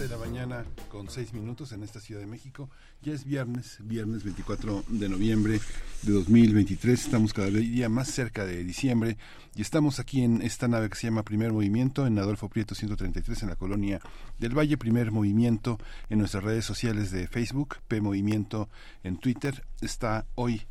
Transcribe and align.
7 0.00 0.14
de 0.14 0.18
la 0.18 0.24
mañana 0.24 0.64
con 0.88 1.10
6 1.10 1.34
minutos 1.34 1.72
en 1.72 1.82
esta 1.82 2.00
Ciudad 2.00 2.22
de 2.22 2.26
México. 2.26 2.70
Ya 3.02 3.12
es 3.12 3.26
viernes, 3.26 3.76
viernes 3.80 4.24
24 4.24 4.84
de 4.88 5.10
noviembre 5.10 5.60
de 6.04 6.12
2023. 6.12 7.04
Estamos 7.04 7.34
cada 7.34 7.48
día 7.48 7.90
más 7.90 8.08
cerca 8.08 8.46
de 8.46 8.64
diciembre 8.64 9.18
y 9.54 9.60
estamos 9.60 10.00
aquí 10.00 10.22
en 10.22 10.40
esta 10.40 10.68
nave 10.68 10.88
que 10.88 10.96
se 10.96 11.08
llama 11.08 11.22
Primer 11.22 11.52
Movimiento 11.52 12.06
en 12.06 12.18
Adolfo 12.18 12.48
Prieto 12.48 12.74
133 12.74 13.42
en 13.42 13.48
la 13.50 13.56
colonia 13.56 14.00
del 14.38 14.56
Valle. 14.56 14.78
Primer 14.78 15.12
Movimiento 15.12 15.78
en 16.08 16.20
nuestras 16.20 16.44
redes 16.44 16.64
sociales 16.64 17.10
de 17.10 17.28
Facebook, 17.28 17.76
P 17.86 18.00
Movimiento 18.00 18.70
en 19.04 19.18
Twitter. 19.18 19.66
Está 19.82 20.24
hoy 20.34 20.62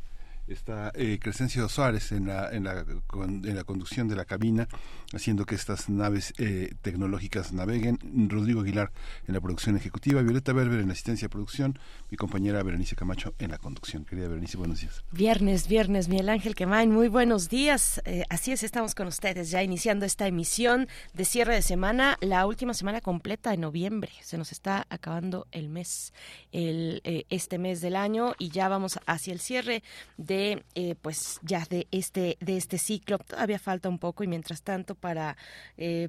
está 0.49 0.91
eh, 0.95 1.20
Crescencio 1.21 1.67
Suárez 1.70 2.12
en 2.12 2.27
la, 2.27 2.52
en, 2.52 2.63
la, 2.63 2.85
en 3.13 3.55
la 3.55 3.63
conducción 3.63 4.08
de 4.08 4.16
la 4.16 4.26
cabina, 4.26 4.67
haciendo 5.13 5.45
que 5.45 5.55
estas 5.55 5.89
naves 5.89 6.34
eh, 6.38 6.73
tecnológicas 6.81 7.53
naveguen. 7.53 7.99
Rodrigo 8.30 8.62
Aguilar 8.62 8.91
en 9.27 9.34
la 9.34 9.41
producción 9.41 9.77
ejecutiva, 9.77 10.22
Violeta 10.22 10.53
Berber 10.53 10.80
en 10.80 10.88
la 10.88 10.94
asistencia 10.94 11.27
de 11.27 11.30
producción, 11.30 11.80
mi 12.09 12.17
compañera 12.17 12.63
Berenice 12.63 12.95
Camacho 12.95 13.33
en 13.39 13.52
la 13.52 13.58
conducción. 13.58 14.06
Querida 14.06 14.28
Berenice, 14.28 14.58
buenos 14.58 14.81
días. 14.81 15.03
Viernes, 15.11 15.67
viernes, 15.67 16.08
Miguel 16.08 16.30
Ángel 16.30 16.56
Quemain, 16.56 16.91
muy 16.91 17.08
buenos 17.08 17.50
días. 17.50 18.02
Eh, 18.06 18.23
así 18.30 18.52
es, 18.52 18.63
estamos 18.63 18.95
con 18.95 19.08
ustedes 19.08 19.52
ya 19.52 19.63
iniciando 19.63 20.06
esta 20.06 20.28
emisión 20.28 20.88
de 21.13 21.25
cierre 21.25 21.56
de 21.56 21.61
semana, 21.61 22.17
la 22.22 22.45
última 22.45 22.73
semana 22.73 23.02
completa 23.02 23.52
de 23.52 23.58
noviembre. 23.58 24.11
Se 24.22 24.38
nos 24.38 24.52
está 24.52 24.86
acabando 24.89 25.47
el 25.52 25.69
mes, 25.69 26.13
el, 26.52 27.02
eh, 27.03 27.25
este 27.30 27.58
mes 27.58 27.81
del 27.81 27.95
año 27.95 28.34
y 28.38 28.50
ya 28.50 28.67
vamos 28.69 29.00
hacia 29.06 29.34
el 29.34 29.39
cierre 29.39 29.84
de, 30.17 30.38
eh, 30.75 30.95
pues 31.01 31.39
ya 31.41 31.65
de 31.69 31.87
este, 31.91 32.37
de 32.39 32.57
este 32.57 32.77
ciclo. 32.77 33.17
Todavía 33.19 33.59
falta 33.59 33.89
un 33.89 33.99
poco 33.99 34.23
y 34.23 34.27
mientras 34.27 34.61
tanto 34.61 34.95
para, 34.95 35.37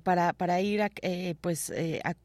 para, 0.03 0.33
para 0.33 0.61
ir 0.61 0.83
a, 0.83 0.91
pues 1.41 1.73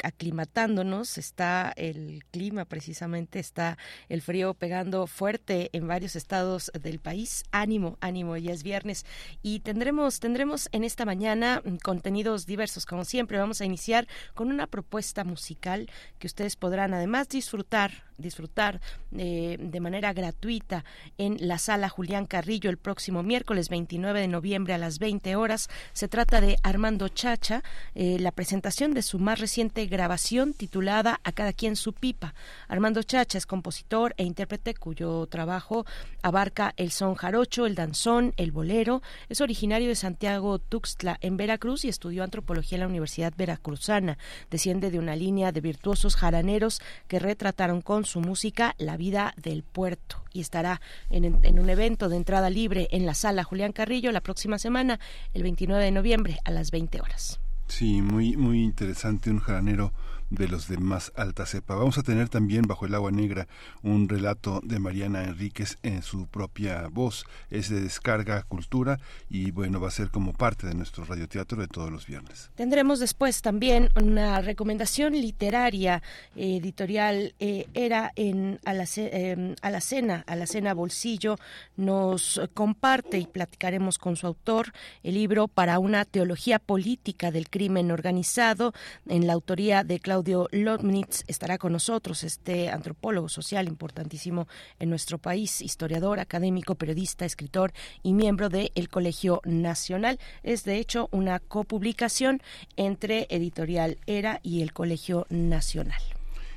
aclimatándonos 0.04 1.18
está 1.18 1.74
el 1.76 2.24
clima 2.32 2.66
precisamente, 2.66 3.40
está 3.40 3.78
el 4.10 4.22
frío 4.22 4.54
pegando 4.54 5.08
fuerte 5.08 5.70
en 5.74 5.88
varios 5.88 6.16
estados 6.16 6.72
del 6.80 7.00
país. 7.00 7.44
Ánimo, 7.52 7.98
ánimo, 8.02 8.38
ya 8.38 8.54
es 8.54 8.64
viernes 8.64 9.06
y 9.42 9.60
tendremos 9.60 10.20
tendremos 10.20 10.70
en 10.72 10.84
esta 10.84 11.06
mañana 11.06 11.62
contenidos 11.84 12.46
diversos 12.46 12.86
como 12.86 13.06
siempre. 13.06 13.38
Vamos 13.38 13.62
a 13.62 13.66
iniciar 13.66 14.08
con 14.34 14.52
una 14.52 14.68
propuesta 14.68 15.24
musical 15.24 15.90
que 16.20 16.28
ustedes 16.28 16.56
podrán 16.56 16.94
además 16.94 17.30
disfrutar 17.30 18.06
disfrutar 18.18 18.82
eh, 19.18 19.58
de 19.60 19.80
manera 19.80 20.14
gratuita 20.14 20.86
en 21.18 21.38
la 21.40 21.58
sala 21.58 21.90
Julián 21.96 22.26
Carrillo 22.26 22.70
el 22.70 22.76
próximo 22.76 23.24
miércoles 23.24 23.70
29 23.70 24.20
de 24.20 24.28
noviembre 24.28 24.74
a 24.74 24.78
las 24.78 25.00
20 25.00 25.38
horas. 25.38 25.70
Se 25.94 26.10
trata 26.10 26.42
de 26.42 26.58
Armando 26.62 27.08
Chacha, 27.08 27.64
eh, 27.94 28.18
la 28.20 28.34
presentación 28.34 28.94
de 28.94 29.02
su 29.02 29.18
más 29.18 29.40
reciente 29.40 29.86
grabación 29.86 30.54
titulada 30.54 31.22
A 31.24 31.32
cada 31.32 31.54
quien 31.54 31.78
su 31.78 31.94
pipa. 31.94 32.36
Armando 32.68 33.02
Chacha 33.02 33.38
es 33.38 33.46
compositor 33.46 34.14
e 34.18 34.26
intérprete 34.26 34.74
cuyo 34.74 35.26
trabajo 35.28 35.86
abarca 36.22 36.74
el 36.76 36.92
son 36.92 37.16
jarocho, 37.16 37.66
el 37.66 37.76
danzón, 37.76 38.34
el 38.36 38.52
bolero. 38.52 39.02
Es 39.30 39.40
originario 39.40 39.88
de 39.88 39.96
Santiago 39.96 40.60
Tuxtla 40.60 41.18
en 41.22 41.38
Veracruz 41.38 41.86
y 41.86 41.88
estudió 41.88 42.26
antropología 42.26 42.76
en 42.76 42.82
la 42.82 42.88
Universidad 42.88 43.34
Veracruzana. 43.38 44.18
Desciende 44.52 44.92
de 44.92 45.00
una 45.00 45.16
línea 45.16 45.54
de 45.54 45.62
virtuosos 45.62 46.18
jaraneros 46.18 46.82
que 47.08 47.20
retrataron 47.20 47.82
con 47.82 48.04
su 48.04 48.20
música 48.20 48.76
la 48.80 48.98
vida 48.98 49.34
del 49.38 49.64
puerto 49.64 50.26
y 50.36 50.42
estará 50.42 50.82
en, 51.10 51.24
en, 51.24 51.60
evento 51.76 52.10
de 52.10 52.18
entrada 52.18 52.50
libre 52.50 52.88
en 52.92 53.06
la 53.06 53.14
sala 53.14 53.44
Julián 53.44 53.72
Carrillo 53.72 54.12
la 54.12 54.22
próxima 54.22 54.58
semana, 54.58 55.00
el 55.34 55.44
29 55.44 55.84
de 55.84 55.92
noviembre 55.92 56.40
a 56.44 56.52
las 56.52 56.72
20 56.72 57.02
horas. 57.02 57.40
Sí, 57.68 58.02
muy, 58.02 58.38
muy 58.38 58.64
interesante, 58.64 59.30
un 59.30 59.40
jaranero 59.40 59.92
de 60.30 60.48
los 60.48 60.68
de 60.68 60.78
más 60.78 61.12
alta 61.16 61.46
cepa. 61.46 61.76
Vamos 61.76 61.98
a 61.98 62.04
tener 62.04 62.30
también 62.30 62.64
bajo 62.64 62.86
el 62.86 62.96
agua 62.96 63.12
negra 63.12 63.48
un 63.84 64.10
relato 64.10 64.62
de 64.64 64.80
Mariana 64.80 65.24
Enríquez 65.24 65.78
en 65.84 66.02
su 66.02 66.28
propia 66.28 66.88
voz. 66.90 67.26
Es 67.50 67.70
de 67.70 67.82
descarga 67.82 68.44
cultura 68.44 69.00
y 69.30 69.52
bueno, 69.52 69.80
va 69.80 69.90
a 69.90 69.92
ser 69.92 70.10
como 70.10 70.34
parte 70.34 70.68
de 70.68 70.74
nuestro 70.74 71.06
radioteatro 71.06 71.62
de 71.62 71.68
todos 71.68 71.92
los 71.92 72.08
viernes. 72.08 72.50
Tendremos 72.56 73.00
después 73.00 73.42
también 73.42 73.90
una 74.02 74.42
recomendación 74.42 75.14
literaria 75.14 76.02
editorial 76.36 77.36
eh, 77.40 77.68
era 77.74 78.12
en 78.16 78.60
a 78.66 78.74
la, 78.74 78.86
eh, 78.98 79.56
la 79.62 79.82
cena, 79.82 80.24
a 80.28 80.36
la 80.36 80.48
cena 80.48 80.74
bolsillo 80.74 81.38
nos 81.78 82.42
comparte 82.54 83.20
y 83.20 83.28
platicaremos 83.28 83.98
con 83.98 84.16
su 84.16 84.28
autor 84.28 84.72
el 85.04 85.16
libro 85.16 85.48
para 85.48 85.80
una 85.80 86.06
teología 86.06 86.60
política 86.60 87.32
del 87.32 87.50
crimen 87.50 87.92
organizado 87.92 88.74
en 89.08 89.28
la 89.28 89.34
autoría 89.34 89.84
de 89.84 90.00
Claudio 90.00 90.15
Claudio 90.16 90.48
Lotnitz 90.54 91.26
estará 91.28 91.58
con 91.58 91.74
nosotros, 91.74 92.24
este 92.24 92.70
antropólogo 92.70 93.28
social 93.28 93.68
importantísimo 93.68 94.48
en 94.80 94.90
nuestro 94.90 95.18
país, 95.18 95.60
historiador, 95.60 96.22
académico, 96.22 96.76
periodista, 96.76 97.26
escritor 97.26 97.74
y 98.02 98.14
miembro 98.14 98.48
del 98.48 98.88
Colegio 98.90 99.42
Nacional. 99.44 100.18
Es 100.42 100.64
de 100.64 100.78
hecho 100.78 101.10
una 101.12 101.40
copublicación 101.40 102.42
entre 102.78 103.28
Editorial 103.30 103.98
Era 104.08 104.40
y 104.42 104.62
el 104.62 104.72
Colegio 104.72 105.28
Nacional. 105.30 106.02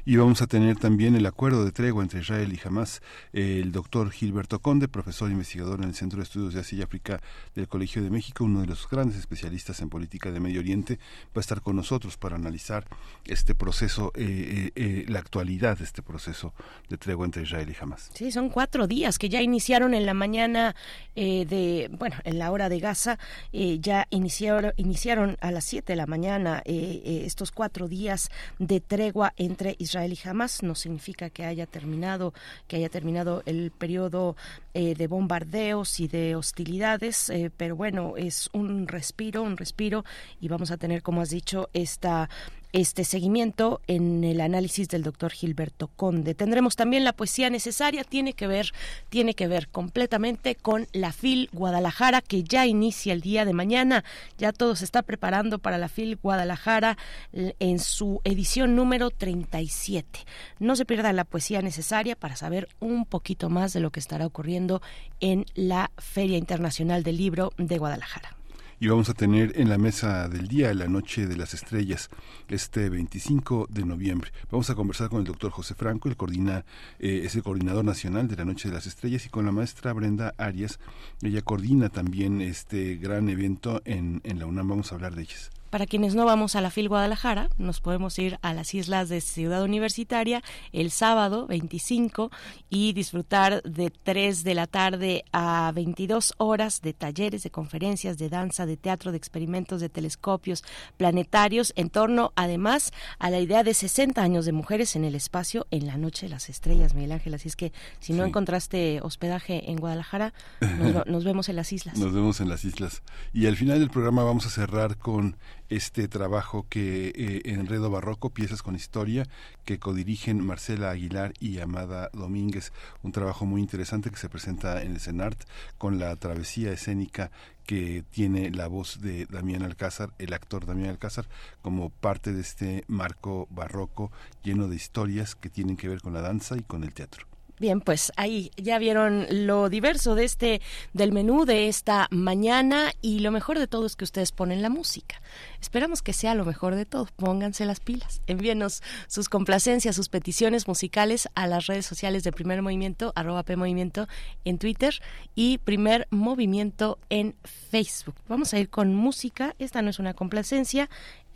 Y 0.08 0.16
vamos 0.16 0.40
a 0.40 0.46
tener 0.46 0.78
también 0.78 1.16
el 1.16 1.26
acuerdo 1.26 1.66
de 1.66 1.70
tregua 1.70 2.02
entre 2.02 2.20
Israel 2.20 2.50
y 2.50 2.66
Hamas. 2.66 3.02
El 3.34 3.72
doctor 3.72 4.10
Gilberto 4.10 4.58
Conde, 4.58 4.88
profesor 4.88 5.30
investigador 5.30 5.80
en 5.82 5.90
el 5.90 5.94
Centro 5.94 6.16
de 6.16 6.22
Estudios 6.22 6.54
de 6.54 6.60
Asia 6.60 6.78
y 6.78 6.80
África 6.80 7.20
del 7.54 7.68
Colegio 7.68 8.02
de 8.02 8.08
México, 8.08 8.44
uno 8.44 8.62
de 8.62 8.66
los 8.66 8.88
grandes 8.88 9.18
especialistas 9.18 9.82
en 9.82 9.90
política 9.90 10.30
de 10.30 10.40
Medio 10.40 10.60
Oriente, 10.60 10.98
va 11.26 11.32
a 11.36 11.40
estar 11.40 11.60
con 11.60 11.76
nosotros 11.76 12.16
para 12.16 12.36
analizar 12.36 12.86
este 13.26 13.54
proceso, 13.54 14.10
eh, 14.14 14.72
eh, 14.74 14.82
eh, 14.82 15.04
la 15.08 15.18
actualidad 15.18 15.76
de 15.76 15.84
este 15.84 16.00
proceso 16.00 16.54
de 16.88 16.96
tregua 16.96 17.26
entre 17.26 17.42
Israel 17.42 17.68
y 17.68 17.76
Hamas. 17.78 18.10
Sí, 18.14 18.32
son 18.32 18.48
cuatro 18.48 18.86
días 18.86 19.18
que 19.18 19.28
ya 19.28 19.42
iniciaron 19.42 19.92
en 19.92 20.06
la 20.06 20.14
mañana 20.14 20.74
de, 21.14 21.90
bueno, 21.98 22.16
en 22.24 22.38
la 22.38 22.50
hora 22.50 22.70
de 22.70 22.78
Gaza, 22.78 23.18
ya 23.52 24.06
iniciaron, 24.08 24.72
iniciaron 24.78 25.36
a 25.40 25.50
las 25.50 25.64
siete 25.64 25.92
de 25.92 25.96
la 25.96 26.06
mañana 26.06 26.62
estos 26.64 27.50
cuatro 27.50 27.88
días 27.88 28.30
de 28.58 28.80
tregua 28.80 29.34
entre 29.36 29.74
Israel 29.78 29.97
Israel 29.98 30.12
y 30.12 30.28
Hamas 30.28 30.62
no 30.62 30.74
significa 30.74 31.30
que 31.30 31.44
haya 31.44 31.66
terminado 31.66 32.32
que 32.66 32.76
haya 32.76 32.88
terminado 32.88 33.42
el 33.46 33.70
periodo 33.70 34.36
eh, 34.74 34.94
de 34.94 35.06
bombardeos 35.06 35.98
y 36.00 36.08
de 36.08 36.36
hostilidades, 36.36 37.30
eh, 37.30 37.50
pero 37.56 37.74
bueno, 37.74 38.14
es 38.16 38.48
un 38.52 38.86
respiro, 38.86 39.42
un 39.42 39.56
respiro 39.56 40.04
y 40.40 40.48
vamos 40.48 40.70
a 40.70 40.76
tener, 40.76 41.02
como 41.02 41.20
has 41.20 41.30
dicho, 41.30 41.68
esta 41.72 42.28
este 42.72 43.04
seguimiento 43.04 43.80
en 43.86 44.24
el 44.24 44.40
análisis 44.40 44.88
del 44.88 45.02
doctor 45.02 45.32
Gilberto 45.32 45.88
Conde. 45.88 46.34
Tendremos 46.34 46.76
también 46.76 47.04
la 47.04 47.12
poesía 47.12 47.50
necesaria, 47.50 48.04
tiene 48.04 48.32
que 48.34 48.46
ver, 48.46 48.72
tiene 49.08 49.34
que 49.34 49.48
ver 49.48 49.68
completamente 49.68 50.54
con 50.54 50.86
la 50.92 51.12
FIL 51.12 51.48
Guadalajara, 51.52 52.20
que 52.20 52.44
ya 52.44 52.66
inicia 52.66 53.12
el 53.12 53.20
día 53.20 53.44
de 53.44 53.52
mañana. 53.52 54.04
Ya 54.36 54.52
todo 54.52 54.76
se 54.76 54.84
está 54.84 55.02
preparando 55.02 55.58
para 55.58 55.78
la 55.78 55.88
FIL 55.88 56.16
Guadalajara 56.16 56.98
en 57.32 57.78
su 57.78 58.20
edición 58.24 58.76
número 58.76 59.10
37. 59.10 60.20
No 60.58 60.76
se 60.76 60.84
pierda 60.84 61.12
la 61.12 61.24
poesía 61.24 61.62
necesaria 61.62 62.16
para 62.16 62.36
saber 62.36 62.68
un 62.80 63.06
poquito 63.06 63.48
más 63.50 63.72
de 63.72 63.80
lo 63.80 63.90
que 63.90 64.00
estará 64.00 64.26
ocurriendo 64.26 64.82
en 65.20 65.46
la 65.54 65.90
Feria 65.98 66.38
Internacional 66.38 67.02
del 67.02 67.16
Libro 67.16 67.52
de 67.56 67.78
Guadalajara 67.78 68.37
y 68.80 68.86
vamos 68.86 69.08
a 69.08 69.14
tener 69.14 69.52
en 69.56 69.68
la 69.68 69.78
mesa 69.78 70.28
del 70.28 70.46
día 70.46 70.72
la 70.72 70.86
noche 70.86 71.26
de 71.26 71.36
las 71.36 71.54
estrellas 71.54 72.10
este 72.48 72.88
25 72.88 73.66
de 73.70 73.84
noviembre. 73.84 74.30
Vamos 74.50 74.70
a 74.70 74.74
conversar 74.74 75.08
con 75.08 75.20
el 75.20 75.26
doctor 75.26 75.50
José 75.50 75.74
Franco, 75.74 76.08
el 76.08 76.16
coordina, 76.16 76.64
eh, 76.98 77.22
es 77.24 77.34
el 77.34 77.42
coordinador 77.42 77.84
nacional 77.84 78.28
de 78.28 78.36
la 78.36 78.44
noche 78.44 78.68
de 78.68 78.74
las 78.74 78.86
estrellas 78.86 79.26
y 79.26 79.30
con 79.30 79.44
la 79.46 79.52
maestra 79.52 79.92
Brenda 79.92 80.34
Arias. 80.38 80.78
Ella 81.22 81.42
coordina 81.42 81.88
también 81.88 82.40
este 82.40 82.96
gran 82.96 83.28
evento 83.28 83.82
en, 83.84 84.20
en 84.24 84.38
la 84.38 84.46
UNAM. 84.46 84.68
Vamos 84.68 84.92
a 84.92 84.94
hablar 84.94 85.14
de 85.14 85.22
ellas. 85.22 85.50
Para 85.70 85.86
quienes 85.86 86.14
no 86.14 86.24
vamos 86.24 86.56
a 86.56 86.60
la 86.60 86.70
FIL 86.70 86.88
Guadalajara, 86.88 87.50
nos 87.58 87.80
podemos 87.80 88.18
ir 88.18 88.38
a 88.42 88.54
las 88.54 88.74
islas 88.74 89.08
de 89.08 89.20
Ciudad 89.20 89.62
Universitaria 89.62 90.42
el 90.72 90.90
sábado 90.90 91.46
25 91.46 92.30
y 92.70 92.92
disfrutar 92.92 93.62
de 93.62 93.90
3 93.90 94.44
de 94.44 94.54
la 94.54 94.66
tarde 94.66 95.24
a 95.32 95.70
22 95.74 96.34
horas 96.38 96.80
de 96.80 96.92
talleres, 96.92 97.42
de 97.42 97.50
conferencias, 97.50 98.18
de 98.18 98.28
danza, 98.28 98.66
de 98.66 98.76
teatro, 98.76 99.10
de 99.10 99.18
experimentos, 99.18 99.80
de 99.80 99.88
telescopios 99.88 100.64
planetarios, 100.96 101.72
en 101.76 101.90
torno 101.90 102.32
además 102.36 102.92
a 103.18 103.30
la 103.30 103.40
idea 103.40 103.62
de 103.62 103.74
60 103.74 104.22
años 104.22 104.44
de 104.44 104.52
mujeres 104.52 104.96
en 104.96 105.04
el 105.04 105.14
espacio 105.14 105.66
en 105.70 105.86
la 105.86 105.96
noche 105.96 106.26
de 106.26 106.30
las 106.30 106.48
estrellas, 106.48 106.94
Miguel 106.94 107.12
Ángel. 107.12 107.34
Así 107.34 107.48
es 107.48 107.56
que 107.56 107.72
si 108.00 108.12
no 108.12 108.24
encontraste 108.24 109.00
hospedaje 109.02 109.70
en 109.70 109.78
Guadalajara, 109.78 110.32
nos, 110.60 111.06
nos 111.06 111.24
vemos 111.24 111.48
en 111.48 111.56
las 111.56 111.72
islas. 111.72 111.98
Nos 111.98 112.12
vemos 112.12 112.40
en 112.40 112.48
las 112.48 112.64
islas. 112.64 113.02
Y 113.32 113.46
al 113.46 113.56
final 113.56 113.78
del 113.78 113.90
programa 113.90 114.22
vamos 114.24 114.46
a 114.46 114.50
cerrar 114.50 114.96
con 114.96 115.36
este 115.68 116.08
trabajo 116.08 116.66
que 116.68 117.08
eh, 117.08 117.42
Enredo 117.44 117.90
Barroco, 117.90 118.30
Piezas 118.30 118.62
con 118.62 118.74
Historia, 118.74 119.26
que 119.64 119.78
codirigen 119.78 120.44
Marcela 120.44 120.90
Aguilar 120.90 121.32
y 121.40 121.58
Amada 121.58 122.10
Domínguez. 122.12 122.72
Un 123.02 123.12
trabajo 123.12 123.46
muy 123.46 123.60
interesante 123.60 124.10
que 124.10 124.16
se 124.16 124.28
presenta 124.28 124.82
en 124.82 124.92
el 124.92 125.00
CENART 125.00 125.44
con 125.76 125.98
la 125.98 126.14
travesía 126.16 126.72
escénica 126.72 127.30
que 127.66 128.02
tiene 128.10 128.50
la 128.50 128.66
voz 128.66 129.00
de 129.02 129.26
Damián 129.26 129.62
Alcázar, 129.62 130.14
el 130.18 130.32
actor 130.32 130.64
Damián 130.64 130.90
Alcázar, 130.90 131.28
como 131.60 131.90
parte 131.90 132.32
de 132.32 132.40
este 132.40 132.84
marco 132.88 133.46
barroco 133.50 134.10
lleno 134.42 134.68
de 134.68 134.76
historias 134.76 135.34
que 135.34 135.50
tienen 135.50 135.76
que 135.76 135.88
ver 135.88 136.00
con 136.00 136.14
la 136.14 136.22
danza 136.22 136.56
y 136.56 136.62
con 136.62 136.82
el 136.82 136.94
teatro. 136.94 137.26
Bien, 137.60 137.80
pues 137.80 138.12
ahí 138.16 138.50
ya 138.56 138.78
vieron 138.78 139.26
lo 139.30 139.68
diverso 139.68 140.14
de 140.14 140.24
este 140.24 140.62
del 140.92 141.12
menú 141.12 141.44
de 141.44 141.68
esta 141.68 142.06
mañana 142.10 142.92
y 143.02 143.20
lo 143.20 143.30
mejor 143.30 143.58
de 143.58 143.66
todo 143.66 143.86
es 143.86 143.96
que 143.96 144.04
ustedes 144.04 144.32
ponen 144.32 144.62
la 144.62 144.70
música. 144.70 145.20
Esperamos 145.60 146.02
que 146.02 146.12
sea 146.12 146.34
lo 146.34 146.44
mejor 146.44 146.76
de 146.76 146.84
todo. 146.84 147.08
Pónganse 147.16 147.66
las 147.66 147.80
pilas. 147.80 148.22
Envíenos 148.26 148.82
sus 149.08 149.28
complacencias, 149.28 149.96
sus 149.96 150.08
peticiones 150.08 150.68
musicales 150.68 151.28
a 151.34 151.46
las 151.46 151.66
redes 151.66 151.86
sociales 151.86 152.22
de 152.22 152.32
Primer 152.32 152.62
Movimiento, 152.62 153.12
arroba 153.16 153.42
P 153.42 153.56
Movimiento 153.56 154.08
en 154.44 154.58
Twitter 154.58 154.94
y 155.34 155.58
Primer 155.58 156.06
Movimiento 156.10 156.98
en 157.10 157.34
Facebook. 157.42 158.14
Vamos 158.28 158.54
a 158.54 158.58
ir 158.58 158.68
con 158.68 158.94
música. 158.94 159.54
Esta 159.58 159.82
no 159.82 159.90
es 159.90 159.98
una 159.98 160.14
complacencia, 160.14 160.88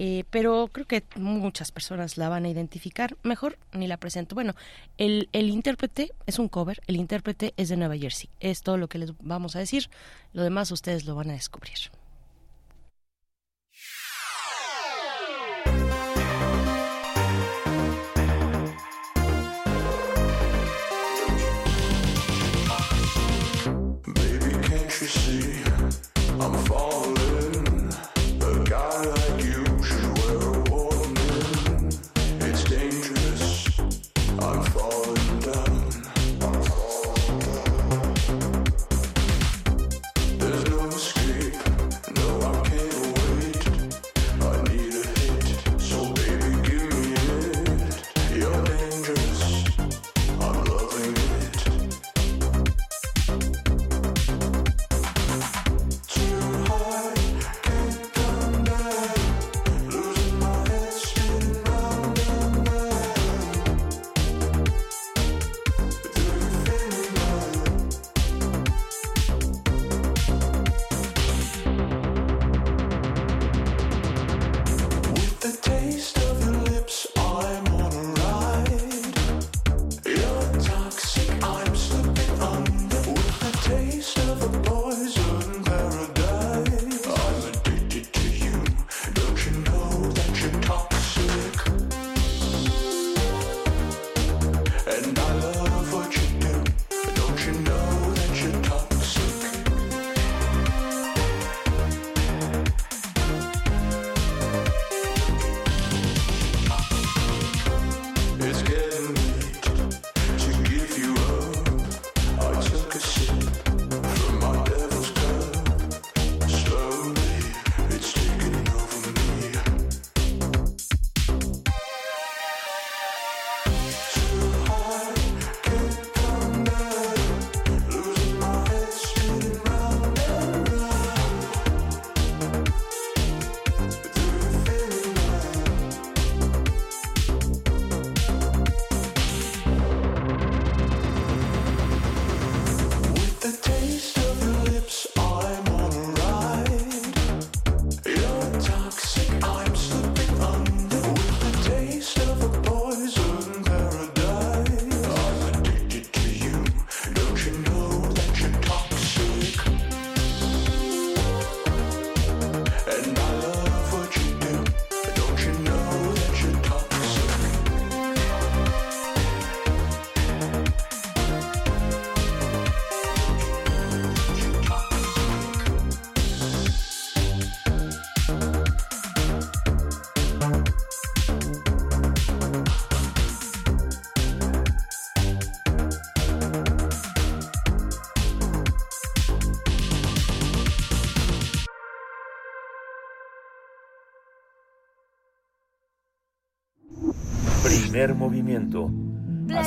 eh, 0.04 0.25
pero 0.31 0.69
creo 0.72 0.84
que 0.84 1.04
muchas 1.14 1.70
personas 1.70 2.16
la 2.16 2.28
van 2.28 2.44
a 2.44 2.49
identificar. 2.49 3.16
Mejor 3.22 3.56
ni 3.72 3.87
la 3.87 3.99
presento. 3.99 4.34
Bueno, 4.34 4.56
el, 4.99 5.28
el 5.31 5.49
intérprete 5.49 6.10
es 6.26 6.40
un 6.40 6.49
cover, 6.49 6.82
el 6.88 6.96
intérprete 6.96 7.54
es 7.56 7.69
de 7.69 7.76
Nueva 7.76 7.96
Jersey. 7.96 8.28
Es 8.40 8.62
todo 8.62 8.78
lo 8.78 8.88
que 8.88 8.99
les 8.99 9.16
vamos 9.20 9.54
a 9.54 9.60
decir. 9.60 9.90
Lo 10.32 10.43
demás 10.43 10.72
ustedes 10.72 11.04
lo 11.04 11.14
van 11.14 11.31
a 11.31 11.34
descubrir. 11.34 11.78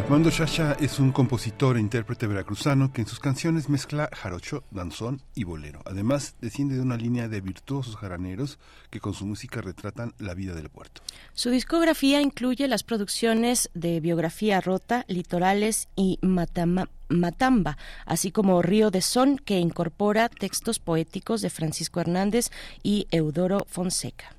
Armando 0.07 0.31
Chacha 0.31 0.77
es 0.79 1.01
un 1.01 1.11
compositor 1.11 1.77
e 1.77 1.81
intérprete 1.81 2.29
veracruzano 2.29 2.93
que 2.93 3.01
en 3.01 3.09
sus 3.09 3.19
canciones 3.19 3.69
mezcla 3.69 4.09
jarocho, 4.13 4.63
danzón 4.71 5.21
y 5.35 5.43
bolero. 5.43 5.83
Además, 5.85 6.37
desciende 6.41 6.77
de 6.77 6.81
una 6.81 6.97
línea 6.97 7.27
de 7.27 7.41
virtuosos 7.41 7.97
jaraneros 7.97 8.61
que 8.89 9.01
con 9.01 9.15
su 9.15 9.27
música 9.27 9.61
retratan 9.61 10.15
la 10.21 10.35
vida 10.35 10.55
del 10.55 10.69
puerto. 10.69 11.03
Su 11.35 11.51
discografía 11.51 12.21
incluye 12.21 12.69
las 12.69 12.85
producciones 12.85 13.69
de 13.75 13.99
Biografía 13.99 14.61
Rota, 14.61 15.05
Litorales 15.09 15.89
y 15.97 16.21
Matamba, 16.23 17.77
así 18.05 18.31
como 18.31 18.63
Río 18.63 18.93
de 18.93 19.03
Son, 19.03 19.39
que 19.39 19.59
incorpora 19.59 20.29
textos 20.29 20.79
poéticos 20.79 21.41
de 21.43 21.51
Francisco 21.51 21.99
Hernández 21.99 22.51
y 22.85 23.09
Eudoro 23.11 23.67
Fonseca. 23.69 24.36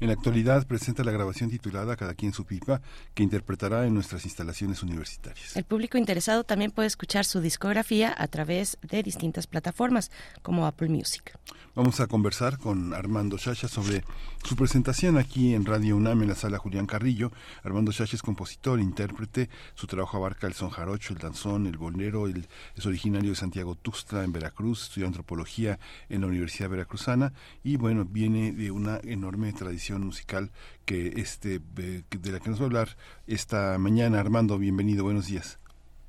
En 0.00 0.08
la 0.08 0.14
actualidad 0.14 0.66
presenta 0.66 1.04
la 1.04 1.12
grabación 1.12 1.50
titulada 1.50 1.96
Cada 1.96 2.14
quien 2.14 2.32
su 2.32 2.44
pipa, 2.44 2.80
que 3.14 3.22
interpretará 3.22 3.86
en 3.86 3.94
nuestras 3.94 4.24
instalaciones 4.24 4.82
universitarias. 4.82 5.56
El 5.56 5.64
público 5.64 5.98
interesado 5.98 6.44
también 6.44 6.72
puede 6.72 6.88
escuchar 6.88 7.24
su 7.24 7.40
discografía 7.40 8.14
a 8.16 8.26
través 8.28 8.76
de 8.82 9.02
distintas 9.02 9.46
plataformas 9.46 10.10
como 10.42 10.66
Apple 10.66 10.88
Music. 10.88 11.38
Vamos 11.76 11.98
a 11.98 12.06
conversar 12.06 12.58
con 12.58 12.94
Armando 12.94 13.36
Chacha 13.36 13.66
sobre 13.66 14.04
su 14.44 14.54
presentación 14.54 15.16
aquí 15.16 15.54
en 15.54 15.64
Radio 15.64 15.96
UNAM 15.96 16.22
en 16.22 16.28
la 16.28 16.34
sala 16.36 16.58
Julián 16.58 16.86
Carrillo. 16.86 17.32
Armando 17.64 17.92
Chacha 17.92 18.14
es 18.14 18.22
compositor, 18.22 18.78
intérprete, 18.78 19.48
su 19.74 19.86
trabajo 19.86 20.16
abarca 20.16 20.46
el 20.46 20.54
son 20.54 20.70
jarocho, 20.70 21.12
el 21.12 21.18
danzón, 21.18 21.66
el 21.66 21.76
bolero, 21.76 22.28
es 22.28 22.86
originario 22.86 23.30
de 23.30 23.36
Santiago 23.36 23.74
Tuxtla 23.74 24.22
en 24.22 24.32
Veracruz, 24.32 24.84
estudió 24.84 25.06
antropología 25.06 25.78
en 26.08 26.20
la 26.20 26.28
Universidad 26.28 26.68
Veracruzana 26.68 27.32
y 27.64 27.76
bueno, 27.76 28.04
viene 28.04 28.52
de 28.52 28.70
una 28.70 29.00
enorme 29.02 29.52
tradición 29.52 29.93
musical 30.02 30.50
que 30.84 31.14
este 31.16 31.58
de 31.58 32.32
la 32.32 32.40
que 32.40 32.50
nos 32.50 32.60
va 32.60 32.64
a 32.64 32.66
hablar 32.66 32.88
esta 33.26 33.78
mañana. 33.78 34.20
Armando, 34.20 34.58
bienvenido, 34.58 35.04
buenos 35.04 35.28
días. 35.28 35.58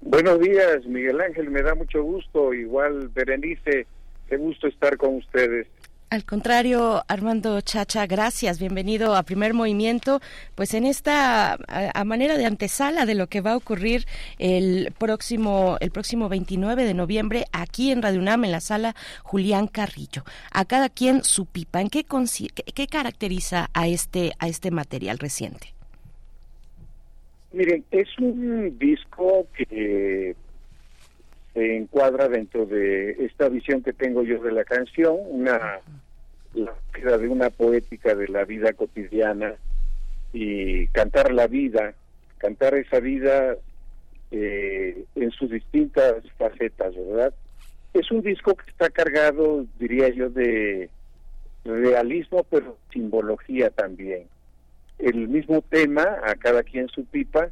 Buenos 0.02 0.40
días, 0.40 0.86
Miguel 0.86 1.20
Ángel, 1.20 1.50
me 1.50 1.64
da 1.64 1.74
mucho 1.74 2.04
gusto, 2.04 2.54
igual 2.54 3.10
Berenice, 3.10 3.88
qué 4.30 4.38
gusto 4.38 4.68
estar 4.68 4.98
con 4.98 5.16
ustedes. 5.16 5.68
Al 6.16 6.24
contrario, 6.24 7.04
Armando 7.10 7.60
Chacha, 7.60 8.08
gracias, 8.08 8.58
bienvenido 8.58 9.18
a 9.18 9.24
Primer 9.24 9.54
Movimiento. 9.54 10.22
Pues 10.56 10.74
en 10.74 10.86
esta 10.86 11.58
a, 11.68 12.04
manera 12.06 12.38
de 12.38 12.46
antesala 12.46 13.06
de 13.06 13.16
lo 13.16 13.28
que 13.28 13.42
va 13.42 13.52
a 13.52 13.58
ocurrir 13.58 14.06
el 14.40 14.94
próximo 14.98 15.76
el 15.82 15.92
próximo 15.92 16.30
29 16.30 16.86
de 16.86 16.94
noviembre 16.94 17.44
aquí 17.52 17.92
en 17.92 18.02
Radio 18.02 18.22
UNAM 18.22 18.46
en 18.46 18.54
la 18.54 18.62
sala 18.62 18.96
Julián 19.24 19.68
Carrillo. 19.68 20.24
A 20.54 20.64
cada 20.64 20.88
quien 20.88 21.22
su 21.22 21.48
pipa. 21.48 21.82
¿En 21.82 21.90
qué, 21.90 22.06
qué, 22.06 22.88
caracteriza 22.88 23.70
a 23.74 23.90
este 23.90 24.32
a 24.40 24.48
este 24.48 24.72
material 24.72 25.20
reciente? 25.20 25.74
Miren, 27.52 27.84
es 27.92 28.08
un 28.20 28.80
disco 28.80 29.48
que 29.54 30.34
se 31.54 31.76
encuadra 31.76 32.30
dentro 32.30 32.66
de 32.66 33.26
esta 33.26 33.50
visión 33.50 33.84
que 33.84 33.92
tengo 33.92 34.24
yo 34.24 34.42
de 34.42 34.54
la 34.54 34.64
canción, 34.64 35.18
una 35.30 35.82
la 36.56 37.18
de 37.18 37.28
una 37.28 37.50
poética 37.50 38.16
de 38.16 38.28
la 38.28 38.46
vida 38.46 38.74
cotidiana 38.74 39.56
y 40.34 40.88
cantar 40.88 41.32
la 41.34 41.48
vida, 41.48 41.94
cantar 42.38 42.76
esa 42.76 43.00
vida 43.00 43.56
eh, 44.32 45.06
en 45.16 45.32
sus 45.32 45.52
distintas 45.52 46.16
facetas, 46.38 46.96
¿verdad? 46.96 47.34
Es 47.94 48.12
un 48.12 48.22
disco 48.22 48.56
que 48.56 48.70
está 48.70 48.90
cargado, 48.90 49.66
diría 49.80 50.10
yo, 50.10 50.30
de 50.30 50.90
realismo, 51.64 52.46
pero 52.50 52.78
simbología 52.92 53.70
también. 53.70 54.28
El 55.00 55.28
mismo 55.28 55.62
tema, 55.62 56.20
a 56.26 56.36
cada 56.36 56.64
quien 56.64 56.88
su 56.90 57.06
pipa, 57.06 57.50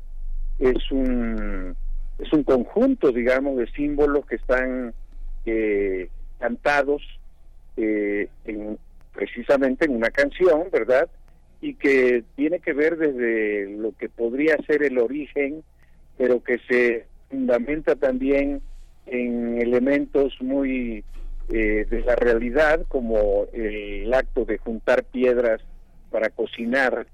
es 0.59 0.91
un 0.91 1.75
es 2.19 2.31
un 2.31 2.43
conjunto, 2.43 3.11
digamos, 3.11 3.57
de 3.57 3.67
símbolos 3.71 4.25
que 4.25 4.35
están 4.35 4.93
eh, 5.45 6.09
cantados 6.39 7.01
eh, 7.75 8.29
en, 8.45 8.77
precisamente 9.13 9.85
en 9.85 9.95
una 9.95 10.09
canción, 10.09 10.65
¿verdad? 10.71 11.09
Y 11.61 11.75
que 11.75 12.23
tiene 12.35 12.59
que 12.59 12.73
ver 12.73 12.97
desde 12.97 13.69
lo 13.77 13.95
que 13.97 14.09
podría 14.09 14.57
ser 14.67 14.83
el 14.83 14.97
origen, 14.97 15.63
pero 16.17 16.43
que 16.43 16.59
se 16.67 17.05
fundamenta 17.29 17.95
también 17.95 18.61
en 19.05 19.61
elementos 19.61 20.33
muy 20.41 21.03
eh, 21.49 21.85
de 21.89 22.01
la 22.01 22.15
realidad, 22.15 22.85
como 22.87 23.45
el 23.53 24.13
acto 24.13 24.45
de 24.45 24.57
juntar 24.57 25.03
piedras 25.03 25.61
para 26.11 26.29
cocinar, 26.29 27.07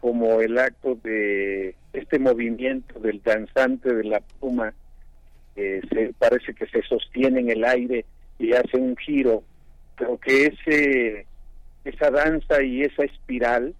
como 0.00 0.40
el 0.40 0.58
acto 0.58 0.98
de 1.02 1.74
este 1.92 2.18
movimiento 2.18 2.98
del 3.00 3.22
danzante 3.22 3.94
de 3.94 4.04
la 4.04 4.20
pluma, 4.20 4.74
se 5.54 6.14
parece 6.18 6.54
que 6.54 6.66
se 6.66 6.82
sostiene 6.82 7.40
en 7.40 7.50
el 7.50 7.64
aire 7.64 8.04
y 8.38 8.52
hace 8.52 8.76
un 8.76 8.96
giro, 8.96 9.42
pero 9.96 10.18
que 10.18 10.46
ese, 10.46 11.26
esa 11.84 12.10
danza 12.10 12.62
y 12.62 12.82
esa 12.82 13.04
espiral 13.04 13.74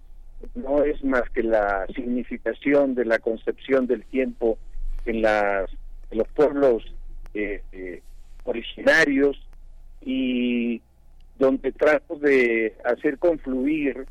no 0.55 0.83
es 0.83 1.03
más 1.03 1.23
que 1.29 1.43
la 1.43 1.85
significación 1.95 2.95
de 2.95 3.05
la 3.05 3.19
concepción 3.19 3.87
del 3.87 4.03
tiempo 4.05 4.57
en, 5.05 5.21
las, 5.21 5.69
los 6.11 6.27
pueblos 6.29 6.83
eh, 7.33 7.61
eh, 7.71 8.01
originarios 8.43 9.41
y 10.01 10.81
donde 11.39 11.71
trato 11.71 12.15
de 12.15 12.75
hacer 12.83 13.17
confluir 13.17 14.05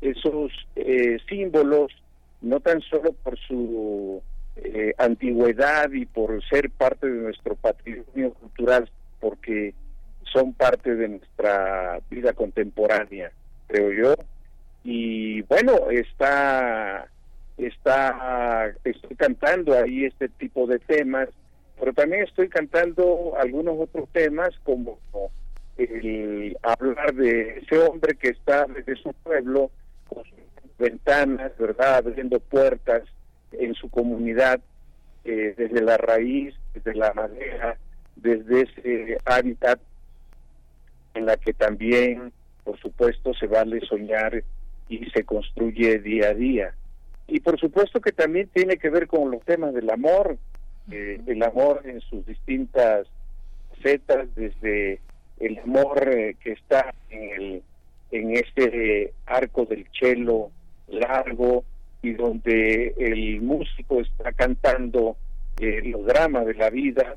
esos 0.00 0.52
eh, 0.76 1.18
símbolos, 1.28 1.92
no 2.40 2.60
tan 2.60 2.80
solo 2.82 3.12
por 3.12 3.38
su 3.38 4.22
eh, 4.56 4.94
antigüedad 4.98 5.90
y 5.92 6.06
por 6.06 6.42
ser 6.48 6.70
parte 6.70 7.08
de 7.08 7.22
nuestro 7.22 7.54
patrimonio 7.54 8.32
cultural, 8.34 8.90
porque 9.20 9.74
son 10.32 10.52
parte 10.52 10.94
de 10.94 11.08
nuestra 11.08 12.00
vida 12.10 12.32
contemporánea, 12.32 13.32
creo 13.66 13.92
yo. 13.92 14.14
Y 14.84 15.42
bueno, 15.42 15.90
está, 15.90 17.08
está, 17.58 18.72
estoy 18.84 19.16
cantando 19.16 19.76
ahí 19.76 20.04
este 20.04 20.28
tipo 20.28 20.66
de 20.66 20.78
temas, 20.78 21.28
pero 21.78 21.92
también 21.92 22.22
estoy 22.22 22.48
cantando 22.48 23.34
algunos 23.38 23.76
otros 23.78 24.08
temas 24.12 24.50
como 24.64 24.98
el 25.76 26.56
hablar 26.62 27.14
de 27.14 27.58
ese 27.58 27.78
hombre 27.78 28.14
que 28.14 28.28
está 28.28 28.66
desde 28.66 28.96
su 28.96 29.12
pueblo 29.22 29.70
con 30.08 30.24
sus 30.24 30.78
ventanas, 30.78 31.52
¿verdad? 31.58 31.96
Abriendo 31.96 32.38
puertas 32.38 33.02
en 33.52 33.74
su 33.74 33.88
comunidad, 33.88 34.60
eh, 35.24 35.54
desde 35.56 35.80
la 35.82 35.96
raíz, 35.96 36.54
desde 36.74 36.94
la 36.94 37.12
madera, 37.14 37.76
desde 38.16 38.62
ese 38.62 39.18
hábitat 39.24 39.80
en 41.14 41.26
la 41.26 41.36
que 41.36 41.52
también, 41.52 42.32
por 42.64 42.78
supuesto, 42.78 43.34
se 43.34 43.46
vale 43.46 43.80
soñar 43.80 44.42
y 44.88 45.04
se 45.10 45.24
construye 45.24 45.98
día 45.98 46.28
a 46.28 46.34
día. 46.34 46.74
Y 47.26 47.40
por 47.40 47.58
supuesto 47.58 48.00
que 48.00 48.12
también 48.12 48.48
tiene 48.52 48.76
que 48.76 48.90
ver 48.90 49.06
con 49.06 49.30
los 49.30 49.44
temas 49.44 49.72
del 49.72 49.90
amor, 49.90 50.36
eh, 50.90 51.20
el 51.26 51.42
amor 51.42 51.82
en 51.84 52.00
sus 52.00 52.26
distintas 52.26 53.06
facetas, 53.70 54.34
desde 54.34 55.00
el 55.38 55.58
amor 55.58 56.08
eh, 56.08 56.36
que 56.42 56.52
está 56.52 56.94
en 57.08 57.42
el 57.42 57.62
en 58.10 58.36
este 58.36 59.12
arco 59.26 59.64
del 59.66 59.86
cello 59.98 60.50
largo 60.88 61.64
y 62.02 62.12
donde 62.12 62.94
el 62.98 63.40
músico 63.40 64.00
está 64.00 64.32
cantando 64.32 65.16
eh, 65.60 65.80
los 65.84 66.04
dramas 66.06 66.46
de 66.46 66.54
la 66.54 66.70
vida 66.70 67.16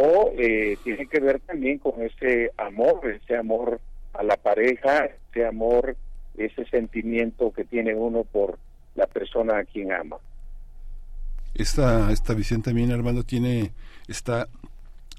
o 0.00 0.32
eh, 0.38 0.78
tiene 0.84 1.06
que 1.06 1.18
ver 1.18 1.40
también 1.40 1.78
con 1.78 2.00
ese 2.00 2.52
amor, 2.56 3.00
ese 3.10 3.36
amor 3.36 3.80
a 4.12 4.22
la 4.22 4.36
pareja, 4.36 5.06
ese 5.06 5.44
amor, 5.44 5.96
ese 6.36 6.64
sentimiento 6.66 7.52
que 7.52 7.64
tiene 7.64 7.96
uno 7.96 8.22
por 8.22 8.58
la 8.94 9.08
persona 9.08 9.58
a 9.58 9.64
quien 9.64 9.92
ama. 9.92 10.18
Esta, 11.54 12.12
esta 12.12 12.34
visión 12.34 12.62
también, 12.62 12.92
Armando, 12.92 13.24
tiene, 13.24 13.72
está 14.06 14.46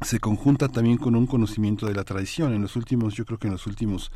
se 0.01 0.19
conjunta 0.19 0.69
también 0.69 0.97
con 0.97 1.13
un 1.15 1.27
conocimiento 1.27 1.85
de 1.85 1.93
la 1.93 2.05
tradición. 2.05 2.53
En 2.53 2.61
los 2.61 2.77
últimos, 2.77 3.15
yo 3.15 3.25
creo 3.25 3.37
que 3.37 3.47
en 3.47 3.53
los 3.53 3.67
últimos 3.67 4.13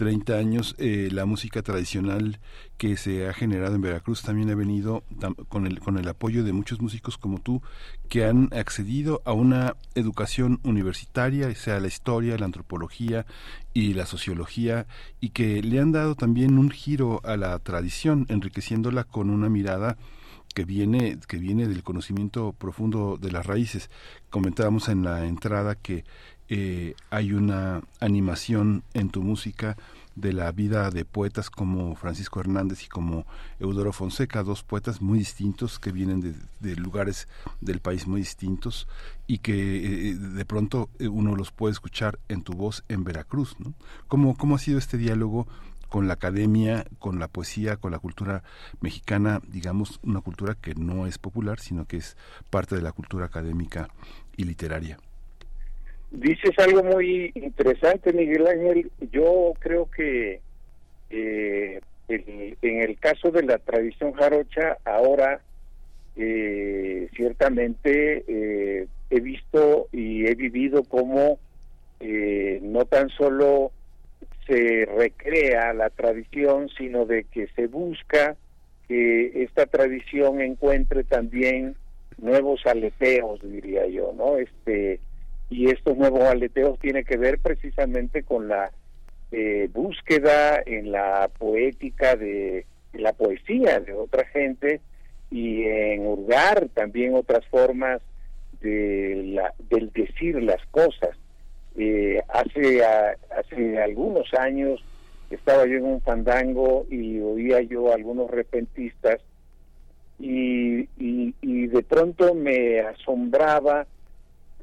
30 0.00 0.32
años, 0.32 0.74
eh, 0.78 1.10
la 1.12 1.26
música 1.26 1.60
tradicional 1.60 2.40
que 2.78 2.96
se 2.96 3.28
ha 3.28 3.34
generado 3.34 3.74
en 3.74 3.82
Veracruz 3.82 4.22
también 4.22 4.48
ha 4.48 4.54
venido 4.54 5.04
con 5.50 5.66
el, 5.66 5.78
con 5.78 5.98
el 5.98 6.08
apoyo 6.08 6.42
de 6.42 6.54
muchos 6.54 6.80
músicos 6.80 7.18
como 7.18 7.38
tú, 7.38 7.60
que 8.08 8.24
han 8.24 8.48
accedido 8.54 9.20
a 9.26 9.34
una 9.34 9.76
educación 9.94 10.58
universitaria, 10.64 11.54
sea 11.54 11.80
la 11.80 11.88
historia, 11.88 12.38
la 12.38 12.46
antropología 12.46 13.26
y 13.74 13.92
la 13.92 14.06
sociología, 14.06 14.86
y 15.20 15.30
que 15.30 15.62
le 15.62 15.78
han 15.80 15.92
dado 15.92 16.14
también 16.14 16.56
un 16.56 16.70
giro 16.70 17.20
a 17.22 17.36
la 17.36 17.58
tradición, 17.58 18.24
enriqueciéndola 18.30 19.04
con 19.04 19.28
una 19.28 19.50
mirada 19.50 19.98
que 20.54 20.64
viene, 20.64 21.18
que 21.28 21.36
viene 21.36 21.68
del 21.68 21.82
conocimiento 21.82 22.54
profundo 22.54 23.18
de 23.20 23.32
las 23.32 23.44
raíces. 23.44 23.90
Comentábamos 24.30 24.88
en 24.88 25.04
la 25.04 25.26
entrada 25.26 25.74
que 25.74 26.04
eh, 26.52 26.96
hay 27.10 27.32
una 27.32 27.80
animación 28.00 28.82
en 28.92 29.10
tu 29.10 29.22
música 29.22 29.76
de 30.16 30.32
la 30.32 30.50
vida 30.50 30.90
de 30.90 31.04
poetas 31.04 31.48
como 31.48 31.94
Francisco 31.94 32.40
Hernández 32.40 32.82
y 32.84 32.88
como 32.88 33.24
Eudoro 33.60 33.92
Fonseca, 33.92 34.42
dos 34.42 34.64
poetas 34.64 35.00
muy 35.00 35.20
distintos 35.20 35.78
que 35.78 35.92
vienen 35.92 36.36
de, 36.58 36.76
lugares 36.76 37.28
del 37.60 37.78
país 37.78 38.08
muy 38.08 38.22
distintos 38.22 38.88
y 39.28 39.38
que 39.38 40.10
eh, 40.10 40.14
de 40.16 40.44
pronto 40.44 40.90
eh, 40.98 41.06
uno 41.06 41.36
los 41.36 41.52
puede 41.52 41.70
escuchar 41.70 42.18
en 42.28 42.42
tu 42.42 42.52
voz 42.54 42.82
en 42.88 43.04
Veracruz. 43.04 43.54
¿no? 43.60 43.72
¿Cómo, 44.08 44.36
¿Cómo 44.36 44.56
ha 44.56 44.58
sido 44.58 44.78
este 44.78 44.98
diálogo 44.98 45.46
con 45.88 46.08
la 46.08 46.14
academia, 46.14 46.84
con 46.98 47.20
la 47.20 47.28
poesía, 47.28 47.76
con 47.76 47.92
la 47.92 48.00
cultura 48.00 48.42
mexicana, 48.80 49.40
digamos, 49.46 50.00
una 50.02 50.20
cultura 50.20 50.56
que 50.56 50.74
no 50.74 51.06
es 51.06 51.18
popular, 51.18 51.60
sino 51.60 51.84
que 51.84 51.98
es 51.98 52.16
parte 52.50 52.74
de 52.74 52.82
la 52.82 52.90
cultura 52.92 53.26
académica 53.26 53.88
y 54.36 54.44
literaria. 54.44 54.98
Dices 56.10 56.58
algo 56.58 56.82
muy 56.82 57.30
interesante, 57.34 58.12
Miguel 58.12 58.46
Ángel. 58.46 58.90
Yo 59.12 59.52
creo 59.60 59.88
que 59.90 60.40
eh, 61.10 61.80
en 62.08 62.80
el 62.80 62.98
caso 62.98 63.30
de 63.30 63.44
la 63.44 63.58
tradición 63.58 64.12
jarocha, 64.12 64.78
ahora 64.84 65.40
eh, 66.16 67.08
ciertamente 67.14 68.24
eh, 68.26 68.86
he 69.10 69.20
visto 69.20 69.86
y 69.92 70.26
he 70.26 70.34
vivido 70.34 70.82
como 70.84 71.38
no 72.62 72.84
tan 72.86 73.10
solo 73.10 73.72
se 74.46 74.86
recrea 74.86 75.74
la 75.74 75.90
tradición, 75.90 76.70
sino 76.76 77.04
de 77.04 77.24
que 77.24 77.46
se 77.54 77.66
busca 77.66 78.36
que 78.88 79.42
esta 79.44 79.66
tradición 79.66 80.40
encuentre 80.40 81.04
también 81.04 81.76
nuevos 82.18 82.64
aleteos, 82.66 83.40
diría 83.42 83.86
yo, 83.86 84.12
¿no? 84.16 84.38
Este 84.38 84.98
y 85.50 85.68
estos 85.68 85.96
nuevos 85.96 86.22
aleteos 86.22 86.78
tienen 86.78 87.04
que 87.04 87.16
ver 87.16 87.40
precisamente 87.40 88.22
con 88.22 88.48
la 88.48 88.70
eh, 89.32 89.68
búsqueda 89.72 90.62
en 90.64 90.92
la 90.92 91.28
poética 91.38 92.16
de, 92.16 92.64
la 92.92 93.12
poesía 93.12 93.80
de 93.80 93.92
otra 93.92 94.24
gente 94.26 94.80
y 95.30 95.64
en 95.64 96.06
hurgar 96.06 96.68
también 96.74 97.14
otras 97.14 97.44
formas 97.46 98.00
de 98.60 99.22
la, 99.34 99.52
del 99.68 99.90
decir 99.92 100.42
las 100.42 100.64
cosas. 100.66 101.16
Eh, 101.76 102.20
hace, 102.28 102.84
hace 102.84 103.80
algunos 103.80 104.32
años 104.34 104.82
estaba 105.30 105.66
yo 105.66 105.76
en 105.76 105.84
un 105.84 106.00
fandango 106.00 106.86
y 106.90 107.20
oía 107.20 107.60
yo 107.62 107.90
a 107.90 107.94
algunos 107.94 108.30
repentistas 108.30 109.20
y, 110.18 110.88
y, 110.98 111.66
de 111.68 111.82
pronto 111.82 112.34
me 112.34 112.80
asombraba 112.80 113.86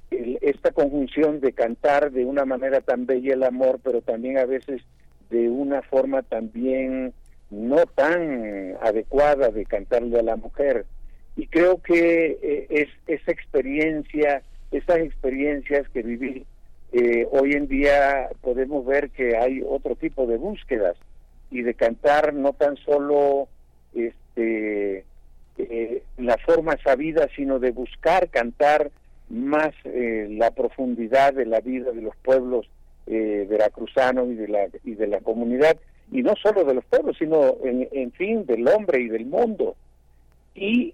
esta 0.09 0.71
conjunción 0.71 1.39
de 1.41 1.53
cantar 1.53 2.11
de 2.11 2.25
una 2.25 2.45
manera 2.45 2.81
tan 2.81 3.05
bella 3.05 3.33
el 3.33 3.43
amor, 3.43 3.79
pero 3.83 4.01
también 4.01 4.37
a 4.37 4.45
veces 4.45 4.81
de 5.29 5.49
una 5.49 5.81
forma 5.81 6.23
también 6.23 7.13
no 7.49 7.85
tan 7.85 8.75
adecuada 8.81 9.49
de 9.49 9.65
cantarle 9.65 10.19
a 10.19 10.23
la 10.23 10.35
mujer. 10.35 10.85
Y 11.35 11.47
creo 11.47 11.81
que 11.81 12.37
eh, 12.41 12.67
es 12.69 12.89
esa 13.07 13.31
experiencia, 13.31 14.41
esas 14.71 14.97
experiencias 14.97 15.87
que 15.89 16.01
viví 16.01 16.45
eh, 16.93 17.27
hoy 17.31 17.53
en 17.53 17.67
día 17.67 18.29
podemos 18.41 18.85
ver 18.85 19.09
que 19.09 19.35
hay 19.35 19.61
otro 19.67 19.95
tipo 19.95 20.25
de 20.25 20.37
búsquedas 20.37 20.95
y 21.51 21.61
de 21.61 21.73
cantar 21.73 22.33
no 22.33 22.53
tan 22.53 22.77
solo 22.77 23.49
este 23.93 25.03
eh, 25.57 26.03
la 26.17 26.37
forma 26.37 26.77
sabida, 26.83 27.27
sino 27.35 27.59
de 27.59 27.71
buscar 27.71 28.29
cantar 28.29 28.91
más 29.29 29.74
eh, 29.84 30.27
la 30.31 30.51
profundidad 30.51 31.34
de 31.34 31.46
la 31.46 31.60
vida 31.60 31.91
de 31.91 32.01
los 32.01 32.15
pueblos 32.17 32.69
veracruzanos 33.10 34.27
y 34.27 34.36
de 34.36 34.50
la 34.50 34.67
y 34.84 34.96
de 34.96 35.07
la 35.07 35.22
comunidad 35.22 35.77
y 36.12 36.24
no 36.24 36.34
solo 36.36 36.65
de 36.65 36.74
los 36.74 36.84
pueblos, 36.84 37.15
sino 37.17 37.55
en, 37.63 38.12
fin 38.12 38.46
del 38.46 38.67
hombre 38.67 39.00
y 39.00 39.07
del 39.07 39.25
mundo. 39.25 39.77
Y 40.53 40.91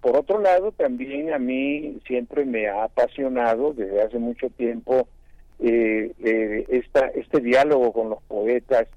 por 0.00 0.16
otro 0.16 0.40
lado, 0.40 0.72
también 0.72 1.32
a 1.32 1.38
mí 1.38 2.00
siempre 2.04 2.44
me 2.44 2.66
ha 2.66 2.82
apasionado 2.82 3.74
desde 3.74 4.02
hace 4.02 4.18
mucho 4.18 4.50
tiempo 4.50 5.06
eh, 5.58 6.12
eh, 6.22 6.66
esta, 6.68 7.06
este 7.08 7.40
diálogo 7.40 7.92
con 7.92 8.10
los 8.10 8.22
poetas. 8.24 8.88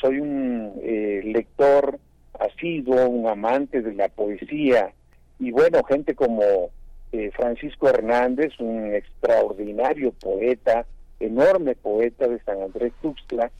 Soy 0.00 0.20
un 0.20 0.72
eh, 0.82 1.20
lector 1.24 1.98
asiduo, 2.38 3.08
un 3.08 3.28
amante 3.28 3.82
de 3.82 3.94
la 3.94 4.08
poesía 4.08 4.92
y 5.38 5.50
bueno, 5.50 5.82
gente 5.84 6.14
como 6.14 6.70
eh, 7.12 7.30
Francisco 7.32 7.88
Hernández, 7.88 8.52
un 8.60 8.94
extraordinario 8.94 10.12
poeta, 10.12 10.86
enorme 11.20 11.74
poeta 11.74 12.28
de 12.28 12.40
San 12.40 12.62
Andrés 12.62 12.92
Tuxtla, 13.02 13.50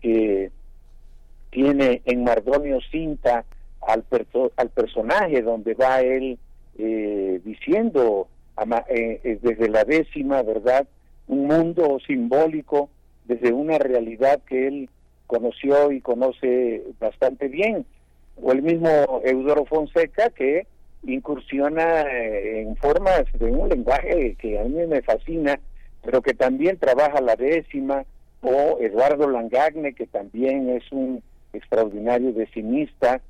que 0.00 0.50
tiene 1.50 2.02
en 2.04 2.24
Mardonio 2.24 2.78
Cinta 2.90 3.44
al, 3.80 4.04
al 4.56 4.68
personaje 4.70 5.42
donde 5.42 5.74
va 5.74 6.00
él 6.00 6.38
diciendo 7.44 8.28
desde 9.42 9.68
la 9.68 9.82
décima, 9.82 10.42
¿verdad? 10.42 10.86
un 11.28 11.46
mundo 11.46 11.98
simbólico 12.06 12.88
desde 13.26 13.52
una 13.52 13.78
realidad 13.78 14.40
que 14.46 14.66
él 14.66 14.90
conoció 15.26 15.92
y 15.92 16.00
conoce 16.00 16.82
bastante 16.98 17.48
bien. 17.48 17.86
O 18.42 18.52
el 18.52 18.62
mismo 18.62 18.88
Eudoro 19.24 19.66
Fonseca 19.66 20.30
que 20.30 20.66
incursiona 21.04 22.02
eh, 22.02 22.62
en 22.62 22.76
formas 22.76 23.24
de 23.34 23.46
un 23.46 23.68
lenguaje 23.68 24.36
que 24.38 24.58
a 24.58 24.64
mí 24.64 24.86
me 24.86 25.02
fascina, 25.02 25.58
pero 26.02 26.22
que 26.22 26.34
también 26.34 26.78
trabaja 26.78 27.20
la 27.20 27.36
décima, 27.36 28.04
o 28.40 28.78
Eduardo 28.80 29.28
Langagne, 29.28 29.94
que 29.94 30.06
también 30.06 30.68
es 30.70 30.90
un 30.92 31.22
extraordinario 31.52 32.32
decimista. 32.32 33.20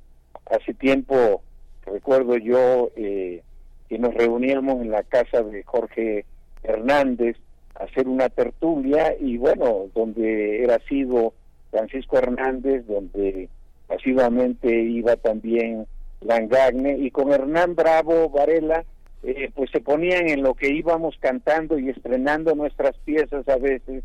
Hace 0.45 0.73
tiempo, 0.73 1.41
recuerdo 1.85 2.37
yo, 2.37 2.91
eh, 2.95 3.41
que 3.87 3.97
nos 3.97 4.13
reuníamos 4.13 4.81
en 4.81 4.91
la 4.91 5.03
casa 5.03 5.41
de 5.41 5.63
Jorge 5.63 6.25
Hernández 6.61 7.37
hacer 7.75 8.07
una 8.07 8.29
tertulia 8.29 9.15
y 9.19 9.37
bueno, 9.37 9.85
donde 9.95 10.63
era 10.63 10.79
sido 10.87 11.33
Francisco 11.71 12.17
Hernández, 12.17 12.85
donde 12.87 13.49
asiduamente 13.87 14.69
iba 14.81 15.15
también 15.15 15.87
Langagne 16.21 16.97
y 16.97 17.11
con 17.11 17.31
Hernán 17.31 17.75
Bravo 17.75 18.29
Varela, 18.29 18.83
eh, 19.23 19.51
pues 19.53 19.69
se 19.71 19.81
ponían 19.81 20.29
en 20.29 20.43
lo 20.43 20.53
que 20.53 20.69
íbamos 20.69 21.15
cantando 21.19 21.77
y 21.77 21.89
estrenando 21.89 22.55
nuestras 22.55 22.97
piezas 22.99 23.47
a 23.47 23.57
veces. 23.57 24.03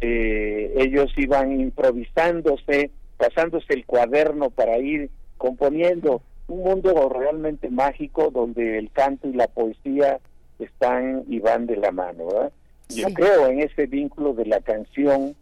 Eh, 0.00 0.74
ellos 0.76 1.12
iban 1.16 1.60
improvisándose, 1.60 2.90
pasándose 3.16 3.72
el 3.74 3.86
cuaderno 3.86 4.50
para 4.50 4.78
ir 4.78 5.10
componiendo 5.36 6.22
un 6.48 6.62
mundo 6.62 7.08
realmente 7.08 7.68
mágico 7.70 8.30
donde 8.30 8.78
el 8.78 8.90
canto 8.90 9.28
y 9.28 9.34
la 9.34 9.48
poesía 9.48 10.18
están 10.58 11.24
y 11.28 11.40
van 11.40 11.66
de 11.66 11.76
la 11.76 11.92
mano. 11.92 12.26
¿verdad? 12.26 12.52
Yo 12.88 13.12
creo 13.12 13.48
en 13.48 13.60
ese 13.60 13.86
vínculo 13.86 14.32
de 14.32 14.46
la 14.46 14.60
canción 14.60 15.36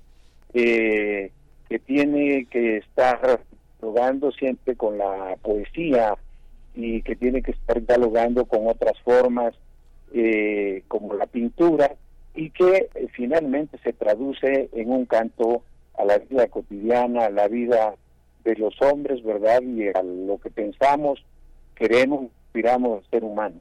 eh, 0.52 1.30
que 1.68 1.78
tiene 1.78 2.46
que 2.50 2.78
estar 2.78 3.40
dialogando 3.80 4.32
siempre 4.32 4.76
con 4.76 4.98
la 4.98 5.36
poesía 5.42 6.16
y 6.74 7.02
que 7.02 7.16
tiene 7.16 7.42
que 7.42 7.52
estar 7.52 7.84
dialogando 7.84 8.44
con 8.44 8.66
otras 8.66 8.98
formas 9.00 9.54
eh, 10.12 10.82
como 10.88 11.14
la 11.14 11.26
pintura 11.26 11.94
y 12.34 12.50
que 12.50 12.90
eh, 12.94 13.08
finalmente 13.12 13.78
se 13.82 13.92
traduce 13.92 14.68
en 14.72 14.90
un 14.90 15.06
canto 15.06 15.62
a 15.98 16.04
la 16.04 16.18
vida 16.18 16.46
cotidiana, 16.48 17.26
a 17.26 17.30
la 17.30 17.48
vida 17.48 17.94
de 18.44 18.54
los 18.56 18.80
hombres, 18.82 19.22
¿verdad? 19.24 19.62
Y 19.62 19.88
a 19.88 20.02
lo 20.02 20.38
que 20.38 20.50
pensamos, 20.50 21.24
queremos, 21.74 22.24
inspiramos 22.24 22.98
al 23.02 23.10
ser 23.10 23.24
humano. 23.24 23.56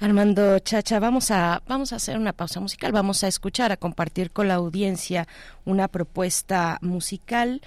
Armando 0.00 0.58
Chacha, 0.58 0.98
vamos 0.98 1.30
a, 1.30 1.62
vamos 1.68 1.92
a 1.92 1.96
hacer 1.96 2.16
una 2.16 2.32
pausa 2.32 2.58
musical, 2.58 2.90
vamos 2.90 3.22
a 3.22 3.28
escuchar, 3.28 3.70
a 3.70 3.76
compartir 3.76 4.30
con 4.30 4.48
la 4.48 4.54
audiencia 4.54 5.28
una 5.64 5.88
propuesta 5.88 6.78
musical. 6.80 7.60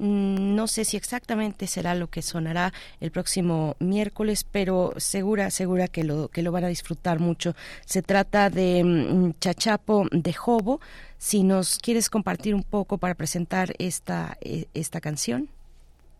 Mm, 0.00 0.54
no 0.54 0.66
sé 0.66 0.86
si 0.86 0.96
exactamente 0.96 1.66
será 1.66 1.94
lo 1.94 2.06
que 2.06 2.22
sonará 2.22 2.72
el 3.02 3.10
próximo 3.10 3.76
miércoles, 3.80 4.46
pero 4.50 4.94
segura, 4.96 5.50
segura 5.50 5.88
que 5.88 6.04
lo, 6.04 6.28
que 6.28 6.42
lo 6.42 6.52
van 6.52 6.64
a 6.64 6.68
disfrutar 6.68 7.20
mucho. 7.20 7.54
Se 7.84 8.00
trata 8.00 8.48
de 8.48 8.82
mm, 8.82 9.32
Chachapo 9.40 10.06
de 10.10 10.32
Jobo. 10.32 10.80
Si 11.18 11.42
nos 11.42 11.78
quieres 11.78 12.08
compartir 12.08 12.54
un 12.54 12.62
poco 12.62 12.96
para 12.96 13.14
presentar 13.14 13.74
esta, 13.78 14.38
e, 14.40 14.68
esta 14.72 15.02
canción. 15.02 15.50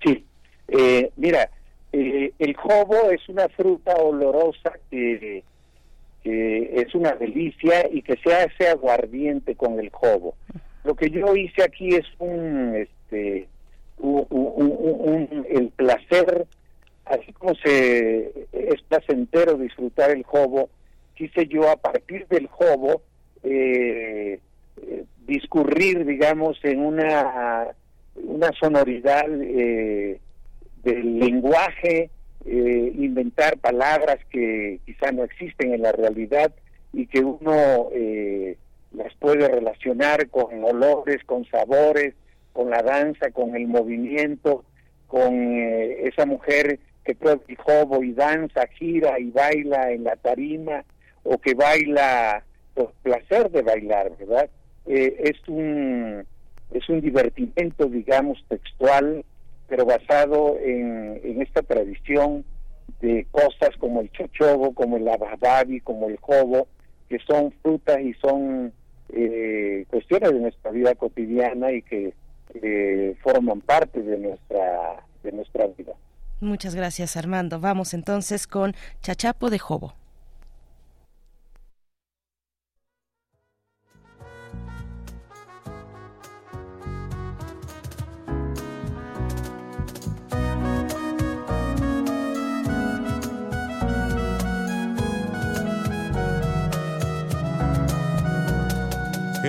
Sí, 0.04 0.26
eh, 0.68 1.10
mira, 1.16 1.48
eh, 1.94 2.34
el 2.38 2.54
jobo 2.54 3.10
es 3.10 3.26
una 3.30 3.48
fruta 3.48 3.94
olorosa 3.94 4.74
que 4.90 5.42
es 6.22 6.94
una 6.94 7.12
delicia 7.12 7.88
y 7.90 8.02
que 8.02 8.18
se 8.18 8.34
hace 8.34 8.68
aguardiente 8.68 9.56
con 9.56 9.80
el 9.80 9.88
jobo. 9.88 10.34
Lo 10.84 10.94
que 10.94 11.08
yo 11.10 11.34
hice 11.34 11.62
aquí 11.62 11.94
es 11.94 12.06
un, 12.18 12.74
este, 12.76 13.48
un, 14.00 15.46
el 15.48 15.68
placer, 15.70 16.46
así 17.04 17.32
como 17.32 17.54
se 17.56 18.46
es 18.52 18.82
placentero 18.88 19.56
disfrutar 19.56 20.10
el 20.10 20.22
jobo, 20.22 20.70
quise 21.14 21.46
yo 21.46 21.68
a 21.68 21.76
partir 21.76 22.26
del 22.28 22.46
jobo 22.46 23.02
eh, 23.42 24.38
eh, 24.82 25.04
discurrir, 25.26 26.04
digamos, 26.04 26.58
en 26.62 26.80
una, 26.80 27.68
una 28.16 28.50
sonoridad 28.58 29.26
eh, 29.42 30.18
del 30.82 31.18
lenguaje, 31.18 32.10
inventar 32.42 33.58
palabras 33.58 34.18
que 34.30 34.80
quizá 34.86 35.12
no 35.12 35.24
existen 35.24 35.74
en 35.74 35.82
la 35.82 35.92
realidad 35.92 36.52
y 36.92 37.06
que 37.06 37.20
uno 37.20 37.90
las 38.92 39.14
puede 39.16 39.46
relacionar 39.46 40.26
con 40.30 40.64
olores, 40.64 41.22
con 41.24 41.44
sabores, 41.44 42.14
con 42.52 42.70
la 42.70 42.82
danza, 42.82 43.30
con 43.30 43.54
el 43.56 43.66
movimiento, 43.66 44.64
con 45.06 45.34
esa 45.34 46.26
mujer 46.26 46.78
que 47.04 47.16
el 47.20 47.56
jobo 47.56 48.02
y 48.02 48.12
danza, 48.12 48.66
gira 48.68 49.18
y 49.18 49.30
baila 49.30 49.90
en 49.90 50.04
la 50.04 50.16
tarima, 50.16 50.84
o 51.22 51.38
que 51.38 51.54
baila 51.54 52.44
por 52.74 52.92
placer 53.02 53.50
de 53.50 53.62
bailar, 53.62 54.12
¿verdad? 54.18 54.48
Eh, 54.86 55.16
es 55.18 55.48
un 55.48 56.24
es 56.72 56.88
un 56.88 57.00
divertimento, 57.00 57.86
digamos, 57.86 58.44
textual, 58.48 59.24
pero 59.68 59.84
basado 59.86 60.56
en, 60.60 61.20
en 61.24 61.42
esta 61.42 61.62
tradición 61.62 62.44
de 63.00 63.26
cosas 63.30 63.70
como 63.78 64.00
el 64.00 64.10
chochobo, 64.12 64.72
como 64.74 64.96
el 64.96 65.08
abababi, 65.08 65.80
como 65.80 66.08
el 66.08 66.16
jobo, 66.18 66.68
que 67.08 67.18
son 67.26 67.52
frutas 67.62 68.00
y 68.00 68.14
son 68.14 68.72
eh, 69.12 69.84
cuestiones 69.88 70.32
de 70.32 70.38
nuestra 70.40 70.70
vida 70.70 70.94
cotidiana 70.94 71.72
y 71.72 71.82
que 71.82 72.14
eh, 72.54 73.16
forman 73.22 73.60
parte 73.60 74.02
de 74.02 74.18
nuestra 74.18 75.04
de 75.22 75.32
nuestra 75.32 75.66
vida. 75.66 75.92
Muchas 76.40 76.74
gracias, 76.74 77.16
Armando. 77.16 77.60
Vamos 77.60 77.92
entonces 77.92 78.46
con 78.46 78.74
Chachapo 79.02 79.50
de 79.50 79.58
Jobo. 79.58 79.94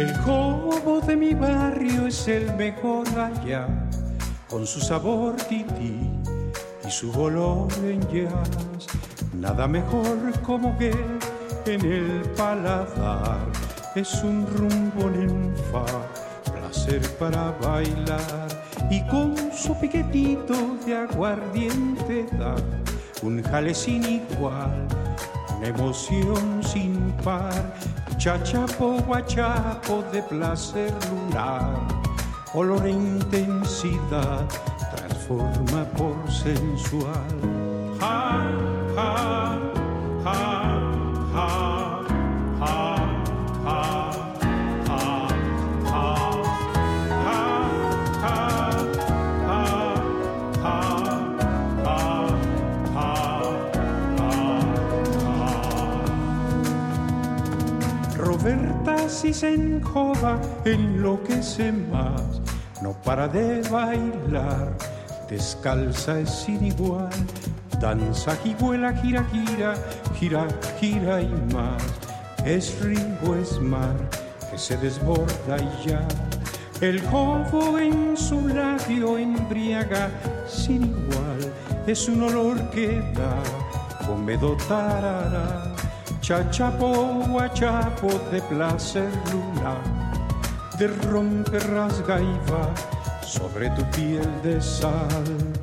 El 0.02 0.18
jobo 0.18 1.00
de 1.02 1.16
mi 1.16 1.36
barrio 1.36 2.08
es 2.08 2.28
el 2.28 2.52
mejor 2.56 3.08
allá, 3.10 3.68
con 4.50 4.66
su 4.66 4.80
sabor 4.80 5.36
tití 5.36 6.10
y 6.84 6.90
su 6.90 7.12
olor 7.12 7.68
en 7.84 8.02
jazz. 8.10 8.88
Nada 9.32 9.68
mejor 9.68 10.18
como 10.42 10.76
que 10.80 10.90
en 11.68 11.86
el 11.86 12.22
paladar. 12.36 13.46
Es 13.94 14.24
un 14.24 14.48
rumbo 14.48 15.08
en 15.10 15.54
fa, 15.72 15.86
placer 16.52 17.08
para 17.20 17.52
bailar. 17.62 18.48
Y 18.90 19.06
con 19.06 19.36
su 19.54 19.80
piquetito 19.80 20.78
de 20.84 20.98
aguardiente 20.98 22.26
da 22.40 22.56
un 23.22 23.44
jale 23.44 23.76
sin 23.76 24.04
igual, 24.04 24.88
una 25.60 25.68
emoción 25.68 26.64
sin 26.64 27.12
par 27.24 27.76
chachapo 28.22 29.02
guachapo 29.02 30.04
de 30.12 30.22
placer 30.22 30.94
lunar, 31.10 31.74
olor 32.54 32.86
e 32.86 32.92
intensidad 32.92 34.48
transforma 34.92 35.86
por 35.98 36.16
sensual. 36.30 37.26
Si 59.22 59.34
se 59.36 59.54
enjoda, 59.54 60.42
enloquece 60.66 61.72
más, 61.72 62.42
no 62.82 62.94
para 63.04 63.28
de 63.28 63.62
bailar, 63.70 64.76
descalza 65.30 66.20
es 66.20 66.32
sin 66.32 66.66
igual, 66.66 67.12
danza 67.80 68.36
y 68.44 68.56
vuela, 68.56 68.92
gira, 68.94 69.24
gira, 69.32 69.76
gira, 70.20 70.48
gira 70.80 71.22
y 71.22 71.30
más, 71.54 71.84
es 72.46 72.82
río, 72.82 73.36
es 73.40 73.60
mar, 73.62 73.96
que 74.50 74.58
se 74.58 74.76
desborda 74.78 75.56
y 75.60 75.88
ya, 75.88 76.08
el 76.82 77.00
jovo 77.06 77.78
en 77.78 78.18
su 78.18 78.48
labio 78.48 79.20
embriaga 79.20 80.10
sin 80.48 80.86
igual, 80.86 81.54
es 81.86 82.10
un 82.10 82.24
olor 82.24 82.58
que 82.72 83.00
da, 83.14 84.08
comedo 84.08 84.58
tarara 84.68 85.71
chachapo, 86.22 87.26
guachapo 87.28 88.08
de 88.32 88.40
placer 88.42 89.10
luna, 89.32 89.76
de 90.78 90.88
rompe 91.10 91.60
rasga 91.60 92.22
y 92.22 92.40
va 92.50 92.74
sobre 93.26 93.70
tu 93.72 93.84
piel 93.92 94.30
de 94.44 94.62
sal. 94.62 95.61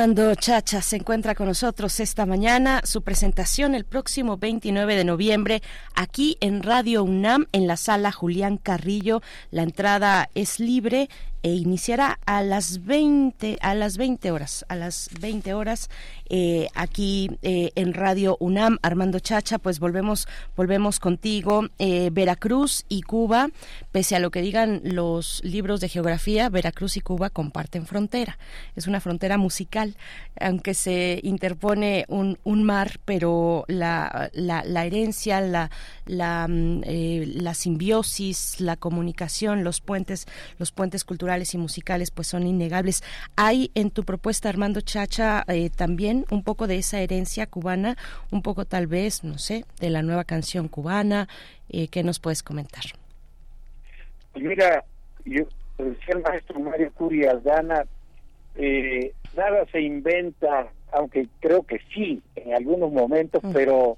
Armando 0.00 0.34
Chacha 0.34 0.80
se 0.80 0.96
encuentra 0.96 1.34
con 1.34 1.46
nosotros 1.46 2.00
esta 2.00 2.24
mañana. 2.24 2.80
Su 2.84 3.02
presentación 3.02 3.74
el 3.74 3.84
próximo 3.84 4.38
29 4.38 4.96
de 4.96 5.04
noviembre 5.04 5.62
aquí 6.00 6.38
en 6.40 6.62
Radio 6.62 7.04
UNAM 7.04 7.46
en 7.52 7.66
la 7.66 7.76
sala 7.76 8.10
Julián 8.10 8.56
Carrillo. 8.56 9.20
La 9.50 9.62
entrada 9.62 10.30
es 10.34 10.58
libre 10.58 11.10
e 11.42 11.54
iniciará 11.54 12.18
a 12.26 12.42
las 12.42 12.84
20 12.84 13.58
a 13.62 13.74
las 13.74 13.96
20 13.96 14.30
horas 14.30 14.66
a 14.68 14.76
las 14.76 15.08
20 15.20 15.54
horas 15.54 15.88
eh, 16.28 16.68
aquí 16.74 17.30
eh, 17.42 17.70
en 17.76 17.94
Radio 17.94 18.36
UNAM. 18.40 18.78
Armando 18.82 19.20
Chacha 19.20 19.58
pues 19.58 19.78
volvemos 19.78 20.28
volvemos 20.56 21.00
contigo. 21.00 21.68
Eh, 21.78 22.10
Veracruz 22.12 22.84
y 22.88 23.02
Cuba 23.02 23.48
pese 23.92 24.16
a 24.16 24.20
lo 24.20 24.30
que 24.30 24.42
digan 24.42 24.80
los 24.84 25.40
libros 25.44 25.80
de 25.80 25.88
geografía 25.88 26.48
Veracruz 26.48 26.96
y 26.96 27.00
Cuba 27.00 27.30
comparten 27.30 27.86
frontera. 27.86 28.38
Es 28.76 28.86
una 28.86 29.00
frontera 29.00 29.38
musical 29.38 29.96
aunque 30.38 30.74
se 30.74 31.20
interpone 31.22 32.04
un, 32.08 32.38
un 32.44 32.64
mar 32.64 33.00
pero 33.04 33.64
la, 33.68 34.30
la, 34.32 34.62
la 34.64 34.84
herencia 34.84 35.40
la 35.40 35.70
la, 36.06 36.46
mm, 36.48 36.82
la 37.34 37.54
simbiosis 37.54 38.60
la 38.60 38.76
comunicación 38.76 39.64
los 39.64 39.80
puentes 39.80 40.26
los 40.58 40.72
puentes 40.72 41.04
culturales 41.04 41.54
y 41.54 41.58
musicales 41.58 42.10
pues 42.10 42.28
son 42.28 42.46
innegables. 42.46 43.02
Hay 43.36 43.70
en 43.74 43.90
tu 43.90 44.04
propuesta, 44.04 44.48
Armando 44.48 44.80
Chacha, 44.80 45.44
eh, 45.48 45.70
también 45.70 46.24
un 46.30 46.42
poco 46.42 46.66
de 46.66 46.78
esa 46.78 47.00
herencia 47.00 47.46
cubana, 47.46 47.96
un 48.30 48.42
poco 48.42 48.64
tal 48.64 48.86
vez, 48.86 49.24
no 49.24 49.38
sé, 49.38 49.64
de 49.80 49.90
la 49.90 50.02
nueva 50.02 50.24
canción 50.24 50.68
cubana. 50.68 51.28
Eh, 51.68 51.88
¿Qué 51.88 52.02
nos 52.02 52.18
puedes 52.18 52.42
comentar? 52.42 52.84
Pues 54.32 54.44
mira, 54.44 54.84
yo 55.24 55.44
decía 55.78 56.14
el 56.14 56.22
maestro 56.22 56.60
Mario 56.60 56.92
Curi 56.94 57.26
Aldana, 57.26 57.84
eh, 58.56 59.12
nada 59.36 59.64
se 59.70 59.80
inventa, 59.80 60.68
aunque 60.92 61.28
creo 61.40 61.62
que 61.62 61.78
sí, 61.94 62.22
en 62.36 62.54
algunos 62.54 62.92
momentos, 62.92 63.42
mm. 63.42 63.52
pero 63.52 63.96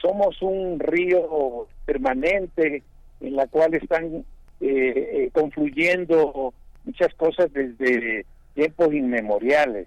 somos 0.00 0.40
un 0.42 0.78
río 0.78 1.66
permanente 1.84 2.82
en 3.20 3.36
la 3.36 3.46
cual 3.46 3.74
están 3.74 4.04
eh, 4.14 4.24
eh, 4.60 5.30
confluyendo 5.32 6.52
muchas 6.84 7.14
cosas 7.14 7.52
desde 7.52 8.24
tiempos 8.54 8.92
inmemoriales. 8.92 9.86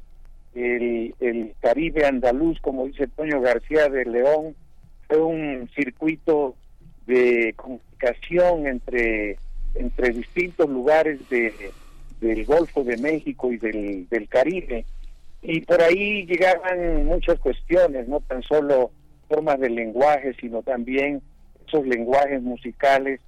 El, 0.53 1.13
Caribe 1.61 2.05
andaluz, 2.05 2.59
como 2.59 2.87
dice 2.87 3.07
Toño 3.07 3.39
García 3.39 3.87
de 3.87 4.05
León, 4.05 4.55
fue 5.07 5.21
un 5.21 5.69
circuito 5.75 6.55
de 7.05 7.53
comunicación 7.55 8.67
entre, 8.67 9.37
entre 9.75 10.09
distintos 10.09 10.69
lugares 10.69 11.19
de, 11.29 11.53
del 12.19 12.45
Golfo 12.45 12.83
de 12.83 12.97
México 12.97 13.51
y 13.51 13.57
del 13.57 14.27
Caribe. 14.29 14.85
Y 15.41 15.61
por 15.61 15.81
ahí 15.81 16.25
llegaban 16.25 17.05
muchas 17.05 17.39
cuestiones, 17.39 18.07
no 18.07 18.19
tan 18.21 18.43
solo 18.43 18.91
formas 19.31 19.59
de 19.59 19.69
lenguaje, 19.69 20.33
sino 20.39 20.61
también 20.61 21.21
esos 21.65 21.87
lenguajes 21.87 22.41
musicales 22.41 23.21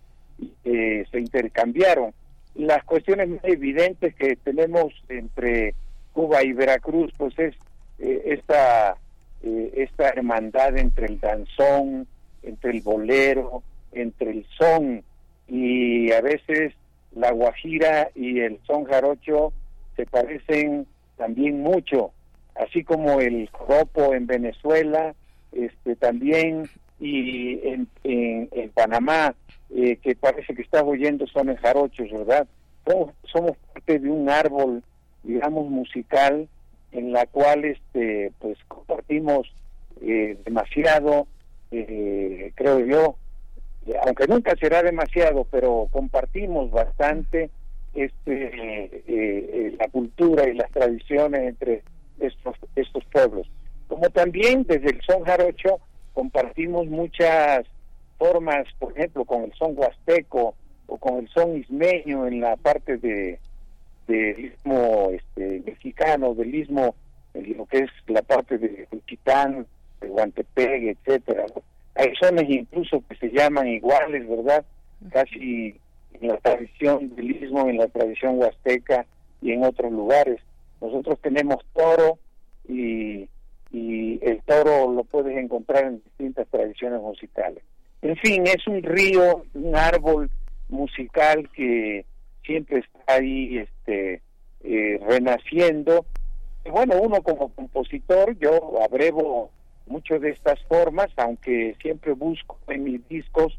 eh, 0.65 1.05
se 1.09 1.19
intercambiaron. 1.19 2.13
Las 2.55 2.83
cuestiones 2.83 3.29
más 3.29 3.43
evidentes 3.43 4.13
que 4.15 4.35
tenemos 4.35 4.93
entre 5.07 5.73
Cuba 6.11 6.43
y 6.43 6.51
Veracruz, 6.51 7.13
pues 7.17 7.37
es 7.39 7.55
eh, 7.99 8.21
esta, 8.25 8.97
eh, 9.43 9.71
esta 9.77 10.09
hermandad 10.09 10.77
entre 10.77 11.07
el 11.07 11.19
danzón, 11.19 12.05
entre 12.43 12.71
el 12.71 12.81
bolero, 12.81 13.63
entre 13.93 14.31
el 14.31 14.45
son, 14.57 15.03
y 15.47 16.11
a 16.11 16.21
veces 16.21 16.73
la 17.15 17.31
guajira 17.31 18.09
y 18.15 18.41
el 18.41 18.59
son 18.65 18.85
jarocho 18.85 19.53
se 19.95 20.05
parecen 20.05 20.87
también 21.15 21.61
mucho, 21.61 22.11
así 22.55 22.83
como 22.83 23.21
el 23.21 23.47
joropo 23.51 24.13
en 24.13 24.27
Venezuela, 24.27 25.13
este 25.55 25.95
también 25.95 26.69
y 26.99 27.59
en, 27.67 27.87
en, 28.03 28.69
Panamá, 28.69 29.35
eh, 29.75 29.97
que 29.97 30.15
parece 30.15 30.53
que 30.55 30.61
está 30.61 30.83
oyendo 30.83 31.27
son 31.27 31.53
jarochos, 31.55 32.09
¿verdad? 32.11 32.47
Somos, 33.25 33.57
parte 33.73 33.99
de 33.99 34.09
un 34.09 34.29
árbol, 34.29 34.83
digamos, 35.23 35.69
musical 35.69 36.47
en 36.91 37.11
la 37.11 37.25
cual 37.25 37.65
este 37.65 38.31
pues 38.39 38.57
compartimos 38.67 39.51
eh, 40.01 40.37
demasiado, 40.45 41.27
eh, 41.71 42.51
creo 42.55 42.79
yo, 42.85 43.15
aunque 44.05 44.27
nunca 44.27 44.55
será 44.55 44.83
demasiado, 44.83 45.45
pero 45.49 45.87
compartimos 45.91 46.71
bastante 46.71 47.49
este 47.95 49.75
la 49.77 49.87
cultura 49.89 50.47
y 50.47 50.53
las 50.53 50.71
tradiciones 50.71 51.41
entre 51.41 51.83
estos 52.19 52.55
estos 52.75 53.03
pueblos 53.05 53.47
como 53.87 54.09
también 54.09 54.63
desde 54.63 54.91
el 54.91 55.01
son 55.01 55.23
jarocho 55.23 55.79
compartimos 56.13 56.87
muchas 56.87 57.65
formas, 58.17 58.65
por 58.79 58.91
ejemplo, 58.97 59.25
con 59.25 59.43
el 59.43 59.53
son 59.53 59.73
huasteco 59.77 60.55
o 60.87 60.97
con 60.97 61.17
el 61.17 61.29
son 61.29 61.57
ismeño 61.57 62.27
en 62.27 62.41
la 62.41 62.55
parte 62.57 62.97
de 62.97 63.39
del 64.07 64.45
istmo 64.45 65.09
este, 65.11 65.63
mexicano, 65.65 66.33
del 66.33 66.53
istmo, 66.53 66.95
lo 67.33 67.65
que 67.65 67.79
es 67.79 67.91
la 68.07 68.21
parte 68.21 68.57
de 68.57 68.85
Juchitán, 68.89 69.65
de 70.01 70.07
Guantepec, 70.07 70.97
etcétera. 70.97 71.45
Hay 71.95 72.13
zonas 72.19 72.45
incluso 72.47 73.01
que 73.07 73.15
se 73.15 73.29
llaman 73.29 73.67
iguales, 73.67 74.27
¿verdad? 74.27 74.65
Casi 75.11 75.79
en 76.19 76.27
la 76.27 76.37
tradición 76.37 77.15
del 77.15 77.31
istmo, 77.31 77.69
en 77.69 77.77
la 77.77 77.87
tradición 77.87 78.39
huasteca 78.39 79.05
y 79.41 79.51
en 79.51 79.63
otros 79.63 79.91
lugares. 79.91 80.41
Nosotros 80.81 81.19
tenemos 81.21 81.57
toro 81.73 82.19
y 82.67 83.27
y 83.73 84.19
el 84.23 84.41
toro 84.43 84.91
lo 84.91 85.03
puedes 85.03 85.35
encontrar 85.35 85.85
en 85.85 86.01
distintas 86.03 86.47
tradiciones 86.47 87.01
musicales. 87.01 87.63
En 88.03 88.15
fin, 88.17 88.45
es 88.45 88.67
un 88.67 88.83
río, 88.83 89.43
un 89.55 89.75
árbol 89.75 90.29
musical 90.69 91.49
que 91.49 92.05
siempre 92.45 92.79
está 92.79 93.15
ahí 93.15 93.57
este, 93.57 94.21
eh, 94.63 94.99
renaciendo. 95.07 96.05
Bueno, 96.69 97.01
uno 97.01 97.21
como 97.23 97.49
compositor, 97.49 98.37
yo 98.37 98.79
abrevo 98.83 99.49
mucho 99.87 100.19
de 100.19 100.29
estas 100.29 100.61
formas, 100.65 101.09
aunque 101.17 101.75
siempre 101.81 102.13
busco 102.13 102.59
en 102.67 102.83
mis 102.83 103.07
discos 103.09 103.57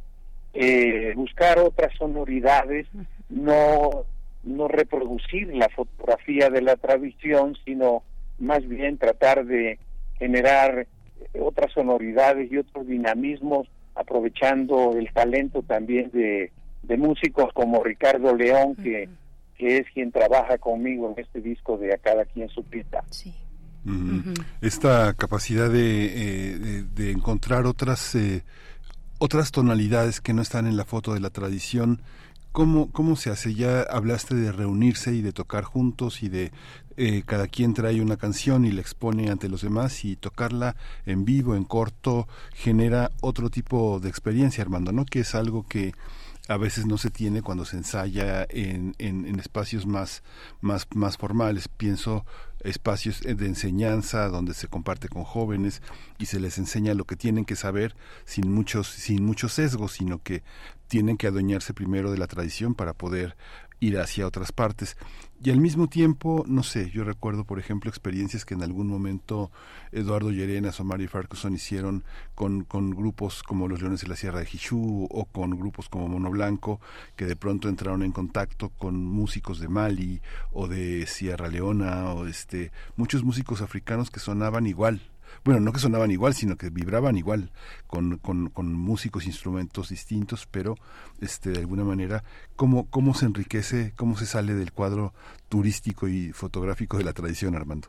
eh, 0.55 1.13
buscar 1.17 1.59
otras 1.59 1.93
sonoridades, 1.99 2.87
no, 3.29 4.05
no 4.45 4.69
reproducir 4.69 5.53
la 5.55 5.69
fotografía 5.71 6.51
de 6.51 6.63
la 6.63 6.77
tradición, 6.77 7.57
sino 7.65 8.05
más 8.39 8.67
bien 8.69 8.97
tratar 8.99 9.45
de 9.45 9.79
generar 10.25 10.87
otras 11.39 11.71
sonoridades 11.73 12.51
y 12.51 12.57
otros 12.57 12.87
dinamismos, 12.87 13.69
aprovechando 13.95 14.97
el 14.97 15.13
talento 15.13 15.63
también 15.63 16.11
de, 16.13 16.51
músicos 16.97 17.53
como 17.53 17.85
Ricardo 17.85 18.35
León, 18.35 18.75
que, 18.77 19.09
que 19.59 19.79
es 19.79 19.87
quien 19.93 20.11
trabaja 20.13 20.57
conmigo 20.57 21.13
en 21.13 21.23
este 21.23 21.43
disco 21.43 21.77
de 21.77 21.93
A 21.93 21.99
cada 21.99 22.25
quien 22.25 22.49
su 22.49 22.65
pista. 22.65 23.05
Esta 24.63 25.13
capacidad 25.13 25.69
de, 25.69 26.07
eh, 26.07 26.85
de, 26.95 27.11
encontrar 27.11 27.67
otras, 27.67 28.15
eh, 28.15 28.43
otras 29.19 29.53
tonalidades 29.53 30.23
que 30.23 30.33
no 30.33 30.41
están 30.41 30.67
en 30.67 30.79
la 30.79 30.87
foto 30.87 31.13
de 31.13 31.21
la 31.21 31.29
tradición, 31.29 32.01
¿Cómo, 32.55 32.93
¿Cómo 32.93 33.17
se 33.17 33.31
hace? 33.31 33.53
Ya 33.53 33.83
hablaste 33.83 34.37
de 34.37 34.53
reunirse 34.53 35.13
y 35.13 35.23
de 35.23 35.33
tocar 35.33 35.65
juntos 35.65 36.23
y 36.23 36.29
de 36.29 36.53
eh, 36.97 37.25
cada 37.27 37.49
quien 37.49 37.75
trae 37.75 38.01
una 38.01 38.17
canción 38.17 38.65
y 38.65 38.71
la 38.71 38.81
expone 38.81 39.29
ante 39.29 39.49
los 39.49 39.63
demás 39.63 40.05
y 40.05 40.15
tocarla 40.15 40.77
en 41.05 41.25
vivo, 41.25 41.57
en 41.57 41.65
corto, 41.65 42.29
genera 42.53 43.11
otro 43.21 43.51
tipo 43.51 43.99
de 43.99 44.09
experiencia, 44.09 44.63
Armando, 44.63 44.93
¿no? 44.93 45.05
Que 45.05 45.19
es 45.19 45.35
algo 45.35 45.67
que 45.67 45.95
a 46.47 46.57
veces 46.57 46.87
no 46.87 46.97
se 46.97 47.11
tiene 47.11 47.43
cuando 47.43 47.65
se 47.65 47.77
ensaya 47.77 48.47
en, 48.49 48.95
en, 48.99 49.27
en 49.27 49.41
espacios 49.41 49.85
más, 49.85 50.23
más, 50.61 50.87
más 50.95 51.17
formales. 51.17 51.67
Pienso 51.67 52.25
espacios 52.65 53.21
de 53.21 53.47
enseñanza 53.47 54.29
donde 54.29 54.55
se 54.55 54.69
comparte 54.69 55.09
con 55.09 55.25
jóvenes 55.25 55.83
y 56.19 56.27
se 56.27 56.41
les 56.41 56.59
enseña 56.59 56.95
lo 56.95 57.05
que 57.05 57.17
tienen 57.17 57.45
que 57.45 57.57
saber 57.57 57.95
sin 58.25 58.51
muchos 58.51 58.89
sin 58.89 59.25
muchos 59.25 59.53
sesgos 59.53 59.93
sino 59.93 60.23
que 60.23 60.43
tienen 60.89 61.17
que 61.17 61.27
adueñarse 61.27 61.75
primero 61.75 62.11
de 62.11 62.19
la 62.19 62.27
tradición 62.27 62.75
para 62.75 62.95
poder 62.95 63.37
ir 63.81 63.99
hacia 63.99 64.27
otras 64.27 64.53
partes. 64.53 64.97
Y 65.45 65.51
al 65.51 65.61
mismo 65.61 65.89
tiempo, 65.89 66.43
no 66.49 66.63
sé, 66.63 66.89
yo 66.89 67.05
recuerdo, 67.05 67.45
por 67.45 67.59
ejemplo, 67.59 67.91
experiencias 67.91 68.47
que 68.47 68.55
en 68.55 68.63
algún 68.63 68.87
momento 68.87 69.51
Eduardo 69.93 70.31
Llerenas 70.31 70.81
o 70.81 70.85
Mario 70.85 71.11
Farquson 71.11 71.55
hicieron 71.55 72.03
con, 72.35 72.65
con 72.65 72.93
grupos 72.93 73.43
como 73.43 73.69
los 73.69 73.83
Leones 73.83 74.01
de 74.01 74.09
la 74.09 74.17
Sierra 74.17 74.39
de 74.39 74.47
Jichú 74.47 75.07
o 75.11 75.27
con 75.27 75.51
grupos 75.51 75.91
como 75.91 76.09
Mono 76.09 76.31
Blanco, 76.31 76.81
que 77.15 77.27
de 77.27 77.37
pronto 77.37 77.69
entraron 77.69 78.03
en 78.03 78.13
contacto 78.13 78.71
con 78.71 79.05
músicos 79.05 79.61
de 79.61 79.69
Mali 79.69 80.23
o 80.51 80.67
de 80.67 81.05
Sierra 81.07 81.49
Leona 81.49 82.15
o 82.15 82.27
este, 82.27 82.73
muchos 82.97 83.23
músicos 83.23 83.61
africanos 83.61 84.11
que 84.11 84.21
sonaban 84.21 84.67
igual, 84.67 85.03
bueno, 85.45 85.61
no 85.61 85.73
que 85.73 85.79
sonaban 85.79 86.11
igual, 86.11 86.33
sino 86.35 86.57
que 86.57 86.71
vibraban 86.71 87.17
igual, 87.17 87.51
con, 87.87 88.19
con, 88.19 88.49
con 88.49 88.73
músicos, 88.73 89.27
instrumentos 89.27 89.91
distintos, 89.91 90.49
pero 90.51 90.75
este, 91.21 91.51
de 91.51 91.59
alguna 91.59 91.85
manera, 91.85 92.25
¿cómo, 92.57 92.89
¿cómo 92.89 93.15
se 93.15 93.27
enriquece, 93.27 93.93
cómo 93.97 94.17
se 94.17 94.27
sale 94.27 94.55
del 94.55 94.73
cuadro 94.73 95.13
turístico 95.49 96.09
y 96.09 96.33
fotográfico 96.33 96.97
de 96.97 97.05
la 97.05 97.13
tradición, 97.13 97.55
Armando? 97.55 97.89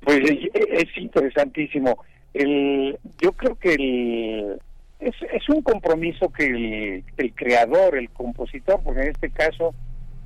Pues 0.00 0.20
es, 0.54 0.96
interesantísimo. 0.96 2.04
El, 2.34 2.98
yo 3.18 3.32
creo 3.32 3.54
que 3.56 3.74
el, 3.74 4.60
es, 4.98 5.14
es 5.32 5.48
un 5.48 5.62
compromiso 5.62 6.30
que 6.30 6.46
el, 6.46 7.04
el 7.16 7.34
creador, 7.34 7.96
el 7.96 8.10
compositor, 8.10 8.80
porque 8.82 9.00
en 9.02 9.08
este 9.08 9.30
caso 9.30 9.74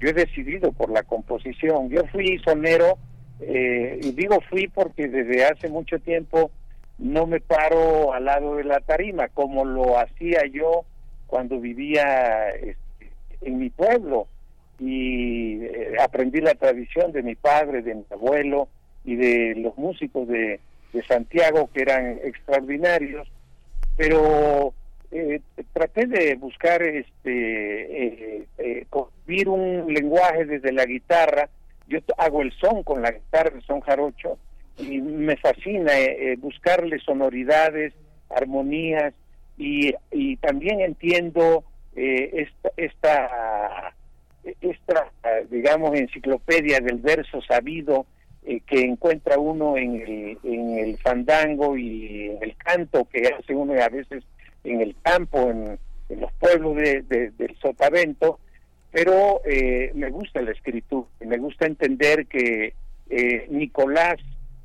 yo 0.01 0.09
he 0.09 0.13
decidido 0.13 0.73
por 0.73 0.91
la 0.91 1.03
composición. 1.05 1.89
Yo 1.89 2.05
fui 2.13 2.39
sonero 2.45 2.99
eh, 3.41 3.99
y 4.03 4.13
digo 4.13 4.41
fui 4.49 4.69
porque 4.69 5.09
desde 5.09 5.45
hace 5.45 5.69
mucho 5.69 5.99
tiempo 5.99 6.51
no 6.99 7.27
me 7.27 7.41
paro 7.41 8.13
al 8.13 8.27
lado 8.27 8.57
de 8.57 8.65
la 8.65 8.81
tarima 8.81 9.29
como 9.29 9.65
lo 9.65 9.99
hacía 9.99 10.47
yo 10.47 10.85
cuando 11.27 11.59
vivía 11.59 12.51
este, 12.51 13.11
en 13.41 13.59
mi 13.59 13.71
pueblo 13.71 14.29
y 14.79 15.65
eh, 15.65 15.97
aprendí 16.01 16.41
la 16.41 16.55
tradición 16.55 17.13
de 17.13 17.23
mi 17.23 17.35
padre, 17.35 17.83
de 17.83 17.95
mi 17.97 18.05
abuelo 18.11 18.69
y 19.05 19.17
de 19.17 19.55
los 19.57 19.77
músicos 19.77 20.29
de, 20.29 20.61
de 20.93 21.05
Santiago 21.05 21.69
que 21.73 21.83
eran 21.83 22.21
extraordinarios, 22.23 23.29
pero 23.97 24.73
eh, 25.11 25.41
traté 25.73 26.07
de 26.07 26.37
buscar 26.37 26.83
este 26.83 28.47
concebir 28.91 29.49
un 29.49 29.93
lenguaje 29.93 30.45
desde 30.45 30.73
la 30.73 30.85
guitarra. 30.87 31.49
Yo 31.89 31.99
hago 32.19 32.43
el 32.43 32.53
son 32.53 32.83
con 32.83 33.03
la 33.03 33.11
guitarra, 33.11 33.53
el 33.55 33.63
son 33.63 33.81
jarocho, 33.81 34.39
y 34.79 35.01
me 35.01 35.37
fascina 35.37 35.99
eh, 35.99 36.33
eh, 36.33 36.37
buscarle 36.37 36.99
sonoridades, 37.01 37.93
armonías, 38.31 39.15
y, 39.57 39.95
y 40.11 40.37
también 40.37 40.81
entiendo 40.81 41.65
eh, 41.95 42.49
esta, 42.77 43.93
digamos, 45.49 45.95
enciclopedia 45.95 46.81
del 46.81 46.99
verso 46.99 47.41
sabido 47.43 48.07
que 48.67 48.81
encuentra 48.81 49.39
uno 49.39 49.79
en 49.79 50.03
el, 50.03 50.39
en 50.43 50.79
el 50.79 50.99
fandango 50.99 51.79
y 51.79 52.31
en 52.31 52.43
el 52.43 52.55
canto 52.57 53.07
que 53.07 53.27
hace 53.29 53.55
uno 53.55 53.73
a 53.81 53.89
veces 53.89 54.23
en 54.65 54.83
el 54.83 54.95
campo, 55.03 55.51
en, 55.51 55.79
los 56.21 56.33
pueblos 56.35 56.77
de, 56.77 57.03
del 57.03 57.57
Sotavento, 57.61 58.39
pero 58.95 59.41
eh, 59.45 59.91
me 59.95 60.09
gusta 60.11 60.41
la 60.41 60.53
escritura, 60.53 61.09
me 61.19 61.37
gusta 61.39 61.67
entender 61.67 62.27
que 62.27 62.75
eh, 63.11 63.47
Nicolás, 63.51 64.21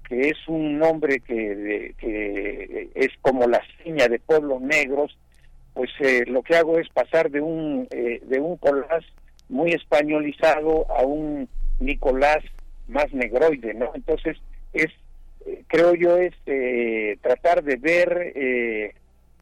que 0.08 0.30
es 0.30 0.38
un 0.48 0.78
nombre 0.78 1.20
que, 1.22 1.96
que, 1.98 2.92
es 2.94 3.10
como 3.22 3.48
la 3.48 3.60
seña 3.84 4.08
de 4.08 4.20
pueblos 4.20 4.62
negros, 4.62 5.18
pues 5.74 5.89
eh, 6.00 6.26
lo 6.28 6.44
que 6.44 6.56
hago 6.56 6.78
es 6.78 6.88
pasar 6.89 7.32
de 7.32 7.42
un 7.42 7.88
de 7.89 8.39
un 8.39 8.58
Colás 8.58 9.04
muy 9.50 9.72
españolizado 9.72 10.86
a 10.96 11.04
un 11.04 11.50
Nicolás 11.80 12.44
más 12.88 13.12
negroide, 13.12 13.74
¿no? 13.74 13.94
Entonces 13.96 14.38
es 14.74 14.92
creo 15.65 15.96
yo 15.96 16.18
es 16.18 16.36
tratar 17.22 17.63
de 17.63 17.78
ver 17.78 18.94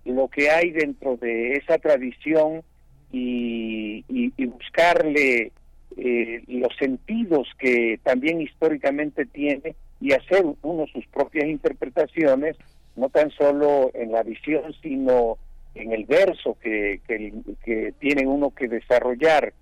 lo 0.05 0.29
que 0.29 0.49
hay 0.49 0.71
dentro 0.71 1.17
de 1.17 1.55
esa 1.55 1.77
tradición 1.77 2.63
y, 4.07 4.45
buscarle 4.45 5.51
eh, 5.97 6.43
los 6.47 6.75
sentidos 6.77 7.47
que 7.57 7.99
también 8.03 8.41
históricamente 8.41 9.25
tiene 9.25 9.75
y 9.99 10.13
hacer 10.13 10.45
uno 10.61 10.85
sus 10.87 11.05
propias 11.07 11.45
interpretaciones, 11.47 12.55
no 12.95 13.09
tan 13.09 13.31
solo 13.31 13.91
en 13.93 14.11
la 14.11 14.23
visión, 14.23 14.73
sino 14.81 15.37
en 15.75 15.91
el 15.91 16.05
verso 16.05 16.57
que, 16.61 17.01
que, 17.07 17.93
tiene 17.99 18.27
uno 18.27 18.51
que 18.51 18.67
desarrollar. 18.67 19.53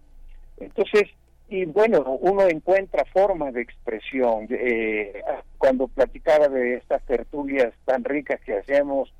Entonces, 0.58 1.10
y 1.50 1.65
bueno, 1.65 2.02
uno 2.22 2.48
encuentra 2.48 3.06
formas 3.06 3.54
de 3.54 3.62
expresión. 3.62 4.48
Eh, 4.50 5.22
cuando 5.58 5.88
platicaba 5.88 6.48
de 6.48 6.76
estas 6.76 7.04
tertulias 7.06 7.74
tan 7.86 8.04
ricas 8.04 8.39
que 8.41 8.58
hacemos 8.58 9.13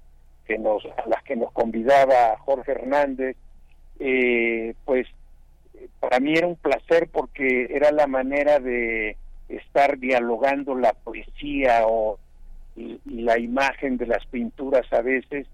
que 0.46 0.58
nos, 0.58 0.86
a 0.86 1.08
las 1.08 1.24
que 1.24 1.36
nos 1.36 1.52
convidaba 1.52 2.38
Jorge 2.40 2.72
Hernández, 2.72 3.36
eh, 4.00 4.74
pues 4.86 5.08
para 6.00 6.20
mí 6.20 6.34
era 6.34 6.48
un 6.48 6.56
placer 6.56 7.10
porque 7.12 7.68
era 7.70 7.92
la 7.92 8.08
manera 8.08 8.60
de 8.60 9.18
estar 9.50 9.98
dialogando 10.00 10.76
la 10.76 10.94
poesía 10.94 11.84
o 11.86 12.20
y, 12.76 13.00
la 13.06 13.40
imagen 13.40 13.98
de 13.98 14.08
las 14.08 14.26
pinturas 14.28 14.92
a 14.92 15.02
veces 15.02 15.48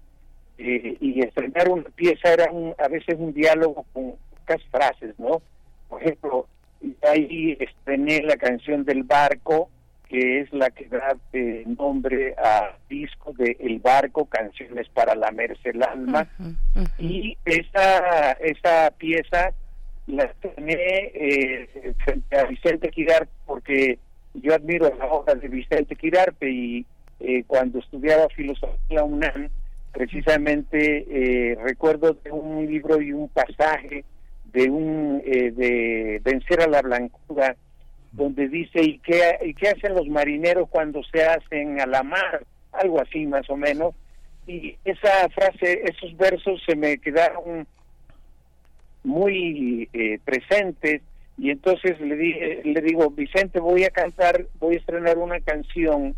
eh, 0.58 0.96
y 1.00 1.20
estrenar 1.20 1.68
una 1.68 1.84
pieza 1.84 2.32
era 2.32 2.50
a 2.78 2.88
veces 2.88 3.16
un 3.18 3.32
diálogo 3.32 3.86
con 3.92 4.14
pocas 4.38 4.62
frases, 4.70 5.18
¿no? 5.18 5.40
Por 5.88 6.02
ejemplo, 6.02 6.46
ahí 7.02 7.56
estrené 7.58 8.22
la 8.22 8.36
canción 8.36 8.84
del 8.84 9.02
barco 9.04 9.70
que 10.12 10.40
es 10.40 10.52
la 10.52 10.68
que 10.68 10.84
da 10.88 11.16
eh, 11.32 11.64
nombre 11.78 12.34
a 12.36 12.76
disco 12.86 13.32
de 13.32 13.56
El 13.58 13.78
Barco, 13.78 14.26
Canciones 14.26 14.86
para 14.90 15.14
la 15.14 15.32
el 15.64 15.82
Alma. 15.82 16.28
Y 16.98 17.38
esa, 17.46 18.32
esa 18.32 18.90
pieza 18.98 19.54
la 20.06 20.24
estrené 20.24 20.76
eh, 21.14 21.94
frente 22.04 22.38
a 22.38 22.44
Vicente 22.44 22.90
Quirarte 22.90 23.32
porque 23.46 23.98
yo 24.34 24.54
admiro 24.54 24.94
la 24.98 25.06
obra 25.06 25.34
de 25.34 25.48
Vicente 25.48 25.96
Quirarte 25.96 26.50
y 26.50 26.84
eh, 27.20 27.44
cuando 27.46 27.78
estudiaba 27.78 28.28
filosofía 28.36 29.04
UNAM, 29.04 29.48
precisamente 29.92 31.06
eh, 31.08 31.56
recuerdo 31.62 32.18
de 32.22 32.30
un 32.32 32.66
libro 32.66 33.00
y 33.00 33.14
un 33.14 33.30
pasaje 33.30 34.04
de 34.52 34.68
un 34.68 35.22
de 35.22 36.20
Vencer 36.22 36.60
a 36.60 36.66
la 36.66 36.82
Blancura 36.82 37.56
donde 38.12 38.48
dice, 38.48 38.82
¿y 38.82 38.98
qué, 38.98 39.38
¿y 39.44 39.54
qué 39.54 39.70
hacen 39.70 39.94
los 39.94 40.06
marineros 40.06 40.68
cuando 40.68 41.02
se 41.04 41.24
hacen 41.24 41.80
a 41.80 41.86
la 41.86 42.02
mar? 42.02 42.44
Algo 42.72 43.00
así 43.00 43.26
más 43.26 43.48
o 43.50 43.56
menos. 43.56 43.94
Y 44.46 44.76
esa 44.84 45.28
frase, 45.30 45.82
esos 45.84 46.16
versos 46.16 46.62
se 46.66 46.76
me 46.76 46.98
quedaron 46.98 47.66
muy 49.02 49.88
eh, 49.92 50.18
presentes 50.24 51.00
y 51.38 51.50
entonces 51.50 52.00
le, 52.00 52.16
dije, 52.16 52.60
le 52.64 52.80
digo, 52.82 53.10
Vicente, 53.10 53.58
voy 53.58 53.84
a 53.84 53.90
cantar, 53.90 54.46
voy 54.60 54.74
a 54.76 54.78
estrenar 54.78 55.18
una 55.18 55.40
canción 55.40 56.14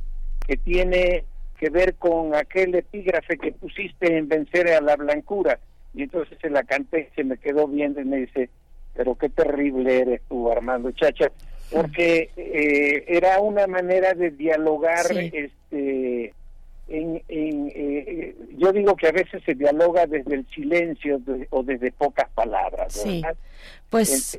que 0.46 0.56
tiene 0.56 1.24
que 1.58 1.70
ver 1.70 1.94
con 1.94 2.34
aquel 2.34 2.74
epígrafe 2.74 3.38
que 3.38 3.52
pusiste 3.52 4.18
en 4.18 4.28
Vencer 4.28 4.68
a 4.68 4.80
la 4.80 4.96
Blancura. 4.96 5.60
Y 5.94 6.02
entonces 6.02 6.36
se 6.40 6.50
la 6.50 6.64
canté, 6.64 7.10
se 7.14 7.22
me 7.22 7.38
quedó 7.38 7.68
viendo 7.68 8.00
y 8.00 8.04
me 8.04 8.16
dice, 8.16 8.50
pero 8.94 9.14
qué 9.14 9.28
terrible 9.28 10.00
eres 10.00 10.22
tú, 10.28 10.50
Armando 10.50 10.90
Chacha 10.90 11.30
porque 11.70 12.30
eh, 12.36 13.04
era 13.08 13.40
una 13.40 13.66
manera 13.66 14.14
de 14.14 14.30
dialogar 14.30 15.06
este 15.10 16.32
en, 16.86 17.22
eh, 17.28 18.34
yo 18.58 18.70
digo 18.72 18.94
que 18.94 19.08
a 19.08 19.12
veces 19.12 19.42
se 19.44 19.54
dialoga 19.54 20.06
desde 20.06 20.34
el 20.34 20.46
silencio 20.54 21.18
o 21.50 21.62
desde 21.62 21.90
pocas 21.92 22.28
palabras 22.34 22.92
sí. 22.92 23.22
pues 23.88 24.38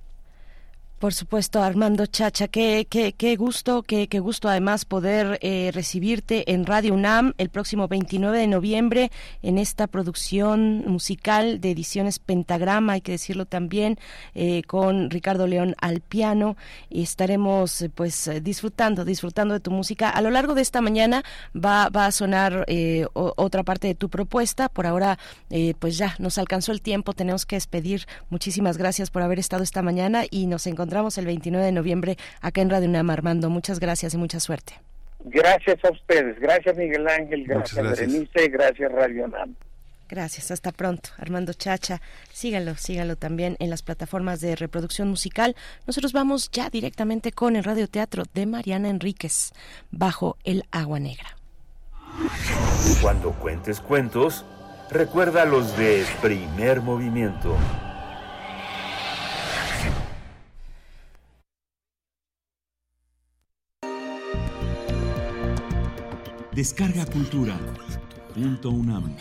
por 1.00 1.14
supuesto, 1.14 1.62
Armando 1.62 2.06
Chacha, 2.06 2.48
qué, 2.48 2.88
qué, 2.90 3.12
qué 3.12 3.36
gusto, 3.36 3.84
qué, 3.84 4.08
qué, 4.08 4.20
gusto 4.20 4.48
además 4.48 4.86
poder 4.86 5.38
eh, 5.42 5.72
recibirte 5.74 6.54
en 6.54 6.66
Radio 6.66 6.94
UNAM 6.94 7.34
el 7.38 7.50
próximo 7.50 7.90
29 7.90 8.38
de 8.38 8.48
noviembre 8.48 9.12
en 9.42 9.58
esta 9.58 9.88
producción 9.88 10.86
musical 10.88 11.60
de 11.60 11.72
ediciones 11.72 12.20
Pentagrama, 12.20 12.94
hay 12.94 13.02
que 13.02 13.12
decirlo 13.12 13.46
también, 13.46 13.98
eh, 14.36 14.64
con 14.64 15.10
Ricardo 15.10 15.48
León 15.48 15.76
al 15.82 16.00
piano. 16.00 16.56
Y 16.90 17.04
estaremos 17.04 17.82
eh, 17.82 17.90
pues 17.90 18.32
disfrutando, 18.42 19.04
disfrutando 19.04 19.54
de 19.54 19.60
tu 19.60 19.72
música. 19.72 20.10
A 20.10 20.22
lo 20.22 20.32
largo 20.32 20.56
de 20.56 20.62
esta 20.62 20.80
mañana 20.80 21.24
va, 21.54 21.90
va 21.90 22.06
a 22.06 22.12
sonar 22.12 22.66
otra 23.14 23.64
parte 23.64 23.88
de 23.88 23.96
tu 23.96 24.10
propuesta. 24.10 24.70
Por 24.70 24.88
ahora, 24.88 25.20
pues 25.80 25.98
ya 25.98 26.16
nos 26.20 26.38
alcanzó 26.38 26.72
el 26.72 26.82
tiempo, 26.82 27.14
tenemos 27.14 27.46
que 27.46 27.58
despedir. 27.58 28.08
Muchísimas 28.30 28.78
gracias 28.78 29.10
por 29.10 29.22
haber 29.22 29.40
estado 29.40 29.64
esta 29.64 29.82
mañana 29.82 30.24
y 30.30 30.48
nos 30.48 30.66
encontramos 30.68 30.85
encontramos 30.86 31.18
el 31.18 31.26
29 31.26 31.66
de 31.66 31.72
noviembre 31.72 32.18
acá 32.42 32.62
en 32.62 32.70
Radio 32.70 32.88
UNAM, 32.88 33.10
Armando. 33.10 33.50
Muchas 33.50 33.80
gracias 33.80 34.14
y 34.14 34.18
mucha 34.18 34.40
suerte. 34.40 34.74
Gracias 35.24 35.84
a 35.84 35.90
ustedes, 35.90 36.40
gracias 36.40 36.78
Miguel 36.78 37.08
Ángel, 37.08 37.46
gracias, 37.48 37.74
gracias. 37.74 38.08
Berenice, 38.08 38.48
gracias 38.50 38.92
Radio 38.92 39.26
UNAM. 39.26 39.56
Gracias, 40.08 40.52
hasta 40.52 40.72
pronto. 40.72 41.10
Armando 41.18 41.54
Chacha, 41.54 42.00
síganlo, 42.32 42.76
síganlo 42.76 43.16
también 43.16 43.56
en 43.58 43.72
las 43.72 43.82
plataformas 43.82 44.40
de 44.40 44.56
reproducción 44.56 45.10
musical. 45.10 45.56
Nosotros 45.88 46.14
vamos 46.14 46.52
ya 46.52 46.70
directamente 46.70 47.32
con 47.32 47.56
el 47.56 47.64
radioteatro 47.64 48.26
de 48.36 48.46
Mariana 48.46 48.90
Enríquez, 48.90 49.54
Bajo 49.90 50.38
el 50.44 50.66
Agua 50.70 51.00
Negra. 51.00 51.36
Cuando 53.02 53.32
cuentes 53.32 53.80
cuentos, 53.80 54.46
recuerda 54.92 55.46
los 55.46 55.76
de 55.76 56.06
primer 56.22 56.82
movimiento. 56.82 57.58
Descarga 66.56 67.06
Cultura. 67.06 67.58
Punto 68.34 68.70
UNAM. 68.70 69.14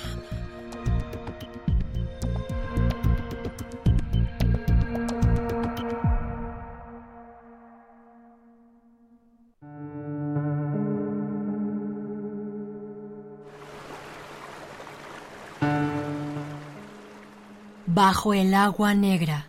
Bajo 17.87 18.33
el 18.33 18.55
agua 18.55 18.95
negra. 18.95 19.49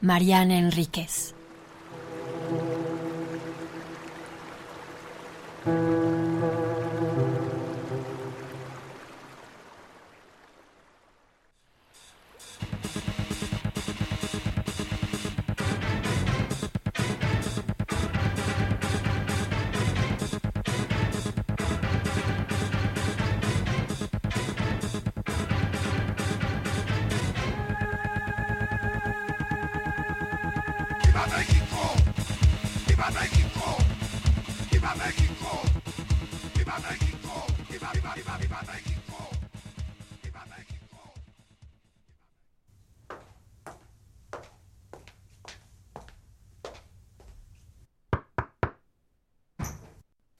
Mariana 0.00 0.56
Enríquez. 0.56 1.34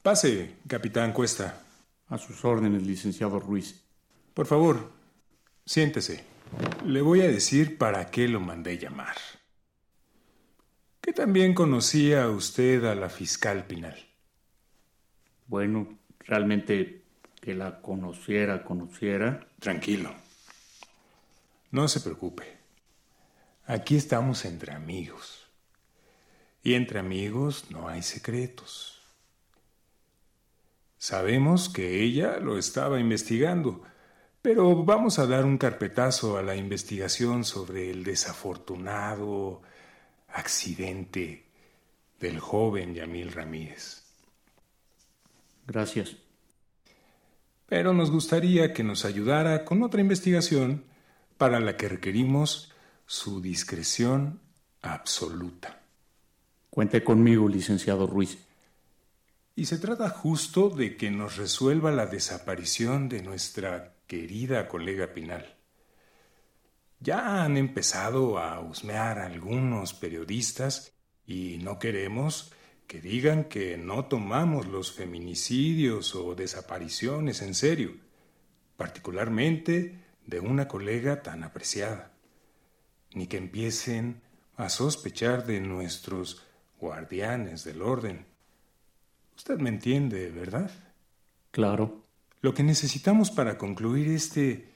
Pase, 0.09 0.57
capitán 0.67 1.13
Cuesta. 1.13 1.67
A 2.07 2.17
sus 2.17 2.43
órdenes, 2.43 2.83
licenciado 2.83 3.39
Ruiz. 3.41 3.85
Por 4.33 4.47
favor, 4.47 4.91
siéntese. 5.67 6.25
Le 6.87 7.03
voy 7.03 7.21
a 7.21 7.29
decir 7.29 7.77
para 7.77 8.11
qué 8.11 8.27
lo 8.27 8.41
mandé 8.41 8.79
llamar. 8.79 9.19
Que 11.03 11.13
también 11.13 11.53
conocía 11.53 12.27
usted 12.31 12.87
a 12.87 12.95
la 12.95 13.11
fiscal 13.11 13.67
Pinal. 13.67 14.03
Bueno, 15.47 15.99
realmente 16.21 17.05
que 17.43 17.53
la 17.53 17.83
conociera, 17.83 18.65
conociera. 18.65 19.47
Tranquilo. 19.59 20.15
No 21.71 21.87
se 21.87 22.01
preocupe. 22.01 22.45
Aquí 23.67 23.97
estamos 23.97 24.47
entre 24.47 24.73
amigos. 24.73 25.47
Y 26.63 26.73
entre 26.73 26.99
amigos 26.99 27.67
no 27.69 27.91
hay 27.91 28.01
secretos. 28.01 28.98
Sabemos 30.99 31.69
que 31.69 32.03
ella 32.03 32.39
lo 32.39 32.59
estaba 32.59 32.99
investigando, 32.99 33.83
pero 34.43 34.85
vamos 34.85 35.19
a 35.19 35.27
dar 35.27 35.45
un 35.45 35.57
carpetazo 35.57 36.39
a 36.39 36.43
la 36.43 36.57
investigación 36.57 37.45
sobre 37.45 37.91
el 37.91 38.03
desafortunado 38.03 39.63
accidente 40.29 41.47
del 42.21 42.41
joven 42.41 42.95
Yamil 42.95 43.33
Ramírez. 43.33 44.03
Gracias. 45.67 46.17
Pero 47.67 47.93
nos 47.93 48.11
gustaría 48.11 48.73
que 48.73 48.83
nos 48.83 49.05
ayudara 49.05 49.65
con 49.65 49.83
otra 49.83 50.01
investigación 50.01 50.85
para 51.37 51.61
la 51.61 51.77
que 51.77 51.89
requerimos 51.89 52.73
su 53.07 53.41
discreción 53.41 54.41
absoluta. 54.83 55.81
Cuente 56.71 57.05
conmigo, 57.05 57.49
licenciado 57.49 58.07
Ruiz. 58.07 58.48
Y 59.59 59.65
se 59.65 59.79
trata 59.79 60.09
justo 60.09 60.71
de 60.71 60.97
que 60.97 61.11
nos 61.11 61.37
resuelva 61.37 61.91
la 61.91 62.07
desaparición 62.07 63.09
de 63.09 63.25
nuestra 63.25 63.97
querida 64.07 64.69
colega 64.69 65.13
Pinal. 65.13 65.57
Ya 67.01 67.43
han 67.43 67.57
empezado 67.57 68.39
a 68.39 68.61
husmear 68.61 69.19
algunos 69.19 69.95
periodistas 69.95 70.93
y 71.27 71.59
no 71.61 71.81
queremos 71.81 72.53
que 72.87 73.01
digan 73.01 73.47
que 73.47 73.77
no 73.77 74.05
tomamos 74.05 74.69
los 74.69 74.93
feminicidios 74.93 76.15
o 76.15 76.37
desapariciones 76.37 77.43
en 77.43 77.57
serio, 77.57 77.97
particularmente 78.77 79.99
de 80.25 80.39
una 80.39 80.69
colega 80.69 81.21
tan 81.25 81.43
apreciada, 81.43 82.13
ni 83.13 83.27
que 83.27 83.39
empiecen 83.39 84.23
a 84.55 84.69
sospechar 84.69 85.47
de 85.47 85.59
nuestros 85.59 86.45
guardianes 86.79 87.65
del 87.65 87.83
orden. 87.83 88.38
Usted 89.39 89.61
me 89.61 89.69
entiende, 89.69 90.31
¿verdad? 90.33 90.69
Claro. 91.53 92.05
Lo 92.41 92.55
que 92.55 92.65
necesitamos 92.65 93.31
para 93.31 93.57
concluir 93.57 94.09
este 94.09 94.69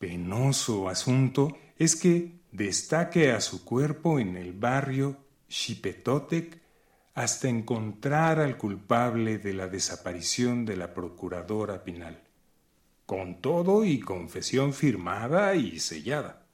penoso 0.00 0.88
asunto 0.88 1.56
es 1.78 1.94
que 1.94 2.40
destaque 2.50 3.30
a 3.30 3.40
su 3.40 3.64
cuerpo 3.64 4.18
en 4.18 4.36
el 4.36 4.52
barrio 4.52 5.16
Xipetotec 5.48 6.58
hasta 7.14 7.48
encontrar 7.48 8.40
al 8.40 8.58
culpable 8.58 9.38
de 9.38 9.54
la 9.54 9.68
desaparición 9.68 10.66
de 10.66 10.76
la 10.76 10.92
procuradora 10.92 11.84
Pinal, 11.84 12.20
con 13.06 13.40
todo 13.40 13.84
y 13.84 14.00
confesión 14.00 14.74
firmada 14.74 15.54
y 15.54 15.78
sellada. 15.78 16.44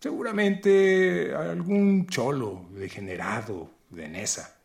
Seguramente 0.00 1.34
algún 1.34 2.06
cholo 2.06 2.66
degenerado 2.72 3.70
de 3.90 4.08
Nesa. 4.08 4.59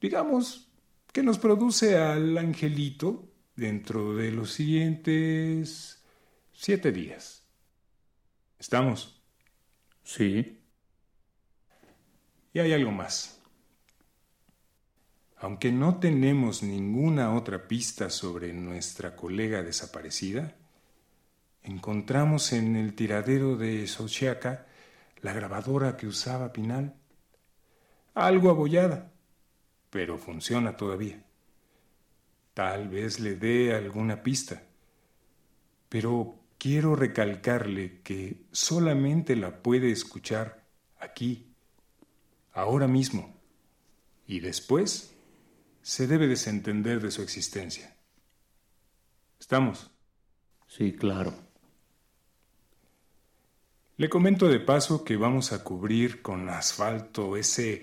Digamos 0.00 0.68
que 1.12 1.22
nos 1.22 1.38
produce 1.38 1.96
al 1.96 2.36
angelito 2.38 3.28
dentro 3.56 4.14
de 4.14 4.30
los 4.30 4.52
siguientes 4.52 6.04
siete 6.52 6.92
días. 6.92 7.42
¿Estamos? 8.58 9.20
Sí. 10.04 10.60
Y 12.52 12.58
hay 12.60 12.72
algo 12.72 12.92
más. 12.92 13.40
Aunque 15.40 15.70
no 15.70 16.00
tenemos 16.00 16.62
ninguna 16.62 17.34
otra 17.34 17.68
pista 17.68 18.10
sobre 18.10 18.52
nuestra 18.52 19.14
colega 19.14 19.62
desaparecida, 19.62 20.56
encontramos 21.62 22.52
en 22.52 22.74
el 22.74 22.94
tiradero 22.94 23.56
de 23.56 23.86
Xochiaca 23.86 24.66
la 25.20 25.32
grabadora 25.32 25.96
que 25.96 26.06
usaba 26.06 26.52
Pinal. 26.52 26.94
Algo 28.14 28.50
abollada, 28.50 29.12
pero 29.90 30.18
funciona 30.18 30.76
todavía. 30.76 31.22
Tal 32.54 32.88
vez 32.88 33.20
le 33.20 33.36
dé 33.36 33.74
alguna 33.74 34.22
pista. 34.22 34.62
Pero 35.88 36.38
quiero 36.58 36.96
recalcarle 36.96 38.00
que 38.02 38.46
solamente 38.52 39.36
la 39.36 39.62
puede 39.62 39.90
escuchar 39.90 40.64
aquí, 40.98 41.54
ahora 42.52 42.88
mismo, 42.88 43.34
y 44.26 44.40
después 44.40 45.14
se 45.82 46.06
debe 46.06 46.26
desentender 46.26 47.00
de 47.00 47.10
su 47.10 47.22
existencia. 47.22 47.96
¿Estamos? 49.38 49.90
Sí, 50.66 50.92
claro. 50.92 51.32
Le 53.96 54.08
comento 54.08 54.48
de 54.48 54.60
paso 54.60 55.02
que 55.04 55.16
vamos 55.16 55.52
a 55.52 55.64
cubrir 55.64 56.22
con 56.22 56.48
asfalto 56.48 57.36
ese 57.36 57.82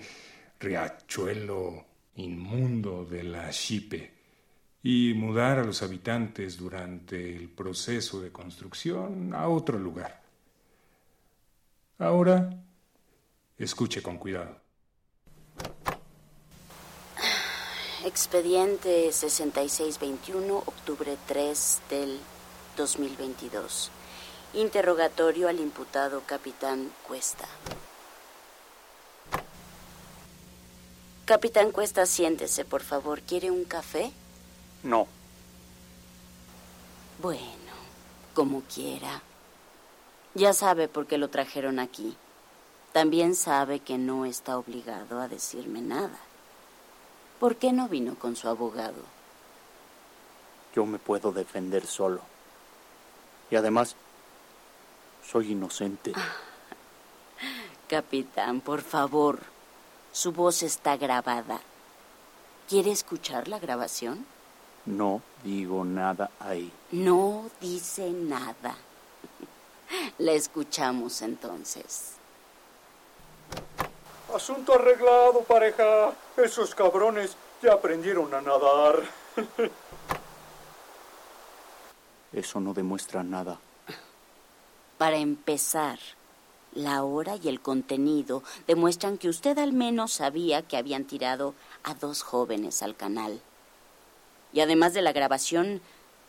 riachuelo 0.60 1.84
inmundo 2.16 3.04
de 3.04 3.22
la 3.22 3.50
Chipe 3.50 4.12
y 4.82 5.14
mudar 5.14 5.58
a 5.58 5.64
los 5.64 5.82
habitantes 5.82 6.56
durante 6.56 7.36
el 7.36 7.48
proceso 7.48 8.20
de 8.20 8.30
construcción 8.30 9.34
a 9.34 9.48
otro 9.48 9.78
lugar. 9.78 10.22
Ahora, 11.98 12.50
escuche 13.58 14.02
con 14.02 14.18
cuidado. 14.18 14.60
Expediente 18.04 19.10
6621, 19.10 20.58
octubre 20.58 21.16
3 21.26 21.80
del 21.90 22.20
2022. 22.76 23.90
Interrogatorio 24.54 25.48
al 25.48 25.58
imputado 25.58 26.22
capitán 26.24 26.92
Cuesta. 27.06 27.48
Capitán 31.26 31.72
Cuesta, 31.72 32.06
siéntese, 32.06 32.64
por 32.64 32.82
favor. 32.82 33.20
¿Quiere 33.20 33.50
un 33.50 33.64
café? 33.64 34.12
No. 34.84 35.08
Bueno, 37.20 37.42
como 38.32 38.62
quiera. 38.62 39.22
Ya 40.34 40.52
sabe 40.52 40.86
por 40.86 41.08
qué 41.08 41.18
lo 41.18 41.28
trajeron 41.28 41.80
aquí. 41.80 42.16
También 42.92 43.34
sabe 43.34 43.80
que 43.80 43.98
no 43.98 44.24
está 44.24 44.56
obligado 44.56 45.20
a 45.20 45.26
decirme 45.26 45.80
nada. 45.80 46.20
¿Por 47.40 47.56
qué 47.56 47.72
no 47.72 47.88
vino 47.88 48.14
con 48.14 48.36
su 48.36 48.48
abogado? 48.48 49.02
Yo 50.76 50.86
me 50.86 51.00
puedo 51.00 51.32
defender 51.32 51.86
solo. 51.86 52.20
Y 53.50 53.56
además, 53.56 53.96
soy 55.28 55.50
inocente. 55.50 56.12
Capitán, 57.88 58.60
por 58.60 58.82
favor. 58.82 59.55
Su 60.16 60.32
voz 60.32 60.62
está 60.62 60.96
grabada. 60.96 61.60
¿Quiere 62.70 62.90
escuchar 62.90 63.48
la 63.48 63.58
grabación? 63.58 64.24
No 64.86 65.20
digo 65.44 65.84
nada 65.84 66.30
ahí. 66.40 66.72
No 66.90 67.50
dice 67.60 68.08
nada. 68.08 68.76
La 70.18 70.32
escuchamos 70.32 71.20
entonces. 71.20 72.14
Asunto 74.34 74.72
arreglado, 74.72 75.42
pareja. 75.42 76.14
Esos 76.38 76.74
cabrones 76.74 77.36
ya 77.62 77.74
aprendieron 77.74 78.32
a 78.32 78.40
nadar. 78.40 79.02
Eso 82.32 82.58
no 82.58 82.72
demuestra 82.72 83.22
nada. 83.22 83.58
Para 84.96 85.18
empezar, 85.18 85.98
la 86.76 87.02
hora 87.02 87.36
y 87.42 87.48
el 87.48 87.60
contenido 87.60 88.42
demuestran 88.66 89.18
que 89.18 89.28
usted 89.28 89.58
al 89.58 89.72
menos 89.72 90.12
sabía 90.12 90.62
que 90.62 90.76
habían 90.76 91.04
tirado 91.04 91.54
a 91.82 91.94
dos 91.94 92.22
jóvenes 92.22 92.82
al 92.82 92.94
canal. 92.94 93.40
Y 94.52 94.60
además 94.60 94.94
de 94.94 95.02
la 95.02 95.12
grabación, 95.12 95.80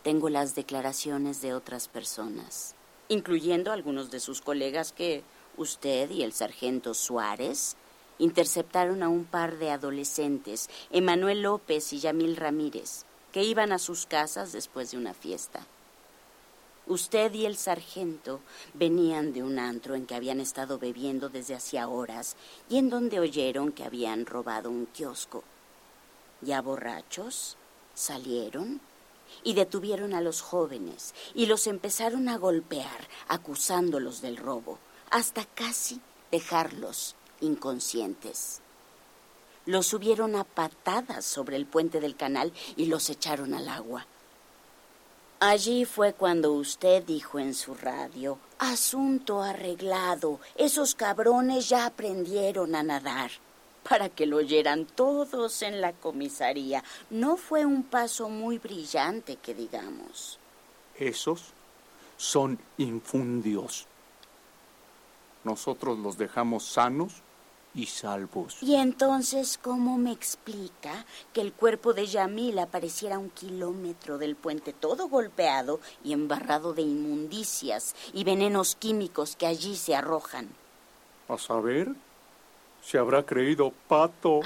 tengo 0.03 0.29
las 0.29 0.55
declaraciones 0.55 1.41
de 1.41 1.53
otras 1.53 1.89
personas, 1.89 2.75
incluyendo 3.09 3.71
algunos 3.71 4.09
de 4.09 4.19
sus 4.19 4.41
colegas 4.41 4.93
que 4.93 5.23
usted 5.57 6.09
y 6.09 6.23
el 6.23 6.33
sargento 6.33 6.93
Suárez 6.93 7.75
interceptaron 8.17 9.03
a 9.03 9.09
un 9.09 9.25
par 9.25 9.57
de 9.57 9.69
adolescentes, 9.69 10.69
Emanuel 10.91 11.41
López 11.41 11.91
y 11.93 11.99
Yamil 11.99 12.35
Ramírez, 12.35 13.03
que 13.31 13.43
iban 13.43 13.71
a 13.71 13.79
sus 13.79 14.05
casas 14.05 14.53
después 14.53 14.91
de 14.91 14.97
una 14.97 15.13
fiesta. 15.13 15.67
Usted 16.87 17.33
y 17.33 17.45
el 17.45 17.57
sargento 17.57 18.39
venían 18.73 19.33
de 19.33 19.43
un 19.43 19.59
antro 19.59 19.95
en 19.95 20.05
que 20.05 20.15
habían 20.15 20.39
estado 20.39 20.79
bebiendo 20.79 21.27
desde 21.27 21.53
hacía 21.53 21.89
horas 21.89 22.37
y 22.69 22.77
en 22.77 22.89
donde 22.89 23.19
oyeron 23.19 23.73
que 23.73 23.83
habían 23.83 24.25
robado 24.25 24.69
un 24.69 24.85
kiosco. 24.85 25.43
Ya 26.41 26.61
borrachos, 26.61 27.57
salieron 27.93 28.79
y 29.43 29.53
detuvieron 29.53 30.13
a 30.13 30.21
los 30.21 30.41
jóvenes 30.41 31.13
y 31.35 31.47
los 31.47 31.67
empezaron 31.67 32.29
a 32.29 32.37
golpear, 32.37 33.09
acusándolos 33.27 34.21
del 34.21 34.37
robo, 34.37 34.79
hasta 35.09 35.43
casi 35.43 35.99
dejarlos 36.31 37.15
inconscientes. 37.41 38.61
Los 39.65 39.87
subieron 39.87 40.37
a 40.37 40.45
patadas 40.45 41.25
sobre 41.25 41.57
el 41.57 41.65
puente 41.65 41.99
del 41.99 42.15
canal 42.15 42.53
y 42.77 42.85
los 42.85 43.09
echaron 43.09 43.53
al 43.53 43.67
agua. 43.67 44.07
Allí 45.39 45.85
fue 45.85 46.13
cuando 46.13 46.51
usted 46.53 47.03
dijo 47.03 47.37
en 47.37 47.53
su 47.53 47.75
radio, 47.75 48.39
asunto 48.57 49.43
arreglado, 49.43 50.39
esos 50.55 50.95
cabrones 50.95 51.69
ya 51.69 51.85
aprendieron 51.85 52.73
a 52.73 52.81
nadar, 52.81 53.29
para 53.87 54.09
que 54.09 54.25
lo 54.25 54.37
oyeran 54.37 54.85
todos 54.85 55.61
en 55.61 55.79
la 55.79 55.93
comisaría. 55.93 56.83
No 57.11 57.37
fue 57.37 57.65
un 57.65 57.83
paso 57.83 58.29
muy 58.29 58.57
brillante, 58.57 59.35
que 59.35 59.53
digamos. 59.53 60.39
Esos 60.95 61.53
son 62.17 62.57
infundios. 62.79 63.85
Nosotros 65.43 65.99
los 65.99 66.17
dejamos 66.17 66.65
sanos 66.65 67.21
y 67.77 67.85
salvos. 67.85 68.57
Y 68.61 68.75
entonces, 68.75 69.59
¿cómo 69.61 69.97
me 69.97 70.11
explica 70.11 71.05
que 71.31 71.41
el 71.41 71.53
cuerpo 71.53 71.93
de 71.93 72.07
Yamil 72.07 72.57
apareciera 72.57 73.15
a 73.15 73.19
un 73.19 73.29
kilómetro 73.29 74.17
del 74.17 74.35
puente, 74.35 74.73
todo 74.73 75.07
golpeado 75.07 75.79
y 76.03 76.11
embarrado 76.11 76.73
de 76.73 76.81
inmundicias 76.81 77.95
y 78.13 78.23
venenos 78.23 78.75
químicos 78.75 79.35
que 79.35 79.45
allí 79.45 79.75
se 79.75 79.95
arrojan? 79.95 80.49
A 81.29 81.37
saber, 81.37 81.89
se 82.83 82.97
habrá 82.97 83.23
creído 83.23 83.71
pato. 83.87 84.39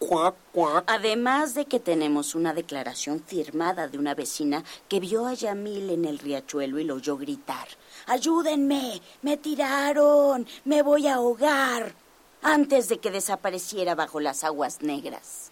Cuac, 0.00 0.34
cuac. 0.50 0.84
Además 0.88 1.54
de 1.54 1.66
que 1.66 1.78
tenemos 1.78 2.34
una 2.34 2.52
declaración 2.52 3.22
firmada 3.24 3.86
de 3.86 3.98
una 3.98 4.16
vecina 4.16 4.64
que 4.88 4.98
vio 4.98 5.26
a 5.26 5.34
Yamil 5.34 5.90
en 5.90 6.04
el 6.04 6.18
riachuelo 6.18 6.80
y 6.80 6.84
lo 6.84 6.96
oyó 6.96 7.16
gritar. 7.16 7.68
¡Ayúdenme! 8.06 9.00
¡Me 9.22 9.36
tiraron! 9.36 10.48
¡Me 10.64 10.82
voy 10.82 11.06
a 11.06 11.14
ahogar! 11.14 12.01
Antes 12.42 12.88
de 12.88 12.98
que 12.98 13.10
desapareciera 13.10 13.94
bajo 13.94 14.20
las 14.20 14.44
aguas 14.44 14.82
negras. 14.82 15.50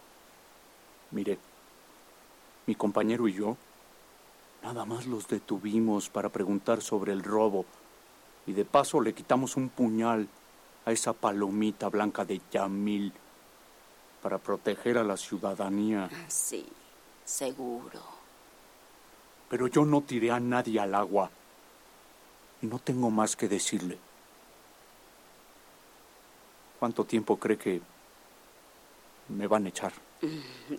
Mire, 1.11 1.39
mi 2.67 2.75
compañero 2.75 3.27
y 3.27 3.33
yo 3.33 3.57
nada 4.61 4.85
más 4.85 5.07
los 5.07 5.27
detuvimos 5.27 6.09
para 6.09 6.29
preguntar 6.29 6.81
sobre 6.81 7.13
el 7.13 7.23
robo 7.23 7.65
y 8.45 8.53
de 8.53 8.65
paso 8.65 9.01
le 9.01 9.13
quitamos 9.13 9.55
un 9.55 9.69
puñal 9.69 10.27
a 10.85 10.91
esa 10.91 11.13
palomita 11.13 11.89
blanca 11.89 12.25
de 12.25 12.41
Yamil 12.51 13.13
para 14.21 14.37
proteger 14.37 14.97
a 14.97 15.03
la 15.03 15.17
ciudadanía. 15.17 16.09
Sí, 16.27 16.67
seguro. 17.25 18.01
Pero 19.49 19.67
yo 19.67 19.85
no 19.85 20.01
tiré 20.01 20.31
a 20.31 20.39
nadie 20.39 20.79
al 20.79 20.95
agua 20.95 21.29
y 22.61 22.67
no 22.67 22.79
tengo 22.79 23.09
más 23.09 23.35
que 23.35 23.47
decirle. 23.47 23.97
¿Cuánto 26.81 27.05
tiempo 27.05 27.37
cree 27.37 27.59
que 27.59 27.79
me 29.29 29.45
van 29.45 29.67
a 29.67 29.69
echar? 29.69 29.93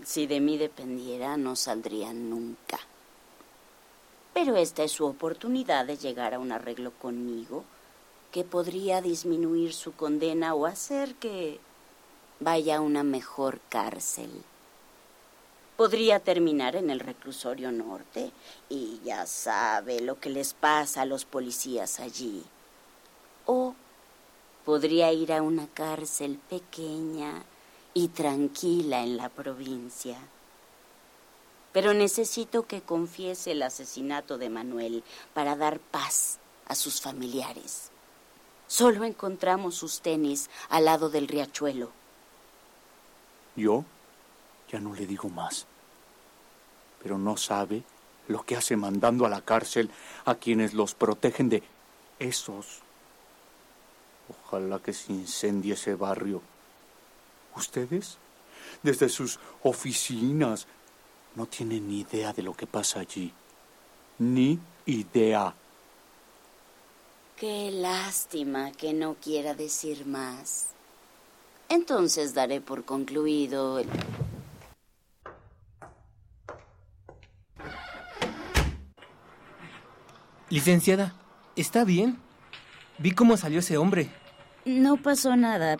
Si 0.05 0.27
de 0.27 0.41
mí 0.41 0.59
dependiera, 0.59 1.37
no 1.37 1.55
saldría 1.55 2.13
nunca. 2.13 2.81
Pero 4.35 4.57
esta 4.57 4.83
es 4.83 4.91
su 4.91 5.07
oportunidad 5.07 5.87
de 5.87 5.97
llegar 5.97 6.35
a 6.35 6.41
un 6.41 6.51
arreglo 6.51 6.91
conmigo 6.91 7.63
que 8.33 8.43
podría 8.43 9.01
disminuir 9.01 9.75
su 9.75 9.93
condena 9.93 10.55
o 10.55 10.67
hacer 10.67 11.15
que 11.15 11.61
vaya 12.41 12.79
a 12.79 12.81
una 12.81 13.05
mejor 13.05 13.61
cárcel. 13.69 14.43
Podría 15.77 16.19
terminar 16.19 16.75
en 16.75 16.91
el 16.91 16.99
reclusorio 16.99 17.71
norte 17.71 18.33
y 18.69 18.99
ya 19.05 19.25
sabe 19.27 20.01
lo 20.01 20.19
que 20.19 20.31
les 20.31 20.53
pasa 20.53 21.03
a 21.03 21.07
los 21.07 21.25
policías 21.25 22.01
allí. 22.01 22.43
O 23.47 23.77
podría 24.65 25.13
ir 25.13 25.33
a 25.33 25.43
una 25.43 25.67
cárcel 25.67 26.39
pequeña 26.49 27.43
y 27.95 28.09
tranquila 28.09 29.03
en 29.03 29.17
la 29.17 29.29
provincia. 29.29 30.17
Pero 31.73 31.95
necesito 31.95 32.67
que 32.67 32.83
confiese 32.83 33.53
el 33.53 33.63
asesinato 33.63 34.39
de 34.39 34.51
Manuel 34.51 35.03
para 35.35 35.57
dar 35.57 35.81
paz 35.81 36.39
a 36.67 36.75
sus 36.75 37.01
familiares. 37.01 37.91
Solo 38.67 39.05
encontramos 39.05 39.75
sus 39.75 40.01
tenis 40.01 40.49
al 40.69 40.85
lado 40.85 41.11
del 41.11 41.29
riachuelo. 41.29 41.91
Yo 43.57 43.85
ya 44.71 44.81
no 44.81 44.95
le 44.95 45.07
digo 45.07 45.29
más. 45.29 45.67
Pero 47.03 47.19
no 47.19 47.37
sabe 47.37 47.83
lo 48.29 48.45
que 48.45 48.57
hace 48.57 48.77
mandando 48.77 49.27
a 49.27 49.29
la 49.29 49.43
cárcel 49.43 49.91
a 50.25 50.37
quienes 50.37 50.73
los 50.73 50.95
protegen 50.95 51.49
de 51.49 51.63
esos 52.19 52.82
Ojalá 54.53 54.81
que 54.81 54.93
se 54.93 55.11
incendie 55.15 55.73
ese 55.73 55.95
barrio. 55.95 56.43
Ustedes, 57.57 58.19
desde 58.83 59.09
sus 59.09 59.41
oficinas, 59.63 60.67
no 61.37 61.47
tienen 61.47 61.89
ni 61.89 62.01
idea 62.01 62.35
de 62.35 62.43
lo 62.43 62.53
que 62.53 62.67
pasa 62.67 63.01
allí. 63.01 63.33
Ni 64.19 64.59
idea. 64.85 65.55
Qué 67.35 67.71
lástima 67.71 68.73
que 68.73 68.93
no 68.93 69.15
quiera 69.15 69.55
decir 69.55 70.05
más. 70.05 70.67
Entonces 71.71 72.35
daré 72.35 72.61
por 72.61 72.85
concluido 72.85 73.79
el... 73.79 73.89
Licenciada, 80.51 81.15
¿está 81.57 81.85
bien? 81.85 82.19
Vi 82.99 83.13
cómo 83.13 83.39
salió 83.39 83.61
ese 83.61 83.79
hombre. 83.79 84.22
No 84.65 84.97
pasó 84.97 85.37
nada, 85.37 85.77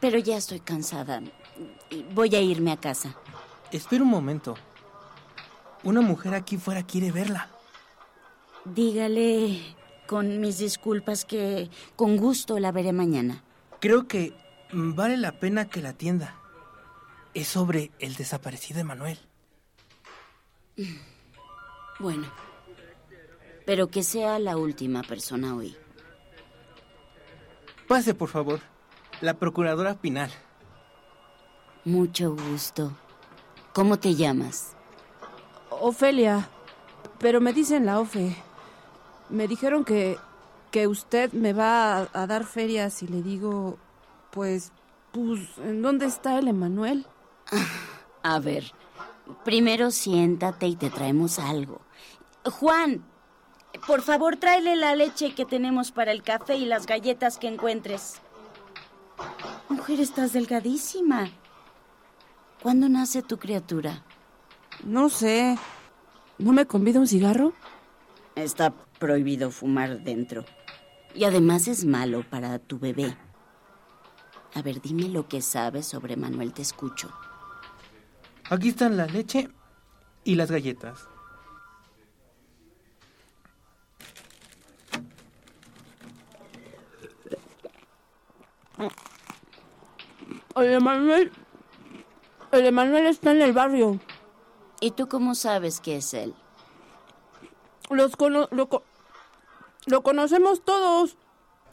pero 0.00 0.18
ya 0.18 0.36
estoy 0.36 0.60
cansada. 0.60 1.22
Voy 2.12 2.34
a 2.34 2.40
irme 2.40 2.72
a 2.72 2.76
casa. 2.76 3.16
Espera 3.72 4.02
un 4.02 4.10
momento. 4.10 4.54
Una 5.82 6.00
mujer 6.00 6.34
aquí 6.34 6.56
fuera 6.56 6.82
quiere 6.82 7.12
verla. 7.12 7.48
Dígale 8.64 9.60
con 10.06 10.40
mis 10.40 10.58
disculpas 10.58 11.24
que 11.24 11.70
con 11.96 12.16
gusto 12.16 12.58
la 12.58 12.72
veré 12.72 12.92
mañana. 12.92 13.42
Creo 13.80 14.06
que 14.06 14.34
vale 14.72 15.16
la 15.16 15.38
pena 15.38 15.68
que 15.68 15.82
la 15.82 15.90
atienda. 15.90 16.36
Es 17.34 17.48
sobre 17.48 17.90
el 17.98 18.14
desaparecido 18.14 18.80
Emanuel. 18.80 19.18
Bueno, 21.98 22.26
pero 23.66 23.88
que 23.88 24.02
sea 24.02 24.38
la 24.38 24.56
última 24.56 25.02
persona 25.02 25.54
hoy. 25.54 25.76
Pase, 27.88 28.14
por 28.14 28.28
favor. 28.28 28.60
La 29.20 29.34
procuradora 29.34 29.94
Pinal. 29.94 30.30
Mucho 31.84 32.34
gusto. 32.34 32.92
¿Cómo 33.72 33.98
te 33.98 34.14
llamas? 34.14 34.74
Ofelia. 35.70 36.48
Pero 37.18 37.40
me 37.40 37.52
dicen 37.52 37.86
la 37.86 38.00
Ofe. 38.00 38.36
Me 39.28 39.48
dijeron 39.48 39.84
que, 39.84 40.18
que 40.70 40.86
usted 40.86 41.32
me 41.32 41.52
va 41.52 41.98
a, 41.98 42.08
a 42.12 42.26
dar 42.26 42.44
ferias 42.44 43.02
y 43.02 43.08
le 43.08 43.22
digo, 43.22 43.78
pues, 44.30 44.72
pues, 45.12 45.40
¿en 45.58 45.82
dónde 45.82 46.06
está 46.06 46.38
el 46.38 46.48
Emanuel? 46.48 47.06
A 48.22 48.38
ver, 48.38 48.72
primero 49.44 49.90
siéntate 49.90 50.66
y 50.66 50.76
te 50.76 50.90
traemos 50.90 51.38
algo. 51.38 51.80
Juan, 52.44 53.04
por 53.86 54.02
favor, 54.02 54.36
tráele 54.36 54.76
la 54.76 54.94
leche 54.94 55.34
que 55.34 55.44
tenemos 55.44 55.92
para 55.92 56.12
el 56.12 56.22
café 56.22 56.56
y 56.56 56.64
las 56.64 56.86
galletas 56.86 57.38
que 57.38 57.48
encuentres. 57.48 58.20
Mujer, 59.68 60.00
estás 60.00 60.32
delgadísima. 60.32 61.30
¿Cuándo 62.62 62.88
nace 62.88 63.22
tu 63.22 63.38
criatura? 63.38 64.04
No 64.84 65.08
sé. 65.08 65.58
¿No 66.38 66.52
me 66.52 66.66
convida 66.66 67.00
un 67.00 67.06
cigarro? 67.06 67.52
Está 68.36 68.72
prohibido 68.98 69.50
fumar 69.50 70.02
dentro. 70.02 70.44
Y 71.14 71.24
además 71.24 71.68
es 71.68 71.84
malo 71.84 72.24
para 72.28 72.58
tu 72.58 72.78
bebé. 72.78 73.16
A 74.54 74.62
ver, 74.62 74.80
dime 74.80 75.08
lo 75.08 75.28
que 75.28 75.42
sabes 75.42 75.86
sobre 75.86 76.16
Manuel, 76.16 76.52
te 76.52 76.62
escucho. 76.62 77.10
Aquí 78.50 78.70
están 78.70 78.96
la 78.96 79.06
leche 79.06 79.48
y 80.24 80.36
las 80.36 80.50
galletas. 80.50 81.08
El 90.56 90.72
Emanuel. 90.72 91.32
El 92.52 92.66
Emanuel 92.66 93.06
está 93.06 93.32
en 93.32 93.42
el 93.42 93.52
barrio. 93.52 93.98
¿Y 94.80 94.92
tú 94.92 95.08
cómo 95.08 95.34
sabes 95.34 95.80
que 95.80 95.96
es 95.96 96.14
él? 96.14 96.34
Los 97.90 98.16
cono 98.16 98.48
lo, 98.50 98.68
co- 98.68 98.84
lo 99.86 100.02
conocemos 100.02 100.64
todos. 100.64 101.16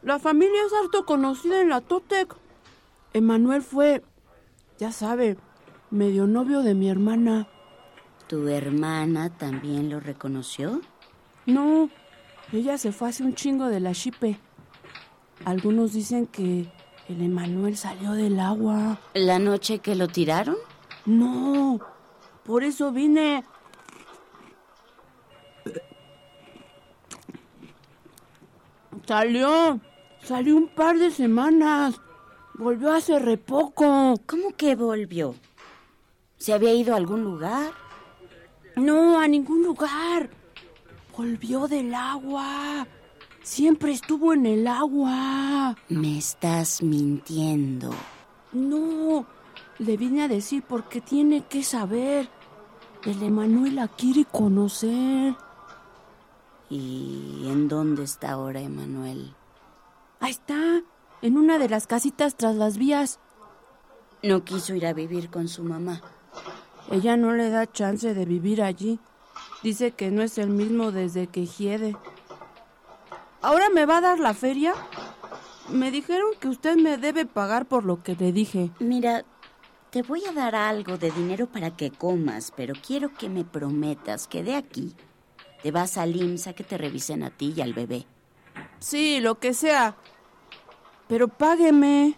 La 0.01 0.17
familia 0.19 0.61
es 0.65 0.73
harto 0.73 1.05
conocida 1.05 1.61
en 1.61 1.69
la 1.69 1.81
Totec. 1.81 2.35
Emanuel 3.13 3.61
fue, 3.61 4.03
ya 4.79 4.91
sabe, 4.91 5.37
medio 5.91 6.25
novio 6.25 6.61
de 6.61 6.73
mi 6.73 6.89
hermana. 6.89 7.47
¿Tu 8.27 8.47
hermana 8.47 9.29
también 9.29 9.89
lo 9.89 9.99
reconoció? 9.99 10.81
No, 11.45 11.89
ella 12.51 12.77
se 12.77 12.91
fue 12.91 13.09
hace 13.09 13.23
un 13.23 13.35
chingo 13.35 13.67
de 13.67 13.79
la 13.79 13.93
chipe. 13.93 14.39
Algunos 15.45 15.93
dicen 15.93 16.25
que 16.27 16.71
el 17.12 17.22
Emanuel 17.22 17.76
salió 17.76 18.14
del 18.14 18.39
agua. 18.39 18.99
¿La 19.14 19.39
noche 19.39 19.80
que 19.80 19.95
lo 19.95 20.07
tiraron? 20.07 20.55
No, 21.05 21.80
por 22.43 22.64
eso 22.64 22.91
vine. 22.91 23.43
Salió, 29.05 29.80
salió 30.24 30.55
un 30.55 30.68
par 30.70 30.97
de 30.97 31.12
semanas. 31.12 31.99
Volvió 32.53 32.93
hace 32.93 33.20
re 33.20 33.38
poco. 33.38 34.16
¿Cómo 34.26 34.55
que 34.55 34.76
volvió? 34.76 35.36
¿Se 36.38 36.53
había 36.53 36.74
ido 36.74 36.93
a 36.93 36.97
algún 36.97 37.24
lugar? 37.24 37.72
No, 38.76 39.20
a 39.20 39.28
ningún 39.28 39.64
lugar. 39.64 40.30
Volvió 41.18 41.68
del 41.68 41.93
agua. 41.93 42.88
Siempre 43.43 43.91
estuvo 43.91 44.33
en 44.33 44.45
el 44.45 44.67
agua. 44.67 45.75
Me 45.89 46.17
estás 46.17 46.83
mintiendo. 46.83 47.89
No, 48.53 49.25
le 49.79 49.97
vine 49.97 50.23
a 50.23 50.27
decir 50.27 50.63
porque 50.67 51.01
tiene 51.01 51.43
que 51.45 51.63
saber. 51.63 52.29
El 53.03 53.23
Emanuel 53.23 53.75
la 53.75 53.87
quiere 53.87 54.25
conocer. 54.25 55.35
¿Y 56.69 57.47
en 57.47 57.67
dónde 57.67 58.03
está 58.03 58.31
ahora 58.31 58.61
Emanuel? 58.61 59.33
Ahí 60.19 60.31
está, 60.31 60.83
en 61.23 61.37
una 61.37 61.57
de 61.57 61.67
las 61.67 61.87
casitas 61.87 62.35
tras 62.35 62.55
las 62.55 62.77
vías. 62.77 63.19
No 64.21 64.43
quiso 64.43 64.75
ir 64.75 64.85
a 64.85 64.93
vivir 64.93 65.31
con 65.31 65.47
su 65.47 65.63
mamá. 65.63 66.01
Ella 66.91 67.17
no 67.17 67.33
le 67.33 67.49
da 67.49 67.71
chance 67.71 68.13
de 68.13 68.25
vivir 68.25 68.61
allí. 68.61 68.99
Dice 69.63 69.91
que 69.91 70.11
no 70.11 70.21
es 70.21 70.37
el 70.37 70.49
mismo 70.49 70.91
desde 70.91 71.25
que 71.25 71.47
hiede. 71.47 71.95
¿Ahora 73.41 73.69
me 73.69 73.85
va 73.85 73.97
a 73.97 74.01
dar 74.01 74.19
la 74.19 74.33
feria? 74.33 74.73
Me 75.69 75.89
dijeron 75.89 76.31
que 76.39 76.47
usted 76.47 76.75
me 76.75 76.97
debe 76.97 77.25
pagar 77.25 77.65
por 77.65 77.85
lo 77.85 78.03
que 78.03 78.15
le 78.15 78.31
dije. 78.31 78.69
Mira, 78.79 79.25
te 79.89 80.03
voy 80.03 80.23
a 80.25 80.31
dar 80.31 80.55
algo 80.55 80.97
de 80.97 81.11
dinero 81.11 81.47
para 81.47 81.75
que 81.75 81.91
comas, 81.91 82.53
pero 82.55 82.73
quiero 82.85 83.13
que 83.13 83.29
me 83.29 83.43
prometas 83.43 84.27
que 84.27 84.43
de 84.43 84.55
aquí 84.55 84.95
te 85.63 85.71
vas 85.71 85.97
al 85.97 86.15
IMSS 86.15 86.47
a 86.47 86.53
que 86.53 86.63
te 86.63 86.77
revisen 86.77 87.23
a 87.23 87.29
ti 87.29 87.53
y 87.55 87.61
al 87.61 87.73
bebé. 87.73 88.05
Sí, 88.79 89.19
lo 89.19 89.39
que 89.39 89.53
sea. 89.53 89.95
Pero 91.07 91.27
págueme. 91.27 92.15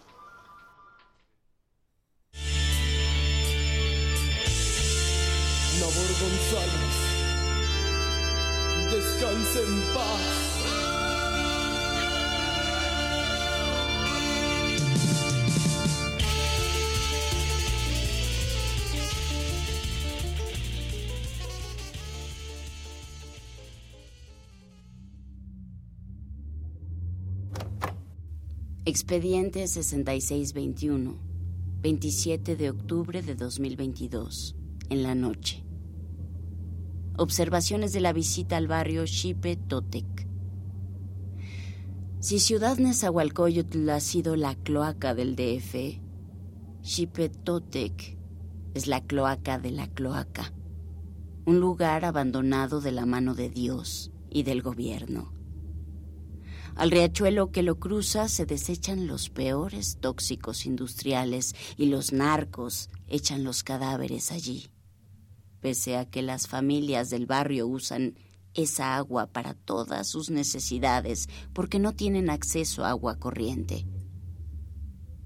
Nabor 5.80 6.10
González, 6.20 6.94
descanse 8.90 9.62
en 9.62 9.94
paz. 9.94 10.43
Expediente 28.86 29.66
6621, 29.66 31.16
27 31.80 32.54
de 32.54 32.68
octubre 32.68 33.22
de 33.22 33.34
2022, 33.34 34.56
en 34.90 35.02
la 35.02 35.14
noche. 35.14 35.64
Observaciones 37.16 37.94
de 37.94 38.00
la 38.00 38.12
visita 38.12 38.58
al 38.58 38.68
barrio 38.68 39.06
Xipe 39.06 39.56
Totec. 39.56 40.28
Si 42.20 42.38
Ciudad 42.38 42.76
Nezahualcóyotl 42.76 43.88
ha 43.88 44.00
sido 44.00 44.36
la 44.36 44.54
cloaca 44.54 45.14
del 45.14 45.34
DF, 45.34 46.02
Xipe 46.82 47.30
Totec 47.30 48.18
es 48.74 48.86
la 48.86 49.00
cloaca 49.02 49.58
de 49.58 49.70
la 49.70 49.86
cloaca, 49.86 50.52
un 51.46 51.58
lugar 51.58 52.04
abandonado 52.04 52.82
de 52.82 52.92
la 52.92 53.06
mano 53.06 53.34
de 53.34 53.48
Dios 53.48 54.12
y 54.28 54.42
del 54.42 54.60
gobierno. 54.60 55.33
Al 56.76 56.90
riachuelo 56.90 57.52
que 57.52 57.62
lo 57.62 57.78
cruza 57.78 58.28
se 58.28 58.46
desechan 58.46 59.06
los 59.06 59.30
peores 59.30 59.98
tóxicos 60.00 60.66
industriales 60.66 61.54
y 61.76 61.86
los 61.86 62.12
narcos 62.12 62.90
echan 63.06 63.44
los 63.44 63.62
cadáveres 63.62 64.32
allí. 64.32 64.66
Pese 65.60 65.96
a 65.96 66.04
que 66.04 66.22
las 66.22 66.48
familias 66.48 67.10
del 67.10 67.26
barrio 67.26 67.68
usan 67.68 68.18
esa 68.54 68.96
agua 68.96 69.26
para 69.26 69.54
todas 69.54 70.08
sus 70.08 70.30
necesidades 70.30 71.28
porque 71.52 71.78
no 71.78 71.92
tienen 71.92 72.28
acceso 72.28 72.84
a 72.84 72.90
agua 72.90 73.18
corriente. 73.18 73.86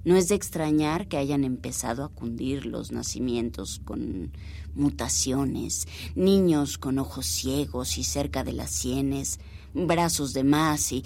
No 0.04 0.16
es 0.16 0.28
de 0.28 0.36
extrañar 0.36 1.08
que 1.08 1.16
hayan 1.16 1.44
empezado 1.44 2.04
a 2.04 2.08
cundir 2.08 2.66
los 2.66 2.92
nacimientos 2.92 3.80
con 3.84 4.32
mutaciones, 4.74 5.88
niños 6.14 6.78
con 6.78 6.98
ojos 6.98 7.26
ciegos 7.26 7.98
y 7.98 8.04
cerca 8.04 8.44
de 8.44 8.52
las 8.52 8.70
sienes, 8.70 9.40
brazos 9.74 10.32
de 10.32 10.44
más 10.44 10.92
y 10.92 11.04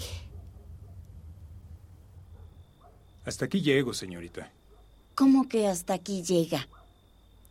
Hasta 3.25 3.45
aquí 3.45 3.61
llego, 3.61 3.93
señorita. 3.93 4.51
¿Cómo 5.15 5.47
que 5.47 5.67
hasta 5.67 5.93
aquí 5.93 6.23
llega? 6.23 6.67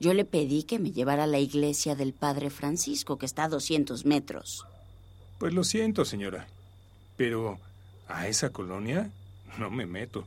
Yo 0.01 0.15
le 0.15 0.25
pedí 0.25 0.65
que 0.65 0.79
me 0.79 0.91
llevara 0.91 1.25
a 1.25 1.29
la 1.29 1.39
iglesia 1.39 1.95
del 1.95 2.13
Padre 2.13 2.51
Francisco, 2.51 3.19
que 3.19 3.27
está 3.27 3.45
a 3.45 3.49
200 3.49 4.05
metros. 4.05 4.67
Pues 5.39 5.55
lo 5.55 5.65
siento, 5.65 6.05
señora. 6.05 6.47
Pero 7.17 7.59
a 8.09 8.27
esa 8.27 8.51
colonia 8.51 9.11
no 9.59 9.71
me 9.71 9.87
meto. 9.87 10.27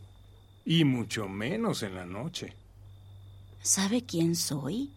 Y 0.66 0.84
mucho 0.86 1.28
menos 1.28 1.84
en 1.84 1.96
la 1.96 2.06
noche. 2.06 2.54
¿Sabe 3.62 4.04
quién 4.04 4.36
soy? 4.36 4.92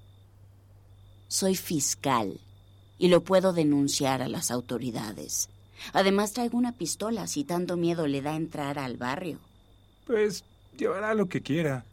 Soy 1.26 1.56
fiscal 1.56 2.40
y 2.98 3.08
lo 3.08 3.22
puedo 3.22 3.52
denunciar 3.52 4.22
a 4.22 4.28
las 4.28 4.50
autoridades. 4.50 5.48
Además 5.92 6.32
traigo 6.32 6.56
una 6.56 6.72
pistola 6.72 7.26
si 7.26 7.44
tanto 7.44 7.76
miedo 7.76 8.06
le 8.06 8.22
da 8.22 8.34
entrar 8.36 8.78
al 8.78 8.96
barrio. 8.96 9.38
Pues 10.08 10.42
llevará 10.76 11.14
lo 11.14 11.28
que 11.28 11.42
quiera. 11.42 11.84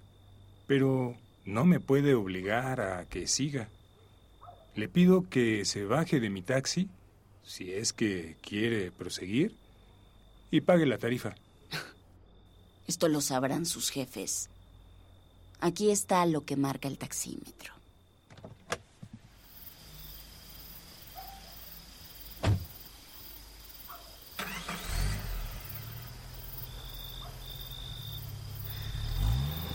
Pero 0.68 1.16
no 1.44 1.66
me 1.66 1.80
puede 1.80 2.16
obligar 2.16 2.80
a 2.82 3.06
que 3.06 3.28
siga. 3.28 3.68
Le 4.74 4.88
pido 4.88 5.30
que 5.30 5.66
se 5.66 5.86
baje 5.86 6.20
de 6.20 6.30
mi 6.30 6.42
taxi, 6.42 6.90
si 7.44 7.72
es 7.74 7.94
que 7.94 8.38
quiere 8.42 8.92
proseguir, 8.92 9.54
y 10.50 10.62
pague 10.62 10.86
la 10.86 10.98
tarifa. 10.98 11.36
Esto 12.88 13.10
lo 13.10 13.22
sabrán 13.22 13.66
sus 13.66 13.90
jefes. 13.90 14.50
Aquí 15.60 15.92
está 15.92 16.26
lo 16.26 16.46
que 16.46 16.56
marca 16.56 16.88
el 16.88 16.98
taxímetro. 16.98 17.76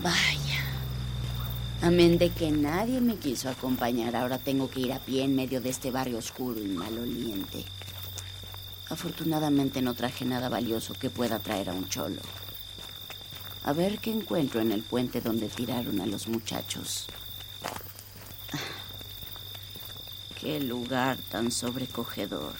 Vaya. 0.03 0.63
Amén 1.83 2.19
de 2.19 2.29
que 2.29 2.51
nadie 2.51 3.01
me 3.01 3.15
quiso 3.15 3.49
acompañar, 3.49 4.15
ahora 4.15 4.37
tengo 4.37 4.69
que 4.69 4.81
ir 4.81 4.93
a 4.93 4.99
pie 4.99 5.23
en 5.23 5.35
medio 5.35 5.61
de 5.61 5.69
este 5.69 5.89
barrio 5.89 6.19
oscuro 6.19 6.61
y 6.61 6.67
maloliente. 6.67 7.65
Afortunadamente 8.89 9.81
no 9.81 9.95
traje 9.95 10.23
nada 10.23 10.47
valioso 10.47 10.93
que 10.93 11.09
pueda 11.09 11.39
traer 11.39 11.71
a 11.71 11.73
un 11.73 11.89
cholo. 11.89 12.21
A 13.63 13.73
ver 13.73 13.97
qué 13.97 14.11
encuentro 14.11 14.61
en 14.61 14.71
el 14.71 14.83
puente 14.83 15.21
donde 15.21 15.49
tiraron 15.49 15.99
a 16.01 16.05
los 16.05 16.27
muchachos. 16.27 17.07
Ah, 18.53 18.59
Qué 20.39 20.59
lugar 20.59 21.17
tan 21.29 21.51
sobrecogedor. 21.51 22.53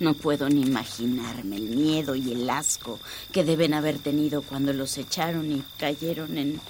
No 0.00 0.12
puedo 0.14 0.50
ni 0.50 0.62
imaginarme 0.62 1.56
el 1.56 1.68
miedo 1.70 2.14
y 2.14 2.32
el 2.32 2.48
asco 2.50 3.00
que 3.32 3.42
deben 3.42 3.72
haber 3.72 3.98
tenido 3.98 4.42
cuando 4.42 4.72
los 4.74 4.98
echaron 4.98 5.50
y 5.50 5.62
cayeron 5.78 6.36
en 6.36 6.60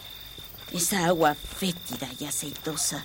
esa 0.72 1.06
agua 1.06 1.34
fétida 1.34 2.08
y 2.18 2.24
aceitosa. 2.24 3.04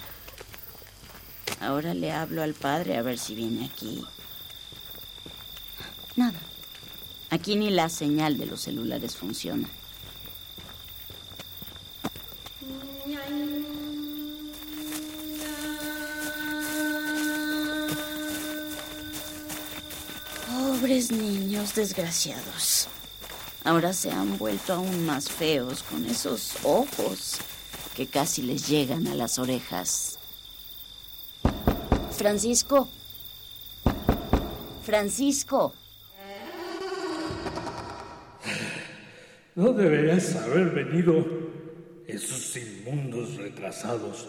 Ahora 1.59 1.93
le 1.93 2.11
hablo 2.11 2.43
al 2.43 2.53
padre 2.53 2.97
a 2.97 3.01
ver 3.01 3.17
si 3.17 3.35
viene 3.35 3.65
aquí. 3.65 4.03
Nada. 6.15 6.39
Aquí 7.29 7.55
ni 7.55 7.69
la 7.69 7.89
señal 7.89 8.37
de 8.37 8.45
los 8.45 8.61
celulares 8.61 9.15
funciona. 9.15 9.67
Pobres 20.47 21.11
niños 21.11 21.73
desgraciados. 21.75 22.87
Ahora 23.63 23.93
se 23.93 24.11
han 24.11 24.37
vuelto 24.37 24.73
aún 24.73 25.05
más 25.05 25.29
feos 25.29 25.81
con 25.83 26.05
esos 26.05 26.51
ojos 26.63 27.39
que 27.93 28.07
casi 28.07 28.41
les 28.41 28.67
llegan 28.67 29.07
a 29.07 29.15
las 29.15 29.39
orejas. 29.39 30.19
Francisco. 32.11 32.87
Francisco. 34.83 35.73
No 39.55 39.73
deberías 39.73 40.35
haber 40.35 40.69
venido. 40.71 41.43
Esos 42.07 42.57
inmundos 42.57 43.37
retrasados 43.37 44.27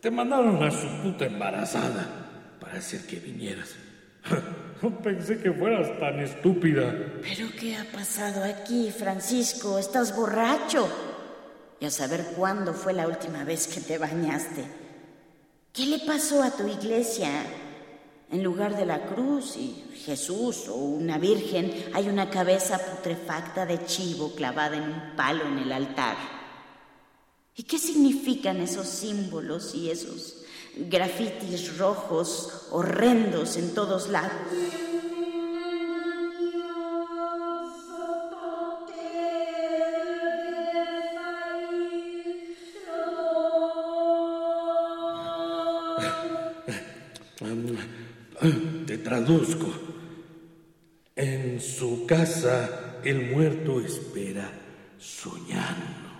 te 0.00 0.10
mandaron 0.10 0.62
a 0.62 0.70
su 0.70 0.86
puta 1.02 1.26
embarazada 1.26 2.56
para 2.60 2.78
hacer 2.78 3.06
que 3.06 3.16
vinieras. 3.16 3.74
No 4.82 4.90
pensé 5.00 5.38
que 5.38 5.50
fueras 5.50 5.98
tan 5.98 6.20
estúpida. 6.20 6.94
¿Pero 7.22 7.48
qué 7.58 7.76
ha 7.76 7.84
pasado 7.90 8.44
aquí, 8.44 8.90
Francisco? 8.90 9.78
¿Estás 9.78 10.14
borracho? 10.14 11.13
Y 11.80 11.86
a 11.86 11.90
saber 11.90 12.34
cuándo 12.36 12.72
fue 12.72 12.92
la 12.92 13.06
última 13.06 13.44
vez 13.44 13.66
que 13.66 13.80
te 13.80 13.98
bañaste. 13.98 14.64
¿Qué 15.72 15.86
le 15.86 15.98
pasó 16.00 16.42
a 16.42 16.50
tu 16.50 16.66
iglesia? 16.68 17.28
En 18.30 18.42
lugar 18.42 18.76
de 18.76 18.86
la 18.86 19.06
cruz 19.06 19.56
y 19.56 19.84
Jesús 20.04 20.68
o 20.68 20.74
una 20.74 21.18
virgen, 21.18 21.90
hay 21.92 22.08
una 22.08 22.30
cabeza 22.30 22.78
putrefacta 22.78 23.66
de 23.66 23.84
chivo 23.84 24.34
clavada 24.34 24.76
en 24.76 24.84
un 24.84 25.16
palo 25.16 25.46
en 25.46 25.58
el 25.58 25.72
altar. 25.72 26.16
¿Y 27.56 27.64
qué 27.64 27.78
significan 27.78 28.60
esos 28.60 28.88
símbolos 28.88 29.74
y 29.74 29.90
esos 29.90 30.38
grafitis 30.76 31.78
rojos 31.78 32.66
horrendos 32.70 33.56
en 33.56 33.74
todos 33.74 34.08
lados? 34.08 34.32
Traduzco. 49.14 49.72
En 51.14 51.60
su 51.60 52.04
casa 52.04 53.00
el 53.04 53.30
muerto 53.30 53.80
espera 53.80 54.50
soñando. 54.98 56.10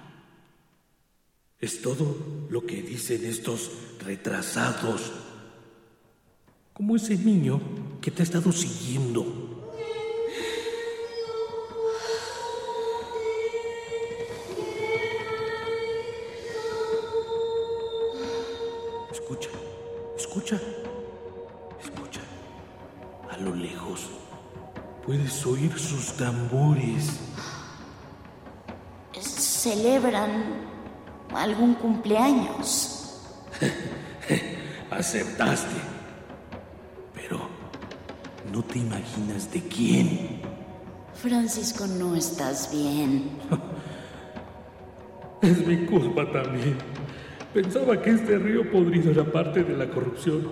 Es 1.59 1.82
todo 1.82 2.47
lo 2.51 2.64
que 2.64 2.82
dicen 2.82 3.24
estos 3.24 3.70
retrasados. 4.05 5.12
Como 6.72 6.95
ese 6.95 7.16
niño 7.16 7.61
que 8.01 8.12
te 8.12 8.22
ha 8.22 8.24
estado 8.24 8.53
siguiendo. 8.53 9.43
Puedes 25.45 25.47
oír 25.47 25.78
sus 25.78 26.16
tambores. 26.16 27.20
Celebran 29.20 30.30
algún 31.34 31.74
cumpleaños. 31.74 33.20
Aceptaste. 34.90 35.76
Pero 37.14 37.40
no 38.53 38.62
te 38.62 38.78
imaginas 38.78 39.51
de 39.53 39.62
quién. 39.62 40.40
Francisco, 41.14 41.86
no 41.86 42.14
estás 42.14 42.70
bien. 42.70 43.30
Es 45.42 45.66
mi 45.66 45.84
culpa 45.84 46.24
también. 46.32 46.78
Pensaba 47.53 48.01
que 48.01 48.12
este 48.12 48.38
río 48.38 48.70
podrido 48.72 49.11
era 49.11 49.30
parte 49.30 49.62
de 49.62 49.76
la 49.76 49.90
corrupción. 49.90 50.42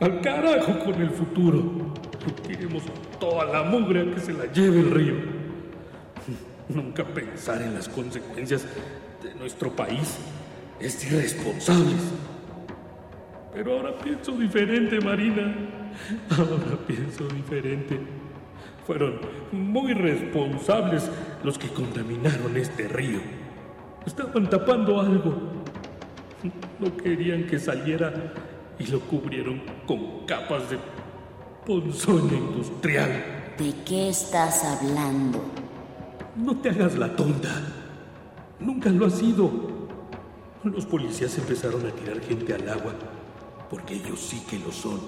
Al 0.00 0.20
carajo 0.20 0.76
con 0.84 0.94
el 1.00 1.10
futuro. 1.10 1.94
Tiremos 2.44 2.82
toda 3.18 3.44
la 3.44 3.62
mugre 3.62 4.02
a 4.02 4.14
que 4.14 4.20
se 4.20 4.32
la 4.32 4.46
lleve 4.52 4.80
el 4.80 4.90
río. 4.90 5.14
Nunca 6.68 7.04
pensar 7.04 7.62
en 7.62 7.74
las 7.74 7.88
consecuencias 7.88 8.66
de 9.22 9.34
nuestro 9.34 9.70
país 9.72 10.18
es 10.80 11.04
irresponsable. 11.10 11.94
Pero 13.54 13.72
ahora 13.72 13.96
pienso 13.98 14.32
diferente, 14.32 15.00
Marina. 15.00 15.54
Ahora 16.30 16.78
pienso 16.86 17.26
diferente. 17.28 17.98
Fueron 18.86 19.20
muy 19.52 19.92
responsables 19.94 21.10
los 21.42 21.58
que 21.58 21.68
contaminaron 21.68 22.56
este 22.56 22.86
río. 22.88 23.20
Estaban 24.06 24.48
tapando 24.48 25.00
algo. 25.00 25.34
No 26.78 26.96
querían 26.96 27.46
que 27.46 27.58
saliera 27.58 28.32
y 28.78 28.86
lo 28.86 29.00
cubrieron 29.00 29.60
con 29.86 30.24
capas 30.26 30.70
de 30.70 30.78
ponzoña 31.68 32.32
industrial. 32.32 33.54
¿De 33.58 33.74
qué 33.84 34.08
estás 34.08 34.64
hablando? 34.64 35.44
No 36.34 36.56
te 36.56 36.70
hagas 36.70 36.96
la 36.96 37.14
tonta. 37.14 37.50
Nunca 38.58 38.88
lo 38.88 39.04
ha 39.04 39.10
sido. 39.10 39.50
Los 40.64 40.86
policías 40.86 41.36
empezaron 41.36 41.84
a 41.86 41.90
tirar 41.90 42.20
gente 42.20 42.54
al 42.54 42.66
agua, 42.70 42.94
porque 43.68 43.96
ellos 43.96 44.18
sí 44.18 44.42
que 44.48 44.58
lo 44.58 44.72
son. 44.72 44.98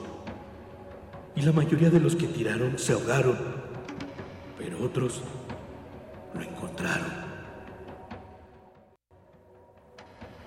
Y 1.35 1.41
la 1.41 1.53
mayoría 1.53 1.89
de 1.89 1.99
los 1.99 2.15
que 2.15 2.27
tiraron 2.27 2.79
se 2.79 2.93
ahogaron, 2.93 3.39
pero 4.59 4.85
otros 4.85 5.23
lo 6.35 6.43
encontraron. 6.43 7.31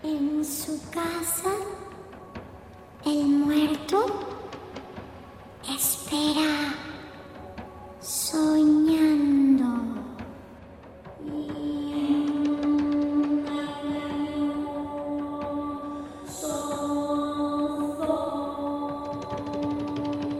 En 0.03 0.45
su 0.45 0.79
casa, 0.91 1.49
el 3.03 3.25
muerto 3.25 4.42
espera 5.69 6.75
soñando. 8.01 9.65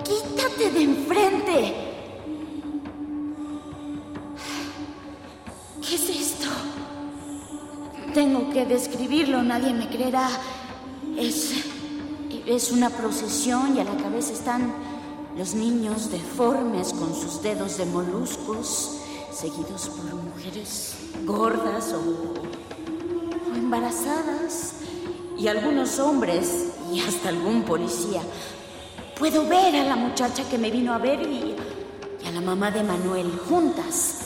¡Quítate 0.03 0.71
de 0.71 0.83
enfrente! 0.83 1.75
¿Qué 5.81 5.95
es 5.95 6.09
esto? 6.09 6.49
Tengo 8.13 8.49
que 8.51 8.65
describirlo, 8.65 9.41
nadie 9.41 9.73
me 9.73 9.87
creerá. 9.89 10.27
Es. 11.17 11.53
es 12.45 12.71
una 12.71 12.89
procesión 12.89 13.77
y 13.77 13.79
a 13.79 13.83
la 13.85 13.95
cabeza 13.95 14.33
están 14.33 14.73
los 15.37 15.55
niños 15.55 16.11
deformes 16.11 16.93
con 16.93 17.13
sus 17.15 17.41
dedos 17.41 17.77
de 17.77 17.85
moluscos, 17.85 18.99
seguidos 19.31 19.89
por 19.89 20.13
mujeres 20.13 20.95
gordas 21.25 21.93
o, 21.93 23.55
embarazadas, 23.55 24.73
y 25.37 25.47
algunos 25.47 25.99
hombres 25.99 26.67
y 26.93 26.99
hasta 26.99 27.29
algún 27.29 27.63
policía. 27.63 28.21
Puedo 29.17 29.47
ver 29.47 29.75
a 29.75 29.83
la 29.83 29.95
muchacha 29.95 30.47
que 30.47 30.57
me 30.57 30.69
vino 30.69 30.93
a 30.93 30.99
ver 30.99 31.21
y, 31.21 31.55
y 32.23 32.27
a 32.27 32.31
la 32.31 32.41
mamá 32.41 32.69
de 32.69 32.83
Manuel 32.83 33.31
juntas. 33.49 34.19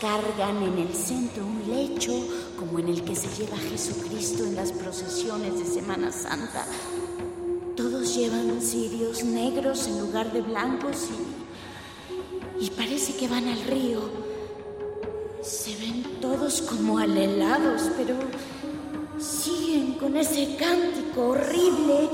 Cargan 0.00 0.62
en 0.62 0.78
el 0.78 0.94
centro 0.94 1.44
un 1.44 1.62
lecho 1.68 2.12
como 2.58 2.78
en 2.78 2.88
el 2.88 3.02
que 3.04 3.16
se 3.16 3.28
lleva 3.36 3.56
Jesucristo 3.58 4.44
en 4.44 4.54
las 4.54 4.72
procesiones 4.72 5.58
de 5.58 5.66
Semana 5.66 6.12
Santa. 6.12 6.64
Todos 7.78 8.16
llevan 8.16 8.60
cirios 8.60 9.22
negros 9.22 9.86
en 9.86 10.00
lugar 10.00 10.32
de 10.32 10.40
blancos 10.40 11.06
y, 12.60 12.64
y 12.64 12.70
parece 12.70 13.14
que 13.16 13.28
van 13.28 13.46
al 13.46 13.62
río. 13.66 14.00
Se 15.44 15.76
ven 15.76 16.02
todos 16.20 16.60
como 16.62 16.98
alelados, 16.98 17.82
pero 17.96 18.16
siguen 19.20 19.92
con 19.92 20.16
ese 20.16 20.56
cántico 20.56 21.28
horrible. 21.28 22.08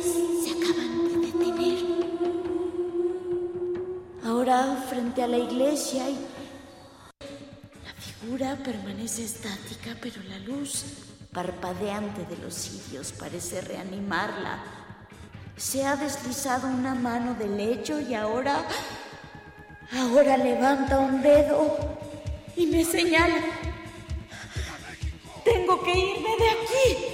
Se 0.00 0.50
acaban 0.52 1.08
de 1.08 1.26
detener. 1.26 1.78
Ahora 4.22 4.86
frente 4.88 5.20
a 5.20 5.26
la 5.26 5.38
iglesia 5.38 6.04
la 7.18 7.92
figura 8.00 8.56
permanece 8.62 9.24
estática, 9.24 9.96
pero 10.00 10.22
la 10.28 10.38
luz 10.38 10.84
parpadeante 11.34 12.24
de 12.24 12.38
los 12.38 12.54
cirios 12.54 13.12
parece 13.12 13.60
reanimarla. 13.60 14.62
Se 15.56 15.84
ha 15.84 15.96
deslizado 15.96 16.68
una 16.68 16.94
mano 16.94 17.34
del 17.34 17.58
lecho 17.58 18.00
y 18.00 18.14
ahora... 18.14 18.66
Ahora 19.92 20.36
levanta 20.38 20.98
un 20.98 21.20
dedo 21.22 21.76
y 22.56 22.66
me 22.66 22.84
señala. 22.84 23.36
Tengo 25.44 25.84
que 25.84 25.90
irme 25.90 26.30
de 26.38 26.50
aquí. 26.50 27.13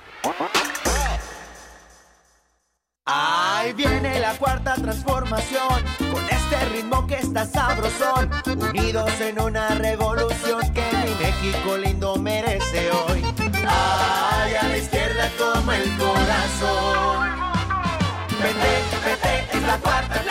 Ahí 3.05 3.73
viene 3.73 4.19
la 4.19 4.33
cuarta 4.37 4.75
transformación, 4.75 5.83
con 5.97 6.23
este 6.29 6.65
ritmo 6.71 7.07
que 7.07 7.15
está 7.15 7.45
sabrosón, 7.45 8.29
unidos 8.45 9.11
en 9.19 9.41
una 9.41 9.69
revolución 9.69 10.61
que 10.73 10.83
mi 11.03 11.15
México 11.15 11.77
lindo 11.77 12.15
merece 12.17 12.91
hoy. 12.91 13.23
Ay, 13.67 14.53
a 14.55 14.67
la 14.67 14.77
izquierda 14.77 15.29
como 15.37 15.71
el 15.71 15.97
corazón. 15.97 17.29
Vete, 18.41 18.83
vete, 19.05 19.57
es 19.57 19.63
la 19.63 19.77
cuarta 19.77 20.30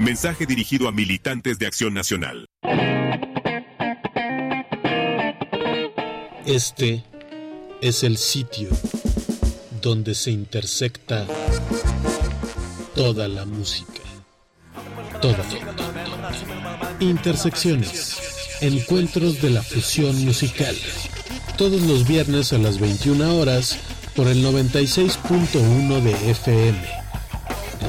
Mensaje 0.00 0.46
dirigido 0.46 0.88
a 0.88 0.92
militantes 0.92 1.58
de 1.58 1.66
Acción 1.66 1.92
Nacional. 1.92 2.46
Este 6.46 7.04
es 7.82 8.02
el 8.02 8.16
sitio 8.16 8.70
donde 9.82 10.14
se 10.14 10.30
intersecta 10.30 11.26
toda 12.94 13.28
la 13.28 13.44
música. 13.44 14.00
Toda. 15.20 15.44
Intersecciones. 17.00 18.56
Encuentros 18.62 19.42
de 19.42 19.50
la 19.50 19.62
fusión 19.62 20.24
musical. 20.24 20.76
Todos 21.58 21.82
los 21.82 22.08
viernes 22.08 22.54
a 22.54 22.58
las 22.58 22.80
21 22.80 23.36
horas 23.36 23.78
por 24.16 24.28
el 24.28 24.42
96.1 24.42 26.00
de 26.00 26.30
FM. 26.30 26.78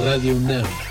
Radio 0.04 0.36
UNAM. 0.36 0.91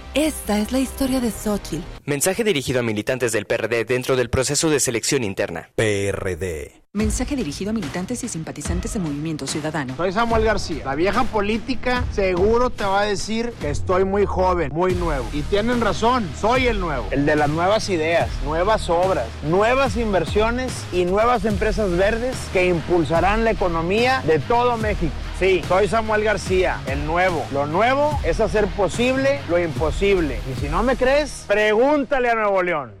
Esta 0.13 0.59
es 0.59 0.73
la 0.73 0.79
historia 0.79 1.21
de 1.21 1.31
Xochitl. 1.31 1.85
Mensaje 2.03 2.43
dirigido 2.43 2.81
a 2.81 2.83
militantes 2.83 3.31
del 3.31 3.45
PRD 3.45 3.85
dentro 3.85 4.17
del 4.17 4.29
proceso 4.29 4.69
de 4.69 4.81
selección 4.81 5.23
interna. 5.23 5.69
PRD. 5.75 6.80
Mensaje 6.93 7.37
dirigido 7.37 7.69
a 7.69 7.73
militantes 7.73 8.21
y 8.25 8.27
simpatizantes 8.27 8.91
del 8.91 9.03
Movimiento 9.03 9.47
Ciudadano. 9.47 9.95
Soy 9.95 10.11
Samuel 10.11 10.43
García. 10.43 10.83
La 10.83 10.93
vieja 10.93 11.23
política 11.23 12.03
seguro 12.11 12.69
te 12.69 12.83
va 12.83 12.99
a 12.99 13.05
decir 13.05 13.53
que 13.61 13.69
estoy 13.69 14.03
muy 14.03 14.25
joven, 14.25 14.73
muy 14.73 14.93
nuevo. 14.95 15.25
Y 15.31 15.41
tienen 15.43 15.79
razón, 15.79 16.29
soy 16.37 16.67
el 16.67 16.81
nuevo. 16.81 17.07
El 17.11 17.25
de 17.25 17.37
las 17.37 17.47
nuevas 17.47 17.87
ideas, 17.87 18.27
nuevas 18.43 18.89
obras, 18.89 19.25
nuevas 19.43 19.95
inversiones 19.95 20.73
y 20.91 21.05
nuevas 21.05 21.45
empresas 21.45 21.91
verdes 21.91 22.35
que 22.51 22.65
impulsarán 22.65 23.45
la 23.45 23.51
economía 23.51 24.21
de 24.27 24.39
todo 24.39 24.75
México. 24.75 25.13
Sí, 25.39 25.61
soy 25.69 25.87
Samuel 25.87 26.25
García, 26.25 26.81
el 26.87 27.05
nuevo. 27.05 27.45
Lo 27.53 27.67
nuevo 27.67 28.19
es 28.25 28.41
hacer 28.41 28.67
posible 28.67 29.39
lo 29.47 29.57
imposible. 29.57 30.41
Y 30.51 30.59
si 30.59 30.67
no 30.67 30.83
me 30.83 30.97
crees, 30.97 31.45
pregúntale 31.47 32.31
a 32.31 32.35
Nuevo 32.35 32.61
León. 32.61 33.00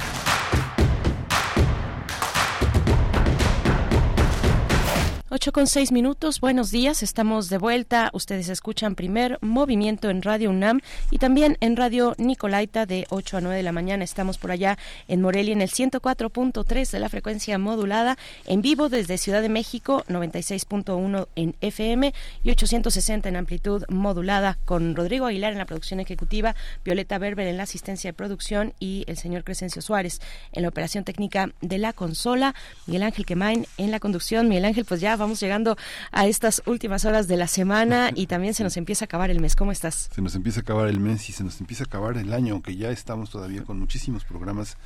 8 5.41 5.53
con 5.53 5.65
6 5.65 5.91
minutos, 5.91 6.39
buenos 6.39 6.69
días, 6.69 7.01
estamos 7.01 7.49
de 7.49 7.57
vuelta. 7.57 8.11
Ustedes 8.13 8.47
escuchan 8.47 8.93
primer 8.93 9.39
movimiento 9.41 10.11
en 10.11 10.21
Radio 10.21 10.51
UNAM 10.51 10.81
y 11.09 11.17
también 11.17 11.57
en 11.61 11.75
Radio 11.75 12.13
Nicolaita 12.19 12.85
de 12.85 13.07
8 13.09 13.37
a 13.37 13.41
9 13.41 13.57
de 13.57 13.63
la 13.63 13.71
mañana. 13.71 14.03
Estamos 14.03 14.37
por 14.37 14.51
allá 14.51 14.77
en 15.07 15.19
Morelia 15.19 15.53
en 15.53 15.63
el 15.63 15.71
104.3 15.71 16.91
de 16.91 16.99
la 16.99 17.09
frecuencia 17.09 17.57
modulada, 17.57 18.19
en 18.45 18.61
vivo 18.61 18.87
desde 18.87 19.17
Ciudad 19.17 19.41
de 19.41 19.49
México, 19.49 20.03
96.1 20.09 21.27
en 21.35 21.55
FM 21.59 22.13
y 22.43 22.51
860 22.51 23.27
en 23.27 23.35
amplitud 23.35 23.83
modulada, 23.89 24.59
con 24.65 24.95
Rodrigo 24.95 25.25
Aguilar 25.25 25.53
en 25.53 25.57
la 25.57 25.65
producción 25.65 25.99
ejecutiva, 25.99 26.55
Violeta 26.85 27.17
Berber 27.17 27.47
en 27.47 27.57
la 27.57 27.63
asistencia 27.63 28.09
de 28.09 28.13
producción 28.13 28.75
y 28.79 29.05
el 29.07 29.17
señor 29.17 29.43
Crescencio 29.43 29.81
Suárez 29.81 30.21
en 30.51 30.61
la 30.61 30.69
operación 30.69 31.03
técnica 31.03 31.49
de 31.61 31.79
la 31.79 31.93
consola, 31.93 32.53
Miguel 32.85 33.01
Ángel 33.01 33.25
Quemain 33.25 33.65
en 33.79 33.89
la 33.89 33.99
conducción. 33.99 34.47
Miguel 34.47 34.65
Ángel, 34.65 34.85
pues 34.85 35.01
ya 35.01 35.15
vamos 35.15 35.30
llegando 35.39 35.77
a 36.11 36.27
estas 36.27 36.61
últimas 36.65 37.05
horas 37.05 37.27
de 37.27 37.37
la 37.37 37.47
semana 37.47 38.11
y 38.15 38.27
también 38.27 38.53
se 38.53 38.63
nos 38.63 38.77
empieza 38.77 39.05
a 39.05 39.07
acabar 39.07 39.29
el 39.29 39.39
mes. 39.39 39.55
¿Cómo 39.55 39.71
estás? 39.71 40.09
Se 40.13 40.21
nos 40.21 40.35
empieza 40.35 40.59
a 40.59 40.63
acabar 40.63 40.87
el 40.87 40.99
mes 40.99 41.29
y 41.29 41.33
se 41.33 41.43
nos 41.43 41.59
empieza 41.59 41.83
a 41.83 41.87
acabar 41.87 42.17
el 42.17 42.33
año, 42.33 42.53
aunque 42.53 42.75
ya 42.75 42.89
estamos 42.89 43.29
todavía 43.29 43.63
con 43.63 43.79
muchísimos 43.79 44.25
programas 44.25 44.77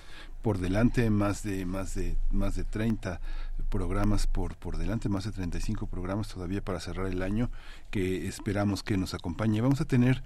por 0.42 0.60
delante, 0.60 1.10
más 1.10 1.42
de 1.42 1.66
más 1.66 1.96
de 1.96 2.18
más 2.32 2.56
de 2.56 2.64
30 2.64 3.20
programas 3.72 4.28
por 4.28 4.56
por 4.56 4.78
delante, 4.78 5.10
más 5.10 5.24
de 5.24 5.32
35 5.32 5.88
programas 5.88 6.28
todavía 6.28 6.62
para 6.62 6.80
cerrar 6.80 7.08
el 7.08 7.24
año 7.24 7.50
que 7.90 8.28
esperamos 8.28 8.84
que 8.84 8.96
nos 8.96 9.14
acompañe. 9.14 9.62
Vamos 9.62 9.82
a 9.82 9.86
tener 9.86 10.22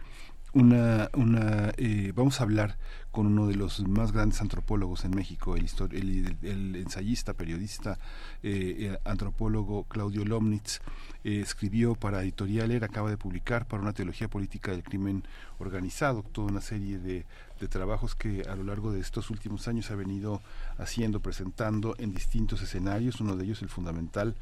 una, 0.53 1.09
una 1.13 1.71
eh, 1.77 2.11
vamos 2.15 2.39
a 2.39 2.43
hablar 2.43 2.77
con 3.11 3.25
uno 3.27 3.47
de 3.47 3.55
los 3.55 3.79
más 3.87 4.11
grandes 4.11 4.41
antropólogos 4.41 5.03
en 5.03 5.11
México, 5.11 5.55
el, 5.55 5.67
el, 5.91 6.37
el 6.43 6.75
ensayista, 6.75 7.33
periodista, 7.33 7.97
eh, 8.43 8.75
eh, 8.79 8.99
antropólogo 9.03 9.83
Claudio 9.85 10.25
Lomnitz, 10.25 10.81
escribió 11.23 11.95
para 11.95 12.21
Editorial 12.21 12.71
Era, 12.71 12.85
acaba 12.85 13.09
de 13.09 13.17
publicar 13.17 13.67
para 13.67 13.81
una 13.81 13.93
teología 13.93 14.27
política 14.27 14.71
del 14.71 14.83
crimen 14.83 15.23
organizado, 15.57 16.23
toda 16.23 16.47
una 16.47 16.61
serie 16.61 16.99
de, 16.99 17.25
de 17.59 17.67
trabajos 17.67 18.15
que 18.15 18.43
a 18.43 18.55
lo 18.55 18.63
largo 18.63 18.91
de 18.91 18.99
estos 18.99 19.29
últimos 19.29 19.67
años 19.67 19.91
ha 19.91 19.95
venido 19.95 20.41
haciendo, 20.77 21.19
presentando 21.19 21.95
en 21.97 22.13
distintos 22.13 22.61
escenarios, 22.61 23.19
uno 23.21 23.35
de 23.35 23.43
ellos 23.43 23.61
el 23.61 23.69
fundamental 23.69 24.35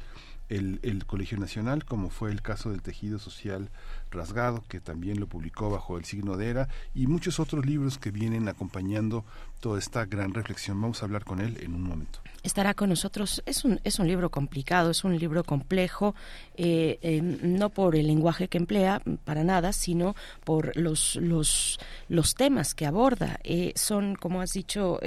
el, 0.48 0.80
el, 0.82 1.04
Colegio 1.06 1.38
Nacional, 1.38 1.84
como 1.84 2.10
fue 2.10 2.30
el 2.30 2.42
caso 2.42 2.70
del 2.70 2.82
tejido 2.82 3.18
social 3.18 3.70
rasgado, 4.10 4.64
que 4.68 4.80
también 4.80 5.20
lo 5.20 5.26
publicó 5.26 5.70
bajo 5.70 5.98
el 5.98 6.04
signo 6.04 6.36
de 6.36 6.48
era, 6.48 6.68
y 6.94 7.06
muchos 7.06 7.40
otros 7.40 7.66
libros 7.66 7.98
que 7.98 8.10
vienen 8.10 8.48
acompañando 8.48 9.24
toda 9.60 9.78
esta 9.78 10.04
gran 10.06 10.34
reflexión. 10.34 10.80
Vamos 10.80 11.02
a 11.02 11.06
hablar 11.06 11.24
con 11.24 11.40
él 11.40 11.58
en 11.60 11.74
un 11.74 11.82
momento. 11.82 12.20
Estará 12.44 12.74
con 12.74 12.88
nosotros. 12.88 13.42
Es 13.46 13.64
un, 13.64 13.80
es 13.82 13.98
un 13.98 14.06
libro 14.06 14.30
complicado, 14.30 14.90
es 14.90 15.02
un 15.02 15.18
libro 15.18 15.42
complejo, 15.42 16.14
eh, 16.56 16.98
eh, 17.02 17.20
no 17.20 17.68
por 17.70 17.96
el 17.96 18.06
lenguaje 18.06 18.46
que 18.46 18.58
emplea, 18.58 19.02
para 19.24 19.42
nada, 19.42 19.72
sino 19.72 20.14
por 20.44 20.76
los, 20.76 21.16
los, 21.16 21.80
los 22.08 22.34
temas 22.34 22.74
que 22.74 22.86
aborda. 22.86 23.40
Eh, 23.42 23.72
son, 23.74 24.14
como 24.14 24.40
has 24.40 24.52
dicho, 24.52 25.00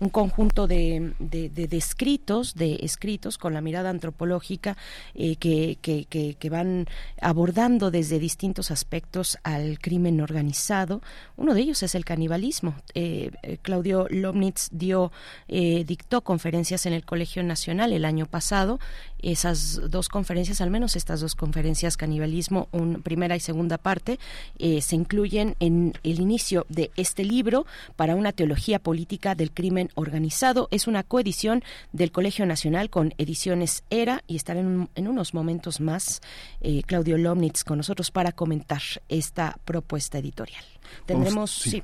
un 0.00 0.08
conjunto 0.08 0.66
de, 0.66 1.14
de, 1.20 1.76
escritos, 1.76 2.54
de 2.54 2.80
escritos 2.82 3.38
con 3.38 3.54
la 3.54 3.60
mirada 3.60 3.90
antropológica 3.90 4.76
que, 5.14 5.78
que, 5.80 6.06
que, 6.06 6.50
van 6.50 6.86
abordando 7.20 7.90
desde 7.90 8.18
distintos 8.18 8.70
aspectos 8.72 9.38
al 9.44 9.78
crimen 9.78 10.20
organizado. 10.20 11.02
Uno 11.36 11.54
de 11.54 11.60
ellos 11.60 11.82
es 11.84 11.94
el 11.94 12.04
canibalismo. 12.04 12.74
Claudio 13.62 14.06
Lomnitz 14.10 14.68
dio, 14.72 15.12
dictó 15.46 16.22
conferencias 16.22 16.63
en 16.64 16.94
el 16.94 17.04
Colegio 17.04 17.42
Nacional 17.42 17.92
el 17.92 18.04
año 18.04 18.24
pasado. 18.24 18.80
Esas 19.20 19.90
dos 19.90 20.08
conferencias, 20.08 20.60
al 20.60 20.70
menos 20.70 20.96
estas 20.96 21.20
dos 21.20 21.34
conferencias, 21.34 21.96
canibalismo, 21.96 22.68
un, 22.72 23.02
primera 23.02 23.36
y 23.36 23.40
segunda 23.40 23.76
parte, 23.76 24.18
eh, 24.58 24.80
se 24.80 24.96
incluyen 24.96 25.56
en 25.60 25.92
el 26.02 26.20
inicio 26.20 26.64
de 26.68 26.90
este 26.96 27.24
libro 27.24 27.66
para 27.96 28.14
una 28.14 28.32
teología 28.32 28.78
política 28.78 29.34
del 29.34 29.50
crimen 29.50 29.90
organizado. 29.94 30.68
Es 30.70 30.86
una 30.86 31.02
coedición 31.02 31.62
del 31.92 32.12
Colegio 32.12 32.46
Nacional 32.46 32.88
con 32.88 33.12
ediciones 33.18 33.84
ERA 33.90 34.22
y 34.26 34.36
estará 34.36 34.60
en, 34.60 34.88
unos 34.96 35.34
momentos 35.34 35.80
más 35.80 36.22
eh, 36.62 36.82
Claudio 36.86 37.18
Lomnitz 37.18 37.62
con 37.62 37.76
nosotros 37.78 38.10
para 38.10 38.32
comentar 38.32 38.82
esta 39.08 39.58
propuesta 39.64 40.18
editorial. 40.18 40.73
Tendremos, 41.06 41.50
sí 41.50 41.82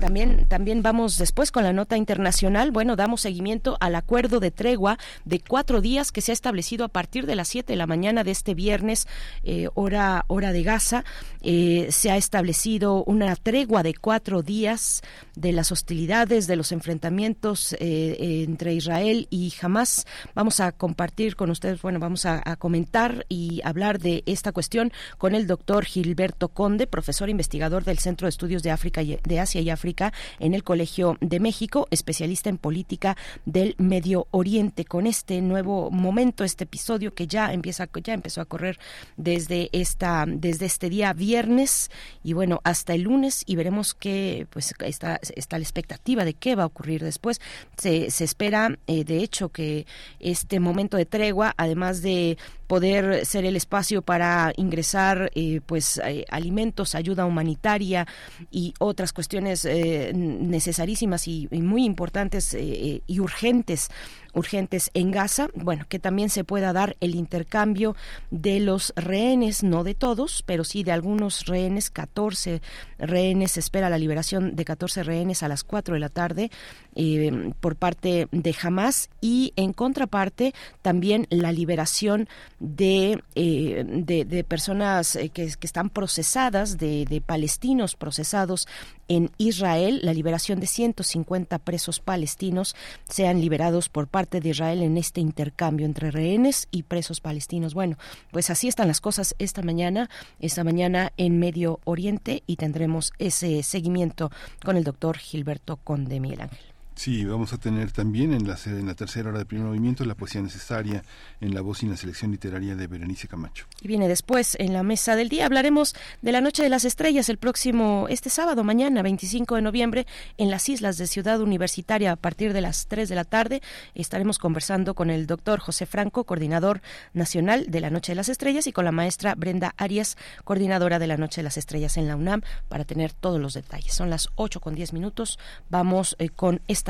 también, 0.00 0.46
también 0.46 0.82
vamos 0.82 1.18
después 1.18 1.52
con 1.52 1.64
la 1.64 1.72
nota 1.72 1.96
internacional. 1.96 2.70
Bueno, 2.70 2.96
damos 2.96 3.20
seguimiento 3.20 3.76
al 3.80 3.94
acuerdo 3.94 4.40
de 4.40 4.50
tregua 4.50 4.98
de 5.24 5.40
cuatro 5.40 5.80
días 5.80 6.12
que 6.12 6.20
se 6.20 6.32
ha 6.32 6.34
establecido 6.34 6.84
a 6.84 6.88
partir 6.88 7.26
de 7.26 7.36
las 7.36 7.48
siete 7.48 7.74
de 7.74 7.76
la 7.76 7.86
mañana 7.86 8.24
de 8.24 8.30
este 8.30 8.54
viernes, 8.54 9.06
eh, 9.44 9.68
hora, 9.74 10.24
hora 10.28 10.52
de 10.52 10.62
Gaza. 10.62 11.04
Eh, 11.42 11.88
se 11.90 12.10
ha 12.10 12.16
establecido 12.16 13.04
una 13.04 13.36
tregua 13.36 13.82
de 13.82 13.94
cuatro 13.94 14.42
días 14.42 15.02
de 15.36 15.52
las 15.52 15.72
hostilidades, 15.72 16.46
de 16.46 16.56
los 16.56 16.72
enfrentamientos 16.72 17.74
eh, 17.78 18.44
entre 18.44 18.74
Israel 18.74 19.26
y 19.30 19.52
Hamas. 19.60 20.06
Vamos 20.34 20.60
a 20.60 20.72
compartir 20.72 21.36
con 21.36 21.50
ustedes, 21.50 21.82
bueno, 21.82 21.98
vamos 21.98 22.24
a, 22.26 22.42
a 22.44 22.56
comentar 22.56 23.26
y 23.28 23.60
hablar 23.64 23.98
de 23.98 24.22
esta 24.26 24.52
cuestión 24.52 24.92
con 25.18 25.34
el 25.34 25.46
doctor 25.46 25.84
Gilberto 25.84 26.48
Conde, 26.48 26.86
profesor 26.86 27.28
investigador 27.28 27.84
del 27.84 27.98
Centro 27.98 28.26
de 28.26 28.29
Estudios 28.30 28.62
de 28.62 28.70
África 28.70 29.02
y 29.02 29.18
de 29.22 29.40
Asia 29.40 29.60
y 29.60 29.68
África 29.68 30.12
en 30.38 30.54
el 30.54 30.64
Colegio 30.64 31.18
de 31.20 31.40
México, 31.40 31.86
especialista 31.90 32.48
en 32.48 32.56
política 32.56 33.16
del 33.44 33.74
Medio 33.78 34.26
Oriente. 34.30 34.84
Con 34.84 35.06
este 35.06 35.42
nuevo 35.42 35.90
momento, 35.90 36.44
este 36.44 36.64
episodio 36.64 37.14
que 37.14 37.26
ya 37.26 37.52
empieza, 37.52 37.88
ya 38.02 38.14
empezó 38.14 38.40
a 38.40 38.46
correr 38.46 38.78
desde 39.16 39.68
esta, 39.72 40.24
desde 40.26 40.66
este 40.66 40.88
día 40.88 41.12
viernes 41.12 41.90
y 42.24 42.32
bueno, 42.32 42.60
hasta 42.64 42.94
el 42.94 43.02
lunes 43.02 43.42
y 43.46 43.56
veremos 43.56 43.94
qué, 43.94 44.46
pues 44.50 44.74
está, 44.80 45.20
está 45.34 45.58
la 45.58 45.64
expectativa 45.64 46.24
de 46.24 46.34
qué 46.34 46.56
va 46.56 46.64
a 46.64 46.66
ocurrir 46.66 47.02
después. 47.02 47.40
Se, 47.76 48.10
se 48.10 48.24
espera, 48.24 48.78
eh, 48.86 49.04
de 49.04 49.18
hecho, 49.18 49.50
que 49.50 49.86
este 50.18 50.60
momento 50.60 50.96
de 50.96 51.06
tregua, 51.06 51.54
además 51.56 52.02
de 52.02 52.38
poder 52.70 53.26
ser 53.26 53.44
el 53.44 53.56
espacio 53.56 54.00
para 54.00 54.52
ingresar 54.56 55.32
eh, 55.34 55.60
pues 55.66 56.00
eh, 56.04 56.24
alimentos, 56.30 56.94
ayuda 56.94 57.26
humanitaria 57.26 58.06
y 58.50 58.74
otras 58.78 59.12
cuestiones 59.12 59.64
eh, 59.64 60.12
necesarísimas 60.14 61.28
y, 61.28 61.48
muy 61.50 61.84
importantes 61.84 62.54
y 62.54 63.20
urgentes 63.20 63.90
urgentes 64.34 64.90
en 64.94 65.10
Gaza, 65.10 65.48
bueno, 65.54 65.86
que 65.88 65.98
también 65.98 66.30
se 66.30 66.44
pueda 66.44 66.72
dar 66.72 66.96
el 67.00 67.14
intercambio 67.14 67.96
de 68.30 68.60
los 68.60 68.92
rehenes, 68.96 69.62
no 69.62 69.84
de 69.84 69.94
todos, 69.94 70.42
pero 70.46 70.64
sí 70.64 70.82
de 70.82 70.92
algunos 70.92 71.46
rehenes, 71.46 71.90
14 71.90 72.60
rehenes, 72.98 73.52
se 73.52 73.60
espera 73.60 73.90
la 73.90 73.98
liberación 73.98 74.56
de 74.56 74.64
14 74.64 75.02
rehenes 75.02 75.42
a 75.42 75.48
las 75.48 75.64
4 75.64 75.94
de 75.94 76.00
la 76.00 76.08
tarde 76.08 76.50
eh, 76.94 77.52
por 77.60 77.76
parte 77.76 78.28
de 78.30 78.56
Hamas 78.62 79.10
y 79.20 79.52
en 79.56 79.72
contraparte 79.72 80.54
también 80.82 81.26
la 81.30 81.52
liberación 81.52 82.28
de, 82.58 83.22
eh, 83.34 83.84
de, 83.86 84.44
personas 84.44 85.16
eh, 85.16 85.28
que, 85.28 85.44
están 85.44 85.90
procesadas, 85.90 86.78
de 86.78 87.22
palestinos 87.24 87.94
procesados 87.94 88.66
en 89.10 89.32
Israel, 89.38 89.98
la 90.04 90.14
liberación 90.14 90.60
de 90.60 90.68
150 90.68 91.58
presos 91.58 91.98
palestinos 91.98 92.76
sean 93.08 93.40
liberados 93.40 93.88
por 93.88 94.06
parte 94.06 94.38
de 94.38 94.50
Israel 94.50 94.82
en 94.82 94.96
este 94.96 95.20
intercambio 95.20 95.84
entre 95.84 96.12
rehenes 96.12 96.68
y 96.70 96.84
presos 96.84 97.20
palestinos. 97.20 97.74
Bueno, 97.74 97.98
pues 98.30 98.50
así 98.50 98.68
están 98.68 98.86
las 98.86 99.00
cosas 99.00 99.34
esta 99.40 99.62
mañana, 99.62 100.08
esta 100.38 100.62
mañana 100.62 101.12
en 101.16 101.40
Medio 101.40 101.80
Oriente 101.82 102.44
y 102.46 102.54
tendremos 102.54 103.12
ese 103.18 103.64
seguimiento 103.64 104.30
con 104.64 104.76
el 104.76 104.84
doctor 104.84 105.18
Gilberto 105.18 105.76
Conde 105.78 106.20
Miguel 106.20 106.42
Ángel. 106.42 106.69
Sí, 107.00 107.24
vamos 107.24 107.54
a 107.54 107.56
tener 107.56 107.92
también 107.92 108.34
en 108.34 108.46
la, 108.46 108.58
en 108.66 108.84
la 108.84 108.94
tercera 108.94 109.30
hora 109.30 109.38
de 109.38 109.46
primer 109.46 109.66
movimiento 109.66 110.04
la 110.04 110.14
poesía 110.14 110.42
necesaria 110.42 111.02
en 111.40 111.54
la 111.54 111.62
voz 111.62 111.82
y 111.82 111.86
la 111.86 111.96
selección 111.96 112.30
literaria 112.30 112.76
de 112.76 112.86
Berenice 112.86 113.26
Camacho. 113.26 113.64
Y 113.80 113.88
viene 113.88 114.06
después 114.06 114.54
en 114.60 114.74
la 114.74 114.82
mesa 114.82 115.16
del 115.16 115.30
día. 115.30 115.46
Hablaremos 115.46 115.94
de 116.20 116.30
la 116.30 116.42
Noche 116.42 116.62
de 116.62 116.68
las 116.68 116.84
Estrellas 116.84 117.30
el 117.30 117.38
próximo, 117.38 118.04
este 118.10 118.28
sábado, 118.28 118.64
mañana, 118.64 119.00
25 119.00 119.54
de 119.54 119.62
noviembre, 119.62 120.06
en 120.36 120.50
las 120.50 120.68
islas 120.68 120.98
de 120.98 121.06
Ciudad 121.06 121.40
Universitaria 121.40 122.12
a 122.12 122.16
partir 122.16 122.52
de 122.52 122.60
las 122.60 122.86
3 122.86 123.08
de 123.08 123.14
la 123.14 123.24
tarde. 123.24 123.62
Estaremos 123.94 124.38
conversando 124.38 124.92
con 124.92 125.08
el 125.08 125.26
doctor 125.26 125.58
José 125.58 125.86
Franco, 125.86 126.24
coordinador 126.24 126.82
nacional 127.14 127.64
de 127.70 127.80
la 127.80 127.88
Noche 127.88 128.12
de 128.12 128.16
las 128.16 128.28
Estrellas, 128.28 128.66
y 128.66 128.72
con 128.72 128.84
la 128.84 128.92
maestra 128.92 129.34
Brenda 129.36 129.72
Arias, 129.78 130.18
coordinadora 130.44 130.98
de 130.98 131.06
la 131.06 131.16
Noche 131.16 131.40
de 131.40 131.44
las 131.44 131.56
Estrellas 131.56 131.96
en 131.96 132.08
la 132.08 132.16
UNAM, 132.16 132.42
para 132.68 132.84
tener 132.84 133.14
todos 133.14 133.40
los 133.40 133.54
detalles. 133.54 133.94
Son 133.94 134.10
las 134.10 134.28
8 134.34 134.60
con 134.60 134.74
10 134.74 134.92
minutos. 134.92 135.38
Vamos 135.70 136.14
eh, 136.18 136.28
con 136.28 136.60
esta 136.68 136.89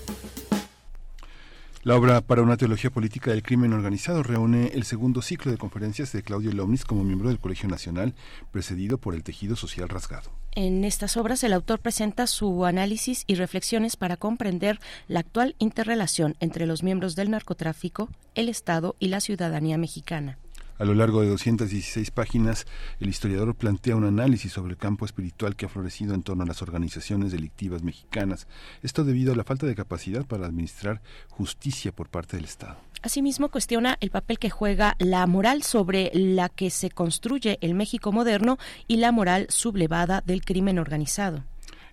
La 1.83 1.95
obra 1.95 2.21
para 2.21 2.43
una 2.43 2.57
teología 2.57 2.91
política 2.91 3.31
del 3.31 3.41
crimen 3.41 3.73
organizado 3.73 4.21
reúne 4.21 4.67
el 4.75 4.83
segundo 4.83 5.23
ciclo 5.23 5.51
de 5.51 5.57
conferencias 5.57 6.11
de 6.11 6.21
Claudio 6.21 6.51
Lomnis 6.51 6.85
como 6.85 7.03
miembro 7.03 7.29
del 7.29 7.39
Colegio 7.39 7.67
Nacional, 7.67 8.13
precedido 8.51 8.99
por 8.99 9.15
el 9.15 9.23
tejido 9.23 9.55
social 9.55 9.89
rasgado. 9.89 10.29
En 10.51 10.83
estas 10.83 11.17
obras 11.17 11.43
el 11.43 11.53
autor 11.53 11.79
presenta 11.79 12.27
su 12.27 12.65
análisis 12.65 13.23
y 13.25 13.33
reflexiones 13.33 13.95
para 13.95 14.15
comprender 14.15 14.79
la 15.07 15.21
actual 15.21 15.55
interrelación 15.57 16.35
entre 16.39 16.67
los 16.67 16.83
miembros 16.83 17.15
del 17.15 17.31
narcotráfico, 17.31 18.09
el 18.35 18.47
Estado 18.47 18.95
y 18.99 19.07
la 19.07 19.19
ciudadanía 19.19 19.79
mexicana. 19.79 20.37
A 20.81 20.83
lo 20.83 20.95
largo 20.95 21.21
de 21.21 21.29
216 21.29 22.09
páginas, 22.09 22.65
el 22.99 23.07
historiador 23.07 23.53
plantea 23.53 23.95
un 23.95 24.03
análisis 24.03 24.51
sobre 24.51 24.71
el 24.71 24.77
campo 24.77 25.05
espiritual 25.05 25.55
que 25.55 25.67
ha 25.67 25.69
florecido 25.69 26.15
en 26.15 26.23
torno 26.23 26.41
a 26.41 26.47
las 26.47 26.63
organizaciones 26.63 27.31
delictivas 27.31 27.83
mexicanas, 27.83 28.47
esto 28.81 29.03
debido 29.03 29.31
a 29.31 29.35
la 29.35 29.43
falta 29.43 29.67
de 29.67 29.75
capacidad 29.75 30.25
para 30.25 30.47
administrar 30.47 31.03
justicia 31.29 31.91
por 31.91 32.09
parte 32.09 32.35
del 32.35 32.45
Estado. 32.45 32.77
Asimismo, 33.03 33.49
cuestiona 33.49 33.95
el 33.99 34.09
papel 34.09 34.39
que 34.39 34.49
juega 34.49 34.95
la 34.97 35.27
moral 35.27 35.61
sobre 35.61 36.09
la 36.15 36.49
que 36.49 36.71
se 36.71 36.89
construye 36.89 37.59
el 37.61 37.75
México 37.75 38.11
moderno 38.11 38.57
y 38.87 38.97
la 38.97 39.11
moral 39.11 39.45
sublevada 39.49 40.23
del 40.25 40.43
crimen 40.43 40.79
organizado. 40.79 41.43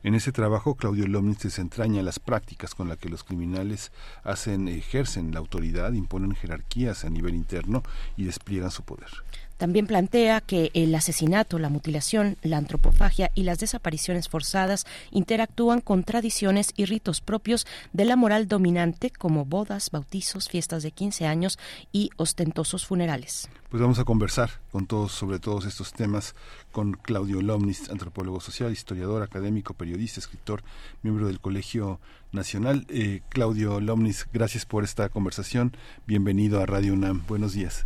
En 0.05 0.15
ese 0.15 0.31
trabajo, 0.31 0.77
Claudio 0.77 1.09
Lomnitz 1.09 1.43
desentraña 1.43 2.03
las 2.03 2.21
prácticas 2.21 2.75
con 2.75 2.89
las 2.89 2.99
que 2.99 3.09
los 3.09 3.25
criminales 3.25 3.91
hacen, 4.23 4.69
ejercen 4.69 5.33
la 5.33 5.41
autoridad, 5.41 5.93
imponen 5.93 6.37
jerarquías 6.37 7.05
a 7.05 7.11
nivel 7.11 7.35
interno 7.35 7.83
y 8.17 8.25
despliegan 8.25 8.71
su 8.71 8.85
poder. 8.85 9.11
También 9.59 9.89
plantea 9.89 10.41
que 10.41 10.71
el 10.73 10.95
asesinato, 10.95 11.59
la 11.59 11.69
mutilación, 11.69 12.37
la 12.43 12.59
antropofagia 12.59 13.33
y 13.35 13.43
las 13.43 13.59
desapariciones 13.59 14.29
forzadas 14.29 14.87
interactúan 15.11 15.81
con 15.81 16.05
tradiciones 16.05 16.73
y 16.77 16.85
ritos 16.85 17.21
propios 17.21 17.67
de 17.93 18.05
la 18.05 18.15
moral 18.15 18.47
dominante 18.47 19.11
como 19.11 19.45
bodas, 19.45 19.91
bautizos, 19.91 20.49
fiestas 20.49 20.85
de 20.85 20.93
15 20.93 21.27
años 21.27 21.59
y 21.91 22.11
ostentosos 22.17 22.87
funerales. 22.87 23.49
Pues 23.69 23.83
vamos 23.83 23.99
a 23.99 24.05
conversar 24.05 24.51
con 24.71 24.87
todos 24.87 25.11
sobre 25.11 25.41
todos 25.41 25.67
estos 25.67 25.93
temas 25.93 26.37
con 26.71 26.93
Claudio 26.93 27.43
Lomnis, 27.43 27.91
antropólogo 27.91 28.41
social, 28.41 28.73
historiador, 28.73 29.23
académico, 29.23 29.75
periodista, 29.75 30.21
escritor, 30.21 30.63
miembro 31.03 31.27
del 31.27 31.41
Colegio 31.41 32.01
Nacional. 32.31 32.87
Eh, 32.89 33.23
Claudio 33.29 33.81
Lomnis, 33.81 34.29
gracias 34.33 34.65
por 34.65 34.85
esta 34.85 35.09
conversación. 35.09 35.77
Bienvenido 36.07 36.61
a 36.61 36.67
Radio 36.67 36.93
UNAM. 36.95 37.25
Buenos 37.27 37.55
días. 37.55 37.85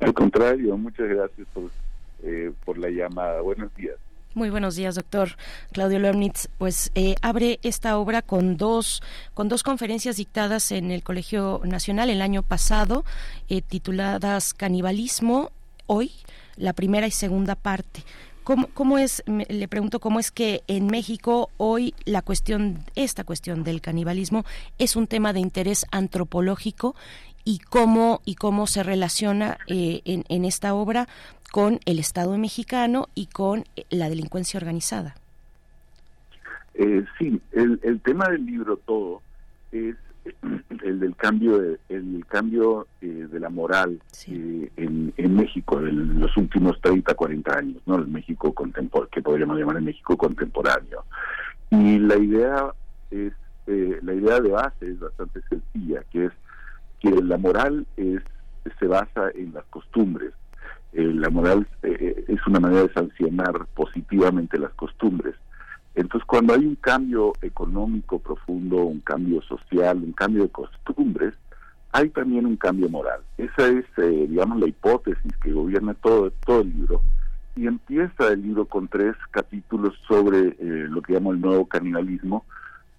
Al 0.00 0.14
contrario, 0.14 0.76
muchas 0.76 1.08
gracias 1.08 1.46
por, 1.52 1.70
eh, 2.22 2.52
por 2.64 2.78
la 2.78 2.88
llamada. 2.88 3.40
Buenos 3.40 3.74
días. 3.74 3.96
Muy 4.34 4.50
buenos 4.50 4.76
días, 4.76 4.94
doctor 4.94 5.30
Claudio 5.72 5.98
Lomnitz. 5.98 6.48
Pues 6.58 6.92
eh, 6.94 7.16
abre 7.22 7.58
esta 7.62 7.98
obra 7.98 8.22
con 8.22 8.56
dos, 8.56 9.02
con 9.34 9.48
dos 9.48 9.62
conferencias 9.62 10.16
dictadas 10.16 10.70
en 10.70 10.90
el 10.90 11.02
Colegio 11.02 11.60
Nacional 11.64 12.10
el 12.10 12.22
año 12.22 12.42
pasado, 12.42 13.04
eh, 13.48 13.62
tituladas 13.62 14.54
Canibalismo, 14.54 15.50
hoy, 15.86 16.12
la 16.56 16.72
primera 16.72 17.06
y 17.06 17.10
segunda 17.10 17.54
parte. 17.56 18.04
¿Cómo, 18.44 18.68
¿Cómo, 18.74 18.98
es, 18.98 19.22
le 19.26 19.68
pregunto, 19.68 19.98
cómo 19.98 20.20
es 20.20 20.30
que 20.30 20.62
en 20.68 20.86
México 20.86 21.50
hoy 21.56 21.94
la 22.04 22.22
cuestión, 22.22 22.84
esta 22.94 23.24
cuestión 23.24 23.64
del 23.64 23.80
canibalismo 23.80 24.44
es 24.78 24.96
un 24.96 25.06
tema 25.06 25.32
de 25.32 25.40
interés 25.40 25.84
antropológico 25.90 26.94
y 27.48 27.60
cómo, 27.60 28.20
y 28.26 28.34
cómo 28.34 28.66
se 28.66 28.82
relaciona 28.82 29.56
eh, 29.68 30.02
en, 30.04 30.24
en 30.28 30.44
esta 30.44 30.74
obra 30.74 31.08
con 31.50 31.80
el 31.86 31.98
Estado 31.98 32.36
mexicano 32.36 33.08
y 33.14 33.24
con 33.24 33.64
la 33.88 34.10
delincuencia 34.10 34.58
organizada. 34.58 35.14
Eh, 36.74 37.06
sí, 37.18 37.40
el, 37.52 37.80
el 37.82 38.02
tema 38.02 38.28
del 38.28 38.44
libro 38.44 38.76
todo 38.76 39.22
es 39.72 39.96
el 40.84 41.00
del 41.00 41.16
cambio 41.16 41.58
de, 41.58 41.78
el 41.88 42.22
cambio 42.28 42.86
eh, 43.00 43.26
de 43.32 43.40
la 43.40 43.48
moral 43.48 43.98
eh, 44.26 44.70
en, 44.76 45.14
en, 45.16 45.34
México 45.34 45.80
en 45.80 46.20
los 46.20 46.36
últimos 46.36 46.78
30, 46.82 47.14
40 47.14 47.56
años, 47.56 47.82
¿no? 47.86 47.96
El 47.96 48.08
México 48.08 48.52
contemporáneo, 48.52 49.08
que 49.10 49.22
podríamos 49.22 49.58
llamar 49.58 49.76
el 49.76 49.84
México 49.84 50.18
contemporáneo. 50.18 51.02
Y 51.70 51.98
la 51.98 52.18
idea 52.18 52.74
es, 53.10 53.32
eh, 53.68 53.98
la 54.02 54.12
idea 54.12 54.38
de 54.38 54.50
base 54.50 54.90
es 54.90 55.00
bastante 55.00 55.40
sencilla, 55.48 56.02
que 56.12 56.26
es 56.26 56.32
que 57.00 57.10
la 57.10 57.38
moral 57.38 57.86
es 57.96 58.22
se 58.78 58.86
basa 58.86 59.30
en 59.34 59.54
las 59.54 59.64
costumbres. 59.66 60.32
la 60.92 61.30
moral 61.30 61.66
es 61.82 62.46
una 62.46 62.60
manera 62.60 62.82
de 62.82 62.92
sancionar 62.92 63.66
positivamente 63.74 64.58
las 64.58 64.72
costumbres. 64.74 65.34
Entonces, 65.94 66.26
cuando 66.26 66.54
hay 66.54 66.64
un 66.64 66.76
cambio 66.76 67.32
económico 67.42 68.18
profundo, 68.20 68.76
un 68.84 69.00
cambio 69.00 69.42
social, 69.42 69.98
un 69.98 70.12
cambio 70.12 70.44
de 70.44 70.50
costumbres, 70.50 71.34
hay 71.92 72.10
también 72.10 72.46
un 72.46 72.56
cambio 72.56 72.88
moral. 72.88 73.20
Esa 73.36 73.66
es, 73.66 73.84
eh, 73.96 74.26
digamos, 74.28 74.60
la 74.60 74.68
hipótesis 74.68 75.36
que 75.42 75.52
gobierna 75.52 75.94
todo, 75.94 76.30
todo 76.46 76.60
el 76.60 76.72
libro. 76.72 77.02
Y 77.56 77.66
empieza 77.66 78.28
el 78.28 78.42
libro 78.42 78.66
con 78.66 78.86
tres 78.86 79.16
capítulos 79.32 79.94
sobre 80.06 80.48
eh, 80.48 80.86
lo 80.88 81.02
que 81.02 81.14
llamo 81.14 81.32
el 81.32 81.40
nuevo 81.40 81.66
canibalismo, 81.66 82.44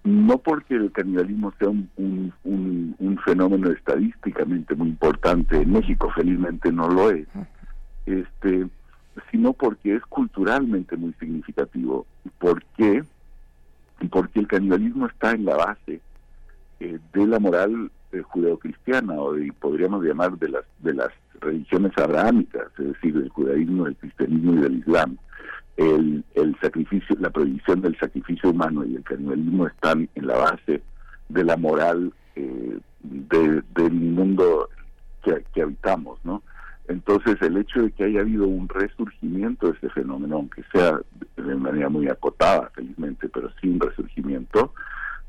no 0.04 0.38
porque 0.38 0.76
el 0.76 0.92
canibalismo 0.92 1.52
sea 1.58 1.68
un, 1.68 1.90
un, 1.96 2.32
un, 2.44 2.96
un, 2.98 3.18
fenómeno 3.18 3.70
estadísticamente 3.70 4.74
muy 4.74 4.88
importante 4.88 5.60
en 5.60 5.72
México, 5.72 6.10
felizmente 6.14 6.72
no 6.72 6.88
lo 6.88 7.10
es, 7.10 7.26
este, 8.06 8.66
sino 9.30 9.52
porque 9.52 9.96
es 9.96 10.02
culturalmente 10.06 10.96
muy 10.96 11.12
significativo. 11.14 12.06
¿Por 12.38 12.64
qué? 12.76 13.04
Porque 14.10 14.40
el 14.40 14.48
canibalismo 14.48 15.06
está 15.06 15.32
en 15.32 15.44
la 15.44 15.56
base 15.56 16.00
eh, 16.80 16.98
de 17.12 17.26
la 17.26 17.38
moral 17.38 17.90
eh, 18.12 18.22
judeocristiana, 18.22 19.20
o 19.20 19.34
de, 19.34 19.52
podríamos 19.52 20.02
llamar 20.02 20.38
de 20.38 20.48
las, 20.48 20.64
de 20.78 20.94
las 20.94 21.10
religiones 21.40 21.92
abrahámicas, 21.98 22.68
es 22.78 22.86
decir, 22.86 23.14
del 23.14 23.28
judaísmo, 23.28 23.84
del 23.84 23.96
cristianismo 23.96 24.54
y 24.54 24.56
del 24.56 24.78
islam. 24.78 25.18
El, 25.80 26.22
el 26.34 26.54
sacrificio, 26.60 27.16
la 27.18 27.30
prohibición 27.30 27.80
del 27.80 27.98
sacrificio 27.98 28.50
humano 28.50 28.84
y 28.84 28.96
el 28.96 29.02
canibalismo 29.02 29.66
están 29.66 30.10
en 30.14 30.26
la 30.26 30.36
base 30.36 30.82
de 31.30 31.44
la 31.44 31.56
moral 31.56 32.12
eh, 32.36 32.78
de, 33.02 33.62
del 33.74 33.92
mundo 33.92 34.68
que, 35.22 35.42
que 35.54 35.62
habitamos, 35.62 36.18
¿no? 36.22 36.42
Entonces, 36.86 37.40
el 37.40 37.56
hecho 37.56 37.82
de 37.82 37.92
que 37.92 38.04
haya 38.04 38.20
habido 38.20 38.46
un 38.46 38.68
resurgimiento 38.68 39.68
de 39.68 39.72
este 39.72 39.88
fenómeno, 39.88 40.36
aunque 40.36 40.64
sea 40.70 41.00
de 41.36 41.54
manera 41.54 41.88
muy 41.88 42.08
acotada, 42.08 42.68
felizmente, 42.74 43.30
pero 43.30 43.48
sí 43.60 43.68
un 43.68 43.80
resurgimiento, 43.80 44.74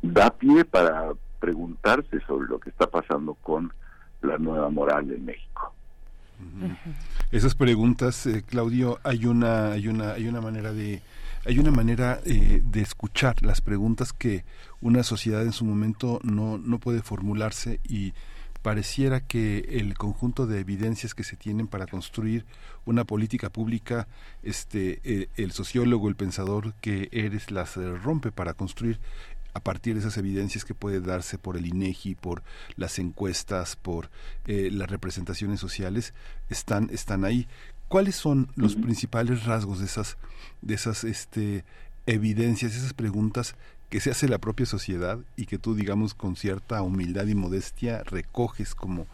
da 0.02 0.32
pie 0.32 0.66
para 0.66 1.14
preguntarse 1.40 2.20
sobre 2.28 2.50
lo 2.50 2.60
que 2.60 2.72
está 2.72 2.88
pasando 2.88 3.36
con 3.36 3.72
la 4.22 4.38
nueva 4.38 4.70
moral 4.70 5.12
en 5.12 5.24
México. 5.24 5.74
Esas 7.32 7.56
preguntas, 7.56 8.26
eh, 8.26 8.44
Claudio, 8.44 9.00
hay 9.04 9.26
una, 9.26 9.72
hay 9.72 9.88
una, 9.88 10.14
hay 10.14 10.28
una 10.28 10.42
manera 10.42 10.74
de, 10.74 11.02
hay 11.46 11.60
una 11.60 11.72
manera 11.72 12.20
eh, 12.26 12.62
de 12.64 12.82
escuchar 12.82 13.42
las 13.44 13.62
preguntas 13.62 14.14
que 14.14 14.44
una 14.82 15.04
sociedad 15.04 15.44
en 15.44 15.54
su 15.54 15.66
momento 15.66 16.20
no, 16.24 16.58
no 16.58 16.80
puede 16.80 17.02
formularse 17.02 17.80
y 17.88 18.14
pareciera 18.62 19.22
que 19.22 19.60
el 19.80 19.96
conjunto 19.96 20.46
de 20.46 20.60
evidencias 20.60 21.16
que 21.16 21.24
se 21.24 21.36
tienen 21.36 21.68
para 21.68 21.88
construir 21.88 22.46
una 22.86 23.06
política 23.06 23.50
pública, 23.50 24.08
este, 24.44 25.02
eh, 25.04 25.30
el 25.36 25.52
sociólogo, 25.52 26.10
el 26.10 26.16
pensador 26.16 26.74
que 26.76 27.10
eres, 27.12 27.52
las 27.52 27.78
eh, 27.78 27.92
rompe 27.98 28.32
para 28.32 28.54
construir 28.54 29.00
a 29.54 29.60
partir 29.60 29.94
de 29.94 30.02
esas 30.02 30.18
evidencias 30.18 30.66
que 30.66 30.76
puede 30.76 31.02
darse 31.02 31.38
por 31.38 31.58
el 31.58 31.66
INEGI, 31.66 32.16
por 32.16 32.44
las 32.76 33.00
encuestas, 33.00 33.76
por 33.76 34.10
eh, 34.46 34.70
las 34.72 34.90
representaciones 34.90 35.60
sociales, 35.60 36.14
están, 36.50 36.90
están 36.92 37.26
ahí. 37.26 37.48
¿Cuáles 37.88 38.16
son 38.16 38.52
los 38.56 38.76
principales 38.76 39.46
rasgos 39.46 39.80
de 39.80 39.86
esas, 39.86 40.18
de 40.62 40.76
esas 40.76 41.04
este, 41.04 41.66
evidencias, 42.06 42.76
esas 42.76 42.94
preguntas 42.94 43.56
que 43.92 44.00
se 44.00 44.10
hace 44.10 44.30
la 44.30 44.38
propia 44.38 44.66
sociedad 44.66 45.20
y 45.36 45.48
que 45.48 45.58
tú 45.58 45.76
digamos 45.76 46.14
con 46.14 46.38
cierta 46.38 46.82
humildad 46.82 47.28
y 47.28 47.36
modestia 47.36 48.04
recoges 48.06 48.74
como 48.74 49.06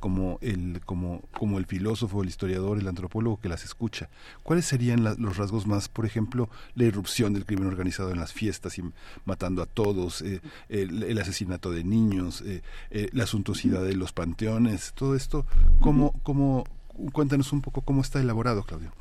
como 0.00 0.38
el 0.40 0.80
como 0.86 1.20
como 1.38 1.58
el 1.58 1.66
filósofo 1.66 2.22
el 2.22 2.30
historiador 2.30 2.78
el 2.78 2.88
antropólogo 2.88 3.38
que 3.40 3.50
las 3.50 3.62
escucha. 3.62 4.08
Cuáles 4.42 4.64
serían 4.64 5.04
los 5.04 5.36
rasgos 5.36 5.66
más 5.66 5.90
por 5.90 6.06
ejemplo 6.06 6.48
la 6.74 6.84
irrupción 6.84 7.34
del 7.34 7.44
crimen 7.44 7.68
organizado 7.68 8.10
en 8.10 8.18
las 8.18 8.32
fiestas 8.32 8.78
y 8.78 8.82
matando 9.26 9.60
a 9.60 9.66
todos 9.66 10.22
eh, 10.22 10.40
el, 10.70 11.18
asesinato 11.18 11.70
de 11.70 11.84
niños 11.84 12.40
eh, 12.40 12.62
eh, 12.90 13.10
la 13.12 13.26
suntuosidad 13.26 13.84
de 13.84 13.94
los 13.96 14.14
panteones 14.14 14.94
todo 14.94 15.14
esto 15.14 15.44
cómo 15.80 16.14
cómo 16.22 16.64
cuéntanos 17.12 17.52
un 17.52 17.60
poco 17.60 17.82
cómo 17.82 18.00
está 18.00 18.18
elaborado 18.18 18.62
Claudio 18.62 18.92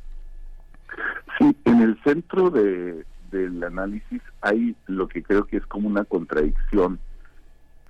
sí 1.40 1.56
en 1.64 1.82
el 1.82 1.98
centro 2.04 2.50
de 2.50 3.06
del 3.32 3.64
análisis 3.64 4.22
hay 4.42 4.76
lo 4.88 5.08
que 5.08 5.24
creo 5.24 5.46
que 5.46 5.58
es 5.58 5.66
como 5.66 5.88
una 5.88 6.04
contradicción 6.04 7.00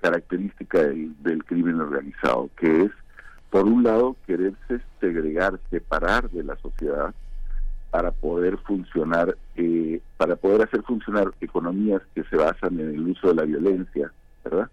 característica 0.00 0.82
del, 0.82 1.44
crimen 1.44 1.80
organizado, 1.80 2.50
que 2.56 2.82
es, 2.82 2.90
por 3.50 3.66
un 3.66 3.84
lado, 3.84 4.16
quererse 4.26 4.80
segregar, 5.00 5.58
separar 5.70 6.28
de 6.30 6.42
la 6.42 6.56
sociedad 6.56 7.14
para 7.90 8.10
poder 8.10 8.58
funcionar, 8.58 9.36
eh, 9.56 10.00
para 10.16 10.36
poder 10.36 10.62
hacer 10.62 10.82
funcionar 10.82 11.32
economías 11.40 12.02
que 12.14 12.24
se 12.24 12.36
basan 12.36 12.80
en 12.80 12.94
el 12.94 13.08
uso 13.08 13.28
de 13.28 13.34
la 13.34 13.44
violencia, 13.44 14.10
¿verdad? 14.44 14.70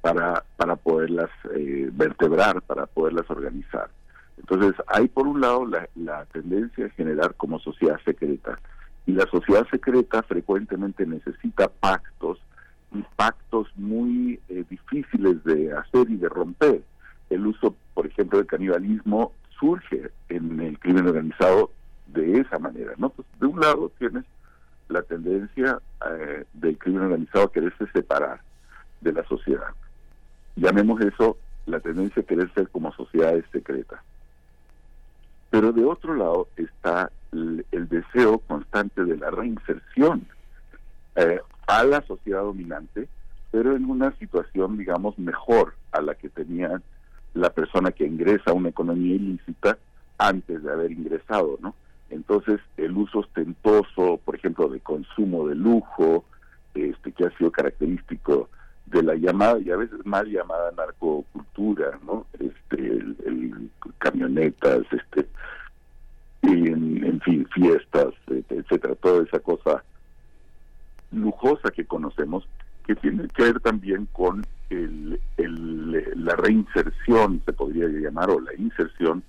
Para, 0.00 0.44
para 0.56 0.76
poderlas 0.76 1.30
eh, 1.56 1.90
vertebrar, 1.92 2.62
para 2.62 2.86
poderlas 2.86 3.28
organizar. 3.30 3.88
Entonces, 4.36 4.74
hay 4.86 5.08
por 5.08 5.26
un 5.26 5.40
lado 5.40 5.66
la, 5.66 5.88
la 5.96 6.24
tendencia 6.26 6.86
a 6.86 6.90
generar 6.90 7.34
como 7.34 7.58
sociedad 7.58 7.98
secreta, 8.04 8.60
y 9.08 9.12
la 9.12 9.26
sociedad 9.30 9.66
secreta 9.70 10.22
frecuentemente 10.22 11.06
necesita 11.06 11.68
pactos, 11.68 12.38
y 12.92 13.02
pactos 13.16 13.66
muy 13.74 14.38
eh, 14.50 14.64
difíciles 14.68 15.42
de 15.44 15.72
hacer 15.72 16.10
y 16.10 16.16
de 16.16 16.28
romper. 16.28 16.82
El 17.30 17.46
uso, 17.46 17.74
por 17.94 18.06
ejemplo, 18.06 18.36
del 18.36 18.46
canibalismo 18.46 19.32
surge 19.58 20.10
en 20.28 20.60
el 20.60 20.78
crimen 20.78 21.06
organizado 21.06 21.70
de 22.08 22.40
esa 22.40 22.58
manera, 22.58 22.92
¿no? 22.98 23.08
Pues 23.08 23.26
de 23.40 23.46
un 23.46 23.58
lado 23.58 23.90
tienes 23.98 24.24
la 24.90 25.00
tendencia 25.00 25.80
eh, 26.06 26.44
del 26.52 26.76
crimen 26.76 27.04
organizado 27.04 27.46
a 27.46 27.52
quererse 27.52 27.86
separar 27.94 28.42
de 29.00 29.12
la 29.14 29.24
sociedad. 29.24 29.70
Llamemos 30.54 31.00
eso 31.00 31.38
la 31.64 31.80
tendencia 31.80 32.22
a 32.22 32.26
querer 32.26 32.52
ser 32.52 32.68
como 32.68 32.92
sociedades 32.92 33.46
secretas. 33.52 34.00
Pero 35.48 35.72
de 35.72 35.86
otro 35.86 36.14
lado 36.14 36.48
está 36.56 37.10
el, 37.32 37.88
deseo 37.88 38.38
constante 38.38 39.04
de 39.04 39.16
la 39.16 39.30
reinserción 39.30 40.26
eh, 41.16 41.40
a 41.66 41.84
la 41.84 42.02
sociedad 42.02 42.42
dominante, 42.42 43.08
pero 43.50 43.74
en 43.76 43.84
una 43.84 44.12
situación, 44.18 44.76
digamos, 44.76 45.18
mejor 45.18 45.74
a 45.92 46.00
la 46.00 46.14
que 46.14 46.28
tenía 46.28 46.80
la 47.34 47.50
persona 47.50 47.92
que 47.92 48.06
ingresa 48.06 48.50
a 48.50 48.54
una 48.54 48.70
economía 48.70 49.14
ilícita 49.14 49.78
antes 50.18 50.62
de 50.62 50.72
haber 50.72 50.92
ingresado, 50.92 51.58
¿no? 51.60 51.74
Entonces, 52.10 52.60
el 52.76 52.96
uso 52.96 53.20
ostentoso, 53.20 54.18
por 54.24 54.34
ejemplo, 54.34 54.68
de 54.68 54.80
consumo 54.80 55.46
de 55.46 55.54
lujo, 55.54 56.24
este 56.74 57.12
que 57.12 57.26
ha 57.26 57.36
sido 57.36 57.50
característico 57.50 58.48
de 58.86 59.02
la 59.02 59.14
llamada 59.14 59.58
y 59.58 59.70
a 59.70 59.76
veces 59.76 60.04
mal 60.04 60.26
llamada 60.26 60.72
narcocultura, 60.76 61.98
¿no? 62.06 62.26
Este, 62.38 62.76
el, 62.78 63.70
camionetas, 63.98 64.82
este, 64.90 65.28
y 66.48 66.68
en, 66.68 67.20
fin, 67.20 67.46
fiestas, 67.52 68.14
etcétera, 68.28 68.94
toda 68.96 69.24
esa 69.24 69.38
cosa 69.40 69.84
lujosa 71.12 71.70
que 71.70 71.84
conocemos, 71.84 72.48
que 72.86 72.94
tiene 72.94 73.28
que 73.28 73.44
ver 73.44 73.60
también 73.60 74.06
con 74.12 74.46
el, 74.70 75.20
la 76.16 76.36
reinserción, 76.36 77.42
se 77.44 77.52
podría 77.52 77.86
llamar, 77.88 78.30
o 78.30 78.40
la 78.40 78.54
inserción 78.54 79.22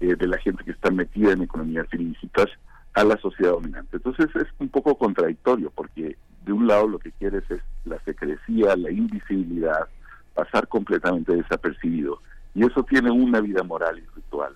eh, 0.00 0.14
de 0.16 0.26
la 0.26 0.38
gente 0.38 0.64
que 0.64 0.72
está 0.72 0.90
metida 0.90 1.32
en 1.32 1.42
economías 1.42 1.86
ilícitas 1.92 2.46
a 2.94 3.04
la 3.04 3.16
sociedad 3.18 3.52
dominante. 3.52 3.96
Entonces 3.96 4.28
es 4.34 4.46
un 4.58 4.68
poco 4.68 4.96
contradictorio 4.96 5.70
porque 5.74 6.16
de 6.44 6.52
un 6.52 6.66
lado 6.66 6.88
lo 6.88 6.98
que 6.98 7.12
quieres 7.12 7.44
es 7.50 7.60
la 7.84 7.98
secrecía, 8.00 8.76
la 8.76 8.90
invisibilidad, 8.90 9.88
pasar 10.34 10.68
completamente 10.68 11.34
desapercibido. 11.34 12.20
Y 12.54 12.66
eso 12.66 12.82
tiene 12.82 13.10
una 13.10 13.40
vida 13.40 13.62
moral 13.62 13.98
y 13.98 14.16
ritual. 14.16 14.54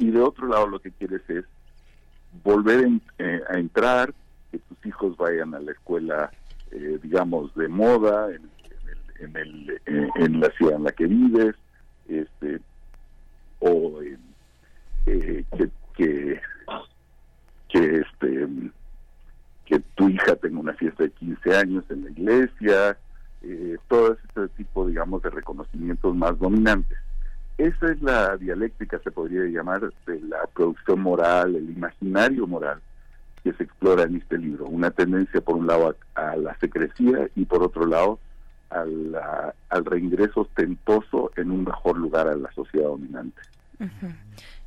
Y 0.00 0.10
de 0.10 0.20
otro 0.20 0.48
lado 0.48 0.66
lo 0.66 0.80
que 0.80 0.90
quieres 0.90 1.22
es 1.28 1.44
volver 2.42 2.88
eh, 3.18 3.40
a 3.48 3.58
entrar, 3.58 4.12
que 4.50 4.58
tus 4.58 4.86
hijos 4.86 5.16
vayan 5.16 5.54
a 5.54 5.60
la 5.60 5.72
escuela, 5.72 6.30
eh, 6.72 6.98
digamos, 7.02 7.54
de 7.54 7.68
moda, 7.68 8.28
en, 8.34 8.50
en, 9.20 9.36
el, 9.36 9.80
en, 9.86 10.40
la 10.40 10.50
ciudad 10.52 10.76
en 10.76 10.84
la 10.84 10.92
que 10.92 11.06
vives, 11.06 11.54
este, 12.08 12.60
o 13.58 14.00
eh, 14.02 15.44
que, 15.56 15.70
que, 15.94 16.40
que, 17.68 17.96
este 17.96 18.48
que 19.66 19.78
tu 19.94 20.08
hija 20.08 20.34
tenga 20.34 20.58
una 20.58 20.72
fiesta 20.72 21.04
de 21.04 21.10
15 21.12 21.56
años 21.56 21.84
en 21.90 22.04
la 22.04 22.10
iglesia, 22.10 22.98
eh, 23.42 23.76
todo 23.86 24.14
ese 24.14 24.48
tipo, 24.56 24.86
digamos, 24.86 25.22
de 25.22 25.30
reconocimientos 25.30 26.16
más 26.16 26.36
dominantes. 26.38 26.98
Esa 27.60 27.92
es 27.92 28.00
la 28.00 28.38
dialéctica, 28.38 28.98
se 29.04 29.10
podría 29.10 29.44
llamar, 29.44 29.92
de 30.06 30.20
la 30.20 30.46
producción 30.54 31.00
moral, 31.00 31.54
el 31.54 31.68
imaginario 31.68 32.46
moral 32.46 32.80
que 33.44 33.52
se 33.52 33.64
explora 33.64 34.04
en 34.04 34.16
este 34.16 34.38
libro. 34.38 34.64
Una 34.64 34.90
tendencia, 34.90 35.42
por 35.42 35.56
un 35.56 35.66
lado, 35.66 35.94
a, 36.14 36.36
la 36.36 36.56
secrecía 36.58 37.28
y, 37.36 37.44
por 37.44 37.62
otro 37.62 37.84
lado, 37.84 38.18
al 38.70 39.84
reingreso 39.84 40.40
ostentoso 40.40 41.32
en 41.36 41.50
un 41.50 41.64
mejor 41.64 41.98
lugar 41.98 42.28
a 42.28 42.34
la 42.34 42.50
sociedad 42.52 42.88
dominante. 42.88 43.42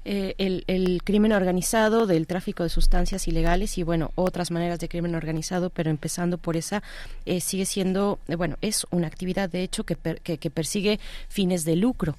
Eh, 0.06 0.36
el, 0.38 1.02
crimen 1.06 1.32
organizado 1.32 2.08
del 2.08 2.28
tráfico 2.28 2.64
de 2.64 2.70
sustancias 2.70 3.26
ilegales 3.30 3.78
y 3.78 3.84
bueno 3.84 4.12
otras 4.16 4.52
maneras 4.52 4.78
de 4.80 4.90
crimen 4.90 5.16
organizado 5.16 5.70
pero 5.70 5.90
empezando 5.90 6.38
por 6.38 6.58
esa 6.58 6.84
eh, 7.26 7.40
sigue 7.40 7.64
siendo 7.66 8.20
eh, 8.28 8.36
bueno 8.36 8.58
es 8.60 8.86
una 8.92 9.08
actividad 9.08 9.50
de 9.50 9.64
hecho 9.64 9.86
que, 9.86 9.96
que, 9.96 10.52
persigue 10.52 11.00
fines 11.30 11.64
de 11.64 11.78
lucro 11.78 12.18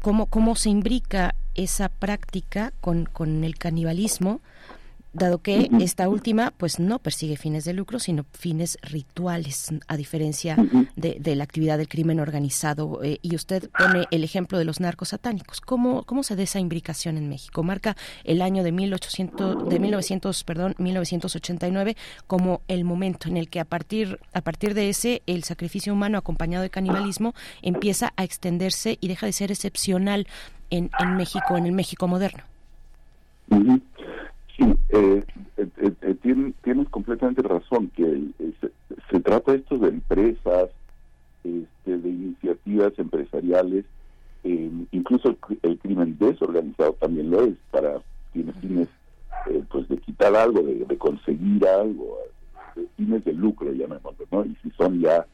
cómo, 0.00 0.26
cómo 0.26 0.56
se 0.56 0.70
imbrica 0.70 1.34
esa 1.54 1.88
práctica 1.88 2.72
con, 2.80 3.06
con 3.06 3.44
el 3.44 3.56
canibalismo 3.56 4.40
dado 5.16 5.38
que 5.38 5.68
esta 5.80 6.08
última 6.08 6.52
pues 6.56 6.78
no 6.78 6.98
persigue 6.98 7.36
fines 7.36 7.64
de 7.64 7.72
lucro, 7.72 7.98
sino 7.98 8.24
fines 8.32 8.78
rituales, 8.82 9.72
a 9.88 9.96
diferencia 9.96 10.56
de, 10.94 11.36
la 11.36 11.44
actividad 11.44 11.78
del 11.78 11.88
crimen 11.88 12.20
organizado. 12.20 13.02
Eh, 13.02 13.18
y 13.22 13.34
usted 13.34 13.70
pone 13.70 14.06
el 14.10 14.24
ejemplo 14.24 14.58
de 14.58 14.64
los 14.64 14.80
narcos 14.80 15.08
satánicos. 15.08 15.60
¿Cómo, 15.60 16.04
¿Cómo 16.04 16.22
se 16.22 16.36
da 16.36 16.42
esa 16.42 16.60
imbricación 16.60 17.16
en 17.16 17.28
México? 17.28 17.62
Marca 17.62 17.96
el 18.24 18.42
año 18.42 18.62
de, 18.62 18.72
1800, 18.72 19.68
de 19.68 19.80
1900, 19.80 20.44
perdón, 20.44 20.74
1989 20.78 21.96
como 22.26 22.62
el 22.68 22.84
momento 22.84 23.28
en 23.28 23.36
el 23.36 23.48
que 23.48 23.60
a 23.60 23.64
partir, 23.64 24.20
a 24.32 24.40
partir 24.40 24.74
de 24.74 24.88
ese 24.88 25.22
el 25.26 25.44
sacrificio 25.44 25.92
humano 25.92 26.18
acompañado 26.18 26.62
de 26.62 26.70
canibalismo 26.70 27.34
empieza 27.62 28.12
a 28.16 28.24
extenderse 28.24 28.98
y 29.00 29.08
deja 29.08 29.26
de 29.26 29.32
ser 29.32 29.50
excepcional 29.50 30.26
en, 30.70 30.90
en 30.98 31.16
México, 31.16 31.56
en 31.56 31.66
el 31.66 31.72
México 31.72 32.08
moderno. 32.08 32.44
Sí, 34.56 34.64
eh, 34.88 35.22
eh, 35.58 35.92
eh, 36.00 36.14
tienes, 36.62 36.88
completamente 36.88 37.42
razón, 37.42 37.90
que 37.94 38.22
se, 39.10 39.20
trata 39.20 39.54
esto 39.54 39.76
de 39.76 39.88
empresas, 39.88 40.70
este, 41.44 41.98
de 41.98 42.08
iniciativas 42.08 42.98
empresariales, 42.98 43.84
incluso 44.92 45.36
el, 45.62 45.78
crimen 45.78 46.16
desorganizado 46.18 46.92
también 46.94 47.30
lo 47.30 47.44
es, 47.44 47.56
para 47.70 48.00
quienes 48.32 48.54
fines 48.56 48.88
pues 49.70 49.88
de 49.88 49.98
quitar 49.98 50.34
algo, 50.34 50.62
de, 50.62 50.98
conseguir 50.98 51.66
algo, 51.66 52.18
de 52.76 52.86
fines 52.96 53.24
de 53.24 53.32
lucro, 53.32 53.72
llamémoslo, 53.72 54.24
¿no? 54.30 54.44
Y 54.44 54.56
si 54.62 54.70
son 54.70 55.00
ya, 55.00 55.26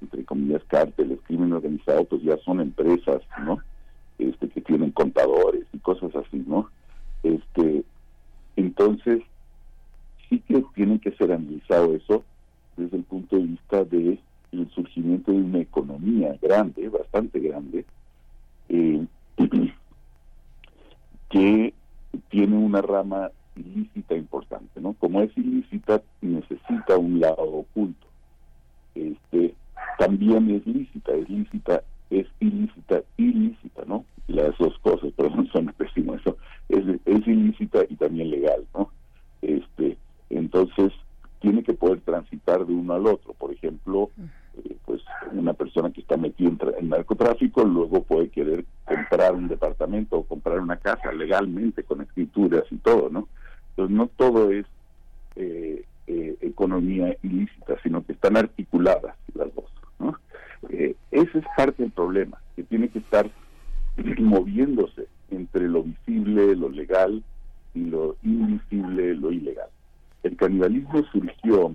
entre 0.00 0.24
comillas, 0.24 0.62
cárteles, 0.68 1.18
crimen 1.26 1.52
organizado, 1.52 2.04
pues 2.04 2.22
ya 2.22 2.36
son 2.38 2.60
empresas, 2.60 3.20
¿no? 3.44 3.58
Este, 4.18 4.48
que 4.48 4.60
tienen 4.60 4.92
contadores 4.92 5.64
y 5.72 5.78
cosas 5.78 6.14
así, 6.14 6.44
¿no? 6.46 6.70
Este, 7.22 7.84
entonces, 8.56 9.22
sí 10.28 10.40
que 10.40 10.64
tiene 10.74 10.98
que 10.98 11.12
ser 11.12 11.32
analizado 11.32 11.94
eso 11.94 12.24
desde 12.76 12.96
el 12.96 13.04
punto 13.04 13.36
de 13.36 13.42
vista 13.42 13.84
de 13.84 14.18
surgimiento 14.74 15.32
de 15.32 15.38
una 15.38 15.60
economía 15.60 16.36
grande, 16.40 16.88
bastante 16.88 17.40
grande, 17.40 17.84
eh, 18.68 19.06
que 21.30 21.74
tiene 22.28 22.56
una 22.56 22.82
rama 22.82 23.30
ilícita 23.56 24.14
importante, 24.14 24.80
¿no? 24.80 24.92
Como 24.94 25.20
es 25.22 25.36
ilícita, 25.36 26.02
necesita 26.20 26.96
un 26.98 27.20
lado 27.20 27.42
oculto. 27.42 28.06
Este, 28.94 29.54
también 29.98 30.50
es 30.50 30.66
lícita, 30.66 31.12
es 31.12 31.28
lícita, 31.28 31.82
es 32.12 32.26
ilícita, 32.40 33.02
ilícita, 33.16 33.82
¿no? 33.86 34.04
Las 34.28 34.56
dos 34.58 34.78
cosas, 34.78 35.12
perdón, 35.16 35.48
son 35.52 35.66
pésimo 35.76 36.14
eso 36.14 36.36
es, 36.68 37.26
ilícita 37.26 37.80
y 37.88 37.96
también 37.96 38.30
legal, 38.30 38.66
¿no? 38.74 38.90
Este, 39.40 39.96
entonces 40.30 40.92
tiene 41.40 41.62
que 41.62 41.74
poder 41.74 42.00
transitar 42.00 42.64
de 42.64 42.72
uno 42.72 42.94
al 42.94 43.06
otro. 43.06 43.34
Por 43.34 43.52
ejemplo, 43.52 44.10
eh, 44.64 44.76
pues 44.84 45.02
una 45.32 45.54
persona 45.54 45.90
que 45.90 46.00
está 46.00 46.16
metida 46.16 46.50
en, 46.78 46.88
narcotráfico 46.88 47.64
luego 47.64 48.02
puede 48.02 48.28
querer 48.28 48.64
comprar 48.84 49.34
un 49.34 49.48
departamento 49.48 50.18
o 50.18 50.24
comprar 50.24 50.60
una 50.60 50.76
casa 50.76 51.12
legalmente 51.12 51.82
con 51.82 52.00
escrituras 52.00 52.64
y 52.70 52.76
todo, 52.76 53.08
¿no? 53.10 53.28
Entonces 53.70 53.96
no 53.96 54.06
todo 54.08 54.50
es 54.50 54.66
eh, 55.36 55.84
eh, 56.06 56.36
economía 56.40 57.16
ilícita, 57.22 57.76
sino 57.82 58.04
que 58.04 58.12
están 58.12 58.36
articuladas 58.36 59.16
las 59.34 59.54
dos, 59.54 59.72
¿no? 59.98 60.18
Ese 60.68 61.38
es 61.38 61.44
parte 61.56 61.82
del 61.82 61.92
problema, 61.92 62.38
que 62.56 62.62
tiene 62.62 62.88
que 62.88 63.00
estar 63.00 63.30
moviéndose 64.18 65.06
entre 65.30 65.68
lo 65.68 65.82
visible, 65.82 66.54
lo 66.56 66.68
legal 66.68 67.22
y 67.74 67.84
lo 67.84 68.16
invisible, 68.22 69.14
lo 69.14 69.32
ilegal. 69.32 69.68
El 70.22 70.36
canibalismo 70.36 71.02
surgió 71.10 71.74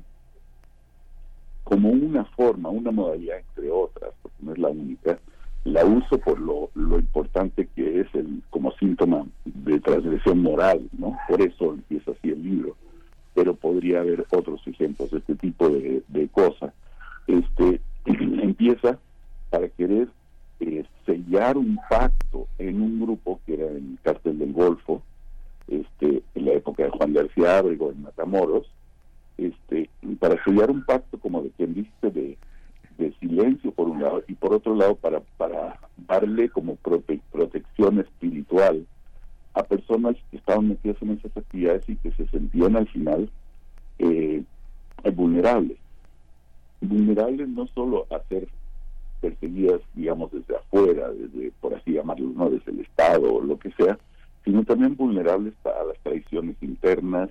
como 1.64 1.90
una 1.90 2.24
forma, 2.24 2.70
una 2.70 2.92
modalidad 2.92 3.40
entre 3.40 3.70
otras, 3.70 4.12
porque 4.22 4.38
no 4.42 4.54
es 4.54 4.58
la 4.58 4.70
única, 4.70 5.20
la 5.66 5.86
uso 5.86 6.18
por 6.18 6.40
lo, 6.40 6.70
lo 6.76 6.98
importante 6.98 7.68
que 7.76 8.00
es 8.00 8.08
el 8.14 8.42
como 8.50 8.72
síntoma 8.74 9.26
de 9.44 9.80
transgresión 9.82 10.42
moral, 10.42 10.88
¿no? 10.98 11.18
Por 11.28 11.42
eso 11.42 11.74
empieza 11.74 12.12
así 12.12 12.30
el 12.30 12.42
libro. 12.42 12.76
Pero 13.34 13.54
podría 13.54 14.00
haber 14.00 14.26
otros 14.32 14.66
ejemplos 14.66 15.12
de 15.12 15.18
este 15.18 15.36
tipo 15.36 15.70
de, 15.70 16.04
de 16.08 16.28
cosas. 16.30 16.74
Este 17.28 17.82
empieza 18.42 19.00
para 19.50 19.68
querer 19.70 20.08
eh, 20.60 20.84
sellar 21.06 21.58
un 21.58 21.80
pacto 21.90 22.48
en 22.58 22.82
un 22.82 23.00
grupo 23.00 23.40
que 23.46 23.54
era 23.54 23.68
el 23.68 23.98
cártel 24.04 24.40
del 24.40 24.54
Golfo, 24.54 25.02
este, 25.68 26.24
en 26.36 26.46
la 26.46 26.54
época 26.54 26.84
de 26.84 26.90
Juan 26.90 27.14
García 27.14 27.58
Ábrego 27.58 27.92
en 27.92 28.04
Matamoros, 28.04 28.68
este, 29.38 29.90
para 30.20 30.44
sellar 30.44 30.72
un 30.72 30.84
pacto 30.84 31.20
como 31.20 31.42
de 31.44 31.50
quien 31.52 31.74
dice 31.74 32.10
de 32.10 32.38
de 32.98 33.14
silencio 33.20 33.72
por 33.72 33.88
un 33.88 34.02
lado 34.02 34.24
y 34.28 34.34
por 34.34 34.54
otro 34.54 34.76
lado 34.76 34.96
para, 34.96 35.22
para 35.38 35.80
darle 36.08 36.50
como 36.50 36.76
protección 36.76 38.00
espiritual 38.00 38.86
a 39.54 39.64
personas 39.64 40.16
que 40.30 40.38
estaban 40.38 40.70
metidas 40.70 40.98
en 41.02 41.12
esas 41.12 41.36
actividades 41.36 41.88
y 41.88 41.96
que 41.98 42.12
se 42.12 42.28
sentían 42.28 42.76
al 42.76 42.88
final 42.88 43.30
eh, 44.00 44.44
vulnerables. 45.14 45.78
Vulnerables 46.82 47.48
no 47.50 47.68
solo 47.68 48.08
a 48.12 48.20
ser 48.30 48.48
perseguidas, 49.22 49.82
digamos, 49.96 50.32
desde 50.32 50.56
afuera, 50.56 51.10
desde, 51.10 51.52
por 51.60 51.74
así 51.74 51.94
llamarlo, 51.94 52.32
¿no? 52.36 52.50
desde 52.50 52.72
el 52.72 52.82
Estado 52.82 53.34
o 53.34 53.42
lo 53.42 53.58
que 53.58 53.72
sea, 53.72 53.98
sino 54.46 54.64
también 54.64 54.96
vulnerables 54.96 55.54
a 55.66 55.84
las 55.84 55.98
traiciones 56.04 56.56
internas, 56.62 57.30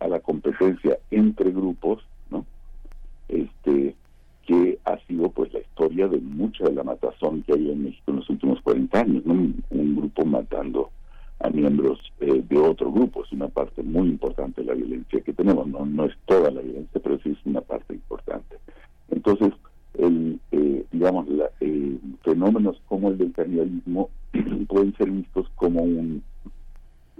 a 0.00 0.08
la 0.08 0.20
competencia 0.20 0.98
entre 1.10 1.50
grupos, 1.50 2.02
¿no? 2.30 2.44
Este, 3.28 3.94
que 4.46 4.78
ha 4.84 4.98
sido 5.06 5.28
pues 5.30 5.52
la 5.52 5.60
historia 5.60 6.08
de 6.08 6.18
mucha 6.18 6.64
de 6.64 6.72
la 6.72 6.82
matazón 6.82 7.42
que 7.42 7.52
hay 7.52 7.70
en 7.70 7.84
México 7.84 8.10
en 8.10 8.16
los 8.16 8.30
últimos 8.30 8.60
40 8.62 8.98
años, 8.98 9.22
un, 9.26 9.62
grupo 9.94 10.24
matando 10.24 10.90
a 11.40 11.50
miembros 11.50 12.00
eh, 12.20 12.42
de 12.48 12.58
otro 12.58 12.90
grupo, 12.90 13.24
es 13.24 13.32
una 13.32 13.48
parte 13.48 13.82
muy 13.82 14.08
importante 14.08 14.62
de 14.62 14.68
la 14.68 14.74
violencia 14.74 15.20
que 15.20 15.32
tenemos, 15.32 15.66
no, 15.66 15.84
no 15.84 16.06
es 16.06 16.16
toda 16.24 16.50
la 16.50 16.60
violencia, 16.60 17.00
pero 17.02 17.18
sí 17.20 17.30
es 17.30 17.38
una 17.44 17.60
parte 17.60 17.94
importante. 17.94 18.47
Entonces, 19.28 19.60
el, 19.98 20.40
eh, 20.52 20.86
digamos, 20.90 21.28
la, 21.28 21.50
eh, 21.60 21.98
fenómenos 22.22 22.80
como 22.88 23.08
el 23.08 23.18
del 23.18 23.32
canibalismo 23.32 24.08
pueden 24.68 24.94
ser 24.96 25.10
vistos 25.10 25.46
como 25.56 25.82
un 25.82 26.22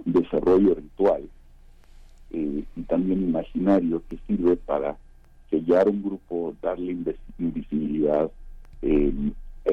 desarrollo 0.05 0.73
ritual 0.73 1.29
y 2.31 2.61
también 2.87 3.23
imaginario 3.23 4.01
que 4.09 4.17
sirve 4.27 4.55
para 4.55 4.97
sellar 5.49 5.87
un 5.87 6.01
grupo, 6.01 6.55
darle 6.61 6.97
invisibilidad, 7.37 8.31
eh, 8.81 9.13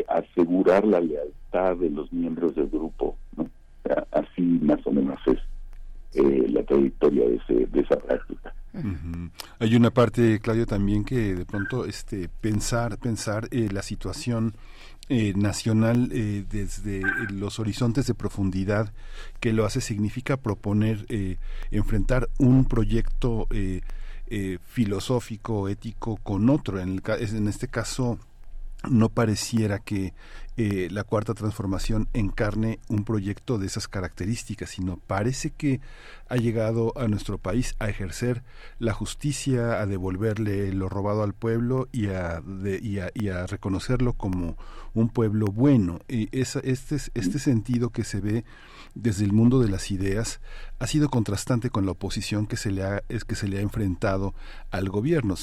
asegurar 0.08 0.86
la 0.86 1.00
lealtad 1.00 1.76
de 1.76 1.90
los 1.90 2.12
miembros 2.12 2.54
del 2.54 2.68
grupo. 2.68 3.16
¿no? 3.36 3.48
Así 4.10 4.42
más 4.42 4.86
o 4.86 4.90
menos 4.90 5.18
es 5.26 5.38
eh, 6.14 6.48
la 6.48 6.62
trayectoria 6.64 7.28
de, 7.28 7.36
ese, 7.36 7.66
de 7.66 7.80
esa 7.80 7.96
práctica. 7.96 8.54
Hay 9.58 9.74
una 9.76 9.90
parte, 9.90 10.40
Claudio, 10.40 10.66
también 10.66 11.04
que 11.04 11.34
de 11.34 11.46
pronto 11.46 11.84
este 11.84 12.28
pensar 12.28 12.98
pensar 12.98 13.48
eh, 13.50 13.68
la 13.70 13.82
situación 13.82 14.54
eh, 15.08 15.32
nacional 15.36 16.10
eh, 16.12 16.44
desde 16.50 17.02
los 17.30 17.60
horizontes 17.60 18.06
de 18.06 18.14
profundidad 18.14 18.92
que 19.40 19.52
lo 19.52 19.64
hace 19.64 19.80
significa 19.80 20.36
proponer 20.36 21.06
enfrentar 21.70 22.28
un 22.38 22.64
proyecto 22.64 23.46
eh, 24.28 24.58
filosófico, 24.60 25.68
ético 25.68 26.16
con 26.16 26.50
otro. 26.50 26.80
En, 26.80 26.88
el, 26.88 27.02
en 27.20 27.46
este 27.46 27.68
caso, 27.68 28.18
no 28.88 29.08
pareciera 29.08 29.78
que 29.78 30.14
eh, 30.58 30.88
la 30.90 31.04
cuarta 31.04 31.34
transformación 31.34 32.08
encarne 32.14 32.78
un 32.88 33.04
proyecto 33.04 33.58
de 33.58 33.66
esas 33.66 33.88
características, 33.88 34.70
sino 34.70 34.96
parece 35.06 35.50
que 35.50 35.80
ha 36.28 36.36
llegado 36.36 36.94
a 36.96 37.08
nuestro 37.08 37.36
país 37.36 37.74
a 37.78 37.90
ejercer 37.90 38.42
la 38.78 38.94
justicia, 38.94 39.80
a 39.80 39.86
devolverle 39.86 40.72
lo 40.72 40.88
robado 40.88 41.22
al 41.22 41.34
pueblo 41.34 41.88
y 41.92 42.06
a, 42.08 42.42
y 42.82 43.28
a, 43.28 43.46
reconocerlo 43.46 44.14
como 44.14 44.56
un 44.94 45.10
pueblo 45.10 45.46
bueno. 45.46 45.98
Y 46.08 46.28
esa, 46.32 46.60
este, 46.60 46.96
este 47.14 47.38
sentido 47.38 47.90
que 47.90 48.04
se 48.04 48.20
ve 48.20 48.44
desde 48.96 49.24
el 49.24 49.32
mundo 49.32 49.60
de 49.60 49.68
las 49.68 49.90
ideas 49.90 50.40
ha 50.78 50.86
sido 50.86 51.10
contrastante 51.10 51.70
con 51.70 51.84
la 51.84 51.92
oposición 51.92 52.46
que 52.46 52.56
se 52.56 52.70
le 52.70 52.82
ha, 52.82 53.02
es 53.08 53.24
que 53.24 53.36
se 53.36 53.46
le 53.46 53.58
ha 53.58 53.60
enfrentado 53.60 54.34
al 54.70 54.88
gobierno 54.88 55.34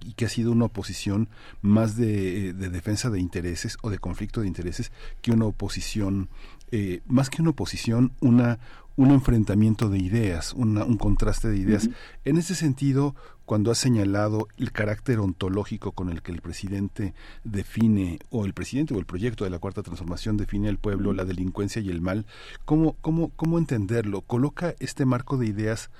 y 0.00 0.12
que 0.12 0.24
ha 0.26 0.28
sido 0.28 0.52
una 0.52 0.66
oposición 0.66 1.28
más 1.62 1.96
de, 1.96 2.52
de 2.52 2.68
defensa 2.68 3.10
de 3.10 3.18
intereses 3.18 3.78
o 3.82 3.90
de 3.90 3.98
conflicto 3.98 4.42
de 4.42 4.46
intereses 4.46 4.92
que 5.22 5.32
una 5.32 5.46
oposición, 5.46 6.28
eh, 6.70 7.00
más 7.06 7.30
que 7.30 7.40
una 7.40 7.50
oposición, 7.50 8.12
una, 8.20 8.58
un 9.02 9.10
enfrentamiento 9.10 9.88
de 9.88 9.98
ideas, 9.98 10.52
un 10.52 10.96
contraste 10.96 11.48
de 11.48 11.56
ideas. 11.56 11.90
En 12.24 12.36
ese 12.36 12.54
sentido, 12.54 13.16
cuando 13.44 13.72
ha 13.72 13.74
señalado 13.74 14.46
el 14.56 14.70
carácter 14.70 15.18
ontológico 15.18 15.90
con 15.90 16.08
el 16.08 16.22
que 16.22 16.30
el 16.30 16.40
presidente 16.40 17.12
define, 17.42 18.20
o 18.30 18.46
el 18.46 18.54
presidente 18.54 18.94
o 18.94 19.00
el 19.00 19.04
proyecto 19.04 19.42
de 19.42 19.50
la 19.50 19.58
Cuarta 19.58 19.82
Transformación 19.82 20.36
define 20.36 20.68
al 20.68 20.78
pueblo, 20.78 21.12
la 21.12 21.24
delincuencia 21.24 21.82
y 21.82 21.90
el 21.90 22.00
mal, 22.00 22.26
¿cómo, 22.64 22.96
cómo, 23.00 23.30
cómo 23.34 23.58
entenderlo? 23.58 24.20
Coloca 24.20 24.74
este 24.78 25.04
marco 25.04 25.36
de 25.36 25.46
ideas 25.46 25.90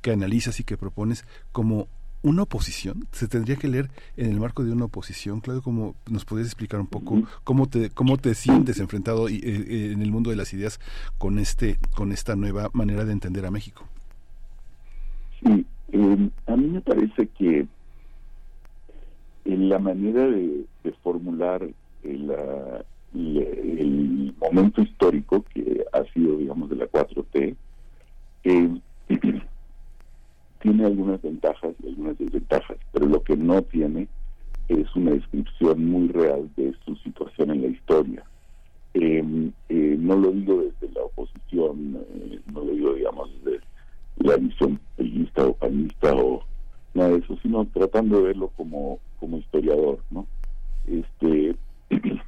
que 0.00 0.12
analizas 0.12 0.60
y 0.60 0.64
que 0.64 0.76
propones 0.76 1.24
como 1.50 1.88
una 2.22 2.42
oposición 2.42 3.06
se 3.10 3.28
tendría 3.28 3.56
que 3.56 3.68
leer 3.68 3.90
en 4.16 4.30
el 4.30 4.40
marco 4.40 4.64
de 4.64 4.72
una 4.72 4.84
oposición 4.84 5.40
Claudio 5.40 5.62
cómo 5.62 5.94
nos 6.08 6.24
podrías 6.24 6.48
explicar 6.48 6.80
un 6.80 6.86
poco 6.86 7.22
cómo 7.44 7.68
te 7.68 7.90
cómo 7.90 8.16
te 8.16 8.34
sientes 8.34 8.78
enfrentado 8.78 9.28
eh, 9.28 9.40
eh, 9.42 9.90
en 9.92 10.02
el 10.02 10.10
mundo 10.10 10.30
de 10.30 10.36
las 10.36 10.52
ideas 10.52 10.80
con 11.18 11.38
este 11.38 11.78
con 11.94 12.12
esta 12.12 12.36
nueva 12.36 12.70
manera 12.72 13.04
de 13.04 13.12
entender 13.12 13.44
a 13.44 13.50
México 13.50 13.84
sí 15.42 15.66
em, 15.90 16.30
a 16.46 16.56
mí 16.56 16.68
me 16.68 16.80
parece 16.80 17.26
que 17.26 17.66
en 19.44 19.68
la 19.68 19.78
manera 19.80 20.26
de, 20.26 20.64
formular 21.02 21.66
el, 22.04 22.32
el, 23.14 24.34
momento 24.40 24.82
histórico 24.82 25.44
que 25.52 25.84
ha 25.92 26.04
sido 26.12 26.36
digamos 26.36 26.70
de 26.70 26.76
la 26.76 26.86
4T 26.86 27.56
eh, 28.44 28.80
tiene 30.62 30.86
algunas 30.86 31.20
ventajas 31.20 31.74
y 31.82 31.88
algunas 31.88 32.16
desventajas, 32.18 32.78
pero 32.92 33.06
lo 33.06 33.22
que 33.22 33.36
no 33.36 33.60
tiene 33.62 34.06
es 34.68 34.94
una 34.94 35.10
descripción 35.10 35.84
muy 35.84 36.08
real 36.08 36.48
de 36.56 36.72
su 36.84 36.94
situación 36.96 37.50
en 37.50 37.62
la 37.62 37.68
historia. 37.68 38.22
Em, 38.94 39.52
eh, 39.68 39.96
no 39.98 40.16
lo 40.16 40.30
digo 40.30 40.62
desde 40.62 40.94
la 40.94 41.02
oposición, 41.02 42.04
eh, 42.14 42.40
no 42.52 42.60
lo 42.60 42.72
digo, 42.72 42.94
digamos, 42.94 43.30
desde 43.44 43.60
la 44.18 44.36
visión 44.36 44.78
periodista 44.96 45.46
o 45.46 45.54
panista 45.54 46.14
o 46.14 46.44
nada 46.94 47.10
de 47.10 47.18
eso, 47.18 47.36
sino 47.42 47.64
tratando 47.66 48.18
de 48.18 48.22
verlo 48.28 48.48
como, 48.56 49.00
como 49.18 49.38
historiador, 49.38 49.98
¿no? 50.10 50.26
Este, 50.86 51.56
eh, 51.90 52.18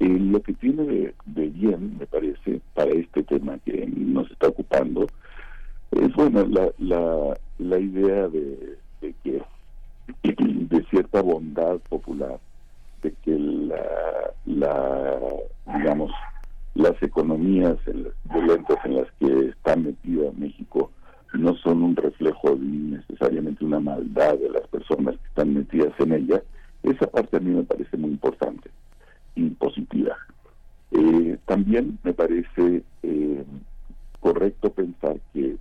lo 0.00 0.42
que 0.42 0.52
tiene 0.54 1.14
de 1.24 1.48
bien, 1.48 1.96
me 1.98 2.06
parece, 2.06 2.60
para 2.74 2.90
este 2.90 3.22
tema 3.22 3.58
que 3.64 3.86
nos 3.86 4.30
está 4.30 4.48
ocupando, 4.48 5.06
es 5.92 6.12
bueno 6.14 6.44
la, 6.46 6.70
la, 6.78 7.38
la 7.58 7.78
idea 7.78 8.28
de, 8.28 8.78
que 9.22 9.42
de 10.22 10.84
cierta 10.90 11.20
bondad 11.20 11.78
popular 11.88 12.38
de 13.02 13.12
que 13.22 13.38
la, 13.38 14.32
la 14.46 15.18
digamos 15.76 16.10
las 16.74 17.00
economías 17.02 17.76
violentas 18.24 18.78
en 18.84 18.96
las 18.96 19.08
que 19.20 19.48
está 19.48 19.76
metida 19.76 20.30
México 20.36 20.90
no 21.34 21.54
son 21.56 21.82
un 21.82 21.96
reflejo 21.96 22.56
necesariamente 22.56 23.64
una 23.64 23.80
maldad 23.80 24.38
de 24.38 24.50
las 24.50 24.66
personas 24.68 25.16
que 25.16 25.28
están 25.28 25.54
metidas 25.54 25.92
en 25.98 26.12
ella. 26.12 26.42
Esa 26.82 27.06
parte 27.06 27.36
a 27.36 27.40
mí 27.40 27.50
me 27.50 27.62
parece 27.62 27.96
muy 27.96 28.10
importante 28.10 28.70
y 29.34 29.48
positiva. 29.50 30.16
Eh, 30.90 31.38
también 31.46 31.98
me 32.02 32.12
parece 32.12 32.82
eh, 33.02 33.44
correcto 34.20 34.70
pensar 34.72 35.16
que 35.32 35.56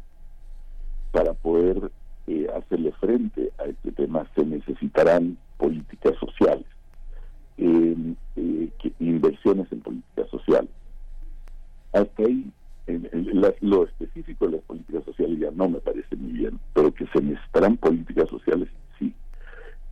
para 1.12 1.34
poder 1.34 1.92
eh, 2.28 2.48
hacerle 2.56 2.92
frente 2.94 3.52
a 3.58 3.66
este 3.66 3.92
tema 3.92 4.28
se 4.36 4.46
necesitarán 4.46 5.38
políticas 5.58 6.16
sociales, 6.20 6.66
eh, 7.58 8.16
inversiones 9.00 9.72
en 9.72 9.82
políticas 9.82 10.30
sociales. 10.30 10.70
Hasta 11.94 12.24
ahí, 12.24 12.52
en, 12.88 13.10
lo 13.62 13.84
específico 13.84 14.46
de 14.46 14.54
las 14.54 14.62
políticas 14.62 15.04
sociales 15.06 15.40
ya 15.40 15.52
no 15.52 15.70
me 15.70 15.80
parece 15.80 16.16
muy 16.16 16.32
bien, 16.32 16.60
pero 16.74 16.94
que 16.94 17.06
se 17.08 17.22
necesitarán 17.22 17.78
políticas 17.78 18.30
sociales, 18.30 18.70
sí, 18.98 19.14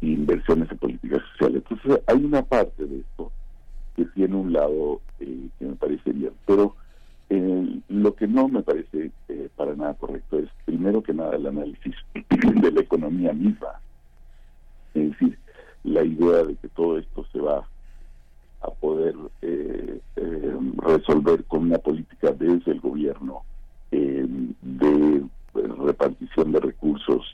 inversiones 0.02 0.72
en 0.72 0.78
políticas 0.78 1.22
sociales. 1.32 1.64
Entonces, 1.70 2.04
hay 2.08 2.24
una 2.24 2.42
parte 2.42 2.86
de 2.86 3.00
esto 3.00 3.32
que 3.96 4.06
tiene 4.06 4.36
un 4.36 4.54
lado 4.54 5.02
eh, 5.20 5.50
que 5.60 5.66
me 5.66 5.76
parece 5.76 6.12
bien, 6.12 6.32
pero 6.46 6.76
eh, 7.30 7.80
lo 7.90 8.16
que 8.16 8.28
no 8.28 8.48
me 8.48 8.64
parece 8.64 9.12
eh, 9.28 9.50
para 9.56 9.76
nada 9.76 9.94
correcto 9.94 10.40
es, 10.40 10.50
primero 10.66 11.04
que 11.04 11.14
nada, 11.14 11.36
el 11.36 11.48
análisis 11.48 11.96
de 12.14 12.72
la 12.72 12.82
economía 12.82 13.34
misma. 13.34 13.80
Es 14.94 15.12
decir, 15.12 15.38
la 15.84 16.04
idea 16.04 16.44
de 16.44 16.56
que 16.56 16.68
todo 16.70 16.98
esto 16.98 17.26
se 17.32 17.40
va 17.40 17.64
a 18.62 18.70
poder 18.72 19.16
eh, 19.42 20.00
eh, 20.16 20.58
resolver 20.78 21.44
con 21.46 21.64
una 21.64 21.78
política 21.78 22.32
desde 22.32 22.72
el 22.72 22.82
gobierno 22.82 23.44
eh, 23.92 24.26
de 24.62 25.24
repartición 25.54 26.52
de 26.52 26.60
recursos 26.60 27.26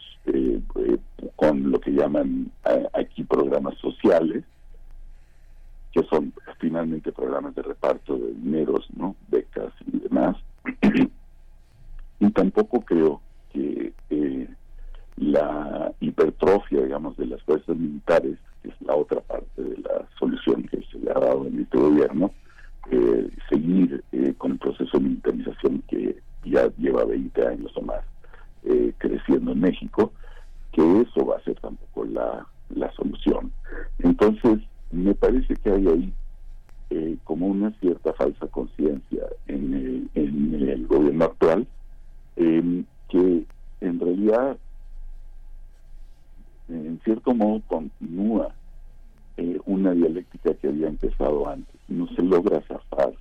con 1.35 1.69
lo 1.69 1.79
que 1.79 1.91
llaman 1.91 2.51
aquí 2.93 3.23
programas 3.23 3.75
sociales, 3.77 4.43
que 5.95 6.03
son 6.09 6.33
finalmente 6.59 7.13
programas 7.13 7.55
de 7.55 7.61
reparto 7.61 8.17
de 8.17 8.33
dineros, 8.33 8.85
¿no? 8.97 9.15
becas 9.29 9.71
y 9.87 9.99
demás. 9.99 10.35
y 12.19 12.29
tampoco 12.31 12.81
creo 12.81 13.21
que 13.53 13.93
la 15.15 15.93
hipertrofia, 16.01 16.81
digamos, 16.81 17.15
de 17.15 17.27
las 17.27 17.41
fuerzas 17.43 17.77
militares, 17.77 18.37
que 18.61 18.69
es 18.69 18.81
la 18.81 18.93
otra 18.95 19.21
parte 19.21 19.63
de 19.63 19.77
la 19.77 20.05
solución 20.19 20.63
que 20.63 20.83
se 20.91 20.99
le 20.99 21.11
ha 21.11 21.13
dado 21.13 21.47
en 21.47 21.61
este 21.61 21.77
gobierno, 21.77 22.31
eh, 22.91 23.29
seguir 23.49 24.03
eh, 24.11 24.33
con 24.37 24.51
el 24.51 24.57
proceso 24.57 24.97
de 24.97 25.05
militarización 25.05 25.81
que 25.87 26.17
ya 26.43 26.69
lleva 26.77 27.05
20 27.05 27.47
años 27.47 27.71
o 27.75 27.81
más 27.81 28.03
eh, 28.65 28.93
creciendo 28.97 29.53
en 29.53 29.61
México, 29.61 30.11
que 30.73 30.81
eso 31.01 31.25
va 31.25 31.37
a 31.37 31.43
ser 31.43 31.57
tampoco 31.61 32.03
la, 32.03 32.45
la 32.69 32.91
solución. 32.91 33.53
Entonces, 33.99 34.59
me 34.95 35.13
parece 35.13 35.55
que 35.55 35.71
hay 35.71 35.87
ahí 35.87 36.13
como 37.23 37.47
una 37.47 37.71
cierta 37.79 38.13
falsa 38.13 38.47
conciencia 38.47 39.23
en 39.47 40.09
en 40.13 40.69
el 40.69 40.87
gobierno 40.87 41.25
actual, 41.25 41.67
que 42.35 43.45
en 43.81 43.99
realidad 43.99 44.57
en 46.69 46.99
cierto 47.03 47.33
modo 47.33 47.61
continúa 47.67 48.53
eh, 49.37 49.59
una 49.65 49.91
dialéctica 49.91 50.53
que 50.55 50.67
había 50.67 50.87
empezado 50.87 51.47
antes. 51.47 51.75
No 51.87 52.07
se 52.15 52.21
logra 52.21 52.61
zafar 52.61 53.13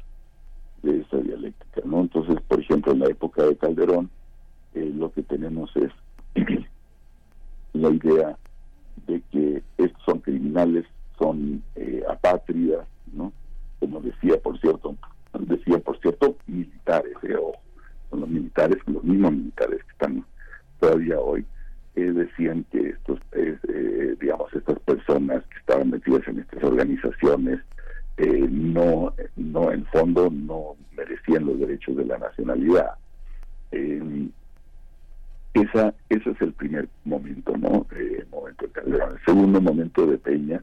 de 0.83 1.01
esa 1.01 1.19
dialéctica, 1.19 1.81
¿no? 1.85 2.01
Entonces, 2.01 2.41
por 2.47 2.61
ejemplo, 2.61 2.93
en 2.93 3.01
la 3.01 3.07
época 3.07 3.45
de 3.45 3.57
Calderón, 3.57 4.11
eh, 4.75 4.93
lo 4.95 5.13
que 5.13 5.23
tenemos 5.23 5.71
es 5.77 5.91
la 7.73 7.91
idea 7.91 8.39
de 9.07 9.21
que 9.33 9.63
estos 9.79 10.03
son 10.05 10.21
criminales, 10.21 10.87
son 11.25 11.63
eh, 11.77 12.03
apátridas, 12.09 12.87
¿no? 13.13 13.33
Como 13.81 14.01
decía, 14.01 14.37
por 14.43 14.61
cierto, 14.61 14.95
decía, 15.39 15.79
por 15.79 15.99
cierto, 16.01 16.37
militares, 16.47 17.15
son 18.11 18.21
los 18.21 18.29
militares, 18.29 18.79
los 18.87 19.03
mismos 19.03 19.33
militares 19.33 19.83
que 19.85 19.93
están 19.93 20.25
todavía 20.81 21.19
hoy, 21.19 21.47
eh, 21.97 22.13
decían 22.13 22.65
que 22.71 22.91
estos, 22.91 23.19
eh, 23.33 24.17
digamos, 24.21 24.53
estas 24.53 24.79
personas 24.81 25.45
que 25.47 25.59
estaban 25.59 25.91
metidas 25.91 26.27
en 26.29 26.41
estas 26.41 26.63
organizaciones 26.63 27.61
eh, 28.19 28.47
no, 28.51 29.15
no, 29.37 29.73
en 29.73 29.85
fondo, 29.87 30.31
no 30.31 30.77
merecían 30.97 31.47
los 31.47 31.59
derechos 31.59 31.97
de 31.97 32.05
la 32.05 32.19
nacionalidad. 32.19 32.93
esa, 35.55 35.95
ese 36.09 36.31
es 36.31 36.41
el 36.41 36.53
primer 36.53 36.89
momento, 37.05 37.57
¿no? 37.57 37.87
momento 38.31 38.67
de 38.67 38.91
El 38.91 39.25
segundo 39.25 39.61
momento 39.61 40.07
de 40.07 40.19
Peña 40.19 40.63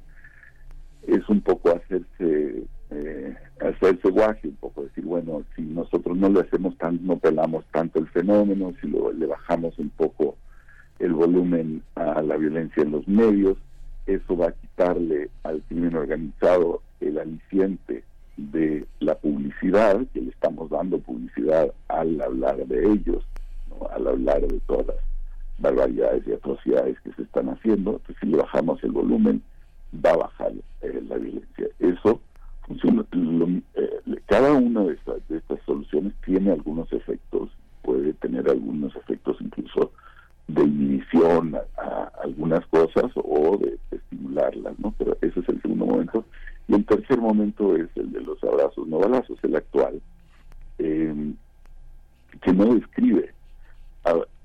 es 1.08 1.28
un 1.30 1.42
poco 1.42 1.72
hacerse 1.72 2.64
hacerse 3.62 4.10
guaje, 4.10 4.48
un 4.48 4.56
poco 4.56 4.84
decir, 4.84 5.06
bueno, 5.06 5.44
si 5.56 5.62
nosotros 5.62 6.18
no 6.18 6.30
le 6.30 6.42
hacemos 6.42 6.78
tanto, 6.78 7.02
no 7.06 7.18
pelamos 7.18 7.64
tanto 7.72 8.00
el 8.00 8.08
fenómeno, 8.08 8.74
si 8.82 8.88
lo, 8.88 9.12
le 9.12 9.28
bajamos 9.28 9.78
un 9.78 9.90
poco 9.90 10.36
el 11.00 11.14
volumen 11.14 11.82
a 11.96 12.22
la 12.22 12.38
violencia 12.38 12.84
en 12.84 12.92
los 12.92 13.08
medios, 13.08 13.58
eso 14.08 14.36
va 14.36 14.48
a 14.48 14.52
quitarle 14.52 15.30
al 15.44 15.62
crimen 15.64 15.96
organizado 15.96 16.82
el 17.00 17.18
aliciente 17.18 18.04
de 18.38 18.86
la 19.00 19.16
publicidad, 19.16 20.02
que 20.14 20.22
le 20.22 20.32
estamos 20.32 20.70
dando 20.70 21.00
publicidad 21.00 21.72
al 21.88 22.20
hablar 22.22 22.66
de 22.66 22.92
ellos, 22.92 23.24
al 23.92 24.08
hablar 24.08 24.42
de 24.42 24.60
todas 24.62 24.88
las 24.88 24.98
barbaridades 25.60 26.24
y 26.28 26.34
atrocidades 26.34 27.00
que 27.02 27.14
se 27.14 27.24
están 27.24 27.50
haciendo, 27.50 27.92
entonces 27.92 28.18
si 28.20 28.28
le 28.28 28.38
bajamos 28.38 28.84
el 28.84 28.92
volumen, 28.92 29.42
va 29.94 30.12
a 30.12 30.18
bajar 30.18 30.52
eh, 30.82 31.04
la 31.08 31.18
violencia. 31.18 31.68
Eso 31.80 32.22
funciona. 32.68 33.06
Eh, 33.76 34.22
cada 34.28 34.54
una 34.54 34.84
de 34.84 34.94
estas, 34.94 35.28
de 35.28 35.38
estas 35.38 35.60
soluciones 35.66 36.14
tiene 36.26 36.52
algunos 36.52 36.92
efectos, 36.94 37.50
puede 37.82 38.14
tener 38.14 38.50
algunos 38.50 38.96
efectos 38.96 39.38
incluso 39.40 39.92
de 40.48 40.64
inhibición 40.64 41.56
a, 41.78 42.12
algunas 42.24 42.66
cosas 42.68 43.12
o 43.16 43.58
de, 43.58 43.78
estimularlas, 43.92 44.78
¿no? 44.80 44.94
Pero 44.98 45.18
ese 45.22 45.40
es 45.40 45.50
el 45.50 45.62
segundo 45.62 45.86
momento. 45.86 46.26
Y 46.68 46.76
el 46.76 46.86
tercer 46.86 47.20
momento 47.20 47.76
es 47.76 47.90
el 47.96 48.12
de 48.12 48.22
los 48.22 48.42
abrazos 48.44 48.88
no 48.88 49.00
balazos, 49.00 49.38
el 49.44 49.56
actual, 49.56 50.02
eh, 50.78 51.34
que 52.42 52.54
no 52.54 52.74
describe 52.76 53.32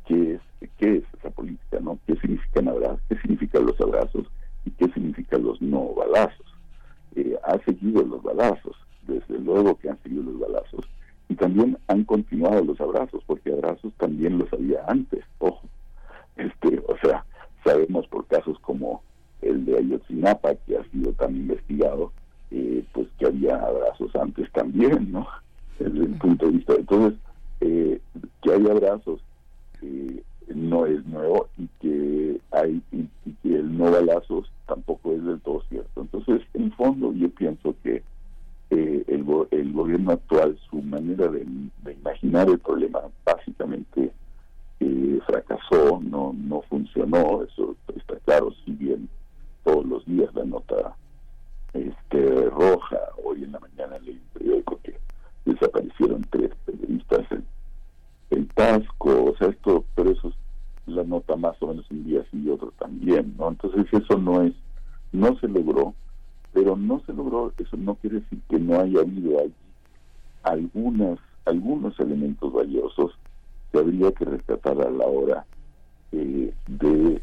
qué 0.07 0.35
es 0.35 0.41
qué 0.79 0.97
es 0.97 1.05
esa 1.19 1.31
política, 1.31 1.79
¿no? 1.81 1.99
¿Qué 2.07 2.17
significan 2.17 2.69
abrazos? 2.69 3.01
¿Qué 3.09 3.17
significan 3.17 3.67
los 3.67 3.81
abrazos? 3.81 4.27
¿Y 4.67 4.71
qué 4.73 4.93
significan 4.93 5.43
los 5.43 5.63
no 5.63 5.95
balazos? 5.95 6.47
Eh, 7.15 7.35
ha 7.45 7.59
seguido 7.65 8.03
los 8.03 8.23
balazos, 8.23 8.77
desde 9.07 9.39
luego 9.39 9.79
que 9.79 9.89
han 9.89 10.03
seguido 10.03 10.25
los 10.25 10.39
balazos, 10.39 10.85
y 11.31 11.35
también 11.35 11.79
han 11.89 12.05
continuado 12.05 12.63
los 12.63 12.79
abrazos, 12.81 13.23
porque 13.27 13.53
abrazos 13.53 13.95
también 13.95 14.39
los 14.39 14.53
había 14.53 14.85
antes, 14.87 15.25
ojo 15.39 15.67
este, 16.37 16.83
o 16.87 16.97
sea, 16.99 17.25
sabemos 17.65 18.07
por 18.09 18.27
casos 18.27 18.59
como 18.61 19.03
el 19.43 19.65
de 19.65 19.79
Ayotzinapa, 19.79 20.55
que 20.67 20.77
ha 20.79 20.85
sido 20.91 21.13
tan 21.13 21.35
investigado, 21.35 22.13
eh, 22.51 22.85
pues 22.93 23.09
que 23.19 23.27
había 23.27 23.57
abrazos 23.57 24.15
antes 24.17 24.51
también, 24.53 25.13
¿no? 25.13 25.27
Desde 25.79 26.05
el 26.05 26.15
punto 26.19 26.47
de 26.47 26.53
vista. 26.53 26.75
Entonces, 26.75 27.19
eh, 27.61 28.01
que 28.43 28.53
hay 28.53 28.67
abrazos 28.67 29.21
eh, 29.83 30.23
no 30.55 30.87
es 30.87 31.05
nuevo 31.07 31.49
y 31.59 31.69
que 31.81 32.41
hay 32.53 32.83
y, 32.93 33.09
que 33.43 33.57
el 33.57 33.77
no 33.77 33.91
balazos 33.91 34.51
tampoco 34.67 35.13
es 35.13 35.25
del 35.25 35.41
todo 35.41 35.63
cierto. 35.69 36.01
Entonces, 36.01 36.43
en 36.55 36.73
fondo, 36.73 37.13
yo 37.13 37.29
pienso 37.31 37.75
que 37.83 38.03
el, 38.71 39.25
el 39.51 39.73
gobierno 39.73 40.13
actual, 40.13 40.59
su 40.71 40.83
manera 40.83 41.29
de, 41.29 41.47
imaginar 41.93 42.49
el 42.49 42.59
problema, 42.59 43.01
básicamente 43.25 44.13
fracasó, 45.27 46.01
no, 46.03 46.35
no 46.37 46.63
funcionó, 46.63 47.43
eso 47.43 47.77
está 47.95 48.17
claro, 48.25 48.53
si 48.65 48.73
bien 48.73 49.09
todos 49.65 49.85
los 49.85 50.05
días 50.07 50.33
la 50.35 50.45
nota 50.45 50.97
este 51.75 52.49
roja, 52.51 52.99
hoy 53.25 53.45
en 53.45 53.53
la 53.53 53.61
mañana 53.61 53.99
leí 53.99 54.15
un 54.15 54.39
periódico 54.39 54.81
que 54.83 54.97
desaparecieron 55.45 56.25
tres 56.31 56.51
periodistas 56.65 57.27
el 58.31 58.49
Tasco, 58.49 59.33
o 59.33 59.37
sea, 59.37 59.49
esto, 59.49 59.85
pero 59.95 60.11
eso 60.11 60.29
es 60.29 60.35
la 60.87 61.05
nota 61.05 61.37
más 61.37 61.57
o 61.61 61.69
menos 61.69 61.91
un 61.91 62.05
día 62.05 62.25
sí 62.31 62.43
y 62.45 62.51
otro 62.51 62.73
también, 62.79 63.35
¿no? 63.39 63.49
Entonces 63.49 63.87
eso 63.93 64.19
no 64.19 64.43
es, 64.43 64.55
no 65.13 65.37
se 65.39 65.49
logró, 65.49 65.95
pero 66.53 66.77
no 66.77 67.01
se 67.07 67.13
logró, 67.13 67.53
eso 67.59 67.77
no 67.77 67.97
quiere 67.97 68.21
decir 68.21 68.41
que 68.49 68.59
no 68.59 68.81
haya 68.81 69.01
habido 69.01 69.41
allí 69.41 69.55
algunas, 70.43 71.19
algunos 71.45 71.99
elementos 71.99 72.53
valiosos 72.53 73.13
habría 73.79 74.13
que 74.13 74.25
rescatar 74.25 74.81
a 74.81 74.91
la 74.91 75.07
hora 75.07 75.47
eh, 76.13 76.53
de, 76.67 77.23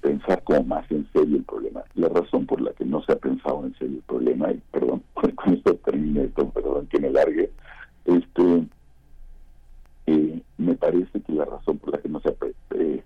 pensar 0.00 0.42
como 0.44 0.64
más 0.64 0.90
en 0.90 1.06
serio 1.12 1.36
el 1.36 1.44
problema. 1.44 1.82
La 1.94 2.08
razón 2.08 2.46
por 2.46 2.60
la 2.60 2.72
que 2.72 2.84
no 2.84 3.02
se 3.02 3.12
ha 3.12 3.16
pensado 3.16 3.64
en 3.64 3.74
serio 3.74 3.96
el 3.96 4.02
problema, 4.02 4.50
y 4.52 4.62
perdón, 4.72 5.02
con 5.14 5.54
esto 5.54 5.74
termine 5.76 6.24
esto, 6.24 6.48
perdón 6.50 6.86
que 6.86 6.98
me 6.98 7.10
largue, 7.10 7.50
este, 8.06 8.66
eh, 10.10 10.42
me 10.58 10.74
parece 10.74 11.20
que 11.20 11.32
la 11.32 11.44
razón 11.44 11.78
por 11.78 11.92
la 11.92 11.98
que 11.98 12.08
no 12.08 12.20
se 12.20 12.28
ha 12.30 12.34
eh, 12.74 13.02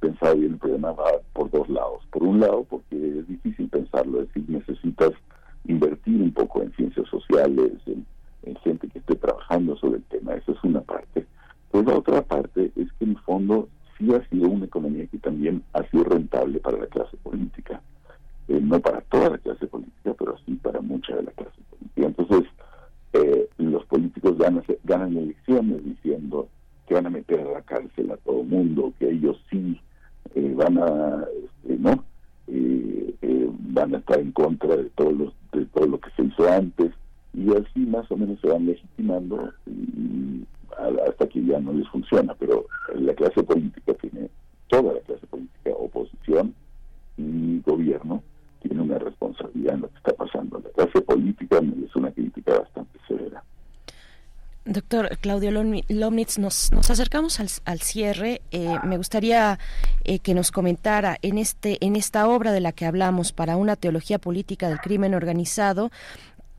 pensado 0.00 0.36
bien 0.36 0.52
el 0.52 0.58
problema 0.58 0.92
va 0.92 1.12
por 1.32 1.50
dos 1.50 1.68
lados. 1.68 2.02
Por 2.10 2.22
un 2.22 2.40
lado, 2.40 2.64
porque 2.68 3.18
es 3.18 3.26
difícil 3.28 3.68
pensarlo, 3.68 4.20
es 4.20 4.28
decir, 4.28 4.44
necesitas 4.48 5.12
invertir 5.64 6.20
un 6.20 6.32
poco 6.32 6.62
en 6.62 6.72
ciencias 6.72 7.08
sociales, 7.08 7.72
en, 7.86 8.04
en 8.42 8.56
gente 8.56 8.88
que 8.88 8.98
esté 8.98 9.14
trabajando 9.16 9.76
sobre 9.76 9.96
el 9.98 10.04
tema, 10.04 10.34
esa 10.34 10.52
es 10.52 10.64
una 10.64 10.80
parte. 10.80 11.26
Pues 11.70 11.86
la 11.86 11.96
otra 11.96 12.22
parte 12.22 12.72
es 12.76 12.92
que 12.98 13.04
en 13.04 13.10
el 13.10 13.18
fondo 13.20 13.68
sí 13.96 14.12
ha 14.12 14.28
sido 14.28 14.48
una 14.48 14.66
economía 14.66 15.06
que 15.06 15.18
también 15.18 15.62
ha 15.72 15.82
sido 15.84 16.04
rentable 16.04 16.58
para 16.60 16.78
la 16.78 16.86
clase 16.86 17.16
política. 17.18 17.80
Eh, 18.48 18.60
no 18.60 18.80
para 18.80 19.00
toda 19.02 19.30
la 19.30 19.38
clase 19.38 19.66
política, 19.66 20.14
pero 20.18 20.36
sí 20.44 20.54
para 20.56 20.80
mucha 20.80 21.14
de 21.16 21.22
la 21.22 21.30
clase 21.30 21.60
política. 21.70 22.06
Entonces, 22.06 22.50
eh, 23.12 23.48
los 23.58 23.84
políticos 23.86 24.38
ganan, 24.38 24.64
ganan 24.84 25.16
elecciones 25.16 25.84
diciendo 25.84 26.48
que 26.86 26.94
van 26.94 27.06
a 27.06 27.10
meter 27.10 27.40
a 27.40 27.52
la 27.52 27.62
cárcel 27.62 28.10
a 28.10 28.16
todo 28.18 28.42
mundo, 28.42 28.92
que 28.98 29.10
ellos 29.10 29.36
sí 29.50 29.80
eh, 30.34 30.52
van 30.56 30.78
a, 30.78 31.24
este, 31.44 31.78
¿no? 31.78 32.04
van 33.74 33.94
a 33.94 33.98
estar 33.98 34.20
en 34.20 34.32
contra 34.32 34.76
de 34.76 34.90
todo, 34.90 35.10
los, 35.12 35.32
de 35.52 35.64
todo 35.66 35.86
lo 35.86 35.98
que 35.98 36.10
se 36.10 36.24
hizo 36.24 36.50
antes, 36.50 36.92
y 37.32 37.50
así 37.50 37.80
más 37.80 38.10
o 38.10 38.16
menos 38.16 38.38
se 38.40 38.48
van 38.48 38.66
legitimando 38.66 39.52
y, 39.66 40.44
hasta 41.06 41.26
que 41.28 41.44
ya 41.44 41.60
no 41.60 41.72
les 41.72 41.88
funciona, 41.88 42.34
pero 42.38 42.66
la 42.94 43.14
clase 43.14 43.42
política 43.42 43.94
tiene, 43.94 44.28
toda 44.68 44.94
la 44.94 45.00
clase 45.00 45.26
política, 45.26 45.70
oposición 45.70 46.54
y 47.16 47.60
gobierno, 47.60 48.22
tiene 48.62 48.82
una 48.82 48.98
responsabilidad 48.98 49.74
en 49.74 49.80
lo 49.82 49.88
que 49.88 49.96
está 49.96 50.12
pasando. 50.12 50.60
La 50.60 50.70
clase 50.70 51.00
política 51.02 51.58
es 51.58 51.96
una 51.96 52.10
crítica 52.10 52.58
bastante 52.58 52.98
severa. 53.06 53.42
Doctor 54.64 55.18
Claudio 55.18 55.50
Lomnitz, 55.50 56.38
nos, 56.38 56.70
nos 56.70 56.88
acercamos 56.88 57.40
al, 57.40 57.48
al 57.64 57.80
cierre. 57.80 58.42
Eh, 58.52 58.76
me 58.84 58.96
gustaría 58.96 59.58
eh, 60.04 60.20
que 60.20 60.34
nos 60.34 60.52
comentara 60.52 61.16
en, 61.22 61.38
este, 61.38 61.84
en 61.84 61.96
esta 61.96 62.28
obra 62.28 62.52
de 62.52 62.60
la 62.60 62.70
que 62.70 62.86
hablamos, 62.86 63.32
para 63.32 63.56
una 63.56 63.74
teología 63.74 64.20
política 64.20 64.68
del 64.68 64.78
crimen 64.78 65.14
organizado, 65.14 65.90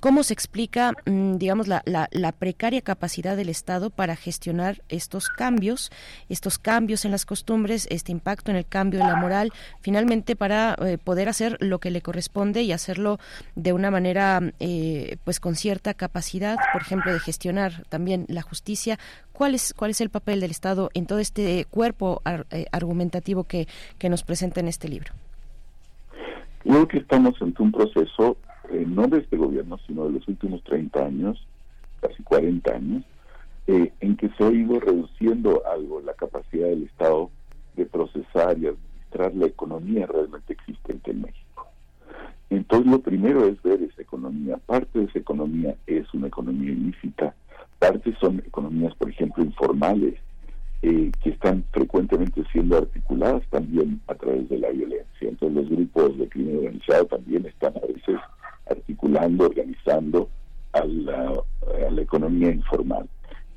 ¿Cómo 0.03 0.23
se 0.23 0.33
explica, 0.33 0.91
mm, 1.05 1.37
digamos, 1.37 1.69
la, 1.69 1.81
la, 1.85 2.31
precaria 2.33 2.81
capacidad 2.81 3.37
del 3.37 3.47
Estado 3.47 3.89
para 3.89 4.17
gestionar 4.17 4.81
estos 4.89 5.29
cambios, 5.29 5.91
estos 6.27 6.59
cambios 6.59 7.05
en 7.05 7.11
las 7.11 7.25
costumbres, 7.25 7.87
este 7.89 8.11
impacto 8.11 8.51
en 8.51 8.57
el 8.57 8.65
cambio 8.65 8.99
de 8.99 9.05
la 9.05 9.15
moral, 9.15 9.53
finalmente 9.79 10.35
para 10.35 10.75
eh, 10.81 10.97
poder 10.97 11.29
hacer 11.29 11.55
lo 11.61 11.79
que 11.79 11.89
le 11.89 12.01
corresponde 12.01 12.63
y 12.63 12.73
hacerlo 12.73 13.17
de 13.55 13.71
una 13.71 13.91
manera, 13.91 14.41
eh, 14.59 15.15
pues, 15.23 15.39
con 15.39 15.55
cierta 15.55 15.93
capacidad, 15.93 16.57
por 16.73 16.81
ejemplo, 16.81 17.13
de 17.13 17.21
gestionar 17.21 17.85
también 17.87 18.25
la 18.27 18.41
justicia? 18.41 18.99
¿Cuál 19.31 19.55
es, 19.55 19.73
cuál 19.73 19.91
es 19.91 20.01
el 20.01 20.09
papel 20.09 20.41
del 20.41 20.51
Estado 20.51 20.89
en 20.95 21.05
todo 21.05 21.19
este 21.19 21.63
cuerpo 21.69 22.21
eh, 22.51 22.65
argumentativo 22.73 23.45
que, 23.45 23.69
que 23.99 24.09
nos 24.09 24.23
presenta 24.23 24.59
en 24.59 24.67
este 24.67 24.89
libro? 24.89 25.13
Creo 26.63 26.89
que 26.89 26.97
estamos 26.97 27.41
ante 27.41 27.63
un 27.63 27.71
proceso 27.71 28.35
no 28.71 29.07
de 29.07 29.19
este 29.19 29.37
gobierno, 29.37 29.77
sino 29.85 30.05
de 30.05 30.13
los 30.13 30.27
últimos 30.27 30.63
30 30.63 31.05
años, 31.05 31.47
casi 32.01 32.23
40 32.23 32.73
años, 32.73 33.03
eh, 33.67 33.91
en 34.01 34.17
que 34.17 34.29
se 34.29 34.43
ha 34.43 34.51
ido 34.51 34.79
reduciendo 34.79 35.63
algo 35.65 36.01
la 36.01 36.13
capacidad 36.13 36.67
del 36.67 36.83
Estado 36.83 37.29
de 37.75 37.85
procesar 37.85 38.57
y 38.57 38.67
administrar 38.67 39.35
la 39.35 39.47
economía 39.47 40.05
realmente 40.05 40.53
existente 40.53 41.11
en 41.11 41.21
México. 41.21 41.67
Entonces 42.49 42.91
lo 42.91 42.99
primero 42.99 43.45
es 43.45 43.61
ver 43.63 43.81
esa 43.81 44.01
economía. 44.01 44.57
Parte 44.65 44.99
de 44.99 45.05
esa 45.05 45.19
economía 45.19 45.75
es 45.87 46.13
una 46.13 46.27
economía 46.27 46.71
ilícita, 46.71 47.33
parte 47.79 48.13
son 48.19 48.39
economías, 48.39 48.93
por 48.95 49.09
ejemplo, 49.09 49.43
informales, 49.43 50.15
eh, 50.81 51.11
que 51.23 51.29
están 51.29 51.63
frecuentemente 51.71 52.43
siendo 52.51 52.77
articuladas 52.77 53.41
también 53.49 54.01
a 54.07 54.15
través 54.15 54.49
de 54.49 54.59
la 54.59 54.69
violencia. 54.69 55.29
Entonces 55.29 55.55
los 55.55 55.69
grupos 55.69 56.17
de 56.17 56.27
crimen 56.27 56.57
organizado 56.57 57.05
también 57.05 57.45
están 57.45 57.73
a 57.77 57.87
veces 57.87 58.19
articulando, 58.69 59.45
organizando 59.45 60.29
a 60.73 60.85
la, 60.85 61.43
economía 62.01 62.51
informal. 62.51 63.07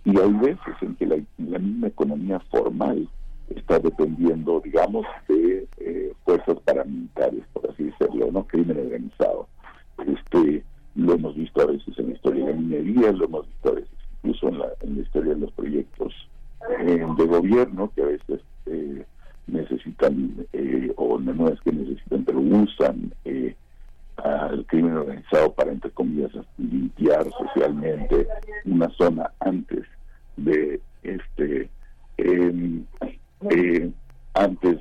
Y 0.05 0.19
hay 0.19 0.33
veces 0.35 0.75
en 0.83 0.95
que 0.97 1.07
la, 1.07 1.17
misma 1.59 1.89
economía 1.89 2.39
formal 2.51 3.09
está 3.49 3.79
dependiendo, 3.79 4.61
digamos, 4.61 5.05
de 5.29 5.67
eh, 5.79 6.13
fuerzas 6.25 6.59
paramilitares, 6.65 7.43
por 7.53 7.69
así 7.71 7.85
decirlo, 7.85 8.31
¿no? 8.31 8.47
Crimen 8.47 8.79
organizado. 8.79 9.49
Este, 10.07 10.63
lo 10.95 11.15
hemos 11.15 11.35
visto 11.35 11.63
a 11.63 11.67
veces 11.67 11.99
en 11.99 12.09
la 12.09 12.15
historia 12.15 12.47
de 12.47 12.53
la 12.53 12.61
minería, 12.61 13.13
lo 13.13 13.25
hemos 13.25 13.47
visto 13.47 13.69
a 13.71 13.73
veces 13.73 13.91
incluso 14.23 14.49
en 14.49 14.59
la, 14.59 14.69
en 14.81 14.97
la 14.97 15.03
historia 15.03 15.35
de 15.35 15.41
los 15.41 15.53
proyectos 15.53 16.15
eh, 16.81 17.07
de 17.17 17.27
gobierno 17.27 17.93
que 17.95 18.03
a 18.03 18.07
veces 18.07 18.41
eh, 18.67 19.05
necesitan, 19.47 20.47
o 20.97 21.19
no 21.19 21.49
es 21.49 21.61
que 21.61 21.73
necesitan, 21.73 22.25
pero 22.25 22.41
usan 22.41 23.13
al 24.27 24.67
crimen 24.67 24.97
organizado 24.97 25.53
para, 25.53 25.73
entre 25.73 25.91
comillas, 25.91 26.33
limpiar 26.59 27.27
socialmente 27.31 28.27
una 28.65 28.89
zona 28.91 29.31
antes 29.41 29.85
de 30.37 30.81
este 31.03 31.69
eh, 32.19 33.91
antes 34.35 34.76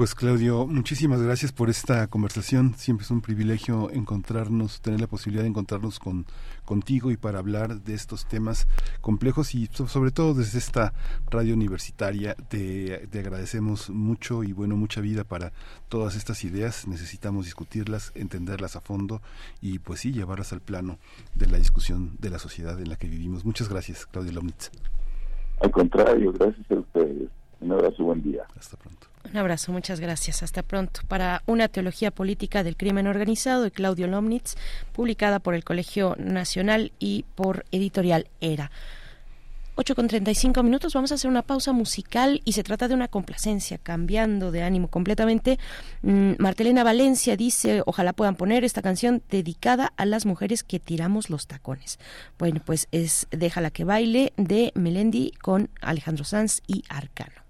Pues 0.00 0.14
Claudio, 0.14 0.66
muchísimas 0.66 1.20
gracias 1.20 1.52
por 1.52 1.68
esta 1.68 2.06
conversación. 2.06 2.72
Siempre 2.74 3.04
es 3.04 3.10
un 3.10 3.20
privilegio 3.20 3.90
encontrarnos, 3.90 4.80
tener 4.80 4.98
la 4.98 5.06
posibilidad 5.06 5.42
de 5.42 5.50
encontrarnos 5.50 5.98
con 5.98 6.24
contigo 6.64 7.10
y 7.10 7.18
para 7.18 7.38
hablar 7.38 7.82
de 7.82 7.92
estos 7.92 8.24
temas 8.26 8.66
complejos 9.02 9.54
y 9.54 9.66
sobre 9.66 10.10
todo 10.10 10.32
desde 10.32 10.58
esta 10.58 10.94
radio 11.30 11.52
universitaria 11.52 12.34
te, 12.34 13.08
te 13.08 13.18
agradecemos 13.18 13.90
mucho 13.90 14.42
y 14.42 14.54
bueno 14.54 14.74
mucha 14.74 15.02
vida 15.02 15.22
para 15.22 15.52
todas 15.90 16.16
estas 16.16 16.44
ideas. 16.44 16.88
Necesitamos 16.88 17.44
discutirlas, 17.44 18.10
entenderlas 18.14 18.76
a 18.76 18.80
fondo 18.80 19.20
y 19.60 19.80
pues 19.80 20.00
sí 20.00 20.12
llevarlas 20.12 20.54
al 20.54 20.62
plano 20.62 20.96
de 21.34 21.44
la 21.44 21.58
discusión 21.58 22.16
de 22.18 22.30
la 22.30 22.38
sociedad 22.38 22.80
en 22.80 22.88
la 22.88 22.96
que 22.96 23.06
vivimos. 23.06 23.44
Muchas 23.44 23.68
gracias, 23.68 24.06
Claudio 24.06 24.32
Lomnitz. 24.32 24.70
Al 25.60 25.70
contrario, 25.70 26.32
gracias 26.32 26.70
a 26.70 26.76
ustedes. 26.76 27.28
Un 27.60 27.72
abrazo, 27.72 28.02
buen 28.02 28.22
día. 28.22 28.46
Hasta 28.56 28.78
pronto. 28.78 29.09
Un 29.28 29.36
abrazo, 29.36 29.70
muchas 29.72 30.00
gracias. 30.00 30.42
Hasta 30.42 30.62
pronto. 30.62 31.02
Para 31.06 31.42
una 31.46 31.68
teología 31.68 32.10
política 32.10 32.64
del 32.64 32.76
crimen 32.76 33.06
organizado 33.06 33.62
de 33.62 33.70
Claudio 33.70 34.06
Lomnitz, 34.06 34.56
publicada 34.92 35.38
por 35.38 35.54
el 35.54 35.62
Colegio 35.62 36.16
Nacional 36.18 36.92
y 36.98 37.24
por 37.34 37.64
Editorial 37.70 38.26
Era. 38.40 38.70
8 39.76 39.94
con 39.94 40.08
35 40.08 40.62
minutos, 40.62 40.92
vamos 40.92 41.10
a 41.10 41.14
hacer 41.14 41.30
una 41.30 41.40
pausa 41.40 41.72
musical 41.72 42.42
y 42.44 42.52
se 42.52 42.62
trata 42.62 42.86
de 42.86 42.94
una 42.94 43.08
complacencia, 43.08 43.78
cambiando 43.78 44.50
de 44.50 44.62
ánimo 44.62 44.88
completamente. 44.88 45.58
Mm, 46.02 46.32
Martelena 46.38 46.84
Valencia 46.84 47.36
dice, 47.36 47.82
ojalá 47.86 48.12
puedan 48.12 48.36
poner 48.36 48.64
esta 48.64 48.82
canción 48.82 49.22
dedicada 49.30 49.92
a 49.96 50.04
las 50.04 50.26
mujeres 50.26 50.64
que 50.64 50.80
tiramos 50.80 51.30
los 51.30 51.46
tacones. 51.46 51.98
Bueno, 52.38 52.60
pues 52.64 52.88
es 52.90 53.26
Déjala 53.30 53.70
que 53.70 53.84
baile 53.84 54.32
de 54.36 54.72
Melendi 54.74 55.32
con 55.40 55.70
Alejandro 55.80 56.24
Sanz 56.24 56.60
y 56.66 56.84
Arcano. 56.88 57.49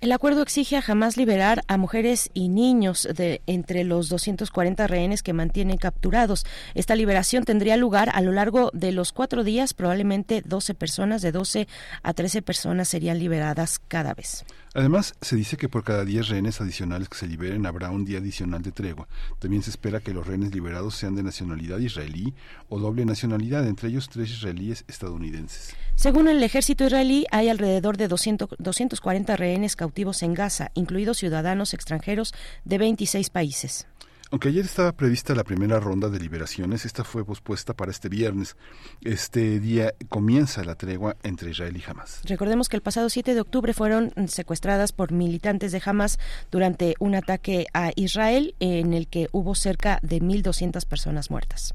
El 0.00 0.12
acuerdo 0.12 0.42
exige 0.42 0.76
a 0.76 0.82
jamás 0.82 1.16
liberar 1.16 1.62
a 1.66 1.76
mujeres 1.76 2.30
y 2.32 2.48
niños 2.48 3.08
de 3.12 3.42
entre 3.46 3.82
los 3.82 4.08
240 4.08 4.86
rehenes 4.86 5.24
que 5.24 5.32
mantienen 5.32 5.76
capturados. 5.76 6.46
Esta 6.76 6.94
liberación 6.94 7.42
tendría 7.42 7.76
lugar 7.76 8.08
a 8.14 8.20
lo 8.20 8.30
largo 8.30 8.70
de 8.72 8.92
los 8.92 9.12
cuatro 9.12 9.42
días. 9.42 9.74
Probablemente 9.74 10.40
12 10.46 10.74
personas, 10.74 11.20
de 11.20 11.32
12 11.32 11.66
a 12.04 12.14
13 12.14 12.42
personas 12.42 12.88
serían 12.88 13.18
liberadas 13.18 13.80
cada 13.88 14.14
vez. 14.14 14.44
Además, 14.74 15.14
se 15.20 15.36
dice 15.36 15.56
que 15.56 15.68
por 15.68 15.84
cada 15.84 16.04
10 16.04 16.28
rehenes 16.28 16.60
adicionales 16.60 17.08
que 17.08 17.16
se 17.16 17.26
liberen 17.26 17.66
habrá 17.66 17.90
un 17.90 18.04
día 18.04 18.18
adicional 18.18 18.62
de 18.62 18.72
tregua. 18.72 19.08
También 19.38 19.62
se 19.62 19.70
espera 19.70 20.00
que 20.00 20.12
los 20.12 20.26
rehenes 20.26 20.54
liberados 20.54 20.94
sean 20.94 21.14
de 21.14 21.22
nacionalidad 21.22 21.78
israelí 21.78 22.34
o 22.68 22.78
doble 22.78 23.04
nacionalidad, 23.04 23.66
entre 23.66 23.88
ellos 23.88 24.08
tres 24.08 24.30
israelíes 24.30 24.84
estadounidenses. 24.88 25.74
Según 25.94 26.28
el 26.28 26.42
ejército 26.42 26.84
israelí, 26.84 27.26
hay 27.30 27.48
alrededor 27.48 27.96
de 27.96 28.08
200, 28.08 28.50
240 28.58 29.36
rehenes 29.36 29.76
cautivos 29.76 30.22
en 30.22 30.34
Gaza, 30.34 30.70
incluidos 30.74 31.18
ciudadanos 31.18 31.74
extranjeros 31.74 32.34
de 32.64 32.78
26 32.78 33.30
países. 33.30 33.86
Aunque 34.30 34.48
ayer 34.48 34.64
estaba 34.64 34.92
prevista 34.92 35.34
la 35.34 35.44
primera 35.44 35.80
ronda 35.80 36.10
de 36.10 36.20
liberaciones, 36.20 36.84
esta 36.84 37.02
fue 37.02 37.24
pospuesta 37.24 37.74
para 37.74 37.90
este 37.90 38.10
viernes. 38.10 38.56
Este 39.00 39.58
día 39.58 39.94
comienza 40.10 40.62
la 40.64 40.74
tregua 40.74 41.16
entre 41.22 41.50
Israel 41.50 41.76
y 41.76 41.90
Hamas. 41.90 42.20
Recordemos 42.24 42.68
que 42.68 42.76
el 42.76 42.82
pasado 42.82 43.08
7 43.08 43.32
de 43.32 43.40
octubre 43.40 43.72
fueron 43.72 44.12
secuestradas 44.28 44.92
por 44.92 45.12
militantes 45.12 45.72
de 45.72 45.80
Hamas 45.82 46.18
durante 46.50 46.94
un 46.98 47.14
ataque 47.14 47.66
a 47.72 47.92
Israel 47.96 48.54
en 48.60 48.92
el 48.92 49.08
que 49.08 49.28
hubo 49.32 49.54
cerca 49.54 49.98
de 50.02 50.20
1.200 50.20 50.84
personas 50.86 51.30
muertas. 51.30 51.74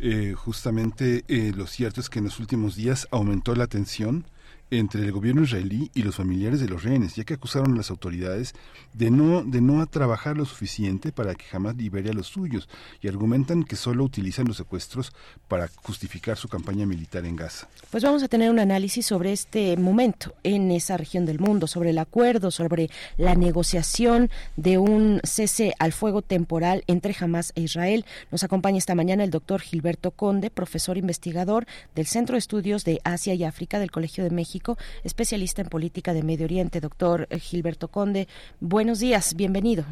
Eh, 0.00 0.32
justamente 0.34 1.24
eh, 1.28 1.52
lo 1.54 1.66
cierto 1.66 2.00
es 2.00 2.08
que 2.08 2.20
en 2.20 2.24
los 2.24 2.40
últimos 2.40 2.74
días 2.74 3.06
aumentó 3.10 3.54
la 3.54 3.66
tensión 3.66 4.24
entre 4.72 5.02
el 5.02 5.12
gobierno 5.12 5.42
israelí 5.42 5.90
y 5.92 6.02
los 6.02 6.16
familiares 6.16 6.58
de 6.58 6.66
los 6.66 6.82
rehenes, 6.82 7.14
ya 7.14 7.24
que 7.24 7.34
acusaron 7.34 7.74
a 7.74 7.76
las 7.76 7.90
autoridades 7.90 8.54
de 8.94 9.10
no, 9.10 9.44
de 9.44 9.60
no 9.60 9.86
trabajar 9.86 10.38
lo 10.38 10.46
suficiente 10.46 11.12
para 11.12 11.34
que 11.34 11.44
jamás 11.44 11.76
libere 11.76 12.08
a 12.08 12.14
los 12.14 12.28
suyos 12.28 12.70
y 13.02 13.08
argumentan 13.08 13.64
que 13.64 13.76
solo 13.76 14.02
utilizan 14.02 14.46
los 14.46 14.56
secuestros 14.56 15.12
para 15.46 15.68
justificar 15.68 16.38
su 16.38 16.48
campaña 16.48 16.86
militar 16.86 17.26
en 17.26 17.36
Gaza. 17.36 17.68
Pues 17.90 18.02
vamos 18.02 18.22
a 18.22 18.28
tener 18.28 18.50
un 18.50 18.58
análisis 18.58 19.04
sobre 19.04 19.32
este 19.32 19.76
momento 19.76 20.32
en 20.42 20.70
esa 20.70 20.96
región 20.96 21.26
del 21.26 21.38
mundo, 21.38 21.66
sobre 21.66 21.90
el 21.90 21.98
acuerdo, 21.98 22.50
sobre 22.50 22.88
la 23.18 23.34
negociación 23.34 24.30
de 24.56 24.78
un 24.78 25.20
cese 25.22 25.74
al 25.80 25.92
fuego 25.92 26.22
temporal 26.22 26.82
entre 26.86 27.14
Hamas 27.20 27.52
e 27.56 27.60
Israel. 27.60 28.06
Nos 28.30 28.42
acompaña 28.42 28.78
esta 28.78 28.94
mañana 28.94 29.22
el 29.22 29.30
doctor 29.30 29.60
Gilberto 29.60 30.12
Conde, 30.12 30.48
profesor 30.48 30.96
investigador 30.96 31.66
del 31.94 32.06
Centro 32.06 32.36
de 32.36 32.38
Estudios 32.38 32.84
de 32.84 33.02
Asia 33.04 33.34
y 33.34 33.44
África 33.44 33.78
del 33.78 33.90
Colegio 33.90 34.24
de 34.24 34.30
México 34.30 34.61
especialista 35.04 35.62
en 35.62 35.68
política 35.68 36.14
de 36.14 36.22
Medio 36.22 36.44
Oriente. 36.44 36.80
Doctor 36.80 37.28
Gilberto 37.38 37.88
Conde, 37.88 38.28
buenos 38.60 39.00
días, 39.00 39.34
bienvenido. 39.34 39.84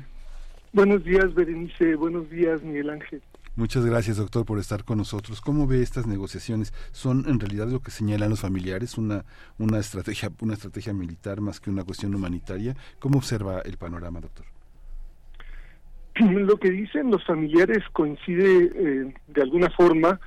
Buenos 0.72 1.02
días, 1.02 1.34
Berenice. 1.34 1.96
Buenos 1.96 2.30
días, 2.30 2.62
Miguel 2.62 2.90
Ángel. 2.90 3.22
Muchas 3.56 3.84
gracias, 3.84 4.16
doctor, 4.16 4.46
por 4.46 4.58
estar 4.58 4.84
con 4.84 4.98
nosotros. 4.98 5.40
¿Cómo 5.40 5.66
ve 5.66 5.82
estas 5.82 6.06
negociaciones? 6.06 6.72
¿Son 6.92 7.24
en 7.28 7.40
realidad 7.40 7.68
lo 7.68 7.80
que 7.80 7.90
señalan 7.90 8.30
los 8.30 8.40
familiares, 8.40 8.96
una, 8.96 9.24
una, 9.58 9.78
estrategia, 9.78 10.30
una 10.40 10.54
estrategia 10.54 10.92
militar 10.92 11.40
más 11.40 11.58
que 11.58 11.68
una 11.68 11.82
cuestión 11.82 12.14
humanitaria? 12.14 12.76
¿Cómo 13.00 13.18
observa 13.18 13.60
el 13.62 13.76
panorama, 13.76 14.20
doctor? 14.20 14.46
Lo 16.20 16.56
que 16.58 16.70
dicen 16.70 17.10
los 17.10 17.24
familiares 17.24 17.82
coincide 17.92 18.72
eh, 18.74 19.14
de 19.26 19.42
alguna 19.42 19.70
forma 19.70 20.20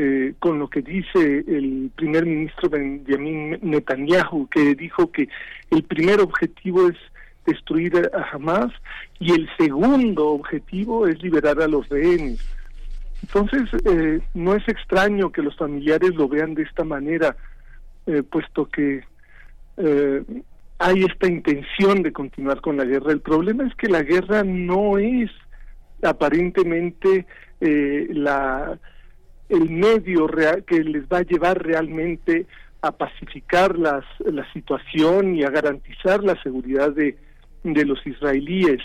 eh, 0.00 0.34
con 0.38 0.60
lo 0.60 0.70
que 0.70 0.80
dice 0.80 1.44
el 1.48 1.90
primer 1.96 2.24
ministro 2.24 2.70
Benjamin 2.70 3.58
Netanyahu, 3.62 4.46
que 4.46 4.76
dijo 4.76 5.10
que 5.10 5.28
el 5.72 5.82
primer 5.82 6.20
objetivo 6.20 6.88
es 6.88 6.96
destruir 7.44 8.08
a 8.14 8.30
Hamas 8.30 8.72
y 9.18 9.32
el 9.32 9.50
segundo 9.58 10.28
objetivo 10.28 11.08
es 11.08 11.20
liberar 11.20 11.60
a 11.60 11.66
los 11.66 11.88
rehenes. 11.88 12.38
Entonces, 13.22 13.68
eh, 13.86 14.20
no 14.34 14.54
es 14.54 14.68
extraño 14.68 15.32
que 15.32 15.42
los 15.42 15.56
familiares 15.56 16.14
lo 16.14 16.28
vean 16.28 16.54
de 16.54 16.62
esta 16.62 16.84
manera, 16.84 17.36
eh, 18.06 18.22
puesto 18.22 18.66
que 18.66 19.02
hay 20.78 21.04
esta 21.04 21.26
intención 21.26 22.04
de 22.04 22.12
continuar 22.12 22.60
con 22.60 22.76
la 22.76 22.84
guerra. 22.84 23.10
El 23.10 23.20
problema 23.20 23.66
es 23.66 23.74
que 23.74 23.88
la 23.88 24.04
guerra 24.04 24.44
no 24.44 24.96
es 24.96 25.30
aparentemente 26.02 27.26
la 27.60 28.78
el 29.48 29.70
medio 29.70 30.26
que 30.66 30.84
les 30.84 31.04
va 31.04 31.18
a 31.18 31.22
llevar 31.22 31.62
realmente 31.62 32.46
a 32.82 32.92
pacificar 32.92 33.78
las, 33.78 34.04
la 34.20 34.50
situación 34.52 35.34
y 35.34 35.42
a 35.42 35.50
garantizar 35.50 36.22
la 36.22 36.40
seguridad 36.42 36.92
de, 36.92 37.16
de 37.64 37.84
los 37.84 38.06
israelíes. 38.06 38.80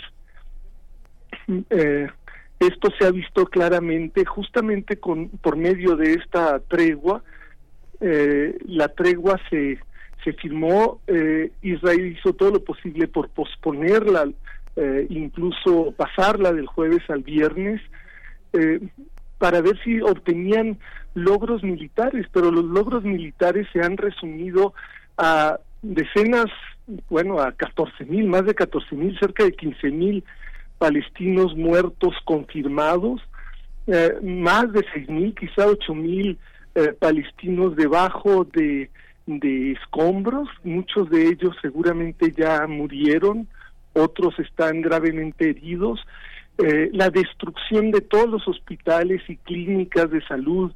Eh, 1.70 2.08
esto 2.58 2.88
se 2.98 3.06
ha 3.06 3.10
visto 3.10 3.46
claramente 3.46 4.24
justamente 4.24 4.96
con 4.96 5.28
por 5.28 5.56
medio 5.56 5.96
de 5.96 6.14
esta 6.14 6.58
tregua. 6.60 7.22
Eh, 8.00 8.56
la 8.66 8.88
tregua 8.88 9.38
se, 9.50 9.78
se 10.24 10.32
firmó, 10.32 11.00
eh, 11.06 11.50
Israel 11.62 12.16
hizo 12.16 12.32
todo 12.32 12.52
lo 12.52 12.64
posible 12.64 13.06
por 13.08 13.28
posponerla, 13.28 14.28
incluso 15.08 15.94
pasarla 15.96 16.52
del 16.52 16.66
jueves 16.66 17.08
al 17.08 17.22
viernes 17.22 17.80
para 19.38 19.60
ver 19.60 19.78
si 19.82 20.00
obtenían 20.00 20.78
logros 21.14 21.62
militares, 21.62 22.26
pero 22.32 22.50
los 22.50 22.64
logros 22.64 23.04
militares 23.04 23.66
se 23.72 23.80
han 23.80 23.96
resumido 23.96 24.74
a 25.16 25.58
decenas, 25.82 26.46
bueno, 27.08 27.40
a 27.40 27.52
14 27.52 28.04
mil, 28.04 28.26
más 28.26 28.44
de 28.46 28.54
14 28.54 28.94
mil, 28.96 29.18
cerca 29.18 29.44
de 29.44 29.52
15 29.52 29.90
mil 29.90 30.24
palestinos 30.78 31.54
muertos 31.56 32.14
confirmados, 32.24 33.20
eh, 33.86 34.14
más 34.22 34.72
de 34.72 34.84
6 34.92 35.08
mil, 35.08 35.34
quizá 35.34 35.66
8 35.66 35.94
mil 35.94 36.38
eh, 36.74 36.92
palestinos 36.98 37.76
debajo 37.76 38.44
de, 38.44 38.90
de 39.26 39.72
escombros, 39.72 40.48
muchos 40.64 41.08
de 41.10 41.28
ellos 41.28 41.54
seguramente 41.62 42.32
ya 42.36 42.66
murieron, 42.66 43.46
otros 43.92 44.38
están 44.38 44.80
gravemente 44.82 45.50
heridos, 45.50 46.04
eh, 46.56 46.88
la 46.92 47.10
destrucción 47.10 47.90
de 47.90 48.00
todos 48.00 48.28
los 48.28 48.46
hospitales 48.46 49.20
y 49.28 49.36
clínicas 49.38 50.08
de 50.10 50.24
salud 50.24 50.72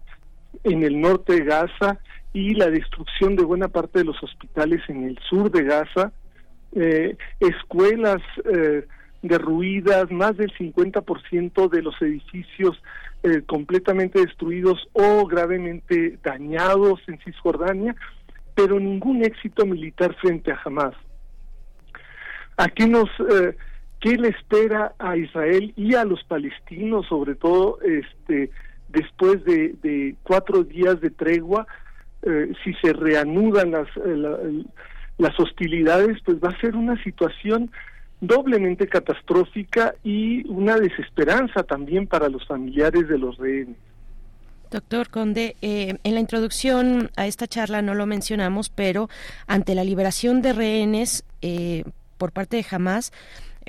en 0.65 0.83
el 0.83 1.01
norte 1.01 1.35
de 1.35 1.45
Gaza 1.45 2.01
y 2.33 2.55
la 2.55 2.69
destrucción 2.69 3.37
de 3.37 3.45
buena 3.45 3.69
parte 3.69 4.01
de 4.01 4.07
los 4.07 4.21
hospitales 4.21 4.83
en 4.89 5.05
el 5.05 5.19
sur 5.31 5.53
de 5.53 5.63
Gaza, 5.63 6.13
eh, 6.73 7.17
escuelas 7.39 8.21
eh, 8.53 8.89
derruidas, 9.23 10.11
más 10.11 10.37
del 10.37 10.53
50% 10.57 11.69
de 11.69 11.83
los 11.83 11.95
edificios 12.03 12.81
completamente 13.47 14.21
destruidos 14.21 14.89
o 14.93 15.27
gravemente 15.27 16.19
dañados 16.23 17.01
en 17.09 17.19
Cisjordania, 17.19 17.97
pero 18.55 18.79
ningún 18.79 19.25
éxito 19.25 19.67
militar 19.67 20.15
frente 20.21 20.53
a 20.53 20.61
Hamas. 20.65 20.95
Aquí 22.57 22.87
nos 22.87 23.11
qué 24.01 24.17
le 24.17 24.29
espera 24.29 24.95
a 24.99 25.17
Israel 25.17 25.73
y 25.77 25.95
a 25.95 26.05
los 26.05 26.23
palestinos, 26.25 27.07
sobre 27.07 27.35
todo 27.35 27.79
este 27.83 28.51
después 28.89 29.45
de, 29.45 30.15
cuatro 30.23 30.65
días 30.65 31.01
de 31.01 31.11
tregua, 31.11 31.67
eh, 32.23 32.53
si 32.65 32.73
se 32.75 32.93
reanudan 32.93 33.71
las, 33.73 33.89
eh, 33.97 34.65
las 35.19 35.39
hostilidades, 35.39 36.19
pues 36.25 36.39
va 36.39 36.51
a 36.51 36.61
ser 36.61 36.75
una 36.75 37.03
situación 37.03 37.71
doblemente 38.21 38.89
catastrófica 38.89 39.95
y 40.03 40.47
una 40.49 40.77
desesperanza 40.77 41.63
también 41.63 42.07
para 42.07 42.29
los 42.29 42.47
familiares 42.47 43.09
de 43.09 43.19
los 43.19 43.37
rehenes. 43.37 43.77
Doctor 44.71 45.09
Conde, 45.09 45.57
eh, 45.63 45.99
en 46.03 46.15
la 46.15 46.21
introducción 46.21 47.11
a 47.17 47.27
esta 47.27 47.47
charla 47.47 47.81
no 47.81 47.95
lo 47.95 48.07
mencionamos, 48.07 48.69
pero 48.69 49.09
ante 49.47 49.75
la 49.75 49.85
liberación 49.85 50.43
de 50.43 50.53
rehenes 50.53 51.25
por 52.19 52.33
parte 52.33 52.57
de 52.57 52.67
Hamas, 52.69 53.13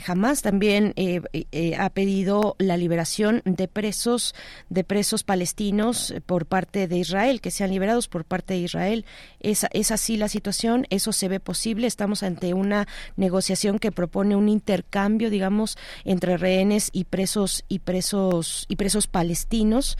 jamás 0.02 0.42
también 0.42 0.94
eh, 0.96 1.22
eh, 1.34 1.76
ha 1.78 1.90
pedido 1.90 2.56
la 2.60 2.78
liberación 2.78 3.42
de 3.46 3.68
presos 3.68 4.36
de 4.70 4.84
presos 4.84 5.24
palestinos 5.24 6.14
por 6.26 6.46
parte 6.46 6.88
de 6.88 6.98
Israel 6.98 7.42
que 7.42 7.52
sean 7.52 7.72
liberados 7.72 8.08
por 8.08 8.26
parte 8.26 8.54
de 8.54 8.62
Israel. 8.62 9.06
Es, 9.40 9.66
es 9.72 9.92
así 9.92 10.18
la 10.18 10.30
situación 10.30 10.88
eso 10.90 11.12
se 11.12 11.28
ve 11.28 11.40
posible. 11.40 11.88
Estamos 11.88 12.24
ante 12.24 12.54
una 12.54 12.88
negociación 13.16 13.80
que 13.80 13.92
propone 13.92 14.36
un 14.36 14.50
intercambio 14.50 15.30
digamos 15.30 15.78
entre 16.06 16.38
rehenes 16.38 16.90
y 16.94 17.06
presos 17.06 17.64
y 17.68 17.80
presos 17.80 18.66
y 18.68 18.76
presos 18.76 19.08
palestinos 19.08 19.98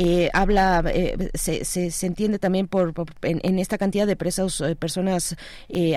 eh, 0.00 0.30
habla, 0.32 0.84
eh, 0.94 1.30
se, 1.34 1.64
se, 1.64 2.06
entiende 2.06 2.38
también 2.38 2.68
por, 2.68 2.94
en, 3.22 3.58
esta 3.58 3.78
cantidad 3.78 4.06
de 4.06 4.14
presos, 4.14 4.60
eh, 4.60 4.76
personas 4.76 5.36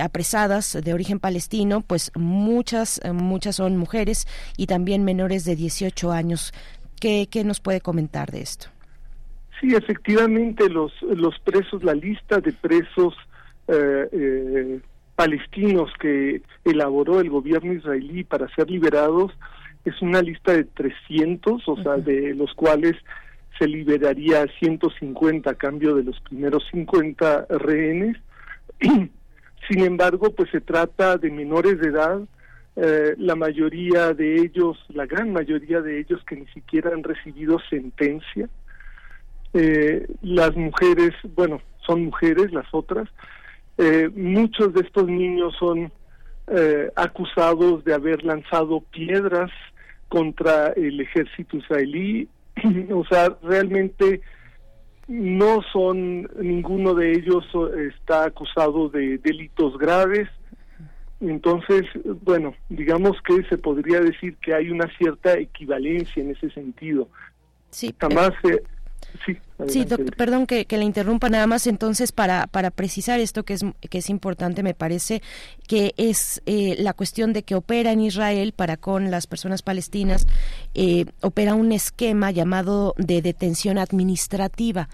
apresadas 0.02 0.76
de 0.82 0.92
origen 0.92 1.20
palestino, 1.20 1.82
pues 1.82 2.10
muchas, 2.16 3.00
muchas 3.14 3.54
son 3.54 3.76
mujeres 3.76 4.26
y 4.56 4.66
también 4.66 5.04
menores 5.04 5.44
de 5.44 5.54
18 5.54 6.10
años. 6.10 6.52
¿Qué, 7.00 7.28
qué 7.30 7.44
nos 7.44 7.60
puede 7.60 7.80
comentar 7.80 8.32
de 8.32 8.40
esto? 8.40 8.66
Sí, 9.60 9.72
efectivamente, 9.72 10.68
los, 10.68 10.90
los 11.02 11.38
presos, 11.38 11.84
la 11.84 11.94
lista 11.94 12.40
de 12.40 12.52
presos 12.52 13.14
palestinos 15.14 15.90
que 16.00 16.42
elaboró 16.64 17.20
el 17.20 17.30
gobierno 17.30 17.72
israelí 17.72 18.24
para 18.24 18.52
ser 18.56 18.68
liberados 18.68 19.30
es 19.84 20.02
una 20.02 20.20
lista 20.20 20.52
de 20.52 20.64
300, 20.64 21.68
o 21.68 21.76
sea, 21.84 21.96
de 21.98 22.34
los 22.34 22.52
cuales 22.54 22.96
se 23.62 23.68
liberaría 23.68 24.44
150 24.58 25.48
a 25.48 25.54
cambio 25.54 25.94
de 25.94 26.02
los 26.02 26.18
primeros 26.22 26.64
50 26.72 27.46
rehenes. 27.48 28.16
Sin 28.80 29.84
embargo, 29.84 30.34
pues 30.34 30.50
se 30.50 30.60
trata 30.60 31.16
de 31.16 31.30
menores 31.30 31.78
de 31.78 31.90
edad, 31.90 32.20
eh, 32.74 33.14
la 33.18 33.36
mayoría 33.36 34.14
de 34.14 34.34
ellos, 34.40 34.76
la 34.88 35.06
gran 35.06 35.32
mayoría 35.32 35.80
de 35.80 36.00
ellos 36.00 36.20
que 36.26 36.34
ni 36.34 36.46
siquiera 36.48 36.90
han 36.92 37.04
recibido 37.04 37.60
sentencia. 37.70 38.48
Eh, 39.54 40.08
las 40.22 40.56
mujeres, 40.56 41.12
bueno, 41.36 41.62
son 41.86 42.06
mujeres 42.06 42.50
las 42.50 42.66
otras. 42.72 43.08
Eh, 43.78 44.10
muchos 44.12 44.74
de 44.74 44.80
estos 44.80 45.06
niños 45.06 45.54
son 45.56 45.92
acusados 46.96 47.84
de 47.84 47.94
haber 47.94 48.24
lanzado 48.24 48.80
piedras 48.80 49.50
contra 50.08 50.72
el 50.72 51.00
ejército 51.00 51.56
israelí 51.56 52.28
o 52.92 53.04
sea, 53.04 53.36
realmente 53.42 54.20
no 55.08 55.60
son, 55.72 56.28
ninguno 56.40 56.94
de 56.94 57.12
ellos 57.12 57.44
está 57.94 58.24
acusado 58.24 58.88
de 58.88 59.18
delitos 59.18 59.76
graves. 59.78 60.28
Entonces, 61.20 61.82
bueno, 62.22 62.54
digamos 62.68 63.16
que 63.22 63.44
se 63.44 63.58
podría 63.58 64.00
decir 64.00 64.36
que 64.36 64.54
hay 64.54 64.70
una 64.70 64.88
cierta 64.96 65.38
equivalencia 65.38 66.22
en 66.22 66.30
ese 66.30 66.50
sentido. 66.50 67.08
Sí, 67.70 67.94
jamás 67.98 68.32
se, 68.42 68.62
Sí, 69.24 69.36
sí 69.68 69.86
perdón 70.16 70.46
que, 70.46 70.64
que, 70.66 70.78
le 70.78 70.84
interrumpa 70.84 71.28
nada 71.28 71.46
más 71.46 71.66
entonces 71.66 72.12
para, 72.12 72.46
para 72.46 72.70
precisar 72.70 73.20
esto 73.20 73.44
que 73.44 73.54
es, 73.54 73.64
que 73.90 73.98
es 73.98 74.10
importante, 74.10 74.62
me 74.62 74.74
parece 74.74 75.22
que 75.66 75.94
es 75.96 76.42
eh, 76.46 76.76
la 76.78 76.92
cuestión 76.92 77.32
de 77.32 77.42
que 77.42 77.54
opera 77.54 77.92
en 77.92 78.00
Israel 78.00 78.52
para 78.52 78.76
con 78.76 79.10
las 79.10 79.26
personas 79.26 79.62
palestinas, 79.62 80.26
eh, 80.74 81.06
opera 81.20 81.54
un 81.54 81.72
esquema 81.72 82.30
llamado 82.30 82.94
de 82.96 83.22
detención 83.22 83.78
administrativa. 83.78 84.88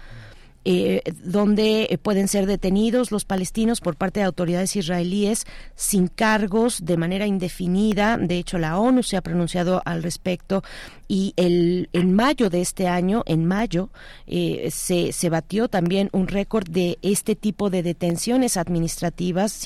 Eh, 0.65 1.01
donde 1.23 1.87
eh, 1.89 1.97
pueden 1.97 2.27
ser 2.27 2.45
detenidos 2.45 3.11
los 3.11 3.23
palestinos 3.23 3.79
por 3.79 3.95
parte 3.95 4.19
de 4.19 4.25
autoridades 4.25 4.75
israelíes 4.75 5.45
sin 5.75 6.09
cargos 6.09 6.83
de 6.83 6.97
manera 6.97 7.25
indefinida. 7.25 8.17
De 8.17 8.37
hecho, 8.37 8.57
la 8.57 8.77
ONU 8.77 9.01
se 9.01 9.15
ha 9.15 9.21
pronunciado 9.21 9.81
al 9.85 10.03
respecto 10.03 10.61
y 11.11 11.33
el, 11.37 11.89
en 11.91 12.13
mayo 12.13 12.51
de 12.51 12.61
este 12.61 12.87
año, 12.87 13.23
en 13.25 13.43
mayo, 13.43 13.89
eh, 14.27 14.69
se, 14.71 15.11
se 15.11 15.29
batió 15.29 15.67
también 15.67 16.09
un 16.13 16.27
récord 16.27 16.69
de 16.69 16.99
este 17.01 17.35
tipo 17.35 17.71
de 17.71 17.81
detenciones 17.81 18.57
administrativas. 18.57 19.59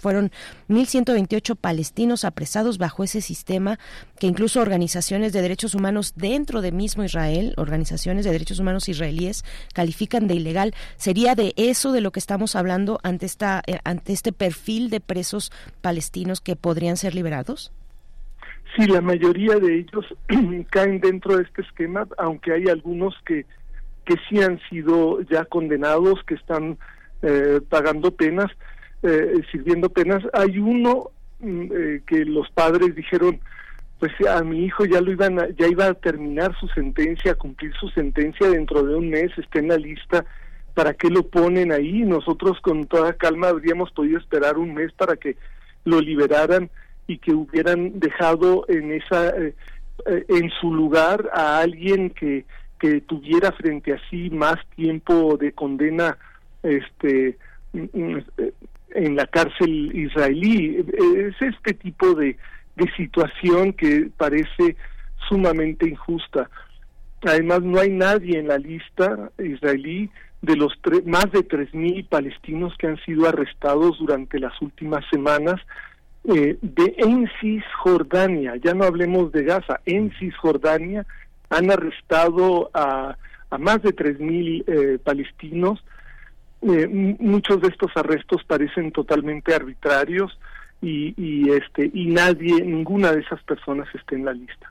fueron 0.00 0.32
1.128 0.70 1.54
palestinos 1.54 2.24
apresados 2.24 2.78
bajo 2.78 3.04
ese 3.04 3.20
sistema 3.20 3.78
que 4.18 4.26
incluso 4.26 4.62
organizaciones 4.62 5.34
de 5.34 5.42
derechos 5.42 5.74
humanos 5.74 6.14
dentro 6.16 6.62
de 6.62 6.72
mismo 6.72 7.04
Israel, 7.04 7.52
organizaciones 7.58 8.24
de 8.24 8.32
derechos 8.32 8.58
humanos 8.58 8.88
israelíes, 8.88 9.44
califican 9.74 10.28
de 10.28 10.36
ilegal. 10.36 10.74
¿Sería 10.96 11.34
de 11.34 11.52
eso 11.56 11.92
de 11.92 12.00
lo 12.00 12.10
que 12.10 12.20
estamos 12.20 12.56
hablando 12.56 13.00
ante, 13.02 13.26
esta, 13.26 13.62
eh, 13.66 13.80
ante 13.84 14.14
este 14.14 14.32
perfil 14.32 14.88
de 14.88 15.00
presos 15.00 15.52
palestinos 15.82 16.40
que 16.40 16.56
podrían 16.56 16.96
ser 16.96 17.14
liberados? 17.14 17.70
Sí, 18.76 18.86
la 18.86 19.00
mayoría 19.00 19.56
de 19.56 19.78
ellos 19.78 20.06
caen 20.70 21.00
dentro 21.00 21.36
de 21.36 21.42
este 21.42 21.62
esquema, 21.62 22.06
aunque 22.18 22.52
hay 22.52 22.68
algunos 22.68 23.14
que, 23.24 23.44
que 24.04 24.14
sí 24.28 24.40
han 24.40 24.60
sido 24.68 25.20
ya 25.22 25.44
condenados, 25.44 26.22
que 26.24 26.34
están 26.34 26.78
eh, 27.22 27.60
pagando 27.68 28.12
penas, 28.12 28.50
eh, 29.02 29.42
sirviendo 29.50 29.88
penas. 29.88 30.22
Hay 30.32 30.58
uno 30.58 31.10
mm, 31.40 31.62
eh, 31.72 32.02
que 32.06 32.24
los 32.24 32.48
padres 32.50 32.94
dijeron, 32.94 33.40
pues 33.98 34.12
a 34.28 34.42
mi 34.42 34.64
hijo 34.64 34.84
ya 34.84 35.00
lo 35.00 35.10
iban 35.12 35.36
ya 35.56 35.66
iba 35.66 35.86
a 35.86 35.94
terminar 35.94 36.56
su 36.58 36.68
sentencia, 36.68 37.32
a 37.32 37.34
cumplir 37.34 37.72
su 37.74 37.88
sentencia 37.90 38.48
dentro 38.48 38.82
de 38.82 38.94
un 38.94 39.10
mes, 39.10 39.30
está 39.36 39.58
en 39.58 39.68
la 39.68 39.76
lista. 39.76 40.24
¿Para 40.74 40.94
qué 40.94 41.10
lo 41.10 41.26
ponen 41.26 41.72
ahí? 41.72 42.04
Nosotros 42.04 42.60
con 42.60 42.86
toda 42.86 43.14
calma 43.14 43.48
habríamos 43.48 43.90
podido 43.90 44.18
esperar 44.18 44.56
un 44.56 44.74
mes 44.74 44.92
para 44.92 45.16
que 45.16 45.36
lo 45.84 46.00
liberaran 46.00 46.70
y 47.10 47.18
que 47.18 47.32
hubieran 47.32 47.98
dejado 47.98 48.64
en 48.68 48.92
esa 48.92 49.30
eh, 49.30 49.54
eh, 50.06 50.24
en 50.28 50.50
su 50.60 50.72
lugar 50.72 51.28
a 51.34 51.60
alguien 51.60 52.10
que 52.10 52.44
que 52.78 53.02
tuviera 53.02 53.52
frente 53.52 53.92
a 53.92 54.00
sí 54.08 54.30
más 54.30 54.56
tiempo 54.74 55.36
de 55.36 55.52
condena 55.52 56.16
este 56.62 57.36
mm, 57.72 57.84
mm, 57.92 58.24
en 58.94 59.16
la 59.16 59.26
cárcel 59.26 59.94
israelí. 59.94 60.84
Es 61.16 61.34
este 61.40 61.74
tipo 61.74 62.14
de, 62.14 62.36
de 62.76 62.90
situación 62.96 63.72
que 63.74 64.08
parece 64.16 64.76
sumamente 65.28 65.88
injusta. 65.88 66.48
Además 67.22 67.62
no 67.62 67.78
hay 67.78 67.90
nadie 67.90 68.38
en 68.38 68.48
la 68.48 68.58
lista 68.58 69.30
israelí 69.38 70.10
de 70.42 70.56
los 70.56 70.72
más 71.04 71.30
de 71.32 71.42
tres 71.42 71.72
mil 71.74 72.04
palestinos 72.06 72.74
que 72.78 72.86
han 72.86 72.96
sido 73.04 73.28
arrestados 73.28 73.98
durante 73.98 74.38
las 74.38 74.60
últimas 74.62 75.04
semanas 75.10 75.60
eh, 76.24 76.58
de 76.60 76.94
en 76.98 77.28
Cisjordania, 77.40 78.56
ya 78.56 78.74
no 78.74 78.84
hablemos 78.84 79.32
de 79.32 79.44
Gaza, 79.44 79.80
en 79.86 80.12
Cisjordania 80.18 81.06
han 81.48 81.70
arrestado 81.70 82.70
a, 82.74 83.16
a 83.50 83.58
más 83.58 83.82
de 83.82 83.94
3.000 83.94 84.64
eh, 84.66 84.98
palestinos. 85.02 85.82
Eh, 86.62 86.86
muchos 87.18 87.62
de 87.62 87.68
estos 87.68 87.90
arrestos 87.96 88.44
parecen 88.44 88.92
totalmente 88.92 89.54
arbitrarios 89.54 90.38
y, 90.82 91.14
y, 91.16 91.50
este 91.50 91.90
y 91.92 92.06
nadie, 92.06 92.62
ninguna 92.62 93.12
de 93.12 93.20
esas 93.20 93.42
personas 93.44 93.88
está 93.94 94.14
en 94.14 94.26
la 94.26 94.34
lista 94.34 94.70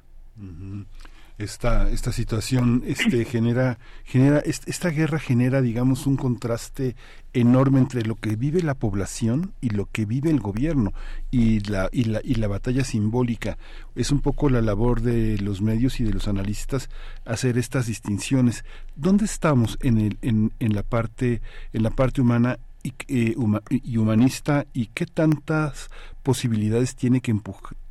esta 1.40 1.90
esta 1.90 2.12
situación 2.12 2.84
este 2.86 3.24
genera 3.26 3.80
genera 4.04 4.40
esta 4.46 4.90
guerra 4.90 5.20
genera 5.20 5.62
digamos 5.62 6.06
un 6.06 6.18
contraste 6.18 6.96
enorme 7.34 7.80
entre 7.80 8.04
lo 8.04 8.16
que 8.16 8.36
vive 8.36 8.62
la 8.62 8.74
población 8.74 9.54
y 9.62 9.70
lo 9.70 9.86
que 9.86 10.06
vive 10.06 10.30
el 10.30 10.40
gobierno 10.40 10.92
y 11.32 11.62
la 11.62 11.90
y 11.92 12.04
la 12.06 12.22
y 12.24 12.36
la 12.36 12.48
batalla 12.48 12.84
simbólica. 12.84 13.58
Es 13.96 14.12
un 14.12 14.22
poco 14.22 14.50
la 14.50 14.62
labor 14.62 15.02
de 15.02 15.38
los 15.38 15.62
medios 15.62 16.00
y 16.00 16.04
de 16.04 16.14
los 16.14 16.28
analistas 16.28 16.90
hacer 17.26 17.58
estas 17.58 17.88
distinciones. 17.88 18.66
Dónde 18.96 19.26
estamos 19.26 19.78
en 19.82 20.00
el 20.00 20.18
en, 20.22 20.54
en 20.60 20.74
la 20.74 20.84
parte 20.84 21.42
en 21.74 21.84
la 21.84 21.92
parte 21.92 22.22
humana 22.22 22.60
y, 23.08 23.32
eh, 23.32 23.36
y, 23.70 23.98
humanista 23.98 24.66
y 24.74 24.88
qué 24.88 25.06
tantas 25.06 25.90
posibilidades 26.24 26.96
tiene 26.96 27.22
que 27.22 27.36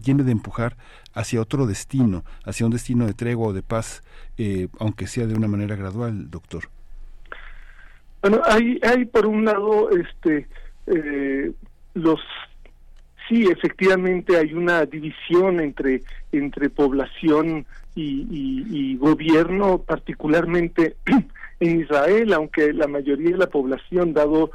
tiene 0.02 0.22
de 0.22 0.32
empujar 0.32 0.76
hacia 1.14 1.40
otro 1.40 1.66
destino, 1.66 2.24
hacia 2.44 2.66
un 2.66 2.72
destino 2.72 3.06
de 3.06 3.14
tregua 3.14 3.48
o 3.48 3.52
de 3.52 3.62
paz, 3.62 4.02
eh, 4.36 4.68
aunque 4.78 5.06
sea 5.06 5.26
de 5.26 5.34
una 5.34 5.48
manera 5.48 5.76
gradual, 5.76 6.30
doctor. 6.30 6.68
Bueno, 8.22 8.40
hay, 8.44 8.80
hay 8.82 9.04
por 9.04 9.26
un 9.26 9.44
lado, 9.44 9.90
este, 9.90 10.48
eh, 10.86 11.52
los, 11.94 12.20
sí, 13.28 13.46
efectivamente 13.50 14.36
hay 14.36 14.52
una 14.52 14.84
división 14.84 15.60
entre 15.60 16.02
entre 16.32 16.68
población 16.70 17.66
y, 17.94 18.26
y 18.70 18.96
gobierno, 18.96 19.78
particularmente 19.78 20.96
en 21.60 21.80
Israel, 21.80 22.32
aunque 22.32 22.72
la 22.72 22.86
mayoría 22.86 23.30
de 23.30 23.38
la 23.38 23.48
población, 23.48 24.12
dado 24.12 24.50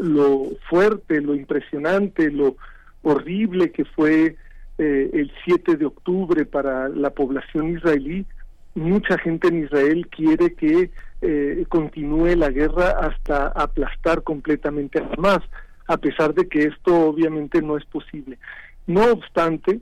lo 0.00 0.50
fuerte, 0.68 1.20
lo 1.20 1.34
impresionante, 1.34 2.30
lo 2.30 2.56
horrible 3.02 3.70
que 3.70 3.84
fue 3.84 4.36
eh, 4.78 5.10
el 5.12 5.32
7 5.44 5.76
de 5.76 5.86
octubre 5.86 6.44
para 6.44 6.88
la 6.88 7.10
población 7.10 7.76
israelí. 7.76 8.24
Mucha 8.74 9.18
gente 9.18 9.48
en 9.48 9.64
Israel 9.64 10.06
quiere 10.08 10.54
que 10.54 10.90
eh, 11.20 11.64
continúe 11.68 12.36
la 12.36 12.50
guerra 12.50 12.90
hasta 12.90 13.48
aplastar 13.48 14.22
completamente 14.22 15.00
a 15.00 15.08
Hamas, 15.12 15.40
a 15.88 15.96
pesar 15.96 16.34
de 16.34 16.48
que 16.48 16.64
esto 16.64 17.08
obviamente 17.08 17.60
no 17.60 17.76
es 17.76 17.84
posible. 17.86 18.38
No 18.86 19.10
obstante, 19.10 19.80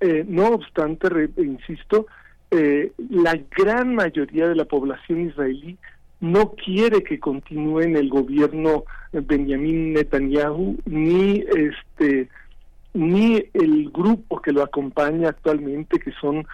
eh, 0.00 0.24
no 0.28 0.48
obstante, 0.48 1.30
insisto, 1.38 2.06
la 2.50 3.40
gran 3.56 3.94
mayoría 3.94 4.48
de 4.48 4.56
la 4.56 4.64
población 4.64 5.28
israelí 5.28 5.78
no 6.20 6.52
quiere 6.52 7.02
que 7.02 7.18
continúe 7.18 7.80
en 7.80 7.96
el 7.96 8.08
gobierno 8.10 8.84
Benjamin 9.12 9.94
Netanyahu 9.94 10.78
ni 10.84 11.44
este 11.56 12.28
ni 12.92 13.44
el 13.54 13.90
grupo 13.90 14.40
que 14.42 14.52
lo 14.52 14.62
acompaña 14.62 15.30
actualmente 15.30 15.98
que 15.98 16.12
son 16.20 16.46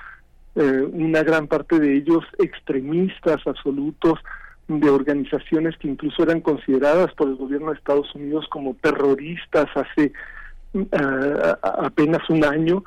eh, 0.54 0.88
una 0.92 1.22
gran 1.22 1.48
parte 1.48 1.78
de 1.78 1.96
ellos 1.96 2.24
extremistas 2.38 3.44
absolutos 3.46 4.20
de 4.68 4.88
organizaciones 4.90 5.76
que 5.78 5.88
incluso 5.88 6.22
eran 6.22 6.40
consideradas 6.40 7.12
por 7.14 7.28
el 7.28 7.36
gobierno 7.36 7.70
de 7.70 7.78
Estados 7.78 8.14
Unidos 8.14 8.46
como 8.50 8.74
terroristas 8.74 9.66
hace 9.74 10.12
eh, 10.74 11.54
apenas 11.62 12.28
un 12.30 12.44
año 12.44 12.84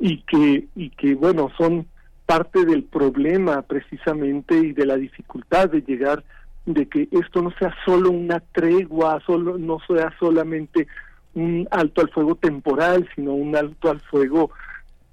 y 0.00 0.18
que 0.22 0.66
y 0.74 0.90
que 0.90 1.14
bueno 1.14 1.50
son 1.56 1.86
parte 2.28 2.66
del 2.66 2.84
problema 2.84 3.62
precisamente 3.62 4.54
y 4.54 4.74
de 4.74 4.84
la 4.84 4.98
dificultad 4.98 5.70
de 5.70 5.80
llegar 5.80 6.22
de 6.66 6.86
que 6.86 7.08
esto 7.10 7.40
no 7.40 7.50
sea 7.58 7.74
solo 7.86 8.10
una 8.10 8.40
tregua, 8.52 9.18
solo 9.24 9.56
no 9.56 9.78
sea 9.86 10.12
solamente 10.20 10.86
un 11.32 11.66
alto 11.70 12.02
al 12.02 12.10
fuego 12.10 12.34
temporal, 12.34 13.08
sino 13.14 13.32
un 13.32 13.56
alto 13.56 13.90
al 13.90 14.00
fuego 14.00 14.50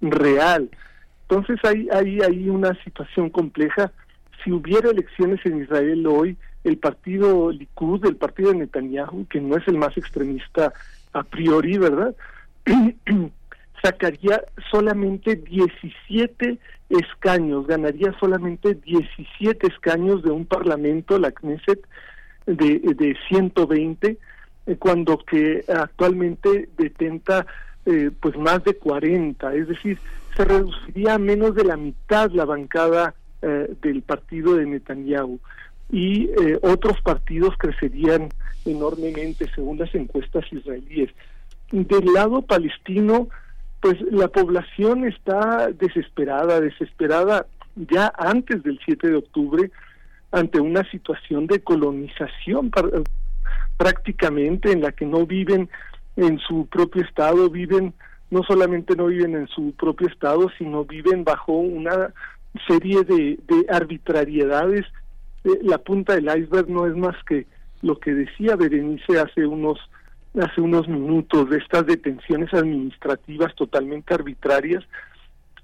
real. 0.01 0.69
Entonces 1.21 1.57
hay 1.63 1.87
hay 1.89 2.19
hay 2.19 2.49
una 2.49 2.75
situación 2.83 3.29
compleja. 3.29 3.93
Si 4.43 4.51
hubiera 4.51 4.89
elecciones 4.89 5.39
en 5.45 5.61
Israel 5.61 6.05
hoy, 6.07 6.35
el 6.65 6.77
partido 6.77 7.49
Likud, 7.49 8.05
el 8.05 8.17
partido 8.17 8.51
de 8.51 8.57
Netanyahu, 8.57 9.25
que 9.27 9.39
no 9.39 9.55
es 9.55 9.65
el 9.69 9.77
más 9.77 9.95
extremista 9.95 10.73
a 11.13 11.23
priori, 11.23 11.77
¿verdad? 11.77 12.13
sacaría 13.85 14.43
solamente 14.71 15.35
17 15.35 16.57
escaños, 16.89 17.67
ganaría 17.67 18.15
solamente 18.19 18.73
17 18.73 19.67
escaños 19.67 20.23
de 20.23 20.31
un 20.31 20.45
parlamento, 20.45 21.19
la 21.19 21.31
Knesset, 21.31 21.79
de, 22.47 22.79
de 22.79 23.15
120, 23.27 24.17
eh, 24.67 24.75
cuando 24.77 25.19
que 25.19 25.63
actualmente 25.67 26.69
detenta 26.77 27.45
eh, 27.85 28.09
pues 28.19 28.35
más 28.37 28.63
de 28.63 28.75
40, 28.75 29.53
es 29.53 29.67
decir, 29.67 29.99
se 30.35 30.45
reduciría 30.45 31.13
a 31.13 31.19
menos 31.19 31.53
de 31.53 31.63
la 31.63 31.77
mitad 31.77 32.31
la 32.31 32.45
bancada 32.45 33.13
eh, 33.43 33.71
del 33.83 34.01
partido 34.01 34.55
de 34.55 34.65
Netanyahu 34.65 35.39
y 35.91 36.31
otros 36.63 36.99
partidos 37.03 37.53
crecerían 37.59 38.29
enormemente 38.65 39.47
según 39.53 39.77
las 39.77 39.93
encuestas 39.93 40.43
israelíes. 40.51 41.11
Del 41.71 42.05
lado 42.11 42.41
palestino, 42.41 43.29
pues 43.85 44.01
la 44.09 44.29
población 44.29 45.05
está 45.05 45.69
desesperada, 45.71 46.59
desesperada 46.59 47.45
ya 47.75 48.11
antes 48.17 48.63
del 48.63 48.79
7 48.83 49.09
de 49.09 49.15
octubre. 49.17 49.71
ante 50.31 50.59
una 50.59 50.83
situación 50.89 51.45
de 51.45 51.59
colonización 51.59 52.71
prácticamente 53.77 54.71
en 54.71 54.81
la 54.81 54.91
que 54.91 55.05
no 55.05 55.27
viven 55.27 55.69
en 56.15 56.39
su 56.39 56.65
propio 56.65 57.03
estado, 57.03 57.47
viven 57.51 57.93
no 58.31 58.41
solamente 58.41 58.95
no 58.95 59.05
viven 59.05 59.35
en 59.35 59.47
su 59.49 59.71
propio 59.73 60.07
estado, 60.07 60.49
sino 60.57 60.83
viven 60.83 61.23
bajo 61.23 61.53
una 61.53 62.11
serie 62.67 63.03
de, 63.03 63.37
de 63.47 63.67
arbitrariedades. 63.69 64.83
Eh, 65.43 65.59
la 65.61 65.77
punta 65.77 66.15
del 66.15 66.25
iceberg 66.25 66.67
no 66.71 66.87
es 66.87 66.95
más 66.95 67.15
que 67.29 67.45
lo 67.83 67.99
que 67.99 68.15
decía 68.15 68.55
Berenice 68.55 69.19
hace 69.19 69.45
unos 69.45 69.77
hace 70.41 70.61
unos 70.61 70.87
minutos 70.87 71.49
de 71.49 71.57
estas 71.57 71.85
detenciones 71.85 72.53
administrativas 72.53 73.53
totalmente 73.55 74.13
arbitrarias, 74.13 74.83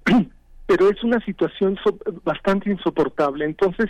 pero 0.65 0.89
es 0.89 1.03
una 1.03 1.19
situación 1.25 1.77
bastante 2.23 2.69
insoportable. 2.69 3.45
Entonces, 3.45 3.89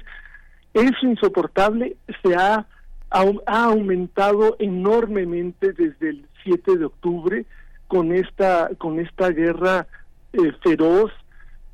eso 0.73 1.05
insoportable 1.05 1.95
se 2.23 2.35
ha, 2.35 2.65
ha 3.09 3.63
aumentado 3.63 4.55
enormemente 4.59 5.73
desde 5.73 6.09
el 6.09 6.25
7 6.43 6.77
de 6.77 6.85
octubre 6.85 7.45
con 7.87 8.13
esta 8.13 8.69
con 8.77 8.99
esta 8.99 9.29
guerra 9.29 9.85
eh, 10.33 10.53
feroz 10.63 11.11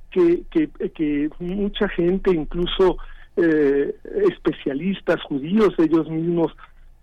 que, 0.10 0.44
que, 0.50 0.68
que, 0.90 1.30
mucha 1.40 1.88
gente, 1.90 2.32
incluso 2.34 2.98
eh, 3.36 3.96
especialistas 4.32 5.22
judíos, 5.24 5.76
ellos 5.78 6.10
mismos 6.10 6.54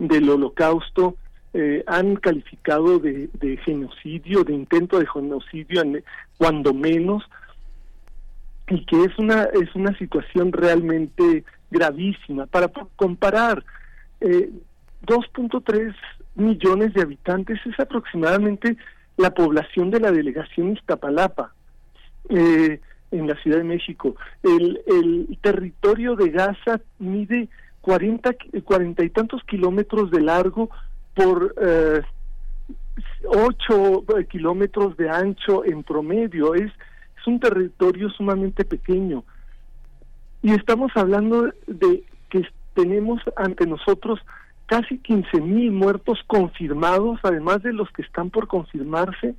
del 0.01 0.29
holocausto, 0.29 1.15
eh, 1.57 1.85
han 1.87 2.17
calificado 2.17 2.99
de, 2.99 3.31
de, 3.35 3.57
genocidio, 3.59 4.43
de 4.43 4.55
intento 4.55 4.99
de 4.99 5.07
genocidio, 5.07 5.85
cuando 6.37 6.75
menos, 6.75 7.23
y 8.69 8.85
que 8.85 9.05
es 9.05 9.17
una, 9.19 9.45
es 9.45 9.73
una 9.77 9.97
situación 9.97 10.51
realmente 10.51 11.45
gravísima. 11.71 12.47
Para 12.47 12.69
comparar, 12.97 13.65
eh, 14.21 14.51
2.3 15.07 15.95
millones 16.35 16.93
de 16.93 17.03
habitantes 17.03 17.61
es 17.65 17.79
aproximadamente 17.79 18.77
la 19.17 19.33
población 19.33 19.93
de 19.93 20.01
la 20.01 20.11
delegación 20.11 20.73
Iztapalapa 20.73 21.55
eh, 22.31 22.81
en 23.13 23.29
la 23.29 23.37
Ciudad 23.43 23.59
de 23.59 23.65
México. 23.65 24.17
El, 24.43 24.81
el 24.89 25.39
territorio 25.41 26.17
de 26.17 26.31
Gaza 26.31 26.81
mide 26.99 27.49
40, 27.83 28.35
40 28.65 29.05
y 29.05 29.11
tantos 29.11 29.45
kilómetros 29.45 30.11
de 30.11 30.21
largo 30.21 30.69
por 31.15 31.55
eh, 31.61 32.03
8 33.27 34.05
kilómetros 34.29 34.97
de 34.97 35.09
ancho 35.11 35.65
en 35.65 35.83
promedio. 35.83 36.55
Es, 36.55 36.71
es 36.71 37.27
un 37.27 37.41
territorio 37.41 38.11
sumamente 38.11 38.65
pequeño. 38.65 39.25
Y 40.43 40.53
estamos 40.53 40.93
hablando 40.95 41.51
de 41.67 42.05
que 42.29 42.47
tenemos 42.75 43.23
ante 43.37 43.67
nosotros 43.67 44.21
casi 44.67 44.99
15 44.99 45.41
mil 45.41 45.73
muertos 45.73 46.19
confirmados, 46.27 47.19
además 47.23 47.63
de 47.63 47.73
los 47.73 47.91
que 47.91 48.03
están 48.03 48.31
por 48.31 48.47
confirmarse, 48.49 49.35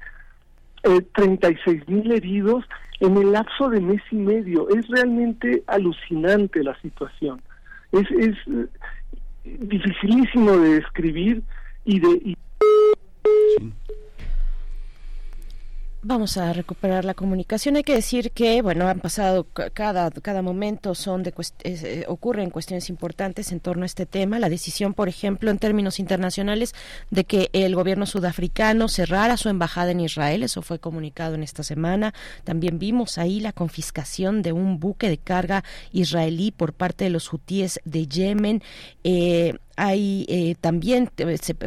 eh, 0.84 1.02
36 1.14 1.88
mil 1.88 2.12
heridos 2.12 2.64
en 3.00 3.18
el 3.18 3.32
lapso 3.32 3.70
de 3.70 3.82
mes 3.82 4.02
y 4.12 4.16
medio. 4.16 4.70
Es 4.70 4.88
realmente 4.88 5.64
alucinante 5.68 6.64
la 6.64 6.80
situación. 6.82 7.42
Es, 7.92 8.10
es 8.12 8.36
eh, 8.48 8.68
dificilísimo 9.44 10.52
de 10.58 10.76
describir 10.76 11.44
y 11.86 12.00
de... 12.00 12.38
Vamos 16.08 16.38
a 16.38 16.54
recuperar 16.54 17.04
la 17.04 17.16
comunicación. 17.16 17.78
Hay 17.78 17.84
que 17.84 17.96
decir 17.96 18.30
que, 18.30 18.62
bueno, 18.62 18.88
han 18.88 19.00
pasado 19.00 19.48
cada 19.74 20.12
cada 20.12 20.44
momento 20.44 20.94
son 20.94 21.24
de 21.24 21.34
eh, 21.64 22.06
ocurren 22.08 22.52
cuestiones 22.52 22.92
importantes 22.92 23.52
en 23.52 23.60
torno 23.60 23.82
a 23.82 23.86
este 23.88 24.06
tema. 24.06 24.38
La 24.38 24.50
decisión, 24.50 24.94
por 24.94 25.10
ejemplo, 25.10 25.50
en 25.50 25.58
términos 25.58 26.00
internacionales, 26.00 26.76
de 27.10 27.24
que 27.24 27.50
el 27.54 27.74
gobierno 27.74 28.06
sudafricano 28.06 28.88
cerrara 28.88 29.36
su 29.36 29.50
embajada 29.50 29.90
en 29.90 30.00
Israel, 30.00 30.44
eso 30.44 30.62
fue 30.62 30.78
comunicado 30.78 31.34
en 31.34 31.42
esta 31.42 31.64
semana. 31.64 32.14
También 32.44 32.78
vimos 32.78 33.18
ahí 33.18 33.40
la 33.40 33.52
confiscación 33.52 34.44
de 34.44 34.52
un 34.52 34.80
buque 34.80 35.10
de 35.10 35.18
carga 35.18 35.64
israelí 35.92 36.52
por 36.52 36.74
parte 36.74 37.06
de 37.06 37.10
los 37.10 37.34
hutíes 37.34 37.80
de 37.84 38.06
Yemen. 38.06 38.62
Eh, 39.04 39.56
hay 39.76 40.26
eh, 40.30 40.56
también 40.60 41.10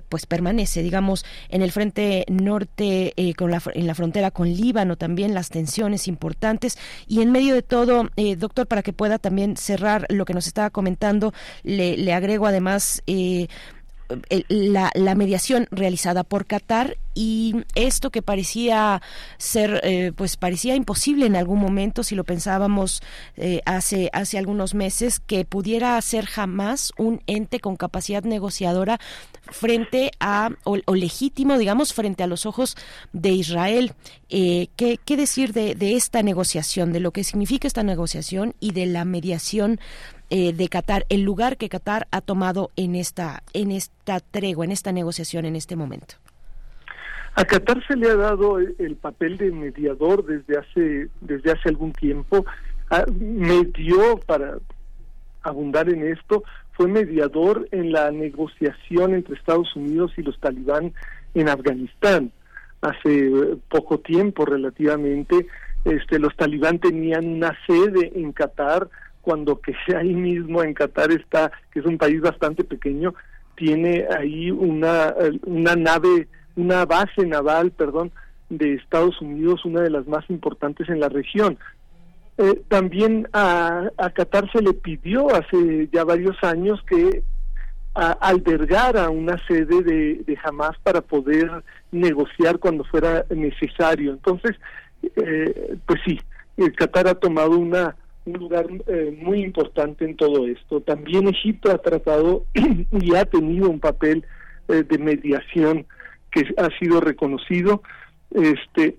pues 0.08 0.26
permanece 0.26 0.82
digamos 0.82 1.24
en 1.48 1.62
el 1.62 1.72
frente 1.72 2.24
norte 2.28 3.12
eh, 3.16 3.34
con 3.34 3.50
la, 3.50 3.62
en 3.74 3.86
la 3.86 3.94
frontera 3.94 4.30
con 4.30 4.48
Líbano 4.48 4.96
también 4.96 5.34
las 5.34 5.50
tensiones 5.50 6.08
importantes. 6.08 6.78
Y 7.06 7.22
en 7.22 7.32
medio 7.32 7.54
de 7.54 7.62
todo 7.62 8.08
eh, 8.16 8.36
doctor 8.36 8.66
para 8.66 8.82
que 8.82 8.92
pueda 8.92 9.18
también 9.18 9.56
cerrar 9.56 10.06
lo 10.08 10.24
que 10.24 10.34
nos 10.34 10.46
estaba 10.46 10.70
comentando 10.70 11.32
le, 11.62 11.96
le 11.96 12.12
agrego 12.12 12.46
además 12.46 13.02
la, 14.48 14.90
la, 14.94 15.14
mediación 15.14 15.66
realizada 15.70 16.24
por 16.24 16.46
Qatar 16.46 16.96
y 17.18 17.52
esto 17.74 18.10
que 18.10 18.22
parecía 18.22 19.02
ser 19.38 19.80
eh, 19.82 20.12
pues 20.14 20.36
parecía 20.36 20.76
imposible 20.76 21.26
en 21.26 21.34
algún 21.34 21.58
momento 21.58 22.04
si 22.04 22.14
lo 22.14 22.22
pensábamos 22.22 23.02
eh, 23.36 23.60
hace 23.66 24.08
hace 24.12 24.38
algunos 24.38 24.72
meses 24.72 25.18
que 25.18 25.44
pudiera 25.44 26.00
ser 26.00 26.26
jamás 26.26 26.92
un 26.96 27.20
ente 27.26 27.58
con 27.58 27.74
capacidad 27.74 28.22
negociadora 28.22 29.00
frente 29.50 30.12
a 30.20 30.50
o, 30.62 30.76
legítimo 30.94 31.58
digamos 31.58 31.92
frente 31.92 32.22
a 32.22 32.28
los 32.28 32.46
ojos 32.46 32.76
de 33.12 33.30
Israel 33.30 33.94
eh, 34.28 34.68
¿qué, 34.76 35.00
¿qué, 35.04 35.16
decir 35.16 35.52
de, 35.52 35.74
de 35.74 35.96
esta 35.96 36.22
negociación 36.22 36.92
de 36.92 37.00
lo 37.00 37.10
que 37.10 37.24
significa 37.24 37.66
esta 37.66 37.82
negociación 37.82 38.54
y 38.60 38.70
de 38.70 38.86
la 38.86 39.04
mediación 39.04 39.80
eh, 40.30 40.52
de 40.52 40.68
Qatar, 40.68 41.06
el 41.08 41.22
lugar 41.22 41.56
que 41.56 41.70
Qatar 41.70 42.06
ha 42.10 42.20
tomado 42.20 42.70
en 42.76 42.94
esta, 42.94 43.42
en 43.54 43.72
esta 43.72 44.20
tregua, 44.20 44.66
en 44.66 44.72
esta 44.72 44.92
negociación 44.92 45.46
en 45.46 45.56
este 45.56 45.74
momento. 45.74 46.16
A 47.38 47.44
Qatar 47.44 47.80
se 47.86 47.94
le 47.94 48.10
ha 48.10 48.16
dado 48.16 48.58
el 48.58 48.96
papel 48.96 49.36
de 49.36 49.52
mediador 49.52 50.26
desde 50.26 50.58
hace, 50.58 51.08
desde 51.20 51.52
hace 51.52 51.68
algún 51.68 51.92
tiempo. 51.92 52.44
Ah, 52.90 53.04
medió, 53.16 54.18
para 54.26 54.58
abundar 55.42 55.88
en 55.88 56.04
esto, 56.08 56.42
fue 56.72 56.88
mediador 56.88 57.68
en 57.70 57.92
la 57.92 58.10
negociación 58.10 59.14
entre 59.14 59.36
Estados 59.36 59.76
Unidos 59.76 60.10
y 60.16 60.22
los 60.22 60.36
talibán 60.40 60.92
en 61.34 61.48
Afganistán. 61.48 62.32
Hace 62.80 63.28
eh, 63.28 63.56
poco 63.68 64.00
tiempo 64.00 64.44
relativamente, 64.44 65.46
este, 65.84 66.18
los 66.18 66.34
talibán 66.36 66.80
tenían 66.80 67.24
una 67.24 67.56
sede 67.68 68.14
en 68.16 68.32
Qatar 68.32 68.88
cuando 69.20 69.60
que 69.60 69.76
ahí 69.96 70.12
mismo 70.12 70.64
en 70.64 70.74
Qatar 70.74 71.12
está, 71.12 71.52
que 71.70 71.78
es 71.78 71.86
un 71.86 71.98
país 71.98 72.20
bastante 72.20 72.64
pequeño, 72.64 73.14
tiene 73.54 74.06
ahí 74.10 74.50
una, 74.50 75.14
una 75.44 75.76
nave, 75.76 76.26
una 76.58 76.84
base 76.84 77.26
naval, 77.26 77.70
perdón, 77.70 78.12
de 78.50 78.74
Estados 78.74 79.20
Unidos, 79.20 79.64
una 79.64 79.80
de 79.80 79.90
las 79.90 80.06
más 80.06 80.28
importantes 80.28 80.88
en 80.88 81.00
la 81.00 81.08
región. 81.08 81.58
Eh, 82.36 82.62
también 82.68 83.28
a, 83.32 83.90
a, 83.96 84.10
Qatar 84.10 84.50
se 84.52 84.62
le 84.62 84.72
pidió 84.72 85.34
hace 85.34 85.88
ya 85.92 86.04
varios 86.04 86.36
años 86.42 86.80
que 86.86 87.22
albergara 87.94 89.10
una 89.10 89.36
sede 89.48 89.82
de, 89.82 90.22
de 90.24 90.38
Hamas 90.44 90.78
para 90.84 91.00
poder 91.00 91.64
negociar 91.90 92.60
cuando 92.60 92.84
fuera 92.84 93.24
necesario. 93.28 94.12
Entonces, 94.12 94.56
eh, 95.16 95.76
pues 95.84 96.00
sí, 96.04 96.20
Qatar 96.76 97.08
ha 97.08 97.14
tomado 97.14 97.58
una 97.58 97.96
un 98.28 98.38
lugar 98.38 98.66
eh, 98.86 99.16
muy 99.20 99.42
importante 99.42 100.04
en 100.04 100.16
todo 100.16 100.46
esto. 100.46 100.80
También 100.80 101.28
Egipto 101.28 101.70
ha 101.70 101.78
tratado 101.78 102.44
y 102.92 103.14
ha 103.14 103.24
tenido 103.24 103.68
un 103.68 103.80
papel 103.80 104.24
eh, 104.68 104.84
de 104.88 104.98
mediación 104.98 105.86
que 106.30 106.46
ha 106.56 106.68
sido 106.78 107.00
reconocido. 107.00 107.82
Este, 108.30 108.96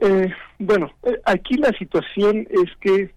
eh, 0.00 0.32
bueno, 0.58 0.92
aquí 1.24 1.56
la 1.56 1.72
situación 1.72 2.46
es 2.50 2.70
que 2.80 3.10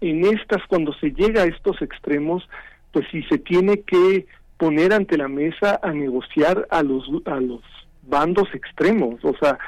en 0.00 0.24
estas, 0.24 0.62
cuando 0.68 0.92
se 0.94 1.12
llega 1.12 1.42
a 1.42 1.46
estos 1.46 1.80
extremos, 1.82 2.48
pues 2.92 3.06
si 3.10 3.22
se 3.24 3.38
tiene 3.38 3.80
que 3.82 4.26
poner 4.56 4.92
ante 4.92 5.16
la 5.16 5.28
mesa 5.28 5.80
a 5.82 5.92
negociar 5.92 6.66
a 6.70 6.82
los 6.82 7.04
a 7.26 7.40
los 7.40 7.60
bandos 8.02 8.48
extremos, 8.54 9.24
o 9.24 9.34
sea, 9.38 9.58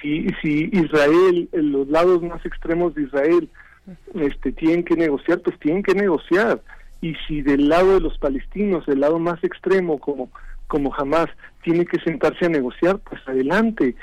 si 0.00 0.26
si 0.40 0.70
Israel, 0.72 1.48
los 1.52 1.88
lados 1.88 2.22
más 2.22 2.44
extremos 2.44 2.94
de 2.94 3.02
Israel 3.02 3.48
este, 4.14 4.52
tienen 4.52 4.84
que 4.84 4.96
negociar, 4.96 5.40
pues 5.40 5.58
tienen 5.58 5.82
que 5.82 5.94
negociar. 5.94 6.60
Y 7.00 7.14
si 7.26 7.42
del 7.42 7.68
lado 7.68 7.94
de 7.94 8.00
los 8.00 8.16
palestinos, 8.18 8.86
del 8.86 9.00
lado 9.00 9.18
más 9.18 9.42
extremo, 9.42 9.98
como, 9.98 10.30
como 10.72 10.90
jamás, 10.90 11.26
tiene 11.62 11.84
que 11.84 11.98
sentarse 11.98 12.46
a 12.46 12.48
negociar, 12.48 12.98
pues 13.00 13.20
adelante. 13.26 13.94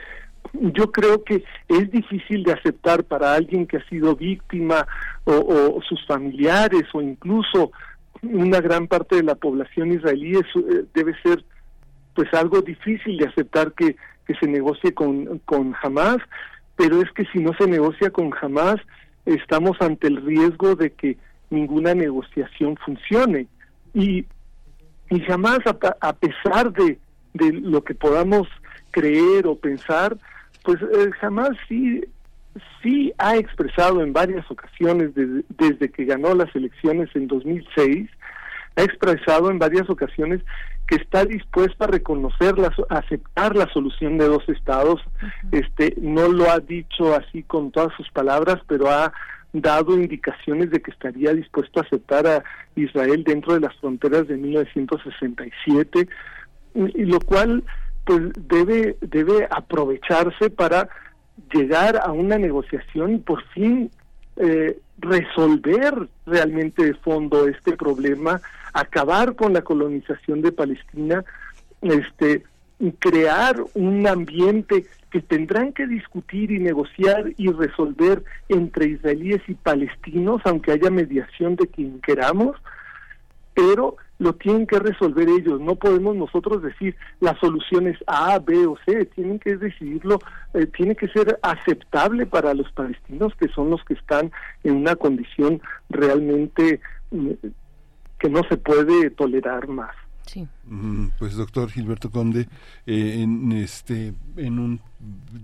Yo 0.54 0.92
creo 0.92 1.24
que 1.24 1.44
es 1.68 1.90
difícil 1.90 2.44
de 2.44 2.54
aceptar 2.54 3.06
para 3.06 3.34
alguien 3.34 3.66
que 3.66 3.78
ha 3.78 3.90
sido 3.90 4.16
víctima 4.16 4.86
o, 5.24 5.82
sus 5.82 6.06
familiares 6.06 6.84
o 6.94 7.02
incluso 7.02 7.72
una 8.22 8.62
gran 8.62 8.86
parte 8.86 9.16
de 9.16 9.24
la 9.24 9.34
población 9.34 9.94
israelí 9.94 10.38
eh, 10.38 10.86
debe 10.94 11.20
ser 11.24 11.44
pues 12.14 12.32
algo 12.36 12.62
difícil 12.62 13.18
de 13.18 13.26
aceptar 13.26 13.72
que, 13.74 13.96
que 14.28 14.36
se 14.36 14.46
negocie 14.48 14.94
con, 14.94 15.40
con 15.46 15.74
Hamas, 15.82 16.20
pero 16.76 17.02
es 17.02 17.12
que 17.14 17.26
si 17.34 17.40
no 17.40 17.52
se 17.54 17.66
negocia 17.66 18.12
con 18.12 18.32
Hamas, 18.40 18.78
estamos 19.26 19.82
ante 19.82 20.06
el 20.06 20.18
riesgo 20.24 20.76
de 20.76 20.92
que 20.92 21.18
ninguna 21.50 21.96
negociación 21.96 22.78
funcione. 22.78 23.48
Y, 23.96 24.26
y 25.10 25.20
jamás, 25.22 25.60
a, 25.66 26.14
pesar 26.14 26.72
de, 26.74 27.00
de 27.34 27.54
lo 27.54 27.84
que 27.84 27.96
podamos 27.96 28.48
creer 28.92 29.48
o 29.48 29.56
pensar, 29.56 30.18
pues 30.64 30.82
eh, 30.82 31.12
jamás 31.20 31.52
sí 31.68 32.04
sí 32.82 33.14
ha 33.18 33.38
expresado 33.38 34.02
en 34.02 34.14
varias 34.14 34.50
ocasiones 34.50 35.12
desde 35.16 35.90
que 35.92 36.06
ganó 36.06 36.34
las 36.34 36.54
elecciones 36.56 37.10
en 37.16 37.28
2006, 37.28 38.10
ha 38.76 38.84
expresado 38.84 39.50
en 39.52 39.60
varias 39.60 39.90
ocasiones 39.90 40.42
que 40.88 40.96
está 40.96 41.26
dispuesta 41.26 41.86
a 41.86 41.90
reconocer, 41.90 42.58
la, 42.58 42.74
aceptar 42.90 43.56
la 43.56 43.72
solución 43.72 44.18
de 44.18 44.28
dos 44.28 44.48
estados. 44.50 45.02
Este 45.52 45.94
no 46.02 46.30
lo 46.30 46.50
ha 46.50 46.60
dicho 46.60 47.14
así 47.14 47.44
con 47.44 47.72
todas 47.72 47.96
sus 47.96 48.10
palabras, 48.10 48.58
pero 48.68 48.90
ha 48.90 49.14
dado 49.54 49.96
indicaciones 49.96 50.70
de 50.70 50.82
que 50.82 50.92
estaría 50.92 51.34
dispuesto 51.34 51.80
a 51.80 51.84
aceptar 51.84 52.28
a 52.28 52.44
Israel 52.76 53.24
dentro 53.24 53.54
de 53.54 53.62
las 53.62 53.76
fronteras 53.78 54.28
de 54.28 54.38
1967, 54.38 56.08
y 56.76 57.06
lo 57.06 57.20
cual 57.20 57.64
pues 58.06 58.22
debe 58.48 58.98
debe 59.02 59.48
aprovecharse 59.50 60.50
para 60.50 60.90
llegar 61.54 62.00
a 62.04 62.12
una 62.12 62.38
negociación 62.38 63.16
y 63.16 63.18
por 63.18 63.44
fin 63.50 63.90
eh, 64.36 64.80
resolver 65.00 66.08
realmente 66.26 66.86
de 66.86 66.94
fondo 66.96 67.48
este 67.48 67.76
problema, 67.76 68.42
acabar 68.74 69.36
con 69.36 69.54
la 69.54 69.62
colonización 69.62 70.42
de 70.42 70.52
Palestina, 70.52 71.24
este, 71.82 72.44
crear 73.00 73.58
un 73.74 74.08
ambiente 74.08 74.86
que 75.12 75.22
tendrán 75.22 75.74
que 75.74 75.88
discutir 75.88 76.52
y 76.52 76.60
negociar 76.60 77.34
y 77.38 77.52
resolver 77.52 78.24
entre 78.48 78.90
israelíes 78.90 79.42
y 79.48 79.56
palestinos, 79.56 80.42
aunque 80.46 80.72
haya 80.72 80.90
mediación 80.90 81.56
de 81.56 81.68
quien 81.68 82.00
queramos, 82.02 82.56
pero 83.54 83.98
lo 84.20 84.34
tienen 84.34 84.68
que 84.68 84.80
resolver 84.80 85.28
ellos. 85.28 85.60
No 85.60 85.76
podemos 85.76 86.16
nosotros 86.16 86.62
decir 86.62 86.96
las 87.20 87.38
soluciones 87.40 87.98
A, 88.06 88.38
B 88.40 88.68
o 88.68 88.78
C. 88.86 89.06
Tienen 89.06 89.40
que 89.40 89.58
decidirlo, 89.58 90.20
eh, 90.54 90.66
tiene 90.68 90.96
que 90.96 91.08
ser 91.08 91.40
aceptable 91.42 92.26
para 92.26 92.54
los 92.54 92.72
palestinos, 92.72 93.34
que 93.36 93.48
son 93.50 93.70
los 93.70 93.84
que 93.86 93.96
están 93.96 94.32
en 94.64 94.76
una 94.76 94.96
condición 94.96 95.62
realmente 95.90 96.80
mm, 97.12 97.32
que 98.20 98.30
no 98.30 98.44
se 98.50 98.58
puede 98.58 99.10
tolerar 99.10 99.68
más. 99.68 99.96
Sí. 100.30 100.48
Pues 101.18 101.34
doctor 101.34 101.72
Gilberto 101.72 102.12
Conde, 102.12 102.48
eh, 102.86 103.22
en 103.24 103.52
este, 103.52 104.14
en 104.38 104.60
un, 104.60 104.80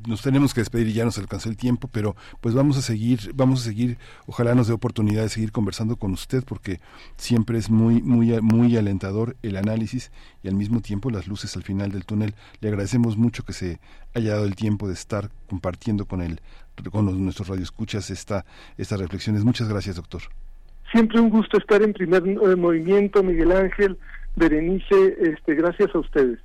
nos 0.08 0.22
tenemos 0.22 0.54
que 0.54 0.62
despedir 0.62 0.90
y 0.90 0.94
ya 0.94 1.06
nos 1.06 1.18
alcanzó 1.18 1.50
el 1.50 1.58
tiempo, 1.58 1.90
pero 1.92 2.16
pues 2.40 2.54
vamos 2.54 2.78
a 2.78 2.84
seguir, 2.84 3.32
vamos 3.34 3.62
a 3.62 3.64
seguir, 3.64 3.98
ojalá 4.28 4.54
nos 4.54 4.68
dé 4.68 4.74
oportunidad 4.74 5.24
de 5.24 5.30
seguir 5.30 5.52
conversando 5.52 5.96
con 5.96 6.12
usted 6.12 6.44
porque 6.46 6.82
siempre 7.18 7.58
es 7.58 7.72
muy, 7.72 8.04
muy, 8.04 8.40
muy 8.42 8.78
alentador 8.78 9.36
el 9.42 9.58
análisis 9.58 10.12
y 10.44 10.50
al 10.50 10.54
mismo 10.54 10.82
tiempo 10.82 11.10
las 11.10 11.28
luces 11.28 11.56
al 11.56 11.64
final 11.64 11.92
del 11.92 12.06
túnel. 12.06 12.36
Le 12.60 12.70
agradecemos 12.70 13.18
mucho 13.18 13.44
que 13.44 13.54
se 13.54 13.80
haya 14.14 14.34
dado 14.34 14.46
el 14.46 14.56
tiempo 14.56 14.88
de 14.88 14.94
estar 14.94 15.32
compartiendo 15.50 16.06
con 16.06 16.22
el, 16.22 16.42
con 16.92 17.08
los, 17.08 17.16
nuestros 17.16 17.48
radioescuchas 17.48 18.12
esta, 18.12 18.46
estas 18.78 19.00
reflexiones. 19.00 19.44
Muchas 19.44 19.68
gracias, 19.68 19.96
doctor. 19.96 20.22
Siempre 20.92 21.20
un 21.20 21.32
gusto 21.32 21.58
estar 21.58 21.82
en 21.82 21.92
primer 21.92 22.22
eh, 22.28 22.56
movimiento, 22.56 23.24
Miguel 23.24 23.52
Ángel. 23.52 23.98
Berenice, 24.36 25.16
este, 25.22 25.56
gracias 25.56 25.94
a 25.94 26.00
ustedes. 26.00 26.40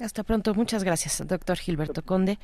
Hasta 0.00 0.22
pronto, 0.22 0.54
muchas 0.54 0.84
gracias, 0.84 1.26
doctor 1.26 1.58
Gilberto 1.58 2.02
Conde. 2.02 2.38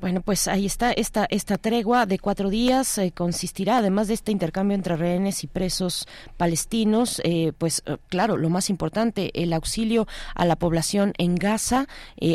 Bueno, 0.00 0.20
pues 0.20 0.48
ahí 0.48 0.66
está 0.66 0.92
esta 0.92 1.24
esta 1.30 1.56
tregua 1.56 2.04
de 2.04 2.18
cuatro 2.18 2.50
días 2.50 2.98
eh, 2.98 3.12
consistirá, 3.12 3.78
además 3.78 4.08
de 4.08 4.14
este 4.14 4.32
intercambio 4.32 4.74
entre 4.74 4.96
rehenes 4.96 5.44
y 5.44 5.46
presos 5.46 6.06
palestinos, 6.36 7.22
eh, 7.24 7.52
pues 7.56 7.82
eh, 7.86 7.96
claro, 8.08 8.36
lo 8.36 8.50
más 8.50 8.70
importante, 8.70 9.30
el 9.40 9.52
auxilio 9.52 10.06
a 10.34 10.44
la 10.44 10.56
población 10.56 11.14
en 11.16 11.36
Gaza, 11.36 11.86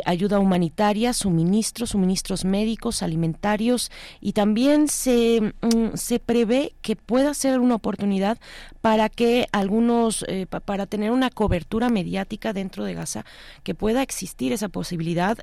ayuda 0.06 0.40
humanitaria, 0.40 1.14
suministros, 1.14 1.91
suministros 1.91 2.45
médicos, 2.45 3.03
alimentarios 3.03 3.91
y 4.22 4.34
también 4.34 4.88
se 4.88 5.53
mm, 5.61 5.95
se 5.95 6.19
prevé 6.19 6.73
que 6.81 6.95
pueda 6.95 7.34
ser 7.34 7.60
una 7.60 7.76
oportunidad 7.76 8.40
para 8.81 9.10
que 9.10 9.48
algunos 9.52 10.26
para 10.65 10.86
tener 10.86 11.11
una 11.11 11.30
cobertura 11.30 11.90
mediática 11.90 12.53
dentro 12.53 12.86
de 12.86 12.94
Gaza 12.94 13.26
que 13.64 13.76
pueda 13.76 14.02
existir 14.02 14.53
esa 14.53 14.69
posibilidad. 14.69 15.38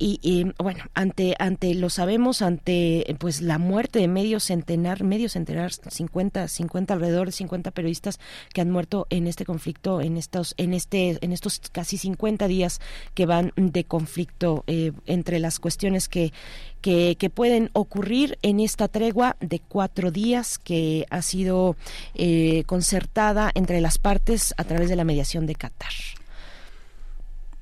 Y, 0.00 0.46
bueno 0.58 0.84
ante 0.94 1.34
ante 1.40 1.74
lo 1.74 1.90
sabemos 1.90 2.40
ante 2.40 3.04
pues 3.18 3.40
la 3.40 3.58
muerte 3.58 3.98
de 3.98 4.06
medio 4.06 4.38
centenar 4.38 5.02
medio 5.02 5.28
centenar 5.28 5.72
50 5.72 6.46
50 6.46 6.94
alrededor 6.94 7.26
de 7.26 7.32
50 7.32 7.72
periodistas 7.72 8.20
que 8.54 8.60
han 8.60 8.70
muerto 8.70 9.08
en 9.10 9.26
este 9.26 9.44
conflicto 9.44 10.00
en 10.00 10.16
estos 10.16 10.54
en 10.56 10.72
este 10.72 11.18
en 11.20 11.32
estos 11.32 11.60
casi 11.72 11.98
50 11.98 12.46
días 12.46 12.80
que 13.14 13.26
van 13.26 13.52
de 13.56 13.84
conflicto 13.84 14.62
eh, 14.68 14.92
entre 15.06 15.40
las 15.40 15.58
cuestiones 15.58 16.08
que, 16.08 16.32
que, 16.80 17.30
pueden 17.34 17.70
ocurrir 17.72 18.38
en 18.42 18.60
esta 18.60 18.88
tregua 18.88 19.36
de 19.40 19.60
cuatro 19.60 20.10
días 20.10 20.58
que 20.58 21.06
ha 21.10 21.22
sido 21.22 21.76
eh, 22.14 22.64
concertada 22.66 23.50
entre 23.54 23.80
las 23.80 23.98
partes 23.98 24.54
a 24.56 24.64
través 24.64 24.88
de 24.88 24.96
la 24.96 25.04
mediación 25.04 25.46
de 25.46 25.54
Qatar. 25.54 25.92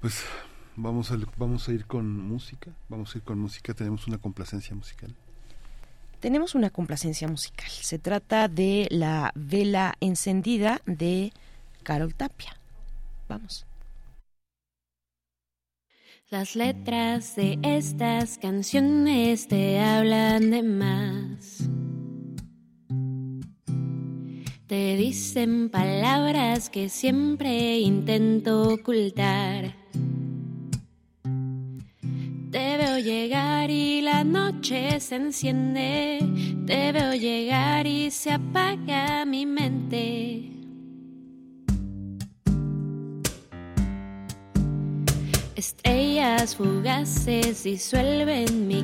Pues 0.01 0.23
Vamos 0.79 1.11
a, 1.11 1.17
vamos 1.39 1.69
a 1.69 1.73
ir 1.73 1.87
con 1.87 2.21
música, 2.21 2.71
vamos 2.91 3.15
a 3.15 3.19
ir 3.19 3.25
con 3.25 3.39
música, 3.39 3.73
tenemos 3.73 4.07
una 4.07 4.19
complacencia 4.19 4.77
musical. 4.77 5.15
Tenemos 6.21 6.55
una 6.55 6.69
complacencia 6.69 7.29
musical. 7.29 7.71
Se 7.71 7.99
trata 7.99 8.49
de 8.49 8.87
La 8.91 9.33
vela 9.35 9.95
encendida 10.01 10.83
de 10.85 11.33
Carol 11.83 12.15
Tapia. 12.15 12.57
Vamos. 13.27 13.65
Las 16.29 16.57
letras 16.57 17.37
de 17.37 17.59
estas 17.63 18.37
canciones 18.37 19.49
te 19.49 19.81
hablan 19.81 20.51
de 20.51 20.63
más. 20.63 21.61
Te 24.67 24.97
dicen 24.97 25.71
palabras 25.71 26.69
que 26.69 26.89
siempre 26.89 27.79
intento 27.79 28.75
ocultar 28.75 29.86
llegar 32.99 33.71
y 33.71 34.01
la 34.01 34.25
noche 34.25 35.01
se 35.01 35.17
enciende. 35.17 36.19
Te 36.67 36.93
veo 36.93 37.15
llegar 37.15 37.87
y 37.87 38.11
se 38.11 38.33
apaga 38.33 39.25
mi 39.25 39.47
mente. 39.47 40.53
Estrellas 45.57 46.55
fugaces 46.57 47.65
disuelven 47.65 48.69
mi 48.69 48.83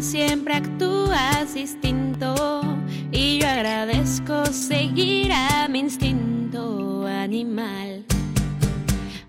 siempre 0.00 0.54
actúas 0.54 1.54
distinto. 1.54 2.62
Y 3.10 3.38
yo 3.40 3.48
agradezco 3.48 4.46
seguir 4.46 5.32
a 5.32 5.68
mi 5.68 5.80
instinto 5.80 7.06
animal. 7.06 8.04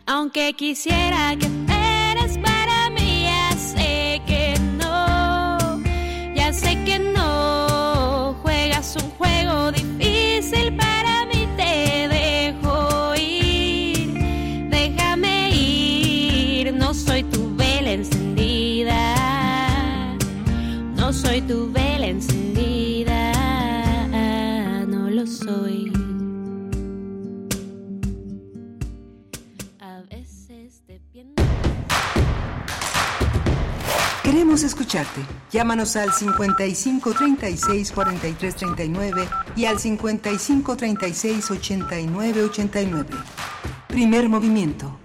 Aunque 0.05 0.53
quisiera 0.53 1.35
que 1.37 1.47
eres 2.11 2.37
para 2.37 2.89
mí, 2.89 3.23
ya 3.23 3.51
sé 3.57 4.21
que 4.25 4.55
no, 4.77 5.81
ya 6.33 6.51
sé 6.53 6.77
que 6.85 6.99
no, 6.99 8.35
juegas 8.41 8.95
un 8.95 9.09
juego 9.11 9.36
tu 21.41 21.71
vela 21.71 22.07
encendida, 22.07 23.33
no 24.87 25.09
lo 25.09 25.27
soy. 25.27 25.91
A 29.79 30.01
veces 30.09 30.81
te 30.87 30.99
pienso. 31.11 31.43
Queremos 34.23 34.63
escucharte. 34.63 35.21
Llámanos 35.51 35.95
al 35.95 36.11
55 36.11 37.13
36 37.13 37.91
43 37.91 38.55
39 38.55 39.27
y 39.55 39.65
al 39.65 39.79
55 39.79 40.75
36 40.75 41.51
89 41.51 42.43
89. 42.43 43.09
Primer 43.87 44.29
movimiento. 44.29 44.97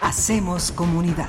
Hacemos 0.00 0.72
comunidad. 0.72 1.28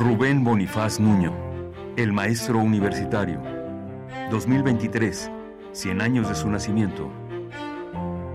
Rubén 0.00 0.42
Bonifaz 0.44 0.98
Nuño 0.98 1.30
el 1.98 2.10
Maestro 2.10 2.58
Universitario. 2.58 3.38
2023, 4.30 5.30
100 5.72 6.00
años 6.00 6.26
de 6.26 6.34
su 6.34 6.48
nacimiento. 6.48 7.10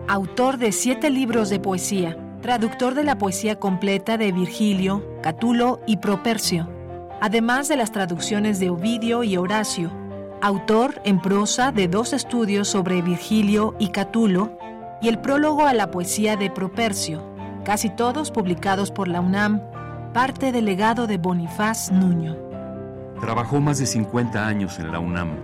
Autor 0.07 0.59
de 0.59 0.71
siete 0.71 1.09
libros 1.09 1.49
de 1.49 1.59
poesía, 1.59 2.19
traductor 2.43 2.93
de 2.93 3.03
la 3.03 3.17
poesía 3.17 3.55
completa 3.55 4.15
de 4.19 4.31
Virgilio, 4.31 5.03
Catulo 5.23 5.81
y 5.87 5.97
Propercio, 5.97 6.69
además 7.19 7.67
de 7.67 7.77
las 7.77 7.91
traducciones 7.91 8.59
de 8.59 8.69
Ovidio 8.69 9.23
y 9.23 9.35
Horacio. 9.35 9.91
Autor 10.43 11.01
en 11.03 11.19
prosa 11.19 11.71
de 11.71 11.87
dos 11.87 12.13
estudios 12.13 12.67
sobre 12.67 13.01
Virgilio 13.01 13.75
y 13.79 13.87
Catulo 13.87 14.55
y 15.01 15.07
el 15.07 15.17
prólogo 15.17 15.65
a 15.65 15.73
la 15.73 15.89
poesía 15.89 16.37
de 16.37 16.51
Propercio, 16.51 17.23
casi 17.63 17.89
todos 17.89 18.29
publicados 18.29 18.91
por 18.91 19.07
la 19.07 19.19
UNAM, 19.19 19.63
parte 20.15 20.53
del 20.53 20.63
legado 20.63 21.07
de 21.07 21.17
Bonifaz 21.17 21.91
Nuño. 21.91 22.37
Trabajó 23.19 23.59
más 23.59 23.79
de 23.79 23.85
50 23.85 24.47
años 24.47 24.79
en 24.79 24.93
la 24.93 24.99
UNAM. 24.99 25.35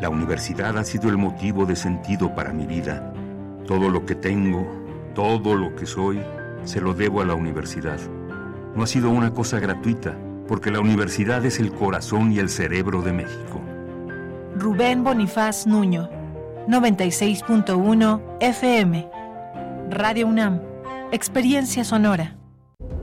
La 0.00 0.08
universidad 0.08 0.78
ha 0.78 0.84
sido 0.84 1.08
el 1.08 1.16
motivo 1.16 1.66
de 1.66 1.74
sentido 1.74 2.32
para 2.32 2.52
mi 2.52 2.64
vida. 2.64 3.12
Todo 3.66 3.90
lo 3.90 4.06
que 4.06 4.14
tengo, 4.14 4.64
todo 5.16 5.56
lo 5.56 5.74
que 5.74 5.84
soy, 5.84 6.20
se 6.62 6.80
lo 6.80 6.94
debo 6.94 7.22
a 7.22 7.24
la 7.24 7.34
universidad. 7.34 7.98
No 8.76 8.84
ha 8.84 8.86
sido 8.86 9.10
una 9.10 9.34
cosa 9.34 9.58
gratuita, 9.58 10.14
porque 10.46 10.70
la 10.70 10.78
universidad 10.78 11.44
es 11.44 11.58
el 11.58 11.72
corazón 11.72 12.30
y 12.30 12.38
el 12.38 12.50
cerebro 12.50 13.02
de 13.02 13.14
México. 13.14 13.60
Rubén 14.54 15.02
Bonifaz 15.02 15.66
Nuño, 15.66 16.08
96.1 16.68 18.20
FM. 18.38 19.10
Radio 19.90 20.28
UNAM, 20.28 20.60
Experiencia 21.10 21.82
Sonora. 21.82 22.36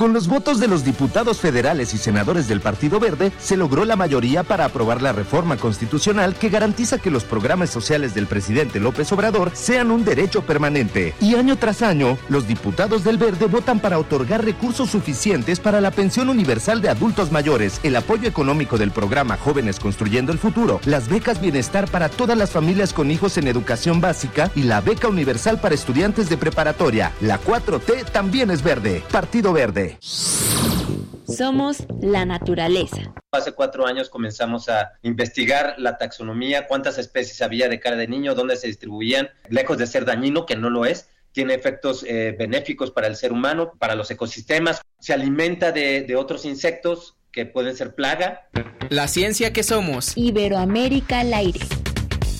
Con 0.00 0.14
los 0.14 0.28
votos 0.28 0.58
de 0.58 0.66
los 0.66 0.82
diputados 0.82 1.40
federales 1.40 1.92
y 1.92 1.98
senadores 1.98 2.48
del 2.48 2.62
Partido 2.62 2.98
Verde, 2.98 3.32
se 3.38 3.58
logró 3.58 3.84
la 3.84 3.96
mayoría 3.96 4.42
para 4.44 4.64
aprobar 4.64 5.02
la 5.02 5.12
reforma 5.12 5.58
constitucional 5.58 6.34
que 6.36 6.48
garantiza 6.48 6.96
que 6.96 7.10
los 7.10 7.24
programas 7.24 7.68
sociales 7.68 8.14
del 8.14 8.26
presidente 8.26 8.80
López 8.80 9.12
Obrador 9.12 9.50
sean 9.52 9.90
un 9.90 10.02
derecho 10.02 10.40
permanente. 10.40 11.12
Y 11.20 11.34
año 11.34 11.58
tras 11.58 11.82
año, 11.82 12.16
los 12.30 12.46
diputados 12.46 13.04
del 13.04 13.18
Verde 13.18 13.44
votan 13.44 13.78
para 13.78 13.98
otorgar 13.98 14.42
recursos 14.42 14.88
suficientes 14.88 15.60
para 15.60 15.82
la 15.82 15.90
pensión 15.90 16.30
universal 16.30 16.80
de 16.80 16.88
adultos 16.88 17.30
mayores, 17.30 17.78
el 17.82 17.94
apoyo 17.94 18.26
económico 18.26 18.78
del 18.78 18.92
programa 18.92 19.36
Jóvenes 19.36 19.78
Construyendo 19.78 20.32
el 20.32 20.38
Futuro, 20.38 20.80
las 20.86 21.10
becas 21.10 21.42
bienestar 21.42 21.90
para 21.90 22.08
todas 22.08 22.38
las 22.38 22.52
familias 22.52 22.94
con 22.94 23.10
hijos 23.10 23.36
en 23.36 23.48
educación 23.48 24.00
básica 24.00 24.50
y 24.54 24.62
la 24.62 24.80
beca 24.80 25.08
universal 25.08 25.60
para 25.60 25.74
estudiantes 25.74 26.30
de 26.30 26.38
preparatoria. 26.38 27.12
La 27.20 27.38
4T 27.38 28.06
también 28.12 28.50
es 28.50 28.62
verde. 28.62 29.04
Partido 29.12 29.52
Verde. 29.52 29.89
Somos 30.00 31.84
la 32.00 32.24
naturaleza. 32.24 33.14
Hace 33.32 33.52
cuatro 33.52 33.86
años 33.86 34.10
comenzamos 34.10 34.68
a 34.68 34.92
investigar 35.02 35.74
la 35.78 35.96
taxonomía, 35.96 36.66
cuántas 36.66 36.98
especies 36.98 37.40
había 37.42 37.68
de 37.68 37.78
cara 37.80 37.96
de 37.96 38.08
niño, 38.08 38.34
dónde 38.34 38.56
se 38.56 38.66
distribuían, 38.66 39.30
lejos 39.48 39.78
de 39.78 39.86
ser 39.86 40.04
dañino, 40.04 40.46
que 40.46 40.56
no 40.56 40.70
lo 40.70 40.84
es, 40.84 41.08
tiene 41.32 41.54
efectos 41.54 42.04
eh, 42.08 42.34
benéficos 42.36 42.90
para 42.90 43.06
el 43.06 43.16
ser 43.16 43.32
humano, 43.32 43.72
para 43.78 43.94
los 43.94 44.10
ecosistemas, 44.10 44.82
se 44.98 45.12
alimenta 45.12 45.70
de, 45.70 46.02
de 46.02 46.16
otros 46.16 46.44
insectos 46.44 47.16
que 47.30 47.46
pueden 47.46 47.76
ser 47.76 47.94
plaga. 47.94 48.48
La 48.88 49.06
ciencia 49.06 49.52
que 49.52 49.62
somos. 49.62 50.16
Iberoamérica 50.16 51.20
al 51.20 51.32
aire. 51.32 51.60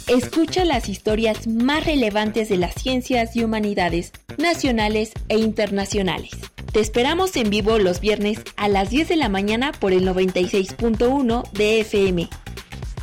Escucha 0.08 0.64
las 0.64 0.88
historias 0.88 1.46
más 1.46 1.86
relevantes 1.86 2.48
de 2.48 2.56
las 2.56 2.74
ciencias 2.74 3.36
y 3.36 3.44
humanidades, 3.44 4.10
nacionales 4.38 5.12
e 5.28 5.38
internacionales. 5.38 6.32
Te 6.72 6.78
esperamos 6.78 7.34
en 7.34 7.50
vivo 7.50 7.78
los 7.78 8.00
viernes 8.00 8.38
a 8.56 8.68
las 8.68 8.90
10 8.90 9.08
de 9.08 9.16
la 9.16 9.28
mañana 9.28 9.72
por 9.72 9.92
el 9.92 10.06
96.1 10.06 11.50
de 11.50 11.80
FM. 11.80 12.28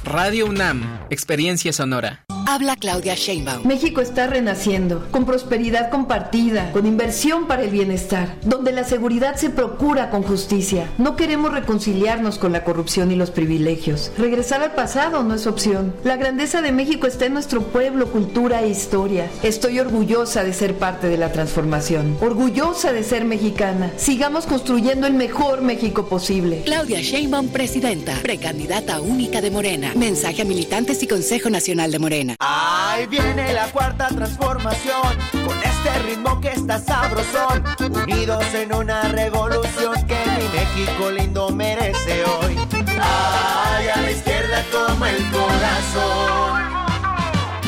Radio 0.08 0.46
UNAM, 0.46 1.02
Experiencia 1.10 1.74
Sonora. 1.74 2.24
Habla 2.50 2.78
Claudia 2.78 3.14
Sheinbaum. 3.14 3.68
México 3.68 4.00
está 4.00 4.26
renaciendo, 4.26 5.06
con 5.12 5.26
prosperidad 5.26 5.90
compartida, 5.90 6.72
con 6.72 6.86
inversión 6.86 7.46
para 7.46 7.64
el 7.64 7.72
bienestar, 7.72 8.36
donde 8.42 8.72
la 8.72 8.86
seguridad 8.86 9.36
se 9.36 9.50
procura 9.50 10.10
con 10.10 10.24
justicia. 10.24 10.90
No 10.98 11.18
queremos 11.18 11.52
reconciliarnos 11.52 12.38
con 12.38 12.54
la 12.54 12.64
corrupción 12.64 13.12
y 13.12 13.18
los 13.18 13.32
privilegios. 13.32 14.14
Regresar 14.18 14.62
al 14.64 14.72
pasado 14.72 15.24
no 15.24 15.36
es 15.36 15.46
opción. 15.46 15.94
La 16.06 16.16
grandeza 16.16 16.62
de 16.62 16.72
México 16.72 17.06
está 17.06 17.26
en 17.26 17.34
nuestro 17.34 17.64
pueblo, 17.64 18.14
cultura 18.14 18.62
e 18.62 18.70
historia. 18.70 19.30
Estoy 19.44 19.82
orgullosa 19.82 20.46
de 20.46 20.54
ser 20.54 20.76
parte 20.76 21.10
de 21.10 21.18
la 21.18 21.34
transformación, 21.34 22.16
orgullosa 22.22 22.94
de 22.94 23.04
ser 23.04 23.26
mexicana. 23.26 23.92
Sigamos 23.98 24.46
construyendo 24.46 25.06
el 25.06 25.16
mejor 25.16 25.62
México 25.62 26.08
posible. 26.08 26.62
Claudia 26.64 27.02
Sheinbaum, 27.02 27.50
presidenta, 27.50 28.18
precandidata 28.22 29.02
única 29.02 29.42
de 29.42 29.52
Morena. 29.52 29.92
Mensaje 29.98 30.44
a 30.44 30.46
militantes 30.46 31.02
y 31.02 31.08
Consejo 31.08 31.50
Nacional 31.50 31.92
de 31.92 31.98
Morena. 31.98 32.36
Ahí 32.40 33.08
viene 33.08 33.52
la 33.54 33.66
cuarta 33.72 34.08
transformación, 34.10 35.18
con 35.32 35.58
este 35.58 36.00
ritmo 36.06 36.40
que 36.40 36.50
está 36.50 36.80
sabrosón, 36.80 37.64
unidos 38.04 38.46
en 38.54 38.76
una 38.76 39.02
revolución 39.10 39.96
que 40.06 40.18
mi 40.38 40.48
México 40.60 41.10
lindo 41.10 41.50
merece 41.50 42.24
hoy. 42.26 42.56
Ay, 43.02 43.88
a 43.88 44.02
la 44.02 44.12
izquierda 44.12 44.64
como 44.72 45.06
el 45.08 45.18
corazón. 45.32 46.62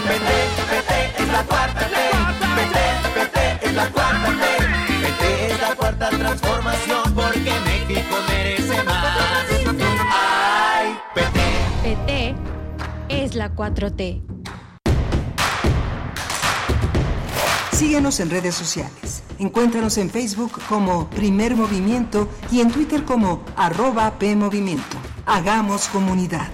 Vete, 0.07 0.39
vete, 0.69 1.23
es 1.23 1.27
la 1.29 1.43
cuarta 1.43 1.87
ley. 1.89 2.13
Vete, 2.55 3.19
vete, 3.19 3.67
es 3.67 3.73
la 3.73 3.89
cuarta 3.89 4.29
ley. 4.29 5.01
Vete, 5.01 5.53
es 5.53 5.61
la 5.61 5.75
cuarta 5.75 6.09
transformación 6.09 7.15
porque 7.15 7.53
México 7.65 8.15
merece 8.27 8.68
PT 11.89 12.35
es 13.09 13.33
la 13.33 13.55
4T. 13.55 14.21
Síguenos 17.71 18.19
en 18.19 18.29
redes 18.29 18.53
sociales. 18.53 19.23
Encuéntranos 19.39 19.97
en 19.97 20.11
Facebook 20.11 20.51
como 20.69 21.09
Primer 21.09 21.55
Movimiento 21.55 22.29
y 22.51 22.59
en 22.59 22.69
Twitter 22.69 23.05
como 23.05 23.43
arroba 23.55 24.19
PMovimiento. 24.19 24.97
Hagamos 25.25 25.87
comunidad. 25.87 26.49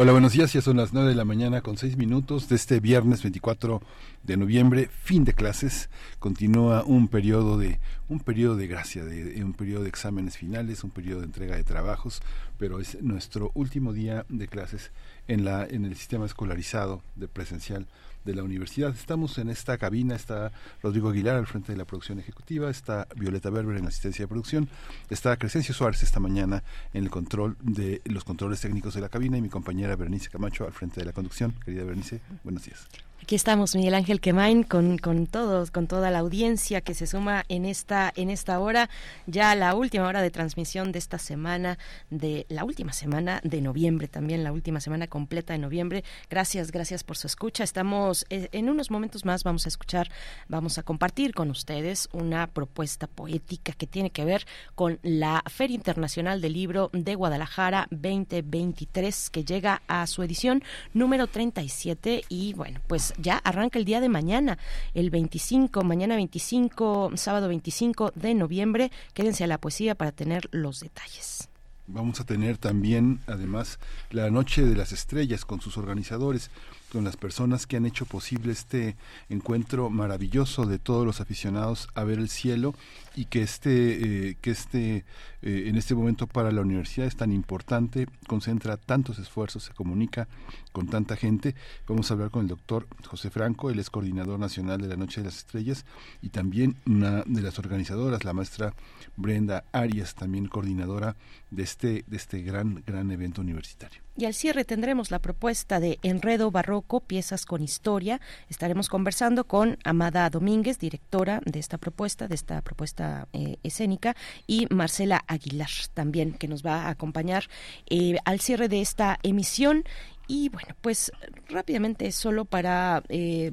Hola, 0.00 0.12
buenos 0.12 0.32
días. 0.32 0.52
Ya 0.52 0.62
son 0.62 0.76
las 0.76 0.92
9 0.92 1.08
de 1.08 1.16
la 1.16 1.24
mañana 1.24 1.60
con 1.60 1.76
6 1.76 1.96
minutos 1.96 2.48
de 2.48 2.54
este 2.54 2.78
viernes 2.78 3.20
24 3.20 3.82
de 4.22 4.36
noviembre, 4.36 4.88
fin 5.02 5.24
de 5.24 5.32
clases. 5.32 5.90
Continúa 6.20 6.84
un 6.84 7.08
periodo 7.08 7.58
de 7.58 7.80
un 8.08 8.20
periodo 8.20 8.54
de 8.54 8.68
gracia, 8.68 9.04
de, 9.04 9.42
un 9.42 9.54
periodo 9.54 9.82
de 9.82 9.88
exámenes 9.88 10.36
finales, 10.36 10.84
un 10.84 10.90
periodo 10.90 11.18
de 11.18 11.26
entrega 11.26 11.56
de 11.56 11.64
trabajos, 11.64 12.22
pero 12.58 12.78
es 12.78 13.02
nuestro 13.02 13.50
último 13.54 13.92
día 13.92 14.24
de 14.28 14.46
clases 14.46 14.92
en 15.26 15.44
la 15.44 15.66
en 15.66 15.84
el 15.84 15.96
sistema 15.96 16.26
escolarizado 16.26 17.02
de 17.16 17.26
presencial 17.26 17.88
de 18.28 18.34
la 18.34 18.42
universidad. 18.42 18.90
Estamos 18.94 19.38
en 19.38 19.48
esta 19.48 19.78
cabina, 19.78 20.14
está 20.14 20.52
Rodrigo 20.82 21.08
Aguilar 21.08 21.36
al 21.36 21.46
frente 21.46 21.72
de 21.72 21.78
la 21.78 21.84
producción 21.84 22.18
ejecutiva, 22.18 22.70
está 22.70 23.08
Violeta 23.16 23.50
Berber 23.50 23.76
en 23.76 23.84
la 23.84 23.88
asistencia 23.88 24.24
de 24.24 24.28
producción, 24.28 24.68
está 25.08 25.36
Crescencio 25.36 25.74
Suárez 25.74 26.02
esta 26.02 26.20
mañana 26.20 26.62
en 26.92 27.04
el 27.04 27.10
control 27.10 27.56
de 27.60 28.02
los 28.04 28.24
controles 28.24 28.60
técnicos 28.60 28.94
de 28.94 29.00
la 29.00 29.08
cabina 29.08 29.38
y 29.38 29.42
mi 29.42 29.48
compañera 29.48 29.96
Bernice 29.96 30.28
Camacho 30.28 30.66
al 30.66 30.72
frente 30.72 31.00
de 31.00 31.06
la 31.06 31.12
conducción. 31.12 31.54
Querida 31.64 31.84
Bernice, 31.84 32.20
buenos 32.44 32.64
días. 32.64 32.86
Aquí 33.28 33.34
estamos, 33.34 33.76
Miguel 33.76 33.92
Ángel 33.92 34.22
Quemain, 34.22 34.62
con, 34.62 34.96
con 34.96 35.26
todos, 35.26 35.70
con 35.70 35.86
toda 35.86 36.10
la 36.10 36.20
audiencia 36.20 36.80
que 36.80 36.94
se 36.94 37.06
suma 37.06 37.44
en 37.50 37.66
esta, 37.66 38.10
en 38.16 38.30
esta 38.30 38.58
hora, 38.58 38.88
ya 39.26 39.54
la 39.54 39.74
última 39.74 40.06
hora 40.06 40.22
de 40.22 40.30
transmisión 40.30 40.92
de 40.92 40.98
esta 40.98 41.18
semana, 41.18 41.76
de 42.08 42.46
la 42.48 42.64
última 42.64 42.94
semana 42.94 43.42
de 43.44 43.60
noviembre, 43.60 44.08
también 44.08 44.44
la 44.44 44.50
última 44.50 44.80
semana 44.80 45.08
completa 45.08 45.52
de 45.52 45.58
noviembre. 45.58 46.04
Gracias, 46.30 46.72
gracias 46.72 47.04
por 47.04 47.18
su 47.18 47.26
escucha. 47.26 47.64
Estamos 47.64 48.24
eh, 48.30 48.48
en 48.52 48.70
unos 48.70 48.90
momentos 48.90 49.26
más, 49.26 49.44
vamos 49.44 49.66
a 49.66 49.68
escuchar, 49.68 50.10
vamos 50.48 50.78
a 50.78 50.82
compartir 50.82 51.34
con 51.34 51.50
ustedes 51.50 52.08
una 52.12 52.46
propuesta 52.46 53.08
poética 53.08 53.74
que 53.74 53.86
tiene 53.86 54.08
que 54.08 54.24
ver 54.24 54.46
con 54.74 55.00
la 55.02 55.42
Feria 55.50 55.74
Internacional 55.74 56.40
del 56.40 56.54
Libro 56.54 56.88
de 56.94 57.14
Guadalajara 57.14 57.88
2023, 57.90 59.28
que 59.28 59.44
llega 59.44 59.82
a 59.86 60.06
su 60.06 60.22
edición 60.22 60.62
número 60.94 61.26
37 61.26 62.22
y 62.30 62.54
bueno, 62.54 62.80
pues 62.86 63.12
ya 63.18 63.36
arranca 63.38 63.78
el 63.78 63.84
día 63.84 64.00
de 64.00 64.08
mañana, 64.08 64.58
el 64.94 65.10
25, 65.10 65.84
mañana 65.84 66.16
25, 66.16 67.12
sábado 67.14 67.48
25 67.48 68.12
de 68.14 68.34
noviembre. 68.34 68.90
Quédense 69.14 69.44
a 69.44 69.46
la 69.48 69.58
poesía 69.58 69.94
para 69.94 70.12
tener 70.12 70.48
los 70.52 70.80
detalles. 70.80 71.48
Vamos 71.86 72.20
a 72.20 72.24
tener 72.24 72.58
también, 72.58 73.20
además, 73.26 73.78
la 74.10 74.30
Noche 74.30 74.62
de 74.62 74.76
las 74.76 74.92
Estrellas 74.92 75.46
con 75.46 75.60
sus 75.60 75.78
organizadores 75.78 76.50
con 76.92 77.04
las 77.04 77.16
personas 77.16 77.66
que 77.66 77.76
han 77.76 77.86
hecho 77.86 78.06
posible 78.06 78.52
este 78.52 78.96
encuentro 79.28 79.90
maravilloso 79.90 80.64
de 80.64 80.78
todos 80.78 81.04
los 81.04 81.20
aficionados 81.20 81.88
a 81.94 82.04
ver 82.04 82.18
el 82.18 82.28
cielo 82.28 82.74
y 83.14 83.26
que 83.26 83.42
este, 83.42 84.28
eh, 84.30 84.36
que 84.40 84.50
este 84.50 85.04
eh, 85.42 85.64
en 85.66 85.76
este 85.76 85.94
momento 85.94 86.26
para 86.26 86.50
la 86.50 86.62
universidad 86.62 87.06
es 87.06 87.16
tan 87.16 87.32
importante, 87.32 88.06
concentra 88.26 88.76
tantos 88.76 89.18
esfuerzos, 89.18 89.64
se 89.64 89.74
comunica 89.74 90.28
con 90.72 90.88
tanta 90.88 91.16
gente. 91.16 91.54
Vamos 91.86 92.10
a 92.10 92.14
hablar 92.14 92.30
con 92.30 92.42
el 92.42 92.48
doctor 92.48 92.86
José 93.06 93.30
Franco, 93.30 93.70
él 93.70 93.78
es 93.78 93.90
coordinador 93.90 94.38
nacional 94.38 94.80
de 94.80 94.88
la 94.88 94.96
Noche 94.96 95.20
de 95.20 95.26
las 95.26 95.38
Estrellas 95.38 95.84
y 96.22 96.30
también 96.30 96.76
una 96.86 97.22
de 97.26 97.42
las 97.42 97.58
organizadoras, 97.58 98.24
la 98.24 98.32
maestra 98.32 98.74
Brenda 99.16 99.64
Arias, 99.72 100.14
también 100.14 100.46
coordinadora 100.46 101.16
de 101.50 101.62
este, 101.62 102.04
de 102.06 102.16
este 102.16 102.42
gran, 102.42 102.82
gran 102.86 103.10
evento 103.10 103.40
universitario. 103.40 104.07
Y 104.18 104.24
al 104.24 104.34
cierre 104.34 104.64
tendremos 104.64 105.12
la 105.12 105.20
propuesta 105.20 105.78
de 105.78 106.00
Enredo 106.02 106.50
Barroco, 106.50 106.98
Piezas 106.98 107.46
con 107.46 107.62
Historia. 107.62 108.20
Estaremos 108.48 108.88
conversando 108.88 109.44
con 109.44 109.78
Amada 109.84 110.28
Domínguez, 110.28 110.80
directora 110.80 111.40
de 111.44 111.60
esta 111.60 111.78
propuesta, 111.78 112.26
de 112.26 112.34
esta 112.34 112.60
propuesta 112.62 113.28
eh, 113.32 113.58
escénica, 113.62 114.16
y 114.48 114.66
Marcela 114.70 115.22
Aguilar 115.28 115.70
también, 115.94 116.32
que 116.32 116.48
nos 116.48 116.66
va 116.66 116.86
a 116.86 116.88
acompañar 116.88 117.44
eh, 117.90 118.16
al 118.24 118.40
cierre 118.40 118.68
de 118.68 118.80
esta 118.80 119.20
emisión. 119.22 119.84
Y 120.30 120.50
bueno, 120.50 120.76
pues 120.82 121.10
rápidamente 121.48 122.12
solo 122.12 122.44
para 122.44 123.02
eh, 123.08 123.50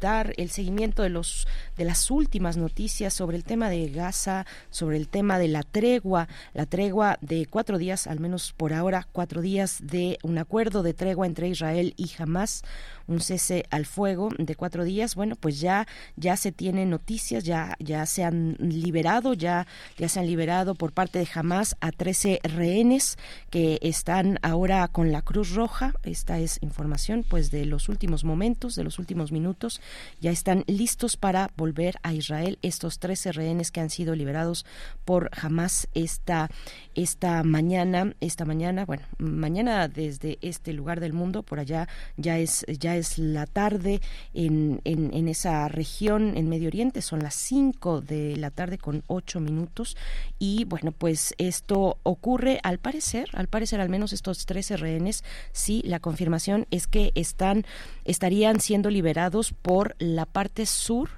dar 0.00 0.34
el 0.38 0.50
seguimiento 0.50 1.04
de 1.04 1.08
los 1.08 1.46
de 1.76 1.84
las 1.84 2.10
últimas 2.10 2.56
noticias 2.56 3.14
sobre 3.14 3.36
el 3.36 3.44
tema 3.44 3.70
de 3.70 3.88
Gaza, 3.90 4.44
sobre 4.70 4.96
el 4.96 5.08
tema 5.08 5.38
de 5.38 5.46
la 5.46 5.62
tregua, 5.62 6.26
la 6.52 6.66
tregua 6.66 7.18
de 7.20 7.46
cuatro 7.46 7.78
días, 7.78 8.08
al 8.08 8.18
menos 8.18 8.52
por 8.52 8.72
ahora 8.72 9.06
cuatro 9.12 9.40
días 9.40 9.78
de 9.84 10.18
un 10.24 10.38
acuerdo 10.38 10.82
de 10.82 10.94
tregua 10.94 11.28
entre 11.28 11.48
Israel 11.48 11.94
y 11.96 12.10
Hamas 12.18 12.64
un 13.06 13.20
cese 13.20 13.64
al 13.70 13.86
fuego 13.86 14.30
de 14.38 14.54
cuatro 14.54 14.84
días. 14.84 15.14
Bueno, 15.14 15.36
pues 15.36 15.60
ya, 15.60 15.86
ya 16.16 16.36
se 16.36 16.52
tienen 16.52 16.90
noticias, 16.90 17.44
ya, 17.44 17.76
ya 17.78 18.06
se 18.06 18.24
han 18.24 18.56
liberado, 18.58 19.34
ya, 19.34 19.66
ya 19.96 20.08
se 20.08 20.20
han 20.20 20.26
liberado 20.26 20.74
por 20.74 20.92
parte 20.92 21.18
de 21.18 21.28
Hamas 21.32 21.76
a 21.80 21.92
13 21.92 22.40
rehenes 22.42 23.18
que 23.50 23.78
están 23.82 24.38
ahora 24.42 24.86
con 24.88 25.12
la 25.12 25.22
Cruz 25.22 25.54
Roja. 25.54 25.94
Esta 26.02 26.38
es 26.38 26.58
información 26.62 27.24
pues 27.28 27.50
de 27.50 27.64
los 27.64 27.88
últimos 27.88 28.24
momentos, 28.24 28.74
de 28.74 28.84
los 28.84 28.98
últimos 28.98 29.32
minutos. 29.32 29.80
Ya 30.20 30.30
están 30.30 30.64
listos 30.66 31.16
para 31.16 31.50
volver 31.56 31.96
a 32.02 32.12
Israel 32.12 32.58
estos 32.62 32.98
13 32.98 33.32
rehenes 33.32 33.70
que 33.70 33.80
han 33.80 33.90
sido 33.90 34.14
liberados 34.14 34.66
por 35.04 35.30
Hamas 35.40 35.88
esta, 35.94 36.50
esta 36.94 37.42
mañana, 37.42 38.14
esta 38.20 38.44
mañana, 38.44 38.84
bueno, 38.84 39.04
mañana 39.18 39.88
desde 39.88 40.38
este 40.42 40.72
lugar 40.72 41.00
del 41.00 41.12
mundo, 41.12 41.42
por 41.42 41.58
allá 41.58 41.88
ya 42.16 42.38
es, 42.38 42.64
ya 42.78 42.95
es 42.98 43.18
la 43.18 43.46
tarde 43.46 44.00
en, 44.34 44.80
en, 44.84 45.28
esa 45.28 45.68
región, 45.68 46.36
en 46.36 46.48
Medio 46.48 46.68
Oriente, 46.68 47.02
son 47.02 47.22
las 47.22 47.34
5 47.34 48.00
de 48.00 48.36
la 48.36 48.50
tarde 48.50 48.78
con 48.78 49.02
8 49.06 49.40
minutos. 49.40 49.96
Y 50.38 50.64
bueno, 50.64 50.92
pues 50.92 51.34
esto 51.38 51.98
ocurre 52.02 52.60
al 52.62 52.78
parecer, 52.78 53.28
al 53.32 53.48
parecer 53.48 53.80
al 53.80 53.88
menos 53.88 54.12
estos 54.12 54.46
13 54.46 54.76
rehenes, 54.76 55.24
sí, 55.52 55.82
la 55.84 56.00
confirmación 56.00 56.66
es 56.70 56.86
que 56.86 57.12
están, 57.14 57.64
estarían 58.04 58.60
siendo 58.60 58.90
liberados 58.90 59.52
por 59.52 59.96
la 59.98 60.26
parte 60.26 60.66
sur 60.66 61.08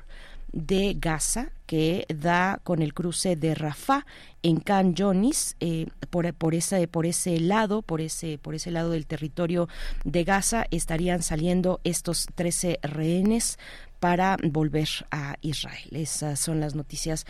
de 0.53 0.97
Gaza 0.99 1.51
que 1.67 2.07
da 2.09 2.61
con 2.65 2.81
el 2.81 2.95
cruce 2.95 3.37
de 3.37 3.55
Rafah 3.55 4.07
en 4.43 4.61
Can 4.61 4.95
Yonis 4.95 5.57
eh, 5.61 5.87
por, 6.11 6.33
por, 6.35 6.55
ese, 6.55 6.89
por 6.89 7.05
ese 7.05 7.39
lado 7.41 7.83
por 7.83 8.01
ese 8.01 8.39
por 8.39 8.55
ese 8.55 8.71
lado 8.71 8.91
del 8.91 9.07
territorio 9.07 9.69
de 10.05 10.25
Gaza 10.25 10.67
estarían 10.71 11.23
saliendo 11.23 11.81
estos 11.85 12.27
13 12.35 12.79
rehenes 12.83 13.59
para 14.01 14.37
volver 14.43 14.89
a 15.11 15.37
Israel. 15.41 15.89
Esas 15.93 16.39
son 16.39 16.61
las 16.61 16.75
noticias 16.75 17.27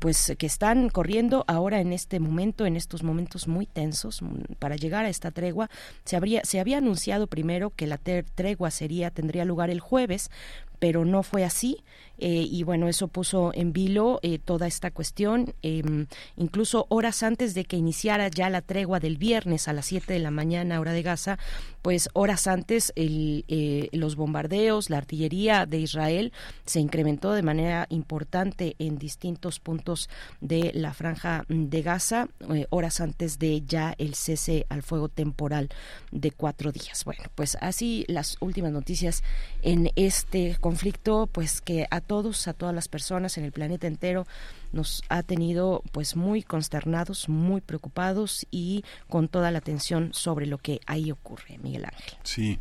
pues 0.00 0.34
que 0.36 0.46
están 0.46 0.88
corriendo 0.88 1.44
ahora 1.46 1.80
en 1.80 1.92
este 1.92 2.18
momento, 2.18 2.66
en 2.66 2.76
estos 2.76 3.02
momentos 3.02 3.46
muy 3.46 3.66
tensos 3.66 4.22
mm, 4.22 4.54
para 4.58 4.76
llegar 4.76 5.04
a 5.04 5.08
esta 5.08 5.30
tregua. 5.30 5.70
Se 6.04 6.16
habría 6.16 6.42
se 6.44 6.60
había 6.60 6.78
anunciado 6.78 7.26
primero 7.26 7.70
que 7.70 7.86
la 7.86 7.98
tregua 7.98 8.70
sería 8.70 9.10
tendría 9.10 9.44
lugar 9.44 9.70
el 9.70 9.80
jueves, 9.80 10.30
pero 10.78 11.04
no 11.04 11.22
fue 11.22 11.44
así. 11.44 11.84
Eh, 12.18 12.46
y 12.50 12.64
bueno, 12.64 12.88
eso 12.88 13.08
puso 13.08 13.52
en 13.54 13.72
vilo 13.72 14.18
eh, 14.22 14.38
toda 14.38 14.66
esta 14.66 14.90
cuestión. 14.90 15.54
Em, 15.62 16.06
incluso 16.36 16.86
horas 16.88 17.22
antes 17.22 17.54
de 17.54 17.64
que 17.64 17.76
iniciara 17.76 18.28
ya 18.28 18.50
la 18.50 18.62
tregua 18.62 19.00
del 19.00 19.16
viernes 19.16 19.68
a 19.68 19.72
las 19.72 19.86
7 19.86 20.12
de 20.12 20.18
la 20.18 20.30
mañana, 20.30 20.80
hora 20.80 20.92
de 20.92 21.02
Gaza, 21.02 21.38
pues 21.82 22.08
horas 22.12 22.46
antes 22.46 22.92
el, 22.96 23.44
eh, 23.48 23.88
los 23.92 24.16
bombardeos, 24.16 24.90
la 24.90 24.98
artillería 24.98 25.64
de 25.66 25.78
Israel 25.78 26.32
se 26.66 26.80
incrementó 26.80 27.32
de 27.32 27.42
manera 27.42 27.86
importante 27.88 28.74
en 28.78 28.98
distintos 28.98 29.60
puntos 29.60 30.08
de 30.40 30.72
la 30.74 30.92
franja 30.92 31.44
de 31.48 31.82
Gaza, 31.82 32.28
horas 32.70 33.00
antes 33.00 33.38
de 33.38 33.62
ya 33.62 33.94
el 33.98 34.14
cese 34.14 34.66
al 34.68 34.82
fuego 34.82 35.08
temporal 35.08 35.68
de 36.10 36.30
cuatro 36.32 36.72
días. 36.72 37.04
Bueno, 37.04 37.24
pues 37.34 37.56
así 37.60 38.04
las 38.08 38.36
últimas 38.40 38.72
noticias 38.72 39.22
en 39.62 39.90
este 39.96 40.56
conflicto, 40.60 41.28
pues 41.30 41.60
que 41.60 41.86
a 41.90 42.00
todos, 42.08 42.48
a 42.48 42.54
todas 42.54 42.74
las 42.74 42.88
personas 42.88 43.38
en 43.38 43.44
el 43.44 43.52
planeta 43.52 43.86
entero, 43.86 44.26
nos 44.72 45.02
ha 45.08 45.22
tenido 45.22 45.84
pues 45.92 46.16
muy 46.16 46.42
consternados, 46.42 47.28
muy 47.28 47.60
preocupados 47.60 48.46
y 48.50 48.84
con 49.08 49.28
toda 49.28 49.52
la 49.52 49.58
atención 49.58 50.10
sobre 50.12 50.46
lo 50.46 50.58
que 50.58 50.80
ahí 50.86 51.12
ocurre, 51.12 51.58
Miguel 51.62 51.84
Ángel. 51.84 52.18
Sí, 52.24 52.58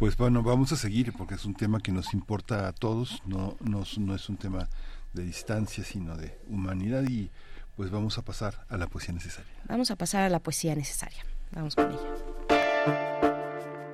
pues 0.00 0.16
bueno, 0.16 0.42
vamos 0.42 0.72
a 0.72 0.76
seguir 0.76 1.12
porque 1.12 1.34
es 1.34 1.44
un 1.44 1.54
tema 1.54 1.78
que 1.78 1.92
nos 1.92 2.12
importa 2.12 2.66
a 2.66 2.72
todos, 2.72 3.22
no, 3.26 3.56
no, 3.60 3.84
no 3.98 4.14
es 4.14 4.28
un 4.28 4.36
tema 4.36 4.68
de 5.12 5.24
distancia, 5.24 5.84
sino 5.84 6.16
de 6.16 6.36
humanidad 6.48 7.04
y 7.08 7.30
pues 7.76 7.90
vamos 7.90 8.18
a 8.18 8.22
pasar 8.22 8.64
a 8.68 8.76
la 8.76 8.86
poesía 8.86 9.14
necesaria. 9.14 9.52
Vamos 9.68 9.90
a 9.90 9.96
pasar 9.96 10.22
a 10.22 10.28
la 10.30 10.40
poesía 10.40 10.74
necesaria. 10.74 11.24
Vamos 11.52 11.76
con 11.76 11.92
ella. 11.92 12.26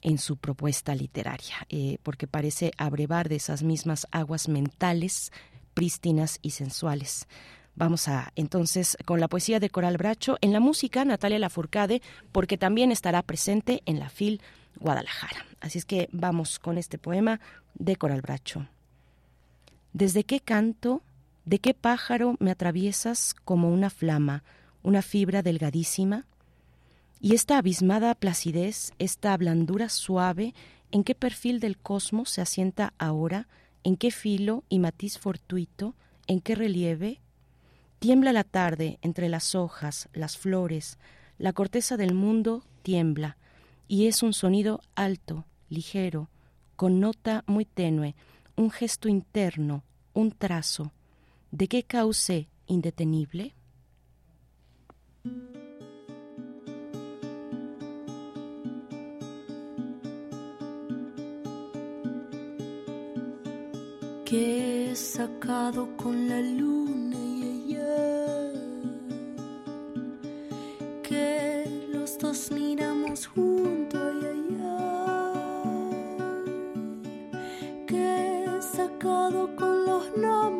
en 0.02 0.18
su 0.18 0.36
propuesta 0.36 0.94
literaria, 0.94 1.66
eh, 1.68 1.98
porque 2.02 2.27
parece 2.27 2.72
abrevar 2.77 3.28
de 3.28 3.36
esas 3.36 3.62
mismas 3.62 4.06
aguas 4.10 4.48
mentales 4.48 5.32
prístinas 5.74 6.39
y 6.43 6.51
sensuales. 6.51 7.27
Vamos 7.74 8.09
a 8.09 8.32
entonces 8.36 8.97
con 9.05 9.20
la 9.20 9.28
poesía 9.28 9.60
de 9.60 9.70
Coral 9.70 9.97
Bracho, 9.97 10.36
en 10.40 10.52
la 10.52 10.60
música 10.60 11.05
Natalia 11.05 11.39
Lafourcade, 11.39 12.02
porque 12.32 12.59
también 12.59 12.93
estará 12.93 13.22
presente 13.22 13.82
en 13.86 13.98
la 13.98 14.10
FIL 14.10 14.43
Guadalajara. 14.78 15.47
Así 15.60 15.78
es 15.78 15.85
que 15.85 16.09
vamos 16.12 16.59
con 16.59 16.78
este 16.78 16.98
poema 16.98 17.40
de 17.74 17.97
Coral 17.97 18.22
Bracho. 18.22 18.66
¿Desde 19.93 20.24
qué 20.24 20.40
canto, 20.40 21.02
de 21.44 21.59
qué 21.59 21.74
pájaro 21.74 22.36
me 22.39 22.51
atraviesas 22.51 23.35
como 23.44 23.70
una 23.70 23.90
flama, 23.90 24.44
una 24.82 25.02
fibra 25.02 25.43
delgadísima? 25.43 26.27
Y 27.20 27.34
esta 27.34 27.59
abismada 27.59 28.14
placidez, 28.14 28.92
esta 28.98 29.36
blandura 29.36 29.90
suave, 29.90 30.55
¿en 30.90 31.05
qué 31.05 31.14
perfil 31.14 31.60
del 31.60 31.76
cosmos 31.76 32.30
se 32.30 32.40
asienta 32.40 32.94
ahora? 32.98 33.47
¿En 33.84 33.97
qué 33.97 34.10
filo 34.10 34.64
y 34.70 34.78
matiz 34.78 35.18
fortuito? 35.18 35.94
¿En 36.26 36.40
qué 36.40 36.55
relieve? 36.55 37.20
Tiembla 37.98 38.32
la 38.32 38.44
tarde 38.44 38.98
entre 39.02 39.28
las 39.28 39.55
hojas, 39.55 40.09
las 40.14 40.38
flores, 40.38 40.98
la 41.36 41.52
corteza 41.52 41.98
del 41.98 42.14
mundo 42.14 42.64
tiembla, 42.82 43.36
y 43.86 44.06
es 44.06 44.22
un 44.22 44.32
sonido 44.32 44.80
alto, 44.94 45.44
ligero, 45.68 46.30
con 46.76 47.01
nota 47.01 47.44
muy 47.47 47.66
tenue, 47.66 48.14
un 48.56 48.70
gesto 48.70 49.09
interno, 49.09 49.84
un 50.14 50.32
trazo. 50.32 50.92
¿De 51.51 51.68
qué 51.68 51.82
cauce 51.82 52.48
indetenible? 52.66 53.55
Que 64.31 64.93
he 64.93 64.94
sacado 64.94 65.89
con 65.97 66.28
la 66.28 66.40
luna 66.40 67.19
que 71.02 71.89
los 71.93 72.16
dos 72.16 72.52
miramos 72.52 73.27
juntos 73.27 74.15
y 74.23 74.27
allá 74.27 74.78
que 77.89 78.44
he 78.44 78.62
sacado 78.62 79.57
con 79.57 79.85
los 79.85 80.16
nombres 80.16 80.60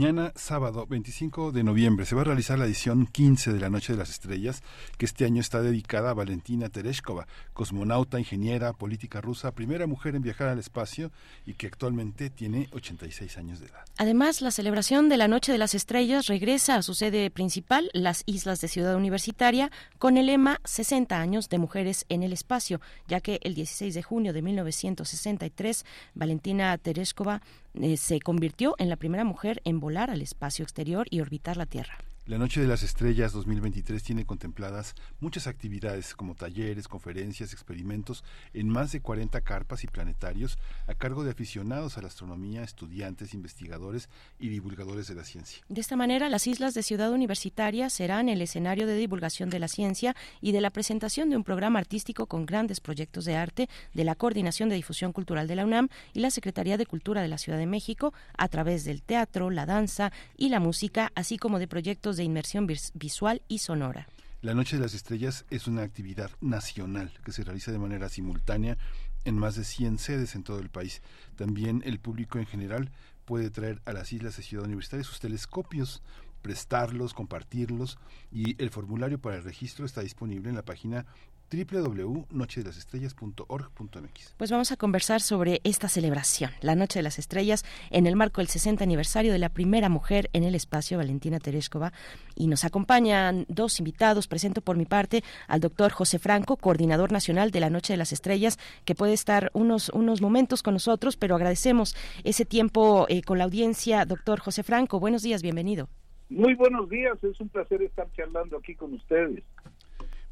Mañana, 0.00 0.32
sábado 0.34 0.86
25 0.86 1.52
de 1.52 1.62
noviembre, 1.62 2.06
se 2.06 2.14
va 2.14 2.22
a 2.22 2.24
realizar 2.24 2.58
la 2.58 2.64
edición 2.64 3.04
15 3.04 3.52
de 3.52 3.60
la 3.60 3.68
Noche 3.68 3.92
de 3.92 3.98
las 3.98 4.08
Estrellas, 4.08 4.62
que 4.96 5.04
este 5.04 5.26
año 5.26 5.42
está 5.42 5.60
dedicada 5.60 6.08
a 6.08 6.14
Valentina 6.14 6.70
Tereshkova, 6.70 7.26
cosmonauta, 7.52 8.18
ingeniera, 8.18 8.72
política 8.72 9.20
rusa, 9.20 9.52
primera 9.52 9.86
mujer 9.86 10.16
en 10.16 10.22
viajar 10.22 10.48
al 10.48 10.58
espacio 10.58 11.12
y 11.44 11.52
que 11.52 11.66
actualmente 11.66 12.30
tiene 12.30 12.70
86 12.72 13.36
años 13.36 13.60
de 13.60 13.66
edad. 13.66 13.84
Además, 13.98 14.40
la 14.40 14.52
celebración 14.52 15.10
de 15.10 15.18
la 15.18 15.28
Noche 15.28 15.52
de 15.52 15.58
las 15.58 15.74
Estrellas 15.74 16.28
regresa 16.28 16.76
a 16.76 16.82
su 16.82 16.94
sede 16.94 17.30
principal, 17.30 17.90
las 17.92 18.22
Islas 18.24 18.62
de 18.62 18.68
Ciudad 18.68 18.96
Universitaria, 18.96 19.70
con 19.98 20.16
el 20.16 20.28
lema 20.28 20.62
60 20.64 21.20
años 21.20 21.50
de 21.50 21.58
mujeres 21.58 22.06
en 22.08 22.22
el 22.22 22.32
espacio, 22.32 22.80
ya 23.06 23.20
que 23.20 23.38
el 23.42 23.54
16 23.54 23.92
de 23.92 24.02
junio 24.02 24.32
de 24.32 24.40
1963, 24.40 25.84
Valentina 26.14 26.78
Tereshkova 26.78 27.42
eh, 27.74 27.96
se 27.96 28.20
convirtió 28.20 28.74
en 28.78 28.88
la 28.88 28.96
primera 28.96 29.24
mujer 29.24 29.60
en 29.64 29.80
volar 29.80 30.10
al 30.10 30.22
espacio 30.22 30.62
exterior 30.62 31.06
y 31.10 31.20
orbitar 31.20 31.56
la 31.56 31.66
Tierra. 31.66 31.98
La 32.30 32.38
Noche 32.38 32.60
de 32.60 32.68
las 32.68 32.84
Estrellas 32.84 33.32
2023 33.32 34.04
tiene 34.04 34.24
contempladas 34.24 34.94
muchas 35.18 35.48
actividades 35.48 36.14
como 36.14 36.36
talleres, 36.36 36.86
conferencias, 36.86 37.52
experimentos 37.52 38.22
en 38.54 38.68
más 38.68 38.92
de 38.92 39.00
40 39.00 39.40
carpas 39.40 39.82
y 39.82 39.88
planetarios 39.88 40.56
a 40.86 40.94
cargo 40.94 41.24
de 41.24 41.32
aficionados 41.32 41.98
a 41.98 42.02
la 42.02 42.06
astronomía, 42.06 42.62
estudiantes, 42.62 43.34
investigadores 43.34 44.08
y 44.38 44.48
divulgadores 44.48 45.08
de 45.08 45.16
la 45.16 45.24
ciencia. 45.24 45.64
De 45.68 45.80
esta 45.80 45.96
manera, 45.96 46.28
las 46.28 46.46
islas 46.46 46.72
de 46.72 46.84
Ciudad 46.84 47.10
Universitaria 47.10 47.90
serán 47.90 48.28
el 48.28 48.42
escenario 48.42 48.86
de 48.86 48.94
divulgación 48.94 49.50
de 49.50 49.58
la 49.58 49.66
ciencia 49.66 50.14
y 50.40 50.52
de 50.52 50.60
la 50.60 50.70
presentación 50.70 51.30
de 51.30 51.36
un 51.36 51.42
programa 51.42 51.80
artístico 51.80 52.26
con 52.26 52.46
grandes 52.46 52.78
proyectos 52.78 53.24
de 53.24 53.34
arte 53.34 53.68
de 53.92 54.04
la 54.04 54.14
Coordinación 54.14 54.68
de 54.68 54.76
Difusión 54.76 55.12
Cultural 55.12 55.48
de 55.48 55.56
la 55.56 55.64
UNAM 55.64 55.88
y 56.12 56.20
la 56.20 56.30
Secretaría 56.30 56.76
de 56.76 56.86
Cultura 56.86 57.22
de 57.22 57.28
la 57.28 57.38
Ciudad 57.38 57.58
de 57.58 57.66
México 57.66 58.14
a 58.38 58.46
través 58.46 58.84
del 58.84 59.02
teatro, 59.02 59.50
la 59.50 59.66
danza 59.66 60.12
y 60.36 60.50
la 60.50 60.60
música, 60.60 61.10
así 61.16 61.36
como 61.36 61.58
de 61.58 61.66
proyectos 61.66 62.19
de 62.20 62.24
inmersión 62.24 62.66
vis- 62.66 62.92
visual 62.94 63.42
y 63.48 63.58
sonora. 63.58 64.06
La 64.42 64.54
Noche 64.54 64.76
de 64.76 64.82
las 64.82 64.94
Estrellas 64.94 65.44
es 65.50 65.66
una 65.66 65.82
actividad 65.82 66.30
nacional 66.40 67.12
que 67.24 67.32
se 67.32 67.42
realiza 67.44 67.72
de 67.72 67.78
manera 67.78 68.08
simultánea 68.08 68.78
en 69.24 69.36
más 69.36 69.54
de 69.56 69.64
100 69.64 69.98
sedes 69.98 70.34
en 70.34 70.44
todo 70.44 70.60
el 70.60 70.70
país. 70.70 71.02
También 71.36 71.82
el 71.84 71.98
público 71.98 72.38
en 72.38 72.46
general 72.46 72.90
puede 73.26 73.50
traer 73.50 73.82
a 73.84 73.92
las 73.92 74.12
islas 74.12 74.36
de 74.36 74.42
Ciudad 74.42 74.64
Universitaria 74.64 75.04
sus 75.04 75.20
telescopios, 75.20 76.02
prestarlos, 76.40 77.12
compartirlos 77.12 77.98
y 78.32 78.60
el 78.62 78.70
formulario 78.70 79.20
para 79.20 79.36
el 79.36 79.44
registro 79.44 79.84
está 79.84 80.00
disponible 80.00 80.48
en 80.48 80.56
la 80.56 80.64
página 80.64 81.04
www.nochedelasestrellas.org.mx. 81.50 84.34
Pues 84.36 84.50
vamos 84.50 84.72
a 84.72 84.76
conversar 84.76 85.20
sobre 85.20 85.60
esta 85.64 85.88
celebración, 85.88 86.50
la 86.60 86.76
Noche 86.76 87.00
de 87.00 87.02
las 87.02 87.18
Estrellas, 87.18 87.64
en 87.90 88.06
el 88.06 88.16
marco 88.16 88.40
del 88.40 88.48
60 88.48 88.82
aniversario 88.84 89.32
de 89.32 89.38
la 89.38 89.48
primera 89.48 89.88
mujer 89.88 90.30
en 90.32 90.44
el 90.44 90.54
espacio, 90.54 90.98
Valentina 90.98 91.40
Tereshkova. 91.40 91.92
Y 92.36 92.46
nos 92.46 92.64
acompañan 92.64 93.46
dos 93.48 93.80
invitados. 93.80 94.28
Presento 94.28 94.60
por 94.60 94.76
mi 94.76 94.84
parte 94.86 95.24
al 95.48 95.58
doctor 95.60 95.90
José 95.92 96.18
Franco, 96.18 96.56
coordinador 96.56 97.12
nacional 97.12 97.50
de 97.50 97.60
la 97.60 97.70
Noche 97.70 97.94
de 97.94 97.98
las 97.98 98.12
Estrellas, 98.12 98.58
que 98.84 98.94
puede 98.94 99.14
estar 99.14 99.50
unos, 99.52 99.88
unos 99.90 100.22
momentos 100.22 100.62
con 100.62 100.74
nosotros, 100.74 101.16
pero 101.16 101.34
agradecemos 101.34 101.96
ese 102.24 102.44
tiempo 102.44 103.06
eh, 103.08 103.22
con 103.22 103.38
la 103.38 103.44
audiencia. 103.44 104.04
Doctor 104.04 104.40
José 104.40 104.62
Franco, 104.62 105.00
buenos 105.00 105.22
días, 105.22 105.42
bienvenido. 105.42 105.88
Muy 106.30 106.54
buenos 106.54 106.88
días, 106.88 107.22
es 107.24 107.40
un 107.40 107.48
placer 107.48 107.82
estar 107.82 108.08
charlando 108.12 108.58
aquí 108.58 108.76
con 108.76 108.94
ustedes. 108.94 109.42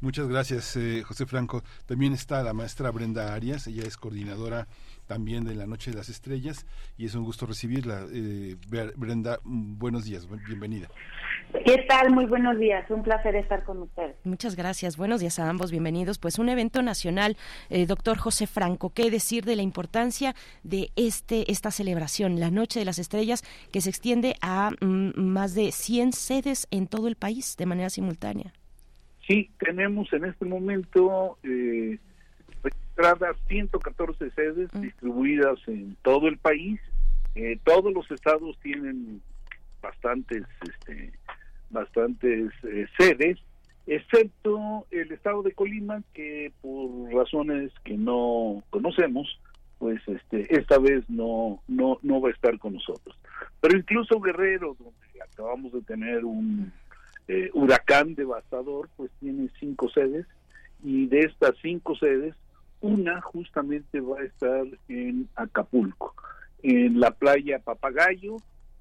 Muchas 0.01 0.27
gracias, 0.29 0.75
eh, 0.77 1.03
José 1.05 1.25
Franco. 1.25 1.61
También 1.85 2.13
está 2.13 2.41
la 2.41 2.53
maestra 2.53 2.89
Brenda 2.89 3.33
Arias, 3.33 3.67
ella 3.67 3.83
es 3.83 3.97
coordinadora 3.97 4.67
también 5.07 5.43
de 5.43 5.55
la 5.55 5.65
Noche 5.67 5.91
de 5.91 5.97
las 5.97 6.07
Estrellas 6.07 6.65
y 6.97 7.05
es 7.05 7.15
un 7.15 7.23
gusto 7.25 7.45
recibirla. 7.45 8.05
Eh, 8.13 8.55
Brenda, 8.95 9.39
buenos 9.43 10.05
días, 10.05 10.25
buen- 10.27 10.41
bienvenida. 10.45 10.87
¿Qué 11.65 11.83
tal? 11.89 12.11
Muy 12.11 12.27
buenos 12.27 12.57
días. 12.59 12.89
Un 12.91 13.01
placer 13.03 13.35
estar 13.35 13.63
con 13.63 13.79
ustedes. 13.81 14.15
Muchas 14.23 14.55
gracias. 14.55 14.95
Buenos 14.97 15.19
días 15.19 15.39
a 15.39 15.49
ambos. 15.49 15.71
Bienvenidos. 15.71 16.19
Pues 16.19 16.37
un 16.39 16.47
evento 16.47 16.81
nacional, 16.83 17.35
eh, 17.69 17.85
doctor 17.87 18.17
José 18.19 18.45
Franco. 18.47 18.91
¿Qué 18.91 19.09
decir 19.09 19.43
de 19.45 19.55
la 19.55 19.63
importancia 19.63 20.35
de 20.63 20.91
este 20.95 21.51
esta 21.51 21.71
celebración, 21.71 22.39
la 22.39 22.51
Noche 22.51 22.79
de 22.79 22.85
las 22.85 22.99
Estrellas, 22.99 23.43
que 23.71 23.81
se 23.81 23.89
extiende 23.89 24.35
a 24.41 24.69
mm, 24.79 25.19
más 25.19 25.55
de 25.55 25.71
100 25.71 26.13
sedes 26.13 26.67
en 26.71 26.87
todo 26.87 27.07
el 27.07 27.15
país 27.15 27.55
de 27.57 27.65
manera 27.65 27.89
simultánea? 27.89 28.53
Sí, 29.29 29.51
tenemos 29.59 30.11
en 30.11 30.25
este 30.25 30.43
momento 30.43 31.37
eh, 31.43 31.99
registradas 32.63 33.37
114 33.47 34.31
sedes 34.31 34.69
distribuidas 34.73 35.59
en 35.67 35.95
todo 36.01 36.27
el 36.27 36.39
país. 36.39 36.81
Eh, 37.35 37.59
todos 37.63 37.93
los 37.93 38.09
estados 38.09 38.57
tienen 38.63 39.21
bastantes, 39.83 40.45
este, 40.67 41.13
bastantes 41.69 42.51
eh, 42.63 42.87
sedes, 42.97 43.37
excepto 43.85 44.87
el 44.89 45.11
estado 45.11 45.43
de 45.43 45.51
Colima, 45.51 46.01
que 46.15 46.51
por 46.63 47.13
razones 47.13 47.71
que 47.83 47.97
no 47.97 48.63
conocemos, 48.71 49.39
pues 49.77 50.01
este, 50.07 50.57
esta 50.57 50.79
vez 50.79 51.07
no, 51.07 51.61
no, 51.67 51.99
no 52.01 52.19
va 52.19 52.29
a 52.29 52.33
estar 52.33 52.57
con 52.57 52.73
nosotros. 52.73 53.15
Pero 53.61 53.77
incluso 53.77 54.19
Guerrero, 54.19 54.75
donde 54.79 55.21
acabamos 55.21 55.71
de 55.71 55.81
tener 55.83 56.25
un 56.25 56.73
eh, 57.29 57.51
huracán 57.53 58.15
devastador, 58.15 58.89
pues 58.97 59.11
tiene 59.19 59.49
cinco 59.59 59.87
sedes 59.89 60.25
y 60.83 61.05
de 61.05 61.19
estas 61.19 61.53
cinco 61.61 61.95
sedes, 61.95 62.33
una 62.81 63.21
justamente 63.21 64.01
va 64.01 64.19
a 64.19 64.23
estar 64.23 64.65
en 64.87 65.29
Acapulco, 65.35 66.15
en 66.63 66.99
la 66.99 67.11
playa 67.11 67.59
Papagayo, 67.59 68.37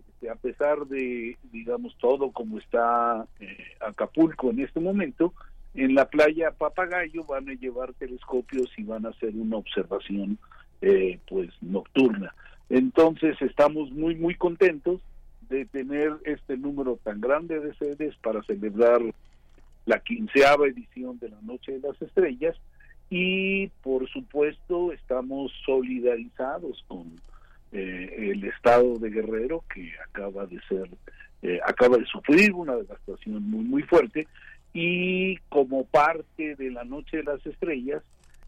este, 0.09 0.31
a 0.31 0.35
pesar 0.37 0.87
de, 0.87 1.37
digamos, 1.53 1.95
todo 1.99 2.31
como 2.31 2.59
está 2.59 3.27
eh, 3.39 3.59
Acapulco 3.81 4.49
en 4.51 4.61
este 4.61 4.81
momento, 4.81 5.35
en 5.75 5.95
la 5.95 6.07
playa 6.09 6.51
Papagayo 6.53 7.25
van 7.25 7.51
a 7.51 7.55
llevar 7.55 7.93
telescopios 7.95 8.71
y 8.79 8.83
van 8.83 9.05
a 9.05 9.11
hacer 9.11 9.35
una 9.35 9.59
observación 9.59 10.39
eh, 10.81 11.19
pues 11.29 11.51
nocturna. 11.61 12.35
Entonces 12.71 13.37
estamos 13.43 13.91
muy 13.91 14.15
muy 14.15 14.35
contentos 14.37 15.03
de 15.49 15.65
tener 15.67 16.13
este 16.25 16.57
número 16.57 16.99
tan 17.03 17.21
grande 17.21 17.61
de 17.61 17.75
sedes 17.75 18.15
para 18.23 18.43
celebrar 18.45 19.01
la 19.87 19.99
quinceava 20.01 20.67
edición 20.67 21.19
de 21.19 21.31
la 21.31 21.41
Noche 21.43 21.73
de 21.79 21.89
las 21.89 22.01
Estrellas 22.03 22.57
y 23.11 23.69
por 23.83 24.09
supuesto 24.11 24.93
estamos 24.93 25.51
solidarizados 25.65 26.85
con 26.89 27.07
eh, 27.73 28.31
el 28.33 28.45
estado 28.45 28.99
de 28.99 29.11
Guerrero 29.11 29.65
que 29.75 29.93
acaba 30.09 30.47
de 30.47 30.61
ser 30.69 30.89
eh, 31.43 31.61
acaba 31.67 31.97
de 31.97 32.05
sufrir 32.07 32.53
una 32.53 32.75
devastación 32.77 33.43
muy 33.51 33.65
muy 33.65 33.83
fuerte 33.83 34.27
y 34.75 35.37
como 35.49 35.85
parte 35.85 36.55
de 36.57 36.71
la 36.71 36.85
Noche 36.85 37.19
de 37.19 37.23
las 37.25 37.45
Estrellas 37.47 38.03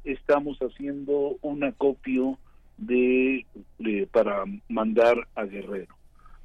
estamos 0.04 0.58
haciendo 0.58 1.36
un 1.40 1.64
acopio 1.64 2.38
de, 2.76 3.44
de- 3.78 4.06
para 4.10 4.44
mandar 4.68 5.16
a 5.34 5.44
Guerrero. 5.44 5.94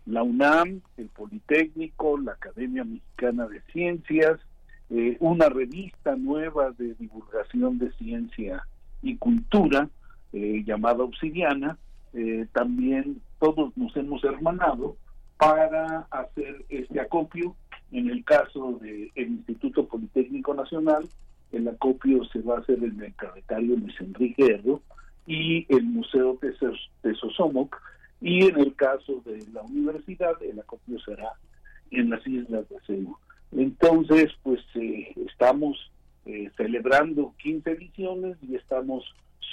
La 0.06 0.22
UNAM, 0.24 0.82
el 0.98 1.08
Politécnico, 1.08 2.18
la 2.18 2.34
Academia 2.34 2.84
Mexicana 2.84 3.48
de 3.48 3.62
Ciencias, 3.72 4.40
eh, 4.90 5.18
una 5.20 5.50
revista 5.50 6.16
nueva 6.16 6.72
de 6.78 6.94
divulgación 6.96 7.80
de 7.80 7.92
ciencia 7.94 8.64
y 9.02 9.18
cultura 9.18 9.90
eh, 10.34 10.64
llamada 10.66 11.04
Obsidiana, 11.04 11.78
eh, 12.14 12.46
también 12.54 13.22
todos 13.40 13.76
nos 13.76 13.96
hemos 13.98 14.24
hermanado 14.24 14.96
para 15.38 16.08
hacer 16.12 16.66
este 16.70 17.00
acopio. 17.00 17.56
En 17.92 18.10
el 18.10 18.24
caso 18.24 18.80
del 18.82 19.12
Instituto 19.16 19.88
Politécnico 19.88 20.54
Nacional, 20.54 21.08
el 21.52 21.68
acopio 21.68 22.24
se 22.26 22.42
va 22.42 22.58
a 22.58 22.60
hacer 22.60 22.84
en 22.84 23.02
el 23.02 23.14
Carretario 23.16 23.76
Luis 23.78 23.96
Enrique 24.02 24.46
Erro 24.46 24.82
y 25.26 25.66
el 25.70 25.84
Museo 25.84 26.38
Tesos- 26.40 26.90
Tesosomoc, 27.02 27.76
y 28.26 28.44
en 28.48 28.60
el 28.60 28.76
caso 28.76 29.22
de 29.24 29.46
la 29.54 29.62
universidad, 29.62 30.42
el 30.42 30.60
acopio 30.60 30.98
será 31.02 31.34
en 31.92 32.10
las 32.10 32.26
Islas 32.26 32.68
de 32.70 32.78
Ceú. 32.88 33.16
Entonces, 33.52 34.32
pues 34.42 34.60
eh, 34.74 35.14
estamos 35.28 35.92
eh, 36.26 36.50
celebrando 36.58 37.36
15 37.38 37.70
ediciones 37.70 38.38
y 38.42 38.56
estamos 38.56 39.04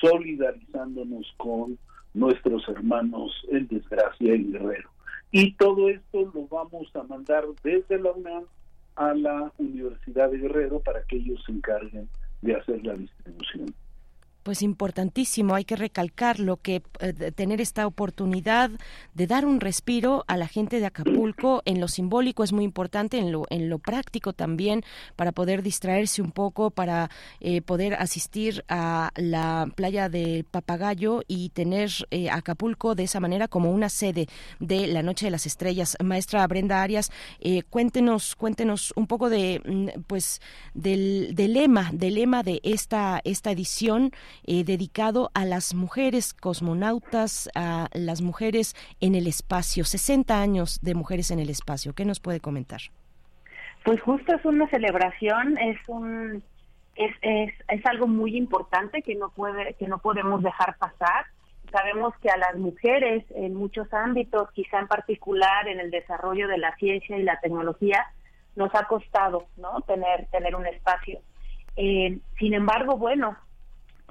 solidarizándonos 0.01 1.35
con 1.37 1.79
nuestros 2.15 2.67
hermanos 2.67 3.31
en 3.51 3.69
desgracia 3.69 4.33
en 4.33 4.53
Guerrero. 4.53 4.89
Y 5.33 5.53
todo 5.53 5.91
esto 5.91 6.33
lo 6.33 6.47
vamos 6.47 6.91
a 6.97 7.03
mandar 7.03 7.45
desde 7.63 7.99
la 7.99 8.13
UNAM 8.13 8.45
a 8.97 9.13
la 9.13 9.53
Universidad 9.59 10.31
de 10.31 10.39
Guerrero 10.39 10.81
para 10.81 11.03
que 11.03 11.17
ellos 11.17 11.43
se 11.45 11.53
encarguen 11.53 12.09
de 12.41 12.57
hacer 12.57 12.83
la 12.87 12.95
distribución. 12.95 13.75
Pues 14.43 14.63
importantísimo, 14.63 15.55
hay 15.55 15.65
que 15.65 15.77
recalcar 15.77 16.41
lo 16.41 16.57
que 16.57 16.83
eh, 17.01 17.33
tener 17.33 17.61
esta 17.61 17.87
oportunidad 17.87 18.71
de 19.15 19.27
dar 19.27 19.47
un 19.47 19.61
respiro 19.61 20.25
a 20.27 20.37
la 20.37 20.49
gente 20.49 20.81
de 20.81 20.87
Acapulco 20.87 21.63
en 21.65 21.81
lo 21.81 21.87
simbólico 21.87 22.43
es 22.43 22.53
muy 22.53 22.65
importante, 22.65 23.19
en 23.19 23.31
lo 23.31 23.45
en 23.51 23.69
lo 23.69 23.79
práctico 23.79 24.33
también 24.33 24.83
para 25.17 25.33
poder 25.33 25.63
distraerse 25.63 26.23
un 26.23 26.33
poco, 26.33 26.71
para 26.71 27.11
eh, 27.41 27.63
poder 27.63 27.95
asistir 27.95 28.65
a 28.69 29.11
la 29.17 29.69
playa 29.75 30.09
del 30.09 30.45
Papagayo 30.45 31.23
y 31.29 31.51
tener 31.51 31.91
eh, 32.11 32.31
Acapulco 32.31 32.95
de 32.95 33.05
esa 33.05 33.21
manera 33.21 33.49
como 33.49 33.71
una 33.71 33.89
sede 33.89 34.27
de 34.59 34.87
la 34.87 35.03
Noche 35.03 35.27
de 35.27 35.31
las 35.31 35.47
Estrellas. 35.47 35.97
Maestra 36.03 36.47
Brenda 36.47 36.83
Arias, 36.83 37.11
eh, 37.41 37.63
cuéntenos 37.63 38.35
cuéntenos 38.35 38.93
un 38.97 39.07
poco 39.07 39.31
de 39.31 39.61
mm, 39.65 40.03
pues 40.07 40.41
del, 40.75 41.35
del 41.35 41.53
lema 41.53 41.91
del 41.93 42.15
lema 42.15 42.43
de 42.43 42.61
esta 42.63 43.21
esta 43.25 43.51
edición 43.53 44.13
eh, 44.45 44.65
dedicado 44.65 45.31
a 45.35 45.45
las 45.45 45.75
mujeres 45.75 46.35
cosmonautas, 46.35 47.51
a 47.55 47.89
las 47.93 48.23
mujeres 48.23 48.75
en 49.01 49.15
el 49.15 49.27
espacio, 49.27 49.85
60 49.85 50.41
años 50.41 50.81
de 50.83 50.95
mujeres 50.95 51.31
en 51.31 51.39
el 51.39 51.51
espacio. 51.51 51.95
¿Qué 51.95 52.05
nos 52.05 52.21
puede 52.21 52.41
comentar? 52.41 52.81
Pues 53.85 54.01
justo 54.03 54.35
es 54.35 54.45
una 54.45 54.69
celebración, 54.69 55.59
es 55.59 55.79
un 55.89 56.43
es, 56.95 57.15
es, 57.23 57.53
es 57.69 57.87
algo 57.87 58.07
muy 58.07 58.37
importante 58.37 59.03
que 59.03 59.15
no 59.15 59.31
puede 59.31 59.75
que 59.75 59.89
no 59.89 59.99
podemos 59.99 60.43
dejar 60.43 60.77
pasar. 60.79 61.27
Sabemos 61.71 62.15
que 62.19 62.29
a 62.29 62.37
las 62.37 62.57
mujeres 62.57 63.25
en 63.35 63.55
muchos 63.55 63.93
ámbitos, 63.95 64.51
quizá 64.53 64.79
en 64.79 64.89
particular 64.89 65.67
en 65.69 65.81
el 65.81 65.91
desarrollo 65.91 66.47
de 66.49 66.59
la 66.59 66.77
ciencia 66.77 67.17
y 67.17 67.23
la 67.23 67.41
tecnología, 67.41 68.07
nos 68.57 68.75
ha 68.75 68.85
costado, 68.85 69.47
¿no? 69.57 69.81
Tener 69.83 70.27
tener 70.31 70.55
un 70.55 70.67
espacio. 70.67 71.21
Eh, 71.77 72.19
sin 72.39 72.55
embargo, 72.55 72.99
bueno, 72.99 73.37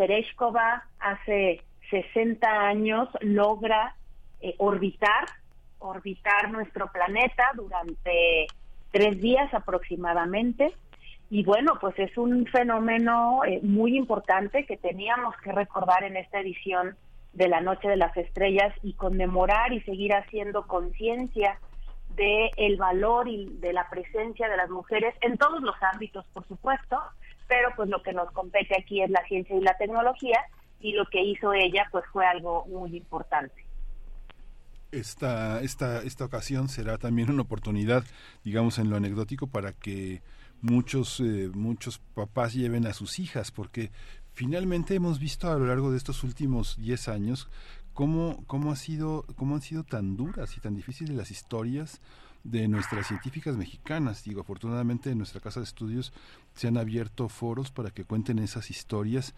Tereshkova 0.02 0.84
hace 1.00 1.62
60 1.92 2.48
años 2.48 3.08
logra 3.20 3.96
eh, 4.40 4.56
orbitar, 4.58 5.26
orbitar 5.78 6.50
nuestro 6.50 6.88
planeta 6.92 7.52
durante 7.54 8.48
tres 8.90 9.22
días 9.22 9.54
aproximadamente. 9.54 10.74
Y 11.30 11.44
bueno, 11.44 11.78
pues 11.80 12.00
es 12.00 12.18
un 12.18 12.48
fenómeno 12.48 13.42
eh, 13.46 13.60
muy 13.62 13.96
importante 13.96 14.66
que 14.66 14.76
teníamos 14.76 15.36
que 15.38 15.52
recordar 15.52 16.04
en 16.04 16.18
esta 16.18 16.40
edición 16.40 16.98
de 17.34 17.48
la 17.48 17.62
Noche 17.62 17.88
de 17.88 17.98
las 17.98 18.18
Estrellas 18.18 18.74
y 18.82 18.94
conmemorar 18.94 19.72
y 19.72 19.82
seguir 19.82 20.16
haciendo 20.16 20.66
conciencia 20.66 21.60
de 22.16 22.50
el 22.58 22.78
valor 22.78 23.28
y 23.28 23.46
de 23.60 23.72
la 23.72 23.88
presencia 23.88 24.50
de 24.50 24.58
las 24.58 24.72
mujeres 24.72 25.14
en 25.22 25.38
todos 25.38 25.62
los 25.62 25.76
ámbitos, 25.94 26.26
por 26.34 26.48
supuesto, 26.48 27.00
pero 27.52 27.68
pues 27.76 27.90
lo 27.90 28.02
que 28.02 28.14
nos 28.14 28.32
compete 28.32 28.78
aquí 28.80 29.02
es 29.02 29.10
la 29.10 29.22
ciencia 29.28 29.54
y 29.58 29.60
la 29.60 29.76
tecnología 29.78 30.40
y 30.80 30.94
lo 30.94 31.06
que 31.08 31.22
hizo 31.22 31.52
ella 31.52 31.86
pues 31.92 32.06
fue 32.14 32.26
algo 32.26 32.66
muy 32.68 32.96
importante. 32.96 33.66
Esta, 34.90 35.60
esta, 35.60 36.02
esta 36.02 36.24
ocasión 36.24 36.70
será 36.70 36.98
también 36.98 37.30
una 37.30 37.42
oportunidad, 37.42 38.06
digamos, 38.46 38.80
en 38.80 38.90
lo 38.90 38.96
anecdótico 38.96 39.48
para 39.48 39.74
que 39.74 40.22
muchos, 40.62 41.20
eh, 41.20 41.50
muchos 41.54 42.00
papás 42.16 42.54
lleven 42.54 42.88
a 42.88 42.94
sus 42.94 43.20
hijas, 43.20 43.52
porque 43.52 43.92
finalmente 44.32 44.96
hemos 44.96 45.20
visto 45.20 45.52
a 45.52 45.58
lo 45.58 45.66
largo 45.66 45.92
de 45.92 45.98
estos 45.98 46.24
últimos 46.24 46.78
10 46.78 47.10
años 47.10 47.50
cómo, 47.94 48.46
cómo, 48.48 48.72
ha 48.72 48.78
sido, 48.78 49.26
cómo 49.36 49.56
han 49.56 49.62
sido 49.62 49.84
tan 49.84 50.16
duras 50.16 50.56
y 50.56 50.62
tan 50.62 50.74
difíciles 50.76 51.18
las 51.18 51.32
historias 51.32 52.00
de 52.44 52.68
nuestras 52.68 53.08
científicas 53.08 53.56
mexicanas. 53.56 54.24
Digo, 54.24 54.42
afortunadamente 54.42 55.12
en 55.12 55.18
nuestra 55.18 55.42
casa 55.42 55.60
de 55.60 55.66
estudios 55.66 56.14
se 56.54 56.68
han 56.68 56.78
abierto 56.78 57.30
foros 57.30 57.72
para 57.72 57.92
que 57.92 58.04
cuenten 58.04 58.40
esas 58.40 58.70
historias 58.70 59.34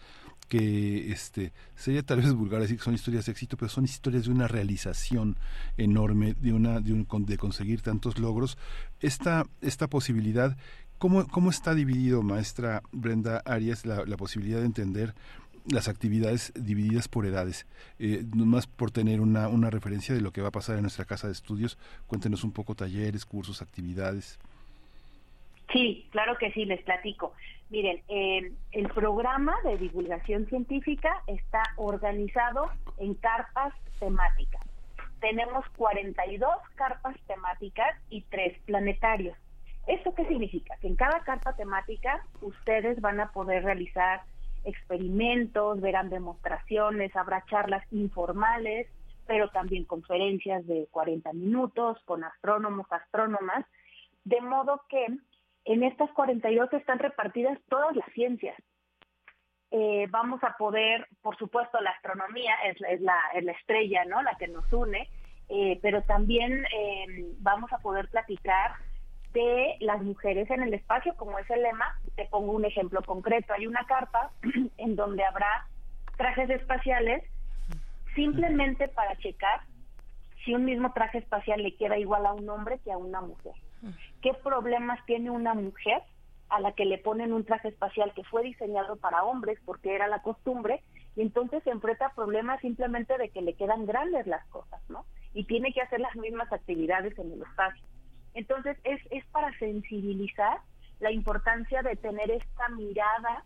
que 0.49 1.11
este 1.11 1.53
sería 1.75 2.03
tal 2.03 2.21
vez 2.21 2.33
vulgar 2.33 2.61
decir 2.61 2.77
que 2.77 2.83
son 2.83 2.93
historias 2.93 3.25
de 3.25 3.31
éxito, 3.31 3.57
pero 3.57 3.69
son 3.69 3.85
historias 3.85 4.25
de 4.25 4.31
una 4.31 4.47
realización 4.47 5.37
enorme, 5.77 6.33
de 6.33 6.53
una 6.53 6.79
de, 6.79 6.93
un, 6.93 7.07
de 7.25 7.37
conseguir 7.37 7.81
tantos 7.81 8.19
logros. 8.19 8.57
Esta 8.99 9.45
esta 9.61 9.87
posibilidad 9.87 10.57
¿Cómo, 11.03 11.27
¿Cómo 11.27 11.49
está 11.49 11.75
dividido, 11.75 12.23
maestra 12.23 12.81
Brenda 12.93 13.41
Arias, 13.43 13.85
la, 13.85 14.05
posibilidad 14.15 14.59
de 14.59 14.67
entender 14.67 15.13
las 15.69 15.89
actividades 15.89 16.53
divididas 16.55 17.09
por 17.09 17.25
edades. 17.25 17.65
Eh, 17.99 18.25
más 18.33 18.67
por 18.67 18.89
tener 18.89 19.19
una, 19.19 19.49
una 19.49 19.69
referencia 19.69 20.15
de 20.15 20.21
lo 20.21 20.31
que 20.31 20.41
va 20.41 20.47
a 20.47 20.51
pasar 20.51 20.77
en 20.77 20.83
nuestra 20.83 21.03
casa 21.03 21.27
de 21.27 21.33
estudios, 21.33 21.77
cuéntenos 22.07 22.45
un 22.45 22.53
poco 22.53 22.73
talleres, 22.73 23.25
cursos, 23.25 23.61
actividades. 23.61 24.39
Sí, 25.73 26.07
claro 26.11 26.37
que 26.37 26.51
sí, 26.51 26.65
les 26.65 26.83
platico. 26.83 27.33
Miren, 27.71 28.03
eh, 28.07 28.51
el 28.71 28.87
programa 28.89 29.55
de 29.63 29.77
divulgación 29.79 30.45
científica 30.45 31.23
está 31.25 31.63
organizado 31.77 32.69
en 32.99 33.15
carpas 33.15 33.73
temáticas. 33.99 34.61
Tenemos 35.19 35.65
42 35.75 36.49
carpas 36.75 37.15
temáticas 37.25 37.97
y 38.09 38.21
tres 38.21 38.59
planetarios. 38.65 39.35
¿Esto 39.87 40.13
qué 40.13 40.27
significa? 40.27 40.75
Que 40.79 40.87
en 40.87 40.95
cada 40.95 41.21
carpa 41.23 41.55
temática 41.55 42.23
ustedes 42.41 43.01
van 43.01 43.19
a 43.19 43.31
poder 43.31 43.63
realizar 43.63 44.21
experimentos, 44.65 45.81
verán 45.81 46.09
demostraciones, 46.09 47.15
habrá 47.15 47.43
charlas 47.45 47.83
informales, 47.91 48.87
pero 49.25 49.49
también 49.49 49.85
conferencias 49.85 50.67
de 50.67 50.87
40 50.91 51.33
minutos 51.33 51.97
con 52.05 52.23
astrónomos, 52.23 52.85
astrónomas, 52.91 53.65
de 54.23 54.39
modo 54.41 54.83
que 54.87 55.07
en 55.65 55.83
estas 55.83 56.11
42 56.11 56.71
están 56.73 56.99
repartidas 56.99 57.57
todas 57.69 57.95
las 57.95 58.07
ciencias. 58.13 58.55
Eh, 59.71 60.07
vamos 60.09 60.43
a 60.43 60.55
poder, 60.57 61.07
por 61.21 61.35
supuesto, 61.37 61.81
la 61.81 61.91
astronomía 61.91 62.53
es, 62.65 63.01
la, 63.01 63.17
estrella, 63.33 64.05
¿no? 64.05 64.21
La 64.21 64.35
que 64.35 64.47
nos 64.47 64.71
une, 64.71 65.09
eh, 65.49 65.79
pero 65.81 66.03
también 66.03 66.63
eh, 66.65 67.25
vamos 67.39 67.73
a 67.73 67.79
poder 67.79 68.07
platicar 68.09 68.73
de 69.33 69.77
las 69.79 69.99
mujeres 70.03 70.49
en 70.51 70.61
el 70.61 70.73
espacio, 70.75 71.15
como 71.15 71.39
es 71.39 71.49
el 71.49 71.63
lema. 71.63 71.97
Te 72.15 72.25
pongo 72.25 72.51
un 72.51 72.65
ejemplo 72.65 73.01
concreto. 73.01 73.53
Hay 73.53 73.65
una 73.65 73.83
carpa 73.85 74.31
en 74.77 74.95
donde 74.95 75.23
habrá 75.23 75.67
trajes 76.17 76.49
espaciales 76.51 77.23
simplemente 78.13 78.87
para 78.89 79.17
checar 79.17 79.61
si 80.45 80.53
un 80.53 80.65
mismo 80.65 80.93
traje 80.93 81.17
espacial 81.17 81.63
le 81.63 81.75
queda 81.75 81.97
igual 81.97 82.27
a 82.27 82.33
un 82.33 82.47
hombre 82.49 82.79
que 82.83 82.91
a 82.91 82.97
una 82.97 83.21
mujer. 83.21 83.53
¿Qué 84.21 84.33
problemas 84.33 85.03
tiene 85.05 85.29
una 85.29 85.53
mujer 85.53 86.01
a 86.49 86.59
la 86.59 86.73
que 86.73 86.85
le 86.85 86.97
ponen 86.97 87.33
un 87.33 87.45
traje 87.45 87.69
espacial 87.69 88.13
que 88.13 88.23
fue 88.23 88.43
diseñado 88.43 88.95
para 88.97 89.23
hombres 89.23 89.59
porque 89.65 89.95
era 89.95 90.07
la 90.07 90.21
costumbre 90.21 90.81
y 91.15 91.21
entonces 91.21 91.63
se 91.63 91.71
enfrenta 91.71 92.13
problemas 92.15 92.61
simplemente 92.61 93.17
de 93.17 93.29
que 93.29 93.41
le 93.41 93.55
quedan 93.55 93.85
grandes 93.85 94.27
las 94.27 94.45
cosas, 94.47 94.81
¿no? 94.89 95.05
Y 95.33 95.45
tiene 95.45 95.73
que 95.73 95.81
hacer 95.81 95.99
las 95.99 96.15
mismas 96.15 96.51
actividades 96.51 97.17
en 97.17 97.31
el 97.31 97.41
espacio. 97.41 97.83
Entonces 98.33 98.77
es, 98.83 99.01
es 99.11 99.25
para 99.27 99.57
sensibilizar 99.59 100.59
la 100.99 101.11
importancia 101.11 101.81
de 101.81 101.95
tener 101.95 102.31
esta 102.31 102.69
mirada 102.69 103.43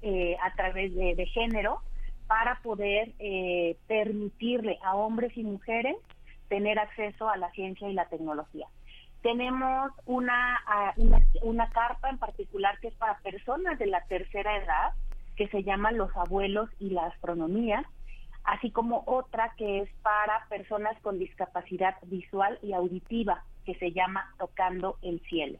eh, 0.00 0.36
a 0.42 0.52
través 0.54 0.94
de, 0.94 1.14
de, 1.14 1.26
género 1.26 1.80
para 2.26 2.60
poder 2.62 3.12
eh, 3.18 3.76
permitirle 3.86 4.78
a 4.82 4.96
hombres 4.96 5.36
y 5.36 5.44
mujeres 5.44 5.96
tener 6.48 6.78
acceso 6.78 7.28
a 7.28 7.36
la 7.36 7.50
ciencia 7.52 7.88
y 7.88 7.94
la 7.94 8.08
tecnología. 8.08 8.66
Tenemos 9.22 9.92
una, 10.04 10.60
una, 10.96 11.18
una 11.42 11.70
carpa 11.70 12.10
en 12.10 12.18
particular 12.18 12.78
que 12.80 12.88
es 12.88 12.94
para 12.94 13.18
personas 13.18 13.78
de 13.78 13.86
la 13.86 14.02
tercera 14.06 14.56
edad, 14.56 14.92
que 15.36 15.48
se 15.48 15.62
llama 15.62 15.92
Los 15.92 16.14
abuelos 16.16 16.68
y 16.78 16.90
la 16.90 17.06
astronomía, 17.06 17.84
así 18.44 18.70
como 18.70 19.04
otra 19.06 19.54
que 19.56 19.80
es 19.80 19.90
para 20.02 20.46
personas 20.48 21.00
con 21.02 21.18
discapacidad 21.18 21.96
visual 22.02 22.58
y 22.62 22.72
auditiva, 22.72 23.44
que 23.64 23.74
se 23.76 23.92
llama 23.92 24.34
Tocando 24.38 24.98
el 25.02 25.20
Cielo. 25.28 25.58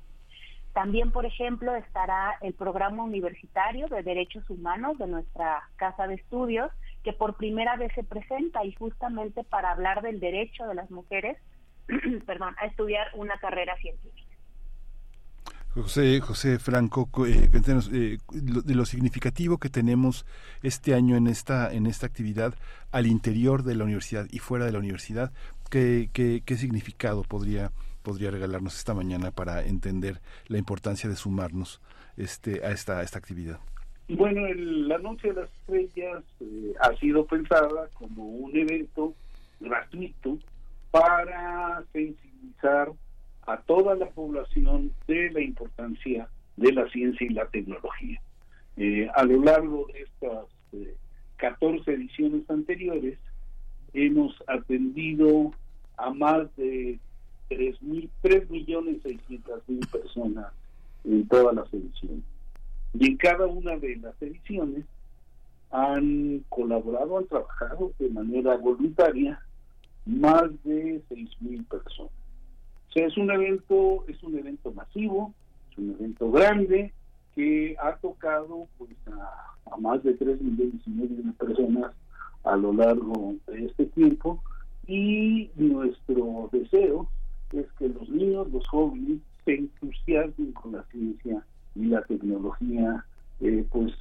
También, 0.73 1.11
por 1.11 1.27
ejemplo, 1.27 1.75
estará 1.75 2.39
el 2.41 2.55
programa 2.55 3.05
universitario 3.05 3.89
de 3.89 4.03
derechos 4.03 4.49
humanos 4.49 4.97
de 4.99 5.07
nuestra 5.07 5.69
casa 5.77 6.07
de 6.07 6.15
estudios, 6.15 6.71
que 7.05 7.13
por 7.13 7.37
primera 7.37 7.77
vez 7.77 7.93
se 7.95 8.05
presenta 8.05 8.65
y 8.65 8.73
justamente 8.73 9.45
para 9.45 9.73
hablar 9.73 10.03
del 10.03 10.19
derecho 10.19 10.67
de 10.67 10.75
las 10.75 10.91
mujeres, 10.91 11.37
perdón, 12.27 12.55
a 12.59 12.67
estudiar 12.67 13.09
una 13.15 13.39
carrera 13.39 13.77
científica. 13.77 14.23
José, 15.75 16.21
José 16.21 16.59
Franco, 16.59 17.09
eh, 17.27 17.49
cuéntenos 17.51 17.91
eh, 17.95 18.19
de 18.31 18.75
lo 18.75 18.85
significativo 18.85 19.57
que 19.57 19.71
tenemos 19.71 20.27
este 20.63 20.95
año 20.95 21.17
en 21.17 21.27
esta, 21.27 21.73
en 21.73 21.87
esta 21.87 22.07
actividad 22.07 22.55
al 22.91 23.07
interior 23.07 23.63
de 23.63 23.75
la 23.75 23.85
universidad 23.85 24.27
y 24.31 24.39
fuera 24.39 24.67
de 24.67 24.73
la 24.73 24.79
universidad. 24.81 25.33
¿Qué, 25.71 26.11
qué, 26.13 26.43
qué 26.45 26.57
significado 26.57 27.23
podría, 27.23 27.73
podría 28.03 28.31
regalarnos 28.31 28.77
esta 28.77 28.93
mañana 28.93 29.31
para 29.31 29.65
entender 29.65 30.21
la 30.49 30.59
importancia 30.59 31.09
de 31.09 31.17
sumarnos 31.17 31.81
este, 32.19 32.63
a, 32.67 32.71
esta, 32.71 32.99
a 32.99 33.03
esta 33.03 33.19
actividad? 33.19 33.59
Bueno, 34.09 34.47
el, 34.47 34.89
la 34.89 34.99
Noche 34.99 35.29
de 35.29 35.41
las 35.41 35.51
Estrellas 35.61 36.23
eh, 36.41 36.75
ha 36.81 36.95
sido 36.97 37.25
pensada 37.25 37.89
como 37.95 38.25
un 38.25 38.55
evento 38.55 39.15
gratuito 39.59 40.39
para 40.93 41.83
sensibilizar 41.93 42.93
a 43.47 43.57
toda 43.63 43.97
la 43.97 44.07
población 44.11 44.93
de 45.09 45.31
la 45.33 45.41
importancia 45.41 46.29
de 46.57 46.73
la 46.73 46.89
ciencia 46.91 47.27
y 47.27 47.31
la 47.31 47.47
tecnología. 47.47 48.21
Eh, 48.77 49.09
a 49.15 49.25
lo 49.25 49.43
largo 49.43 49.89
de 49.93 50.03
estas 50.03 50.47
eh, 50.73 50.95
14 51.39 51.93
ediciones 51.93 52.49
anteriores, 52.49 53.19
hemos 53.95 54.37
atendido 54.47 55.53
a 55.97 56.11
más 56.11 56.55
de 56.57 56.99
3, 57.49 57.83
mil, 57.83 58.11
3 58.21 58.51
millones 58.51 59.03
600 59.03 59.69
mil 59.69 59.87
personas 59.89 60.53
en 61.05 61.27
todas 61.27 61.55
las 61.55 61.73
ediciones. 61.73 62.23
Y 62.95 63.07
en 63.07 63.17
cada 63.17 63.47
una 63.47 63.79
de 63.79 63.97
las 63.97 64.21
ediciones 64.21 64.85
han 65.71 66.45
colaborado, 66.51 67.19
han 67.19 67.27
trabajado 67.27 67.93
de 67.99 68.11
manera 68.11 68.57
voluntaria 68.57 69.41
más 70.07 70.45
de 70.65 71.03
6 71.09 71.31
mil 71.41 71.65
personas. 71.65 72.13
O 72.89 72.93
sea, 72.93 73.07
es 73.07 73.17
un 73.17 73.31
evento, 73.31 74.05
es 74.09 74.23
un 74.23 74.39
evento 74.39 74.73
masivo, 74.73 75.33
es 75.71 75.79
un 75.79 75.97
evento 75.99 76.31
grande 76.31 76.93
que 77.35 77.77
ha 77.83 77.97
tocado 77.97 78.69
pues 78.79 78.97
a, 79.07 79.73
a 79.73 79.77
más 79.79 80.03
de 80.03 80.15
3 80.15 80.41
millones 80.43 80.83
y 80.87 80.91
medio 80.91 81.23
de 81.23 81.33
personas 81.33 81.93
a 82.45 82.57
lo 82.57 82.73
largo 82.73 83.35
de 83.47 83.67
este 83.67 83.87
tiempo 83.87 84.43
y 84.87 85.51
nuestro 85.57 86.49
deseo 86.53 87.09
es 87.53 87.67
que 87.79 87.89
los 87.89 88.09
niños, 88.09 88.51
los 88.51 88.67
jóvenes 88.69 89.21
se 89.45 89.55
entusiasmen 89.55 90.53
con 90.53 90.73
la 90.73 90.85
ciencia 90.85 91.45
y 91.75 91.87
la 91.87 92.03
tecnología, 92.03 93.05
eh, 93.41 93.65
pues 93.71 93.93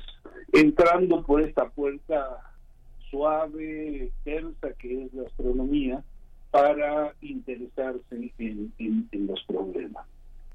entrando 0.53 1.23
por 1.23 1.41
esta 1.41 1.69
puerta 1.69 2.50
suave, 3.11 4.11
tersa 4.23 4.73
que 4.79 5.03
es 5.03 5.13
la 5.13 5.23
astronomía, 5.23 6.03
para 6.49 7.13
interesarse 7.21 8.31
en, 8.39 8.73
en, 8.79 9.07
en, 9.11 9.27
los 9.27 9.41
problemas. 9.43 10.05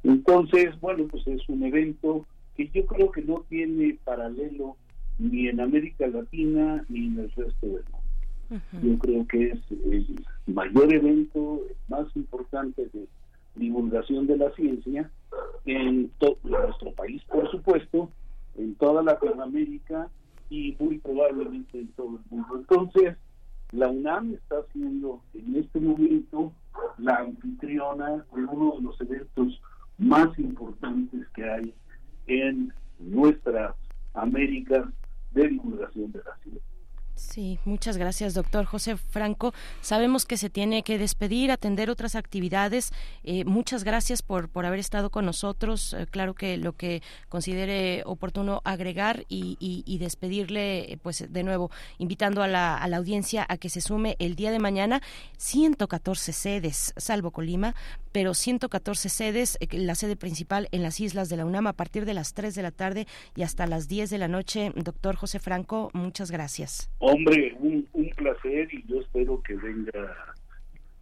Entonces, 0.02 0.78
bueno, 0.80 1.06
pues 1.08 1.26
es 1.26 1.48
un 1.48 1.62
evento 1.62 2.26
que 2.56 2.68
yo 2.68 2.84
creo 2.86 3.10
que 3.10 3.22
no 3.22 3.44
tiene 3.48 3.98
paralelo 4.04 4.76
ni 5.18 5.48
en 5.48 5.60
América 5.60 6.06
Latina 6.06 6.84
ni 6.88 7.06
en 7.06 7.18
el 7.20 7.30
resto 7.30 7.66
del 7.66 7.84
mundo. 7.84 7.98
Uh 8.50 8.54
-huh. 8.54 8.82
Yo 8.82 8.98
creo 8.98 9.26
que 9.26 9.50
es 9.52 9.60
el 9.70 10.06
mayor 10.46 10.92
evento, 10.92 11.62
el 11.68 11.76
más 11.88 12.06
importante 12.16 12.88
de 12.92 13.06
divulgación 13.54 14.26
de 14.26 14.36
la 14.36 14.50
ciencia 14.52 15.10
en, 15.64 16.10
en 16.10 16.10
nuestro 16.42 16.92
país, 16.92 17.22
por 17.24 17.50
supuesto, 17.50 18.10
en 18.56 18.74
toda 18.76 19.02
Latinoamérica 19.02 20.08
y 20.48 20.76
muy 20.78 20.98
probablemente 20.98 21.80
en 21.80 21.88
todo 21.92 22.18
el 22.18 22.30
mundo. 22.30 22.56
Entonces, 22.58 23.16
la 23.72 23.88
UNAM 23.88 24.34
está 24.34 24.56
siendo 24.72 25.22
en 25.34 25.56
este 25.56 25.80
momento 25.80 26.52
la 26.98 27.16
anfitriona 27.16 28.24
de 28.34 28.44
uno 28.44 28.76
de 28.76 28.82
los 28.82 29.00
eventos 29.00 29.60
más 29.98 30.38
importantes 30.38 31.26
que 31.34 31.48
hay 31.48 31.74
en 32.26 32.72
nuestras 32.98 33.74
Américas 34.14 34.86
de 35.32 35.48
divulgación 35.48 36.10
de 36.10 36.20
la 36.24 36.36
ciencia. 36.42 36.75
Sí, 37.16 37.58
muchas 37.64 37.96
gracias, 37.96 38.34
doctor 38.34 38.66
José 38.66 38.98
Franco. 38.98 39.54
Sabemos 39.80 40.26
que 40.26 40.36
se 40.36 40.50
tiene 40.50 40.82
que 40.82 40.98
despedir, 40.98 41.50
atender 41.50 41.88
otras 41.88 42.14
actividades. 42.14 42.92
Eh, 43.24 43.46
muchas 43.46 43.84
gracias 43.84 44.20
por, 44.20 44.50
por 44.50 44.66
haber 44.66 44.80
estado 44.80 45.08
con 45.08 45.24
nosotros. 45.24 45.94
Eh, 45.94 46.06
claro 46.10 46.34
que 46.34 46.58
lo 46.58 46.74
que 46.74 47.02
considere 47.30 48.02
oportuno 48.04 48.60
agregar 48.64 49.24
y, 49.30 49.56
y, 49.58 49.98
despedirle, 49.98 50.92
eh, 50.92 50.98
pues 51.02 51.24
de 51.32 51.42
nuevo, 51.42 51.70
invitando 51.96 52.42
a 52.42 52.48
la, 52.48 52.76
a 52.76 52.86
la, 52.86 52.98
audiencia 52.98 53.46
a 53.48 53.56
que 53.56 53.70
se 53.70 53.80
sume 53.80 54.16
el 54.18 54.36
día 54.36 54.50
de 54.50 54.58
mañana. 54.58 55.00
114 55.38 56.34
sedes, 56.34 56.92
salvo 56.98 57.30
Colima, 57.30 57.74
pero 58.16 58.32
114 58.32 59.10
sedes, 59.10 59.58
eh, 59.60 59.68
la 59.72 59.94
sede 59.94 60.16
principal 60.16 60.68
en 60.72 60.82
las 60.82 61.00
islas 61.00 61.28
de 61.28 61.36
la 61.36 61.44
UNAM 61.44 61.66
a 61.66 61.74
partir 61.74 62.06
de 62.06 62.14
las 62.14 62.32
3 62.32 62.54
de 62.54 62.62
la 62.62 62.70
tarde 62.70 63.06
y 63.34 63.42
hasta 63.42 63.66
las 63.66 63.88
10 63.88 64.08
de 64.08 64.16
la 64.16 64.26
noche. 64.26 64.72
Doctor 64.74 65.16
José 65.16 65.38
Franco, 65.38 65.90
muchas 65.92 66.30
gracias. 66.30 66.88
Hombre, 67.08 67.56
un, 67.60 67.86
placer 68.16 68.68
y 68.72 68.84
yo 68.88 69.00
espero 69.00 69.40
que 69.42 69.54
venga 69.54 70.34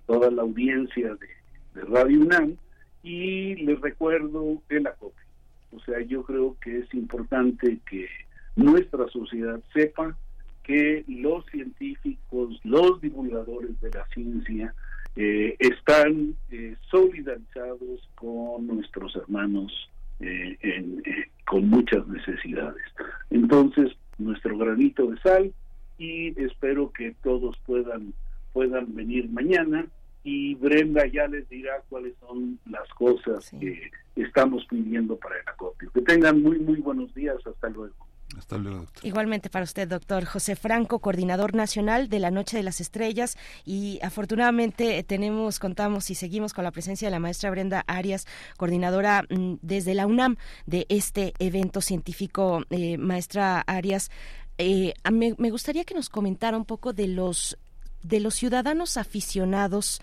toda 0.06 0.30
la 0.30 0.42
audiencia 0.42 1.14
de, 1.14 1.80
de 1.80 1.86
Radio 1.86 2.20
UNAM 2.20 2.56
y 3.02 3.54
les 3.54 3.80
recuerdo 3.80 4.60
el 4.68 4.86
acopio. 4.86 5.24
O 5.72 5.80
sea, 5.80 6.02
yo 6.02 6.22
creo 6.22 6.56
que 6.60 6.80
es 6.80 6.92
importante 6.92 7.78
que 7.88 8.06
nuestra 8.54 9.08
sociedad 9.08 9.60
sepa 9.72 10.14
que 10.62 11.04
los 11.08 11.46
científicos, 11.46 12.60
los 12.64 13.00
divulgadores 13.00 13.80
de 13.80 13.90
la 13.90 14.06
ciencia, 14.08 14.74
eh, 15.16 15.56
están 15.58 16.34
eh, 16.50 16.76
solidarizados 16.90 18.10
con 18.14 18.66
nuestros 18.66 19.16
hermanos 19.16 19.72
eh, 20.20 20.58
en, 20.60 21.02
con 21.46 21.70
muchas 21.70 22.06
necesidades. 22.08 22.84
Entonces, 23.30 23.92
nuestro 24.18 24.58
granito 24.58 25.06
de 25.06 25.18
sal 25.20 25.54
y 25.98 26.40
espero 26.40 26.92
que 26.92 27.14
todos 27.22 27.56
puedan 27.66 28.14
puedan 28.52 28.94
venir 28.94 29.28
mañana 29.30 29.86
y 30.22 30.54
Brenda 30.54 31.06
ya 31.06 31.26
les 31.26 31.48
dirá 31.48 31.82
cuáles 31.88 32.14
son 32.20 32.58
las 32.70 32.88
cosas 32.90 33.44
sí. 33.44 33.58
que 33.58 33.90
estamos 34.16 34.64
pidiendo 34.66 35.16
para 35.16 35.36
el 35.36 35.48
acopio. 35.48 35.90
Que 35.92 36.00
tengan 36.00 36.42
muy 36.42 36.58
muy 36.58 36.78
buenos 36.78 37.14
días, 37.14 37.36
hasta 37.46 37.68
luego. 37.68 37.94
Hasta 38.38 38.58
luego, 38.58 38.78
doctor. 38.78 39.06
Igualmente 39.06 39.50
para 39.50 39.64
usted, 39.64 39.88
doctor 39.88 40.24
José 40.24 40.56
Franco, 40.56 40.98
coordinador 40.98 41.54
nacional 41.54 42.08
de 42.08 42.18
la 42.18 42.30
Noche 42.30 42.56
de 42.56 42.62
las 42.62 42.80
Estrellas. 42.80 43.36
Y 43.64 44.00
afortunadamente 44.02 45.02
tenemos, 45.04 45.58
contamos 45.58 46.10
y 46.10 46.14
seguimos 46.14 46.52
con 46.52 46.64
la 46.64 46.72
presencia 46.72 47.06
de 47.06 47.12
la 47.12 47.20
maestra 47.20 47.50
Brenda 47.50 47.84
Arias, 47.86 48.26
coordinadora 48.56 49.24
mm, 49.28 49.54
desde 49.62 49.94
la 49.94 50.06
UNAM 50.06 50.36
de 50.66 50.86
este 50.88 51.34
evento 51.38 51.80
científico. 51.80 52.62
Eh, 52.70 52.98
maestra 52.98 53.60
Arias, 53.60 54.10
eh, 54.58 54.94
me, 55.10 55.34
me 55.38 55.50
gustaría 55.50 55.84
que 55.84 55.94
nos 55.94 56.08
comentara 56.08 56.56
un 56.56 56.64
poco 56.64 56.92
de 56.92 57.08
los 57.08 57.58
de 58.02 58.20
los 58.20 58.34
ciudadanos 58.34 58.96
aficionados 58.96 60.00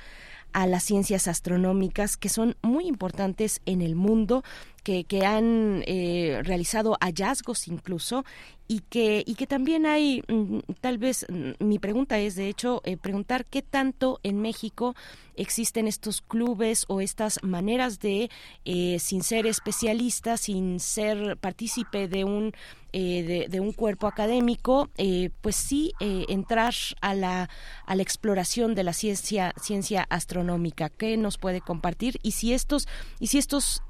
a 0.54 0.68
las 0.68 0.84
ciencias 0.84 1.28
astronómicas 1.28 2.18
que 2.18 2.30
son 2.30 2.58
muy 2.62 2.88
importantes 2.88 3.62
en 3.66 3.82
el 3.82 3.96
mundo, 3.96 4.44
que, 4.84 5.04
que 5.04 5.26
han 5.26 5.84
eh, 5.86 6.42
realizado 6.44 6.98
hallazgos 7.00 7.68
incluso 7.68 8.26
y 8.68 8.80
que, 8.90 9.24
y 9.26 9.36
que 9.36 9.48
también 9.48 9.86
hay, 9.86 10.24
mm, 10.28 10.60
tal 10.80 10.98
vez, 10.98 11.26
mm, 11.30 11.64
mi 11.64 11.78
pregunta 11.78 12.20
es, 12.20 12.36
de 12.36 12.48
hecho, 12.48 12.82
eh, 12.86 12.96
preguntar 12.96 13.46
qué 13.46 13.62
tanto 13.62 14.20
en 14.24 14.42
México 14.42 14.96
existen 15.36 15.88
estos 15.88 16.22
clubes 16.22 16.86
o 16.88 17.02
estas 17.02 17.40
maneras 17.44 18.00
de, 18.00 18.30
eh, 18.66 18.98
sin 19.00 19.24
ser 19.24 19.48
especialista, 19.48 20.38
sin 20.38 20.80
ser 20.80 21.38
partícipe 21.38 22.08
de 22.08 22.24
un, 22.24 22.54
eh, 22.94 23.24
de, 23.24 23.48
de, 23.50 23.60
un 23.60 23.72
cuerpo 23.72 24.08
académico, 24.08 24.90
eh, 24.98 25.30
pues 25.42 25.56
sí 25.56 25.94
entrar 26.00 26.74
a 27.02 27.14
la, 27.16 27.50
a 27.86 27.96
la 27.96 28.02
exploración 28.02 28.76
de 28.76 28.84
la 28.84 28.94
ciencia, 28.94 29.54
ciencia 29.62 30.06
astronómica. 30.10 30.90
¿Qué 30.90 31.18
nos 31.18 31.38
puede 31.38 31.62
compartir? 31.62 32.20
Y 32.22 32.32
si 32.32 32.54
estos, 32.54 32.88
y 33.20 33.28
si 33.28 33.38
estos, 33.38 33.82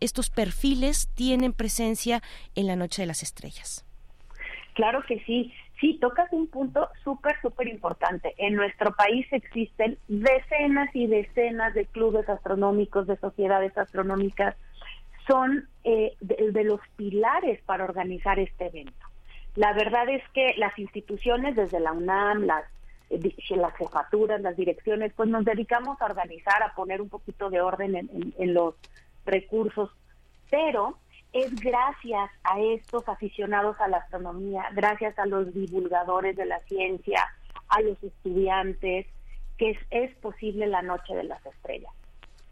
estos 0.00 0.30
perfiles 0.30 1.08
tienen 1.14 1.52
presencia 1.52 2.22
en 2.54 2.66
la 2.66 2.76
Noche 2.76 3.02
de 3.02 3.06
las 3.06 3.22
Estrellas. 3.22 3.84
Claro 4.74 5.02
que 5.06 5.20
sí. 5.20 5.52
Sí, 5.80 5.98
tocas 6.00 6.32
un 6.32 6.46
punto 6.46 6.88
súper, 7.04 7.38
súper 7.42 7.68
importante. 7.68 8.34
En 8.38 8.54
nuestro 8.54 8.92
país 8.92 9.26
existen 9.30 9.98
decenas 10.08 10.88
y 10.94 11.06
decenas 11.06 11.74
de 11.74 11.84
clubes 11.84 12.26
astronómicos, 12.28 13.06
de 13.06 13.16
sociedades 13.16 13.76
astronómicas. 13.76 14.54
Son 15.26 15.68
eh, 15.84 16.14
de, 16.20 16.64
los 16.64 16.80
pilares 16.96 17.60
para 17.66 17.84
organizar 17.84 18.38
este 18.38 18.68
evento. 18.68 19.06
La 19.54 19.74
verdad 19.74 20.08
es 20.08 20.22
que 20.32 20.54
las 20.56 20.78
instituciones, 20.78 21.56
desde 21.56 21.80
la 21.80 21.92
UNAM, 21.92 22.44
las, 22.44 22.64
eh, 23.10 23.34
las 23.50 23.74
jefaturas, 23.76 24.40
las 24.40 24.56
direcciones, 24.56 25.12
pues 25.14 25.28
nos 25.28 25.44
dedicamos 25.44 26.00
a 26.00 26.06
organizar, 26.06 26.62
a 26.62 26.74
poner 26.74 27.02
un 27.02 27.10
poquito 27.10 27.50
de 27.50 27.60
orden 27.60 27.96
en, 27.96 28.34
en 28.38 28.54
los 28.54 28.76
recursos, 29.26 29.90
pero 30.50 30.96
es 31.32 31.54
gracias 31.56 32.30
a 32.44 32.60
estos 32.60 33.06
aficionados 33.08 33.78
a 33.80 33.88
la 33.88 33.98
astronomía, 33.98 34.68
gracias 34.72 35.18
a 35.18 35.26
los 35.26 35.52
divulgadores 35.52 36.36
de 36.36 36.46
la 36.46 36.60
ciencia, 36.60 37.26
a 37.68 37.80
los 37.82 38.02
estudiantes, 38.02 39.06
que 39.58 39.78
es, 39.90 40.14
posible 40.16 40.66
la 40.66 40.82
noche 40.82 41.14
de 41.14 41.24
las 41.24 41.44
estrellas. 41.44 41.92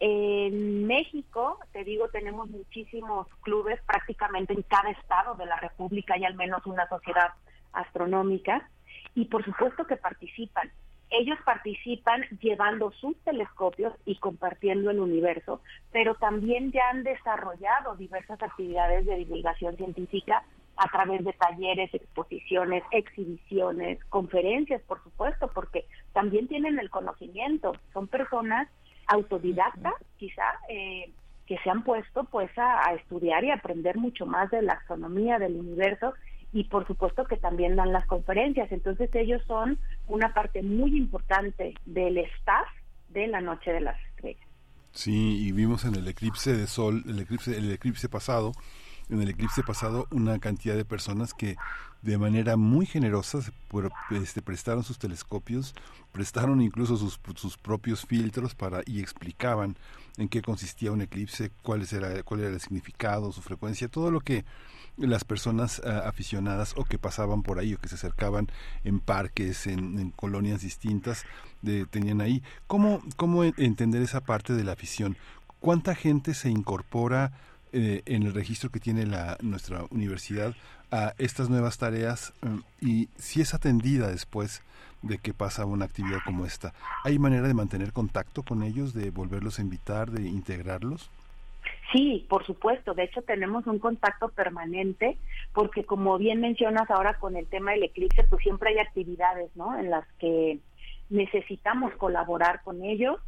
En 0.01 0.87
México, 0.87 1.59
te 1.73 1.85
digo, 1.85 2.09
tenemos 2.09 2.51
muchísimos 2.51 3.27
clubes, 3.43 3.81
prácticamente 3.87 4.53
en 4.53 4.63
cada 4.63 4.91
estado 4.91 5.35
de 5.35 5.47
la 5.47 5.57
República 5.57 6.15
hay 6.15 6.25
al 6.25 6.35
menos 6.35 6.67
una 6.67 6.89
sociedad 6.89 7.31
astronómica 7.73 8.69
y 9.15 9.27
por 9.27 9.45
supuesto 9.45 9.87
que 9.87 9.97
participan. 9.97 10.71
Ellos 11.17 11.39
participan 11.45 12.23
llevando 12.41 12.91
sus 12.93 13.17
telescopios 13.19 13.93
y 14.05 14.17
compartiendo 14.17 14.91
el 14.91 14.99
universo, 14.99 15.61
pero 15.93 16.17
también 16.17 16.73
ya 16.73 16.89
han 16.91 17.05
desarrollado 17.05 17.95
diversas 17.95 18.43
actividades 18.43 19.07
de 19.07 19.17
divulgación 19.19 19.77
científica 19.77 20.43
a 20.77 20.89
través 20.89 21.25
de 21.25 21.33
talleres, 21.35 21.95
exposiciones, 21.95 22.83
exhibiciones, 22.91 24.03
conferencias, 24.07 24.83
por 24.83 25.01
supuesto, 25.05 25.49
porque 25.55 25.85
también 26.13 26.49
tienen 26.49 26.81
el 26.81 26.91
conocimiento. 26.91 27.77
Son 27.93 28.09
personas 28.09 28.69
autodidactas, 29.07 29.95
quizá, 30.17 30.59
eh, 30.69 31.13
que 31.47 31.59
se 31.59 31.71
han 31.71 31.85
puesto 31.85 32.25
pues 32.25 32.51
a, 32.59 32.89
a, 32.89 32.95
estudiar 32.95 33.45
y 33.45 33.53
aprender 33.53 33.99
mucho 33.99 34.27
más 34.27 34.51
de 34.51 34.63
la 34.63 34.73
astronomía, 34.73 35.39
del 35.39 35.55
universo 35.55 36.15
y 36.55 36.65
por 36.65 36.87
supuesto 36.87 37.25
que 37.25 37.37
también 37.37 37.75
dan 37.75 37.93
las 37.93 38.07
conferencias. 38.07 38.71
Entonces 38.71 39.11
ellos 39.15 39.43
son 39.47 39.77
una 40.07 40.33
parte 40.33 40.63
muy 40.63 40.97
importante 40.97 41.75
del 41.85 42.17
staff 42.17 42.69
de 43.09 43.27
la 43.27 43.41
Noche 43.41 43.73
de 43.73 43.81
las 43.81 44.01
Estrellas. 44.11 44.47
Sí, 44.93 45.45
y 45.45 45.51
vimos 45.51 45.85
en 45.85 45.97
el 45.97 46.07
eclipse 46.07 46.57
de 46.57 46.69
sol, 46.69 47.03
el 47.09 47.19
eclipse, 47.19 47.59
el 47.59 47.71
eclipse 47.73 48.09
pasado, 48.09 48.53
en 49.11 49.21
el 49.21 49.29
eclipse 49.29 49.65
pasado 49.65 50.07
una 50.13 50.39
cantidad 50.39 50.77
de 50.77 50.85
personas 50.85 51.35
que 51.35 51.57
de 52.03 52.19
manera 52.19 52.57
muy 52.57 52.87
generosa 52.87 53.41
este, 54.13 54.41
prestaron 54.41 54.85
sus 54.85 54.99
telescopios, 54.99 55.75
prestaron 56.13 56.61
incluso 56.61 56.97
sus, 56.97 57.19
sus 57.35 57.59
propios 57.59 58.07
filtros 58.07 58.55
para 58.55 58.83
y 58.87 59.01
explicaban 59.01 59.77
en 60.17 60.29
qué 60.29 60.41
consistía 60.41 60.93
un 60.93 61.03
eclipse, 61.03 61.51
cuál 61.63 61.85
era, 61.91 62.23
cuál 62.23 62.41
era 62.41 62.51
el 62.51 62.61
significado, 62.61 63.33
su 63.33 63.43
frecuencia, 63.43 63.89
todo 63.89 64.13
lo 64.13 64.21
que 64.21 64.45
las 64.97 65.25
personas 65.25 65.81
uh, 65.85 66.07
aficionadas 66.07 66.75
o 66.77 66.85
que 66.85 66.99
pasaban 66.99 67.43
por 67.43 67.59
ahí 67.59 67.75
o 67.75 67.79
que 67.79 67.89
se 67.89 67.97
acercaban 67.97 68.49
en 68.85 69.01
parques, 69.01 69.67
en, 69.67 70.11
colonias 70.13 70.63
distintas, 70.63 71.25
de, 71.63 71.87
tenían 71.87 72.21
ahí. 72.21 72.43
¿Cómo, 72.67 73.03
¿Cómo 73.17 73.45
entender 73.45 74.03
esa 74.03 74.21
parte 74.21 74.53
de 74.53 74.65
la 74.65 74.73
afición? 74.73 75.17
¿Cuánta 75.61 75.95
gente 75.95 76.35
se 76.35 76.51
incorpora 76.51 77.33
eh, 77.73 78.03
en 78.07 78.23
el 78.23 78.35
registro 78.35 78.71
que 78.71 78.81
tiene 78.81 79.07
la, 79.07 79.37
nuestra 79.41 79.85
universidad 79.91 80.55
a 80.91 81.15
estas 81.19 81.49
nuevas 81.49 81.79
tareas 81.79 82.33
um, 82.43 82.63
y 82.81 83.09
si 83.19 83.41
es 83.41 83.53
atendida 83.53 84.09
después 84.09 84.63
de 85.03 85.19
que 85.19 85.35
pasa 85.35 85.65
una 85.65 85.87
actividad 85.87 86.19
como 86.25 86.47
esta? 86.47 86.73
¿Hay 87.03 87.19
manera 87.19 87.49
de 87.49 87.55
mantener 87.55 87.93
contacto 87.93 88.43
con 88.43 88.63
ellos, 88.63 88.95
de 88.95 89.11
volverlos 89.11 89.59
a 89.59 89.63
invitar, 89.63 90.11
de 90.11 90.29
integrarlos? 90.29 91.11
Sí, 91.95 92.27
por 92.29 92.45
supuesto. 92.45 92.93
De 92.93 93.05
hecho, 93.05 93.23
tenemos 93.23 93.69
un 93.69 93.79
contacto 93.79 94.29
permanente 94.31 95.17
porque, 95.53 95.85
como 95.85 96.19
bien 96.19 96.41
mencionas 96.41 96.91
ahora 96.91 97.15
con 97.21 97.37
el 97.37 97.47
tema 97.47 97.71
del 97.71 97.85
eclipse, 97.85 98.25
pues 98.25 98.43
siempre 98.43 98.71
hay 98.71 98.79
actividades, 98.79 99.55
¿no? 99.55 99.79
En 99.79 99.91
las 99.91 100.05
que 100.19 100.59
necesitamos 101.09 101.95
colaborar 101.95 102.63
con 102.65 102.85
ellos. 102.85 103.21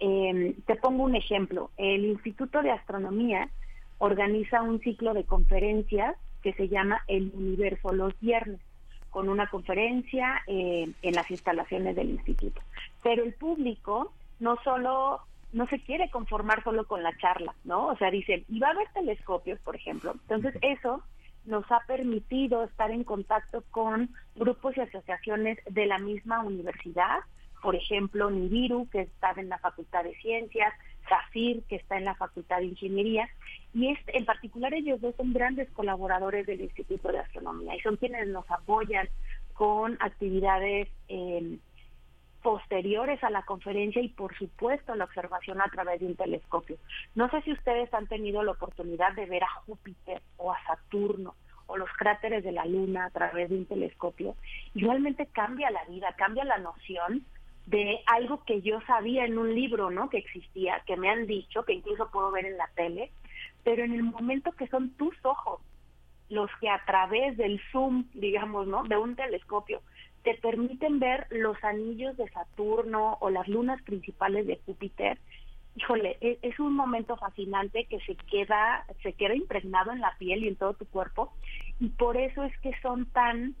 Eh, 0.00 0.54
te 0.66 0.76
pongo 0.76 1.04
un 1.04 1.16
ejemplo. 1.16 1.70
El 1.78 2.04
Instituto 2.04 2.60
de 2.60 2.72
Astronomía 2.72 3.48
organiza 3.96 4.60
un 4.60 4.80
ciclo 4.80 5.14
de 5.14 5.24
conferencias 5.24 6.14
que 6.42 6.52
se 6.52 6.68
llama 6.68 7.02
El 7.08 7.32
Universo 7.34 7.90
los 7.90 8.12
viernes, 8.20 8.60
con 9.08 9.30
una 9.30 9.46
conferencia 9.46 10.42
eh, 10.46 10.92
en 11.00 11.14
las 11.14 11.30
instalaciones 11.30 11.96
del 11.96 12.10
instituto. 12.10 12.60
Pero 13.02 13.24
el 13.24 13.32
público 13.32 14.12
no 14.40 14.58
solo 14.62 15.22
no 15.52 15.66
se 15.66 15.80
quiere 15.80 16.10
conformar 16.10 16.62
solo 16.62 16.86
con 16.86 17.02
la 17.02 17.16
charla, 17.18 17.54
¿no? 17.64 17.88
O 17.88 17.96
sea, 17.96 18.10
dicen, 18.10 18.44
y 18.48 18.58
va 18.58 18.68
a 18.68 18.72
haber 18.72 18.88
telescopios, 18.92 19.58
por 19.60 19.76
ejemplo. 19.76 20.12
Entonces, 20.12 20.54
eso 20.62 21.02
nos 21.44 21.64
ha 21.72 21.80
permitido 21.86 22.64
estar 22.64 22.90
en 22.90 23.04
contacto 23.04 23.64
con 23.70 24.10
grupos 24.36 24.76
y 24.76 24.80
asociaciones 24.80 25.58
de 25.68 25.86
la 25.86 25.98
misma 25.98 26.42
universidad, 26.42 27.20
por 27.62 27.76
ejemplo, 27.76 28.30
Nibiru, 28.30 28.88
que 28.90 29.02
está 29.02 29.32
en 29.36 29.48
la 29.48 29.58
Facultad 29.58 30.04
de 30.04 30.14
Ciencias, 30.16 30.72
Zafir, 31.08 31.62
que 31.64 31.76
está 31.76 31.98
en 31.98 32.04
la 32.04 32.14
Facultad 32.14 32.58
de 32.58 32.66
Ingeniería, 32.66 33.28
y 33.74 33.90
este, 33.90 34.16
en 34.16 34.24
particular 34.24 34.72
ellos 34.72 35.00
dos 35.00 35.14
son 35.16 35.32
grandes 35.32 35.68
colaboradores 35.70 36.46
del 36.46 36.60
Instituto 36.60 37.10
de 37.10 37.18
Astronomía 37.18 37.76
y 37.76 37.80
son 37.80 37.96
quienes 37.96 38.28
nos 38.28 38.50
apoyan 38.50 39.08
con 39.54 39.96
actividades 40.00 40.88
eh, 41.08 41.58
posteriores 42.42 43.22
a 43.22 43.30
la 43.30 43.42
conferencia 43.42 44.02
y 44.02 44.08
por 44.08 44.36
supuesto 44.36 44.94
la 44.94 45.04
observación 45.04 45.60
a 45.60 45.70
través 45.70 46.00
de 46.00 46.06
un 46.06 46.16
telescopio. 46.16 46.76
No 47.14 47.28
sé 47.30 47.42
si 47.42 47.52
ustedes 47.52 47.92
han 47.92 48.06
tenido 48.06 48.42
la 48.42 48.52
oportunidad 48.52 49.12
de 49.14 49.26
ver 49.26 49.44
a 49.44 49.50
Júpiter 49.66 50.22
o 50.36 50.52
a 50.52 50.62
Saturno 50.64 51.34
o 51.66 51.76
los 51.76 51.90
cráteres 51.96 52.42
de 52.42 52.52
la 52.52 52.64
Luna 52.64 53.06
a 53.06 53.10
través 53.10 53.48
de 53.48 53.56
un 53.56 53.66
telescopio 53.66 54.34
y 54.74 54.84
realmente 54.84 55.26
cambia 55.26 55.70
la 55.70 55.84
vida, 55.84 56.14
cambia 56.16 56.44
la 56.44 56.58
noción 56.58 57.24
de 57.66 58.00
algo 58.06 58.42
que 58.44 58.62
yo 58.62 58.80
sabía 58.82 59.24
en 59.24 59.38
un 59.38 59.54
libro, 59.54 59.90
¿no? 59.90 60.10
Que 60.10 60.18
existía, 60.18 60.82
que 60.86 60.96
me 60.96 61.08
han 61.08 61.26
dicho, 61.26 61.64
que 61.64 61.74
incluso 61.74 62.10
puedo 62.10 62.32
ver 62.32 62.46
en 62.46 62.56
la 62.56 62.68
tele, 62.74 63.12
pero 63.62 63.84
en 63.84 63.92
el 63.92 64.02
momento 64.02 64.50
que 64.52 64.66
son 64.66 64.90
tus 64.96 65.14
ojos 65.24 65.60
los 66.30 66.50
que 66.60 66.68
a 66.68 66.82
través 66.84 67.36
del 67.36 67.60
zoom, 67.72 68.06
digamos, 68.14 68.66
¿no? 68.66 68.84
De 68.84 68.96
un 68.96 69.16
telescopio 69.16 69.82
te 70.22 70.34
permiten 70.34 70.98
ver 70.98 71.26
los 71.30 71.62
anillos 71.64 72.16
de 72.16 72.28
Saturno 72.30 73.16
o 73.20 73.30
las 73.30 73.48
lunas 73.48 73.80
principales 73.82 74.46
de 74.46 74.60
Júpiter. 74.66 75.18
Híjole, 75.76 76.18
es, 76.20 76.38
es, 76.42 76.58
un 76.58 76.74
momento 76.74 77.16
fascinante 77.16 77.86
que 77.86 78.00
se 78.00 78.16
queda, 78.16 78.84
se 79.02 79.12
queda 79.12 79.34
impregnado 79.34 79.92
en 79.92 80.00
la 80.00 80.14
piel 80.18 80.44
y 80.44 80.48
en 80.48 80.56
todo 80.56 80.74
tu 80.74 80.84
cuerpo, 80.86 81.32
y 81.78 81.88
por 81.88 82.16
eso 82.16 82.42
es 82.42 82.56
que 82.58 82.72
son 82.82 83.06
tan 83.06 83.54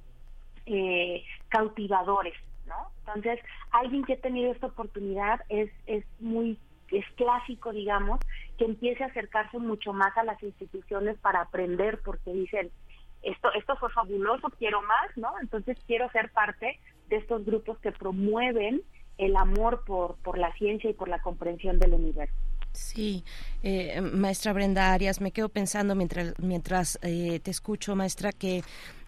eh, 0.66 1.24
cautivadores, 1.48 2.34
¿no? 2.66 2.90
Entonces, 2.98 3.40
alguien 3.70 4.04
que 4.04 4.14
ha 4.14 4.20
tenido 4.20 4.52
esta 4.52 4.66
oportunidad 4.66 5.40
es, 5.48 5.70
es 5.86 6.04
muy, 6.18 6.58
es 6.90 7.04
clásico, 7.16 7.72
digamos, 7.72 8.20
que 8.58 8.66
empiece 8.66 9.02
a 9.04 9.06
acercarse 9.06 9.58
mucho 9.58 9.92
más 9.92 10.16
a 10.16 10.24
las 10.24 10.42
instituciones 10.42 11.16
para 11.18 11.40
aprender, 11.40 12.00
porque 12.04 12.32
dicen, 12.32 12.70
esto, 13.22 13.52
esto 13.52 13.76
fue 13.76 13.90
fabuloso, 13.90 14.48
quiero 14.58 14.82
más, 14.82 15.16
¿no? 15.16 15.32
Entonces 15.40 15.78
quiero 15.86 16.10
ser 16.10 16.30
parte 16.30 16.78
de 17.08 17.16
estos 17.16 17.44
grupos 17.44 17.78
que 17.78 17.92
promueven 17.92 18.82
el 19.18 19.36
amor 19.36 19.84
por, 19.84 20.16
por 20.16 20.38
la 20.38 20.52
ciencia 20.54 20.88
y 20.88 20.94
por 20.94 21.08
la 21.08 21.20
comprensión 21.20 21.78
del 21.78 21.94
universo. 21.94 22.34
Sí, 22.72 23.24
eh, 23.62 24.00
maestra 24.00 24.52
Brenda 24.52 24.92
Arias, 24.92 25.20
me 25.20 25.32
quedo 25.32 25.48
pensando 25.48 25.94
mientras, 25.94 26.34
mientras 26.38 26.98
eh, 27.02 27.40
te 27.40 27.50
escucho, 27.50 27.96
maestra, 27.96 28.30
que 28.32 28.62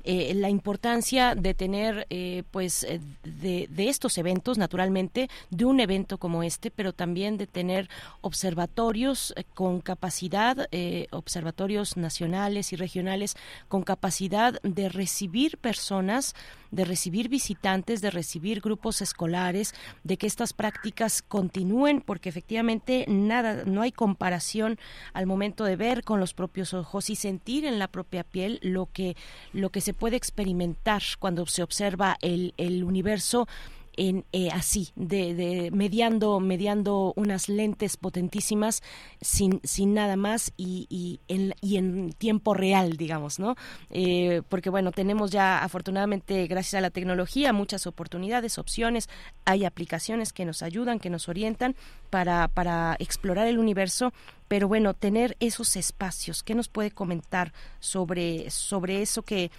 eh, 0.04 0.32
la 0.34 0.48
importancia 0.48 1.34
de 1.34 1.54
tener, 1.54 2.06
eh, 2.10 2.42
pues, 2.50 2.84
eh, 2.84 3.00
de, 3.22 3.68
de, 3.70 3.88
estos 3.88 4.18
eventos, 4.18 4.58
naturalmente, 4.58 5.28
de 5.50 5.64
un 5.64 5.80
evento 5.80 6.18
como 6.18 6.42
este, 6.42 6.70
pero 6.70 6.92
también 6.92 7.36
de 7.36 7.46
tener 7.46 7.88
observatorios 8.20 9.32
eh, 9.36 9.44
con 9.54 9.80
capacidad, 9.80 10.68
eh, 10.72 11.06
observatorios 11.10 11.96
nacionales 11.96 12.72
y 12.72 12.76
regionales 12.76 13.36
con 13.68 13.82
capacidad 13.82 14.60
de 14.62 14.88
recibir 14.88 15.58
personas 15.58 16.34
de 16.72 16.84
recibir 16.84 17.28
visitantes, 17.28 18.00
de 18.00 18.10
recibir 18.10 18.60
grupos 18.60 19.00
escolares, 19.00 19.74
de 20.02 20.16
que 20.16 20.26
estas 20.26 20.52
prácticas 20.52 21.22
continúen, 21.22 22.00
porque 22.00 22.30
efectivamente 22.30 23.04
nada, 23.06 23.62
no 23.64 23.82
hay 23.82 23.92
comparación 23.92 24.78
al 25.12 25.26
momento 25.26 25.64
de 25.64 25.76
ver 25.76 26.02
con 26.02 26.18
los 26.18 26.34
propios 26.34 26.74
ojos 26.74 27.10
y 27.10 27.14
sentir 27.14 27.64
en 27.64 27.78
la 27.78 27.88
propia 27.88 28.24
piel 28.24 28.58
lo 28.62 28.86
que, 28.86 29.16
lo 29.52 29.70
que 29.70 29.80
se 29.80 29.94
puede 29.94 30.16
experimentar 30.16 31.02
cuando 31.18 31.46
se 31.46 31.62
observa 31.62 32.16
el, 32.22 32.54
el 32.56 32.82
universo 32.82 33.46
en 33.96 34.24
eh, 34.32 34.48
así 34.50 34.90
de, 34.96 35.34
de, 35.34 35.70
mediando 35.70 36.40
mediando 36.40 37.12
unas 37.16 37.48
lentes 37.48 37.96
potentísimas 37.96 38.82
sin, 39.20 39.60
sin 39.64 39.94
nada 39.94 40.16
más 40.16 40.52
y, 40.56 40.86
y, 40.88 41.20
en, 41.28 41.54
y 41.60 41.76
en 41.76 42.12
tiempo 42.12 42.54
real 42.54 42.96
digamos 42.96 43.38
no 43.38 43.56
eh, 43.90 44.42
porque 44.48 44.70
bueno 44.70 44.92
tenemos 44.92 45.30
ya 45.30 45.62
afortunadamente 45.62 46.46
gracias 46.46 46.74
a 46.74 46.80
la 46.80 46.90
tecnología 46.90 47.52
muchas 47.52 47.86
oportunidades 47.86 48.58
opciones. 48.58 49.08
Hay 49.44 49.64
aplicaciones 49.64 50.32
que 50.32 50.44
nos 50.44 50.62
ayudan 50.62 50.98
que 50.98 51.10
nos 51.10 51.28
orientan 51.28 51.76
para 52.10 52.48
para 52.48 52.96
explorar 52.98 53.46
el 53.46 53.58
universo. 53.58 54.12
Pero 54.48 54.68
bueno 54.68 54.92
tener 54.92 55.36
esos 55.40 55.76
espacios 55.76 56.42
qué 56.42 56.54
nos 56.54 56.68
puede 56.68 56.90
comentar 56.90 57.52
sobre 57.80 58.50
sobre 58.50 59.02
eso 59.02 59.22
que 59.22 59.50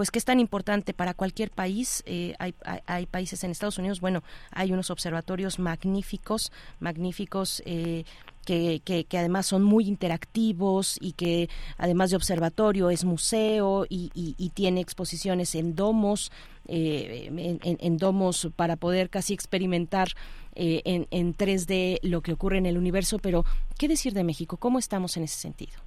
pues 0.00 0.10
que 0.10 0.18
es 0.18 0.24
tan 0.24 0.40
importante 0.40 0.94
para 0.94 1.12
cualquier 1.12 1.50
país. 1.50 2.02
Eh, 2.06 2.34
hay, 2.38 2.54
hay, 2.86 3.04
países 3.04 3.44
en 3.44 3.50
Estados 3.50 3.76
Unidos, 3.76 4.00
bueno, 4.00 4.22
hay 4.50 4.72
unos 4.72 4.88
observatorios 4.90 5.58
magníficos, 5.58 6.52
magníficos. 6.78 7.62
Eh, 7.66 8.04
que, 8.46 8.80
que, 8.80 9.18
además 9.18 9.44
son 9.44 9.62
muy 9.62 9.86
interactivos 9.86 10.96
y 11.02 11.12
que 11.12 11.50
además 11.76 12.08
de 12.08 12.16
observatorio 12.16 12.88
es 12.88 13.04
museo 13.04 13.84
y, 13.90 14.10
y, 14.14 14.48
tiene 14.54 14.80
exposiciones 14.80 15.54
en 15.54 15.76
domos, 15.76 16.32
eh, 16.66 17.26
en, 17.62 17.78
en, 17.78 17.96
domos 17.98 18.48
para 18.56 18.76
poder 18.76 19.10
casi 19.10 19.34
experimentar 19.34 20.08
eh, 20.54 20.80
en, 20.86 21.08
en 21.10 21.36
3D 21.36 21.98
lo 22.02 22.22
que 22.22 22.32
ocurre 22.32 22.56
en 22.56 22.64
el 22.64 22.78
universo. 22.78 23.18
Pero, 23.18 23.44
¿qué 23.78 23.86
decir 23.86 24.14
de 24.14 24.24
México? 24.24 24.56
¿Cómo 24.56 24.78
estamos 24.78 25.18
en 25.18 25.24
ese 25.24 25.38
sentido? 25.38 25.78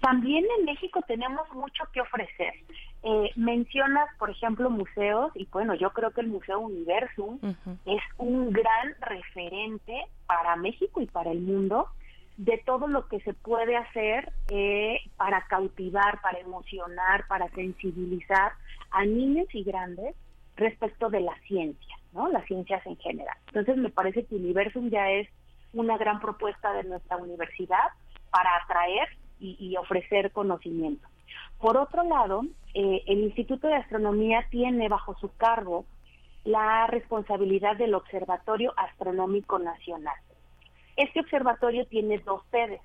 También 0.00 0.44
en 0.58 0.64
México 0.66 1.00
tenemos 1.06 1.50
mucho 1.52 1.84
que 1.92 2.00
ofrecer. 2.00 2.54
Eh, 3.08 3.30
mencionas, 3.36 4.08
por 4.18 4.30
ejemplo, 4.30 4.68
museos, 4.68 5.30
y 5.36 5.46
bueno, 5.52 5.74
yo 5.74 5.90
creo 5.90 6.10
que 6.10 6.22
el 6.22 6.26
Museo 6.26 6.58
Universum 6.58 7.38
es 7.84 8.02
un 8.18 8.50
gran 8.50 8.96
referente 9.00 10.06
para 10.26 10.56
México 10.56 11.00
y 11.00 11.06
para 11.06 11.30
el 11.30 11.40
mundo 11.40 11.88
de 12.36 12.60
todo 12.66 12.88
lo 12.88 13.06
que 13.06 13.20
se 13.20 13.32
puede 13.32 13.76
hacer 13.76 14.32
eh, 14.48 14.98
para 15.16 15.46
cautivar, 15.46 16.20
para 16.20 16.40
emocionar, 16.40 17.28
para 17.28 17.48
sensibilizar 17.50 18.54
a 18.90 19.04
niños 19.04 19.46
y 19.54 19.62
grandes 19.62 20.16
respecto 20.56 21.08
de 21.08 21.20
la 21.20 21.38
ciencia, 21.46 21.94
¿no? 22.12 22.26
Las 22.28 22.44
ciencias 22.46 22.84
en 22.86 22.96
general. 22.96 23.36
Entonces 23.46 23.76
me 23.76 23.90
parece 23.90 24.24
que 24.24 24.34
Universum 24.34 24.90
ya 24.90 25.12
es 25.12 25.28
una 25.72 25.96
gran 25.96 26.18
propuesta 26.18 26.72
de 26.72 26.82
nuestra 26.82 27.18
universidad 27.18 27.86
para 28.30 28.50
atraer 28.64 29.08
y, 29.38 29.76
ofrecer 29.76 30.32
conocimiento. 30.32 31.06
Por 31.60 31.76
otro 31.76 32.02
lado, 32.04 32.42
eh, 32.74 33.02
el 33.06 33.20
Instituto 33.20 33.66
de 33.66 33.76
Astronomía 33.76 34.46
tiene 34.50 34.88
bajo 34.88 35.16
su 35.18 35.34
cargo 35.36 35.84
la 36.44 36.86
responsabilidad 36.86 37.76
del 37.76 37.94
Observatorio 37.94 38.72
Astronómico 38.76 39.58
Nacional. 39.58 40.16
Este 40.96 41.20
observatorio 41.20 41.86
tiene 41.86 42.18
dos 42.18 42.42
sedes. 42.50 42.80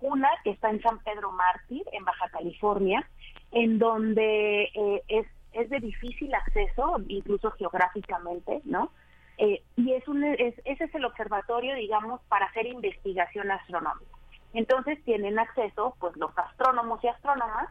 Una 0.00 0.28
que 0.44 0.50
está 0.50 0.70
en 0.70 0.80
San 0.82 0.98
Pedro 1.00 1.32
Mártir, 1.32 1.82
en 1.92 2.04
Baja 2.04 2.28
California, 2.30 3.08
en 3.52 3.78
donde 3.78 4.64
eh, 4.64 5.02
es, 5.08 5.26
es 5.52 5.70
de 5.70 5.80
difícil 5.80 6.34
acceso, 6.34 6.96
incluso 7.08 7.50
geográficamente, 7.52 8.60
¿no? 8.64 8.90
Eh, 9.38 9.62
y 9.76 9.92
es 9.92 10.06
un, 10.08 10.24
es, 10.24 10.54
ese 10.64 10.84
es 10.84 10.94
el 10.94 11.04
observatorio, 11.04 11.74
digamos, 11.76 12.20
para 12.28 12.46
hacer 12.46 12.66
investigación 12.66 13.50
astronómica. 13.50 14.18
Entonces 14.52 15.02
tienen 15.04 15.38
acceso 15.38 15.94
pues 16.00 16.16
los 16.16 16.36
astrónomos 16.36 17.02
y 17.04 17.08
astrónomas 17.08 17.68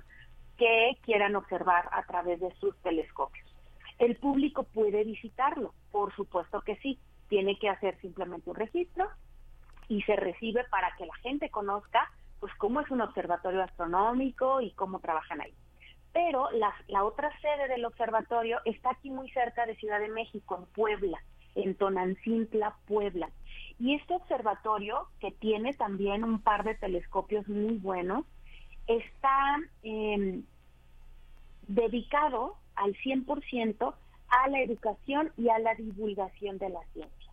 que 0.57 0.97
quieran 1.03 1.35
observar 1.35 1.89
a 1.91 2.03
través 2.03 2.39
de 2.39 2.51
sus 2.55 2.75
telescopios. 2.81 3.47
El 3.99 4.15
público 4.15 4.63
puede 4.63 5.03
visitarlo, 5.03 5.73
por 5.91 6.15
supuesto 6.15 6.61
que 6.61 6.75
sí, 6.77 6.99
tiene 7.29 7.57
que 7.57 7.69
hacer 7.69 7.99
simplemente 7.99 8.49
un 8.49 8.55
registro 8.55 9.07
y 9.87 10.01
se 10.03 10.15
recibe 10.15 10.63
para 10.69 10.95
que 10.97 11.05
la 11.05 11.15
gente 11.15 11.49
conozca 11.49 12.11
pues 12.39 12.53
cómo 12.55 12.81
es 12.81 12.91
un 12.91 13.01
observatorio 13.01 13.63
astronómico 13.63 14.61
y 14.61 14.71
cómo 14.71 14.99
trabajan 14.99 15.41
ahí. 15.41 15.53
Pero 16.13 16.49
la, 16.51 16.73
la 16.87 17.03
otra 17.03 17.31
sede 17.39 17.67
del 17.67 17.85
observatorio 17.85 18.59
está 18.65 18.91
aquí 18.91 19.09
muy 19.09 19.29
cerca 19.31 19.65
de 19.65 19.75
Ciudad 19.75 19.99
de 19.99 20.09
México, 20.09 20.57
en 20.57 20.65
Puebla, 20.73 21.17
en 21.55 21.75
Tonancintla, 21.75 22.75
Puebla. 22.85 23.29
Y 23.79 23.95
este 23.95 24.15
observatorio, 24.15 25.07
que 25.19 25.31
tiene 25.31 25.73
también 25.73 26.23
un 26.23 26.41
par 26.41 26.63
de 26.63 26.75
telescopios 26.75 27.47
muy 27.47 27.77
buenos, 27.77 28.25
está 28.87 29.57
em, 29.83 30.43
dedicado 31.67 32.55
al 32.75 32.95
100% 32.95 33.93
a 34.29 34.49
la 34.49 34.61
educación 34.61 35.31
y 35.37 35.49
a 35.49 35.59
la 35.59 35.75
divulgación 35.75 36.57
de 36.57 36.69
la 36.69 36.81
ciencia. 36.93 37.31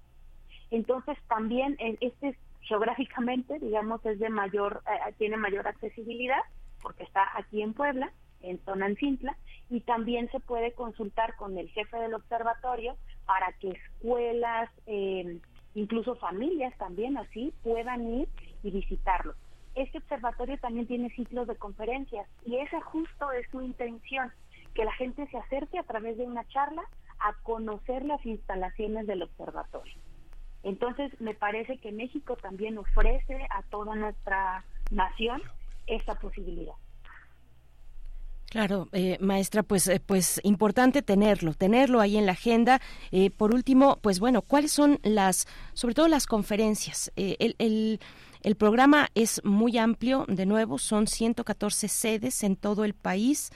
Entonces 0.70 1.16
también 1.28 1.76
este 2.00 2.36
geográficamente, 2.62 3.58
digamos, 3.58 4.04
es 4.06 4.18
de 4.18 4.30
mayor, 4.30 4.82
eh, 4.86 5.12
tiene 5.18 5.36
mayor 5.36 5.68
accesibilidad 5.68 6.40
porque 6.82 7.04
está 7.04 7.26
aquí 7.36 7.62
en 7.62 7.72
Puebla, 7.72 8.12
en 8.42 8.58
Tonancintla, 8.58 9.36
y 9.70 9.80
también 9.80 10.30
se 10.30 10.40
puede 10.40 10.72
consultar 10.72 11.34
con 11.36 11.56
el 11.56 11.68
jefe 11.70 11.96
del 11.96 12.14
observatorio 12.14 12.96
para 13.24 13.52
que 13.54 13.70
escuelas, 13.70 14.70
eh, 14.86 15.40
incluso 15.74 16.14
familias 16.16 16.76
también 16.76 17.16
así 17.16 17.54
puedan 17.62 18.06
ir 18.06 18.28
y 18.62 18.70
visitarlo. 18.70 19.34
Este 19.74 19.98
observatorio 19.98 20.58
también 20.58 20.86
tiene 20.86 21.10
ciclos 21.10 21.48
de 21.48 21.56
conferencias 21.56 22.28
y 22.44 22.56
esa 22.56 22.80
justo 22.80 23.32
es 23.32 23.48
su 23.50 23.60
intención, 23.62 24.32
que 24.74 24.84
la 24.84 24.92
gente 24.92 25.26
se 25.28 25.38
acerque 25.38 25.78
a 25.78 25.84
través 25.84 26.16
de 26.16 26.24
una 26.24 26.46
charla 26.48 26.82
a 27.20 27.32
conocer 27.42 28.04
las 28.04 28.24
instalaciones 28.26 29.06
del 29.06 29.22
observatorio. 29.22 29.94
Entonces, 30.62 31.12
me 31.20 31.34
parece 31.34 31.78
que 31.78 31.92
México 31.92 32.36
también 32.36 32.78
ofrece 32.78 33.46
a 33.50 33.62
toda 33.70 33.94
nuestra 33.94 34.64
nación 34.90 35.42
esta 35.86 36.14
posibilidad. 36.14 36.74
Claro, 38.54 38.88
eh, 38.92 39.18
maestra, 39.20 39.64
pues, 39.64 39.88
eh, 39.88 40.00
pues 40.00 40.40
importante 40.44 41.02
tenerlo, 41.02 41.54
tenerlo 41.54 42.00
ahí 42.00 42.16
en 42.16 42.24
la 42.24 42.32
agenda. 42.32 42.80
Eh, 43.10 43.30
por 43.30 43.52
último, 43.52 43.98
pues 44.00 44.20
bueno, 44.20 44.42
¿cuáles 44.42 44.70
son 44.70 45.00
las, 45.02 45.48
sobre 45.72 45.94
todo 45.94 46.06
las 46.06 46.26
conferencias? 46.26 47.10
el, 47.16 47.56
el, 47.58 48.00
el 48.44 48.54
programa 48.54 49.08
es 49.16 49.40
muy 49.44 49.76
amplio, 49.78 50.24
de 50.28 50.46
nuevo, 50.46 50.78
son 50.78 51.08
114 51.08 51.88
sedes 51.88 52.44
en 52.44 52.54
todo 52.54 52.84
el 52.84 52.94
país. 52.94 53.50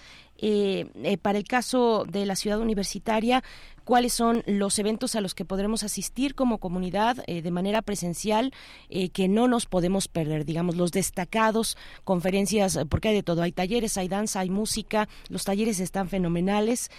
para 1.23 1.39
el 1.39 1.44
caso 1.44 2.05
de 2.08 2.25
la 2.25 2.36
ciudad 2.36 2.60
universitaria, 2.60 3.42
cuáles 3.89 4.12
son 4.12 4.42
los 4.44 4.78
eventos 4.78 5.15
a 5.15 5.23
los 5.23 5.34
que 5.34 5.47
podremos 5.47 5.83
asistir 5.83 6.34
como 6.34 6.58
comunidad 6.58 7.25
eh, 7.26 7.41
de 7.41 7.50
manera 7.50 7.81
presencial 7.81 8.52
eh, 8.91 9.08
que 9.08 9.28
no 9.28 9.49
nos 9.49 9.65
podemos 9.65 10.08
perder, 10.08 10.44
digamos, 10.44 10.76
los 10.76 10.92
destacados, 10.92 11.78
conferencias, 12.05 12.76
eh, 12.76 12.84
porque 12.84 13.08
hay 13.08 13.15
de 13.15 13.23
todo, 13.23 13.41
hay 13.41 13.50
talleres, 13.50 13.97
hay 13.97 14.07
danza, 14.07 14.41
hay 14.41 14.50
música, 14.50 15.08
los 15.31 15.44
talleres 15.44 15.81
están 15.81 16.10
fenomenales, 16.10 16.91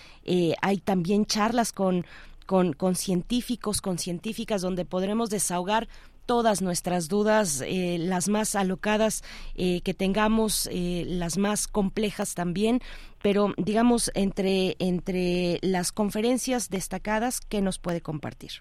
hay 0.61 0.77
también 0.79 1.27
charlas 1.27 1.73
con, 1.73 2.05
con, 2.49 2.95
científicos, 2.95 3.79
con 3.79 3.99
científicas, 3.99 4.63
donde 4.63 4.83
podremos 4.83 5.29
desahogar 5.29 5.87
todas 6.29 6.61
nuestras 6.61 7.09
dudas, 7.09 7.63
eh, 7.65 7.97
las 7.97 8.29
más 8.29 8.53
alocadas 8.53 9.23
eh, 9.55 9.81
que 9.81 9.95
tengamos, 9.95 10.69
eh, 10.71 11.03
las 11.07 11.39
más 11.39 11.67
complejas 11.67 12.35
también, 12.35 12.81
pero 13.23 13.55
digamos 13.57 14.11
entre, 14.13 14.75
entre 14.77 15.57
las 15.63 15.91
conferencias 15.91 16.69
destacadas, 16.69 17.41
¿qué 17.41 17.61
nos 17.61 17.79
puede 17.79 18.01
compartir? 18.01 18.51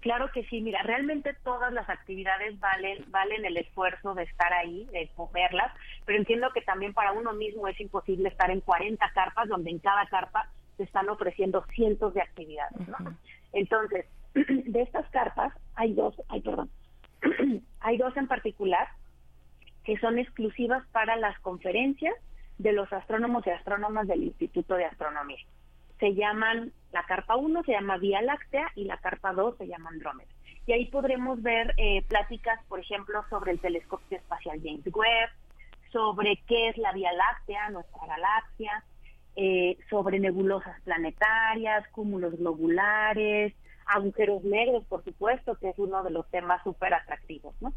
Claro 0.00 0.30
que 0.34 0.44
sí, 0.48 0.60
mira, 0.60 0.82
realmente 0.82 1.32
todas 1.44 1.72
las 1.72 1.88
actividades 1.88 2.60
valen, 2.60 3.10
valen 3.10 3.46
el 3.46 3.56
esfuerzo 3.56 4.12
de 4.14 4.24
estar 4.24 4.52
ahí, 4.52 4.86
de 4.92 5.08
verlas, 5.32 5.72
pero 6.04 6.18
entiendo 6.18 6.50
que 6.52 6.60
también 6.60 6.92
para 6.92 7.12
uno 7.12 7.32
mismo 7.32 7.68
es 7.68 7.80
imposible 7.80 8.28
estar 8.28 8.50
en 8.50 8.60
40 8.60 9.02
carpas, 9.14 9.48
donde 9.48 9.70
en 9.70 9.78
cada 9.78 10.04
carpa 10.08 10.50
se 10.76 10.82
están 10.82 11.08
ofreciendo 11.08 11.64
cientos 11.74 12.12
de 12.12 12.20
actividades, 12.20 12.86
¿no? 12.86 13.16
Entonces, 13.54 14.04
de 14.34 14.82
estas 14.82 15.08
carpas 15.08 15.54
hay 15.76 15.92
dos, 15.94 16.14
hay 16.28 16.40
perdón, 16.40 16.70
hay 17.80 17.98
dos 17.98 18.16
en 18.16 18.26
particular 18.26 18.88
que 19.84 19.96
son 19.98 20.18
exclusivas 20.18 20.84
para 20.88 21.16
las 21.16 21.38
conferencias 21.40 22.14
de 22.58 22.72
los 22.72 22.92
astrónomos 22.92 23.46
y 23.46 23.50
astrónomas 23.50 24.08
del 24.08 24.24
Instituto 24.24 24.74
de 24.74 24.86
Astronomía. 24.86 25.38
Se 26.00 26.14
llaman, 26.14 26.72
la 26.92 27.04
carpa 27.04 27.36
1 27.36 27.62
se 27.62 27.72
llama 27.72 27.96
Vía 27.98 28.20
Láctea 28.20 28.72
y 28.74 28.84
la 28.84 28.96
carpa 28.98 29.32
2 29.32 29.56
se 29.58 29.68
llama 29.68 29.90
Andrómeda. 29.90 30.28
Y 30.66 30.72
ahí 30.72 30.86
podremos 30.86 31.40
ver 31.42 31.72
eh, 31.76 32.02
pláticas, 32.08 32.58
por 32.68 32.80
ejemplo, 32.80 33.24
sobre 33.30 33.52
el 33.52 33.60
telescopio 33.60 34.18
espacial 34.18 34.60
James 34.62 34.84
Webb, 34.86 35.30
sobre 35.92 36.42
qué 36.48 36.70
es 36.70 36.78
la 36.78 36.92
Vía 36.92 37.12
Láctea, 37.12 37.70
nuestra 37.70 38.06
galaxia, 38.06 38.84
eh, 39.36 39.78
sobre 39.88 40.18
nebulosas 40.18 40.80
planetarias, 40.82 41.86
cúmulos 41.88 42.36
globulares, 42.36 43.54
agujeros 43.86 44.42
negros, 44.44 44.84
por 44.86 45.04
supuesto, 45.04 45.54
que 45.56 45.70
es 45.70 45.78
uno 45.78 46.02
de 46.02 46.10
los 46.10 46.28
temas 46.30 46.62
súper 46.64 46.94
atractivos, 46.94 47.54
¿no? 47.60 47.72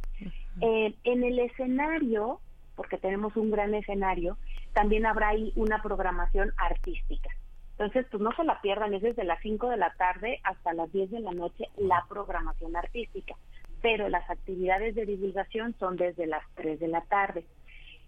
Eh, 0.62 0.96
en 1.04 1.24
el 1.24 1.40
escenario, 1.40 2.40
porque 2.76 2.98
tenemos 2.98 3.36
un 3.38 3.52
gran 3.52 3.74
escenario, 3.76 4.38
también 4.74 5.06
habrá 5.06 5.30
ahí 5.30 5.54
una 5.56 5.82
programación 5.82 6.52
artística. 6.58 7.30
Entonces, 7.72 8.08
pues 8.12 8.22
no 8.22 8.32
se 8.36 8.44
la 8.44 8.60
pierdan, 8.62 8.94
es 8.94 9.02
desde 9.02 9.24
las 9.24 9.40
5 9.42 9.70
de 9.70 9.78
la 9.78 9.94
tarde 9.94 10.40
hasta 10.44 10.74
las 10.74 10.92
10 10.92 11.12
de 11.12 11.20
la 11.22 11.32
noche 11.32 11.66
la 11.78 12.06
programación 12.10 12.76
artística, 12.76 13.36
pero 13.82 14.10
las 14.10 14.30
actividades 14.30 14.96
de 14.96 15.06
divulgación 15.06 15.76
son 15.80 15.96
desde 15.96 16.28
las 16.28 16.44
3 16.56 16.80
de 16.80 16.88
la 16.90 17.02
tarde. 17.02 17.46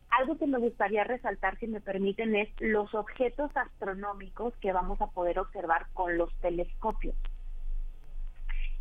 Algo 0.10 0.38
que 0.38 0.46
me 0.46 0.58
gustaría 0.58 1.06
resaltar, 1.06 1.58
si 1.60 1.68
me 1.68 1.80
permiten, 1.80 2.36
es 2.36 2.50
los 2.60 2.94
objetos 2.94 3.50
astronómicos 3.56 4.54
que 4.58 4.74
vamos 4.74 5.00
a 5.00 5.08
poder 5.08 5.40
observar 5.40 5.88
con 5.94 6.18
los 6.18 6.34
telescopios 6.42 7.16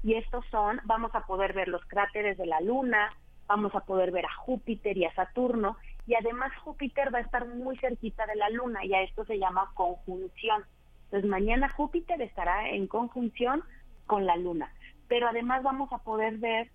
y 0.02 0.14
estos 0.14 0.44
son, 0.50 0.80
vamos 0.84 1.14
a 1.14 1.26
poder 1.26 1.52
ver 1.52 1.68
los 1.68 1.84
cráteres 1.86 2.38
de 2.38 2.46
la 2.46 2.60
Luna, 2.60 3.12
vamos 3.46 3.74
a 3.74 3.80
poder 3.80 4.12
ver 4.12 4.26
a 4.26 4.34
Júpiter 4.34 4.96
y 4.96 5.04
a 5.04 5.14
Saturno, 5.14 5.76
y 6.06 6.14
además 6.14 6.52
Júpiter 6.64 7.12
va 7.12 7.18
a 7.18 7.22
estar 7.22 7.46
muy 7.46 7.76
cerquita 7.78 8.26
de 8.26 8.36
la 8.36 8.48
Luna 8.48 8.84
y 8.84 8.94
a 8.94 9.02
esto 9.02 9.24
se 9.24 9.38
llama 9.38 9.70
conjunción. 9.74 10.64
Entonces 11.04 11.28
mañana 11.28 11.68
Júpiter 11.68 12.20
estará 12.22 12.70
en 12.70 12.86
conjunción 12.86 13.62
con 14.06 14.26
la 14.26 14.36
Luna, 14.36 14.72
pero 15.08 15.28
además 15.28 15.62
vamos 15.62 15.92
a 15.92 15.98
poder 15.98 16.38
ver 16.38 16.70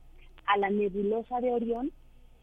a 0.45 0.57
la 0.57 0.69
nebulosa 0.69 1.39
de 1.41 1.51
Orión, 1.51 1.91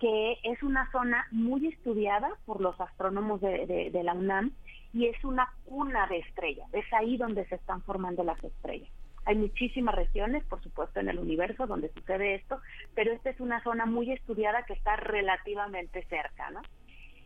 que 0.01 0.39
es 0.43 0.62
una 0.62 0.91
zona 0.91 1.27
muy 1.31 1.69
estudiada 1.69 2.28
por 2.44 2.61
los 2.61 2.81
astrónomos 2.81 3.41
de, 3.41 3.91
de 3.93 4.02
la 4.02 4.15
UNAM 4.15 4.52
y 4.93 5.07
es 5.07 5.25
una 5.25 5.52
cuna 5.65 6.07
de 6.09 6.19
estrellas, 6.19 6.69
es 6.73 6.91
ahí 6.93 7.17
donde 7.17 7.47
se 7.47 7.55
están 7.55 7.83
formando 7.83 8.25
las 8.25 8.43
estrellas. 8.43 8.91
Hay 9.25 9.36
muchísimas 9.36 9.94
regiones, 9.94 10.44
por 10.44 10.62
supuesto, 10.62 11.01
en 11.01 11.09
el 11.09 11.18
universo 11.18 11.67
donde 11.67 11.92
sucede 11.92 12.34
esto, 12.34 12.60
pero 12.94 13.12
esta 13.12 13.31
es 13.31 13.41
una 13.41 13.62
zona 13.62 13.86
muy 13.86 14.10
estudiada 14.12 14.65
que 14.65 14.73
está 14.73 14.97
relativamente 14.97 16.05
cerca, 16.07 16.51
¿no? 16.51 16.62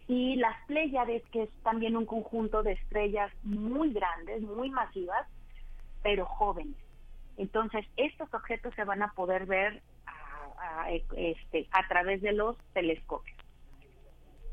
Y 0.08 0.36
las 0.36 0.54
Pléyades, 0.66 1.22
que 1.32 1.44
es 1.44 1.50
también 1.62 1.96
un 1.96 2.06
conjunto 2.06 2.62
de 2.62 2.72
estrellas 2.72 3.32
muy 3.42 3.92
grandes, 3.92 4.42
muy 4.42 4.70
masivas, 4.70 5.26
pero 6.02 6.26
jóvenes. 6.26 6.76
Entonces, 7.36 7.84
estos 7.96 8.32
objetos 8.32 8.74
se 8.74 8.84
van 8.84 9.02
a 9.02 9.12
poder 9.12 9.46
ver 9.46 9.82
a, 10.06 10.90
este, 10.90 11.66
a 11.72 11.88
través 11.88 12.22
de 12.22 12.32
los 12.32 12.56
telescopios. 12.72 13.35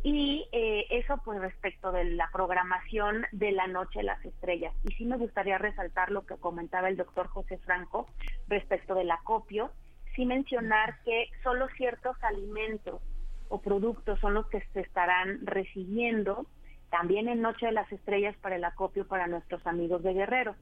Y 0.04 0.46
eh, 0.52 0.86
eso 0.90 1.18
pues 1.24 1.40
respecto 1.40 1.94
de 1.94 2.04
la 2.04 2.30
programación 2.32 3.26
de 3.32 3.54
la 3.54 3.68
noche 3.68 4.00
de 4.00 4.04
las 4.04 4.24
estrellas. 4.26 4.74
Y 4.84 4.94
sí 4.96 5.06
me 5.06 5.18
gustaría 5.18 5.58
resaltar 5.58 6.12
lo 6.12 6.26
que 6.26 6.36
comentaba 6.36 6.90
el 6.90 6.98
doctor 6.98 7.28
José 7.28 7.58
Franco 7.60 8.08
respecto 8.48 8.96
del 8.96 9.10
acopio, 9.12 9.72
sí 10.14 10.26
mencionar 10.26 11.02
que 11.04 11.30
solo 11.42 11.70
ciertos 11.78 12.22
alimentos 12.22 13.02
o 13.48 13.62
productos 13.62 14.20
son 14.20 14.34
los 14.34 14.48
que 14.48 14.62
se 14.74 14.82
estarán 14.82 15.46
recibiendo 15.46 16.46
también 16.90 17.28
en 17.28 17.42
Noche 17.42 17.68
de 17.68 17.72
las 17.72 17.92
Estrellas 17.92 18.36
para 18.42 18.56
el 18.56 18.64
acopio 18.64 19.08
para 19.08 19.28
nuestros 19.28 19.66
amigos 19.66 20.04
de 20.04 20.14
Guerrero. 20.14 20.56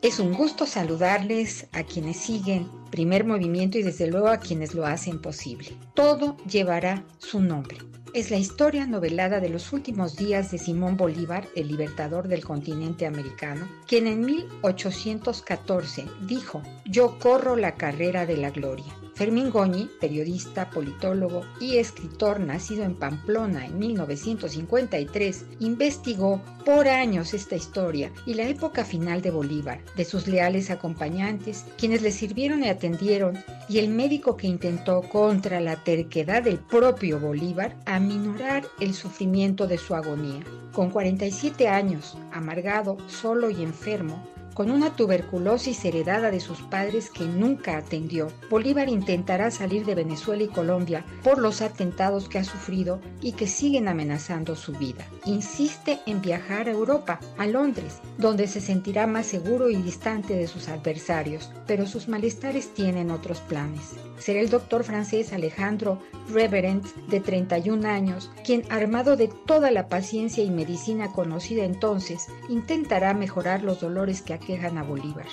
Es 0.02 0.18
un 0.18 0.32
gusto 0.32 0.66
saludarles 0.66 1.68
a 1.70 1.84
quienes 1.84 2.16
siguen 2.16 2.81
Primer 2.92 3.24
Movimiento 3.24 3.78
y 3.78 3.82
desde 3.82 4.06
luego 4.06 4.28
a 4.28 4.36
quienes 4.36 4.74
lo 4.74 4.84
hacen 4.84 5.18
posible. 5.18 5.70
Todo 5.94 6.36
llevará 6.46 7.06
su 7.18 7.40
nombre. 7.40 7.78
Es 8.12 8.30
la 8.30 8.36
historia 8.36 8.86
novelada 8.86 9.40
de 9.40 9.48
los 9.48 9.72
últimos 9.72 10.14
días 10.16 10.50
de 10.50 10.58
Simón 10.58 10.98
Bolívar, 10.98 11.48
el 11.56 11.68
libertador 11.68 12.28
del 12.28 12.44
continente 12.44 13.06
americano, 13.06 13.66
quien 13.88 14.06
en 14.06 14.20
1814 14.20 16.04
dijo, 16.26 16.62
yo 16.84 17.18
corro 17.18 17.56
la 17.56 17.76
carrera 17.76 18.26
de 18.26 18.36
la 18.36 18.50
gloria. 18.50 18.94
Fermín 19.14 19.50
Goñi, 19.50 19.90
periodista, 20.00 20.70
politólogo 20.70 21.42
y 21.60 21.76
escritor 21.76 22.40
nacido 22.40 22.82
en 22.84 22.94
Pamplona 22.94 23.66
en 23.66 23.78
1953, 23.78 25.44
investigó 25.60 26.40
por 26.64 26.88
años 26.88 27.34
esta 27.34 27.54
historia 27.54 28.10
y 28.24 28.34
la 28.34 28.48
época 28.48 28.84
final 28.84 29.20
de 29.20 29.30
Bolívar, 29.30 29.80
de 29.96 30.04
sus 30.04 30.26
leales 30.28 30.70
acompañantes, 30.70 31.66
quienes 31.76 32.00
le 32.00 32.10
sirvieron 32.10 32.64
y 32.64 32.68
atendieron, 32.68 33.38
y 33.68 33.78
el 33.78 33.88
médico 33.88 34.36
que 34.36 34.46
intentó 34.46 35.02
contra 35.02 35.60
la 35.60 35.76
terquedad 35.76 36.42
del 36.42 36.58
propio 36.58 37.20
Bolívar 37.20 37.76
aminorar 37.84 38.64
el 38.80 38.94
sufrimiento 38.94 39.66
de 39.66 39.78
su 39.78 39.94
agonía. 39.94 40.42
Con 40.72 40.90
47 40.90 41.68
años, 41.68 42.16
amargado, 42.32 42.96
solo 43.06 43.50
y 43.50 43.62
enfermo, 43.62 44.31
con 44.54 44.70
una 44.70 44.94
tuberculosis 44.96 45.84
heredada 45.84 46.30
de 46.30 46.40
sus 46.40 46.60
padres 46.62 47.10
que 47.10 47.24
nunca 47.24 47.76
atendió, 47.76 48.28
Bolívar 48.50 48.88
intentará 48.88 49.50
salir 49.50 49.84
de 49.84 49.94
Venezuela 49.94 50.42
y 50.42 50.48
Colombia 50.48 51.04
por 51.22 51.38
los 51.38 51.62
atentados 51.62 52.28
que 52.28 52.38
ha 52.38 52.44
sufrido 52.44 53.00
y 53.20 53.32
que 53.32 53.46
siguen 53.46 53.88
amenazando 53.88 54.56
su 54.56 54.72
vida. 54.72 55.06
Insiste 55.24 56.00
en 56.06 56.20
viajar 56.20 56.68
a 56.68 56.72
Europa, 56.72 57.20
a 57.38 57.46
Londres, 57.46 58.00
donde 58.18 58.46
se 58.46 58.60
sentirá 58.60 59.06
más 59.06 59.26
seguro 59.26 59.70
y 59.70 59.76
distante 59.76 60.34
de 60.34 60.46
sus 60.46 60.68
adversarios, 60.68 61.50
pero 61.66 61.86
sus 61.86 62.08
malestares 62.08 62.74
tienen 62.74 63.10
otros 63.10 63.40
planes. 63.40 63.92
Será 64.18 64.40
el 64.40 64.50
doctor 64.50 64.84
francés 64.84 65.32
Alejandro 65.32 65.98
Reverend, 66.32 66.84
de 67.08 67.20
31 67.20 67.88
años, 67.88 68.30
quien, 68.44 68.64
armado 68.70 69.16
de 69.16 69.28
toda 69.46 69.70
la 69.70 69.88
paciencia 69.88 70.44
y 70.44 70.50
medicina 70.50 71.10
conocida 71.12 71.64
entonces, 71.64 72.28
intentará 72.48 73.14
mejorar 73.14 73.62
los 73.62 73.80
dolores 73.80 74.22
que 74.22 74.34
quejan 74.42 74.78
a 74.78 74.82
Bolívar, 74.82 75.26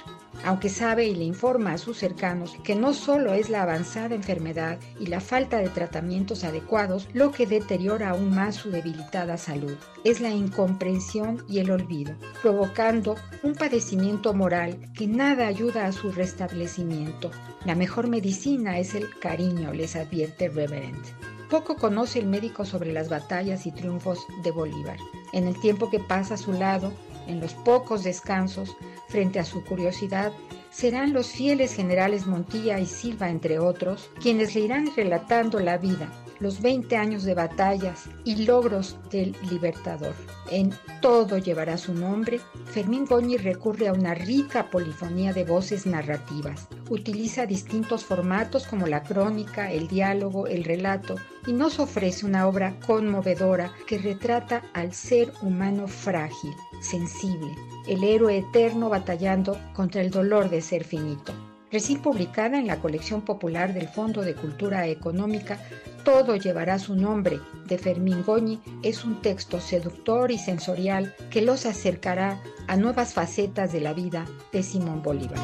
aunque 0.43 0.69
sabe 0.69 1.05
y 1.05 1.15
le 1.15 1.23
informa 1.23 1.73
a 1.73 1.77
sus 1.77 1.97
cercanos 1.97 2.55
que 2.63 2.75
no 2.75 2.93
solo 2.93 3.33
es 3.33 3.49
la 3.49 3.63
avanzada 3.63 4.15
enfermedad 4.15 4.79
y 4.99 5.07
la 5.07 5.19
falta 5.19 5.57
de 5.57 5.69
tratamientos 5.69 6.43
adecuados 6.43 7.07
lo 7.13 7.31
que 7.31 7.45
deteriora 7.45 8.09
aún 8.09 8.33
más 8.33 8.55
su 8.55 8.69
debilitada 8.71 9.37
salud, 9.37 9.75
es 10.03 10.21
la 10.21 10.29
incomprensión 10.29 11.43
y 11.47 11.59
el 11.59 11.71
olvido, 11.71 12.13
provocando 12.41 13.15
un 13.43 13.53
padecimiento 13.53 14.33
moral 14.33 14.77
que 14.93 15.07
nada 15.07 15.47
ayuda 15.47 15.85
a 15.85 15.91
su 15.91 16.11
restablecimiento. 16.11 17.31
La 17.65 17.75
mejor 17.75 18.07
medicina 18.07 18.79
es 18.79 18.95
el 18.95 19.07
cariño, 19.19 19.73
les 19.73 19.95
advierte 19.95 20.49
Reverend. 20.49 21.03
Poco 21.49 21.77
conoce 21.77 22.19
el 22.19 22.27
médico 22.27 22.63
sobre 22.63 22.93
las 22.93 23.09
batallas 23.09 23.65
y 23.65 23.71
triunfos 23.71 24.19
de 24.43 24.51
Bolívar. 24.51 24.97
En 25.33 25.47
el 25.47 25.59
tiempo 25.59 25.89
que 25.89 25.99
pasa 25.99 26.35
a 26.35 26.37
su 26.37 26.53
lado, 26.53 26.93
en 27.25 27.39
los 27.39 27.55
pocos 27.55 28.03
descansos, 28.03 28.75
frente 29.09 29.39
a 29.39 29.45
su 29.45 29.63
curiosidad, 29.63 30.31
serán 30.71 31.13
los 31.13 31.27
fieles 31.27 31.73
generales 31.73 32.27
Montilla 32.27 32.79
y 32.79 32.85
Silva, 32.85 33.29
entre 33.29 33.59
otros, 33.59 34.09
quienes 34.21 34.55
le 34.55 34.61
irán 34.61 34.89
relatando 34.95 35.59
la 35.59 35.77
vida, 35.77 36.09
los 36.39 36.61
20 36.61 36.95
años 36.95 37.23
de 37.23 37.33
batallas 37.33 38.05
y 38.23 38.45
logros 38.45 38.97
del 39.11 39.35
libertador. 39.49 40.13
En 40.51 40.73
Todo 41.01 41.37
llevará 41.37 41.77
su 41.77 41.93
nombre, 41.93 42.39
Fermín 42.65 43.05
Goñi 43.05 43.37
recurre 43.37 43.87
a 43.87 43.93
una 43.93 44.13
rica 44.13 44.69
polifonía 44.69 45.33
de 45.33 45.43
voces 45.43 45.85
narrativas. 45.85 46.67
Utiliza 46.89 47.45
distintos 47.45 48.05
formatos 48.05 48.65
como 48.65 48.87
la 48.87 49.03
crónica, 49.03 49.71
el 49.71 49.87
diálogo, 49.87 50.47
el 50.47 50.63
relato 50.63 51.15
y 51.47 51.53
nos 51.53 51.79
ofrece 51.79 52.25
una 52.25 52.47
obra 52.47 52.79
conmovedora 52.85 53.73
que 53.87 53.97
retrata 53.97 54.63
al 54.73 54.93
ser 54.93 55.31
humano 55.41 55.87
frágil, 55.87 56.53
sensible, 56.81 57.55
el 57.89 58.03
héroe 58.03 58.37
eterno 58.37 58.87
batallando 58.87 59.57
contra 59.73 60.01
el 60.01 60.11
dolor 60.11 60.49
de 60.49 60.61
ser 60.61 60.83
finito. 60.83 61.33
Recién 61.71 62.01
publicada 62.01 62.57
en 62.57 62.67
la 62.67 62.79
colección 62.79 63.21
popular 63.21 63.73
del 63.73 63.87
Fondo 63.87 64.21
de 64.21 64.35
Cultura 64.35 64.87
Económica, 64.87 65.59
Todo 66.03 66.37
llevará 66.37 66.79
su 66.79 66.95
nombre, 66.95 67.39
de 67.67 67.77
Fermín 67.77 68.23
Goñi, 68.23 68.61
es 68.83 69.03
un 69.03 69.21
texto 69.21 69.59
seductor 69.59 70.31
y 70.31 70.37
sensorial 70.37 71.13
que 71.29 71.41
los 71.41 71.65
acercará 71.65 72.41
a 72.67 72.77
nuevas 72.77 73.13
facetas 73.13 73.73
de 73.73 73.81
la 73.81 73.93
vida 73.93 74.25
de 74.53 74.63
Simón 74.63 75.03
Bolívar. 75.03 75.37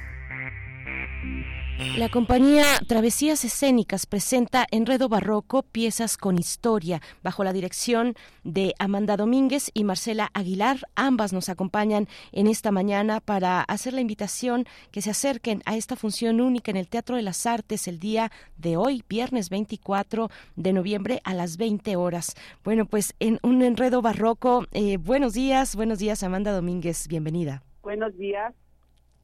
La 1.97 2.09
compañía 2.09 2.65
Travesías 2.89 3.45
Escénicas 3.45 4.07
presenta 4.07 4.67
Enredo 4.73 5.09
Barroco, 5.09 5.63
piezas 5.63 6.17
con 6.17 6.37
historia, 6.37 7.01
bajo 7.23 7.45
la 7.45 7.53
dirección 7.53 8.17
de 8.43 8.75
Amanda 8.81 9.17
Domínguez 9.17 9.71
y 9.75 9.85
Marcela 9.85 10.29
Aguilar. 10.35 10.79
Ambas 10.97 11.33
nos 11.33 11.49
acompañan 11.49 12.09
en 12.33 12.49
esta 12.49 12.73
mañana 12.73 13.21
para 13.21 13.61
hacer 13.61 13.93
la 13.93 14.01
invitación 14.01 14.65
que 14.91 15.03
se 15.03 15.11
acerquen 15.11 15.63
a 15.67 15.77
esta 15.77 15.95
función 15.95 16.41
única 16.41 16.73
en 16.73 16.79
el 16.79 16.89
Teatro 16.89 17.15
de 17.15 17.23
las 17.23 17.47
Artes 17.47 17.87
el 17.87 18.01
día 18.01 18.33
de 18.57 18.77
hoy, 18.77 19.05
viernes 19.09 19.49
24 19.49 20.31
de 20.57 20.73
noviembre 20.73 21.21
a 21.23 21.33
las 21.33 21.59
20 21.59 21.95
horas. 21.95 22.35
Bueno, 22.65 22.87
pues 22.87 23.15
en 23.21 23.39
un 23.45 23.63
Enredo 23.63 24.03
Barroco, 24.03 24.67
eh, 24.73 24.97
buenos 24.97 25.33
días, 25.33 25.77
buenos 25.77 26.01
días 26.01 26.25
Amanda 26.25 26.51
Domínguez, 26.51 27.07
bienvenida. 27.07 27.63
Buenos 27.83 28.17
días. 28.17 28.53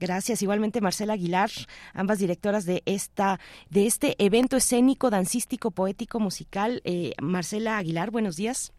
Gracias. 0.00 0.42
Igualmente 0.42 0.80
Marcela 0.80 1.12
Aguilar, 1.14 1.50
ambas 1.92 2.18
directoras 2.18 2.64
de 2.66 2.82
esta 2.84 3.38
de 3.70 3.86
este 3.86 4.16
evento 4.24 4.56
escénico, 4.56 5.10
dancístico, 5.10 5.70
poético, 5.70 6.20
musical. 6.20 6.80
Eh, 6.84 7.12
Marcela 7.22 7.78
Aguilar, 7.78 8.10
buenos 8.10 8.36
días. 8.36 8.72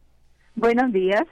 Buenos 0.56 0.92
días. 0.92 1.24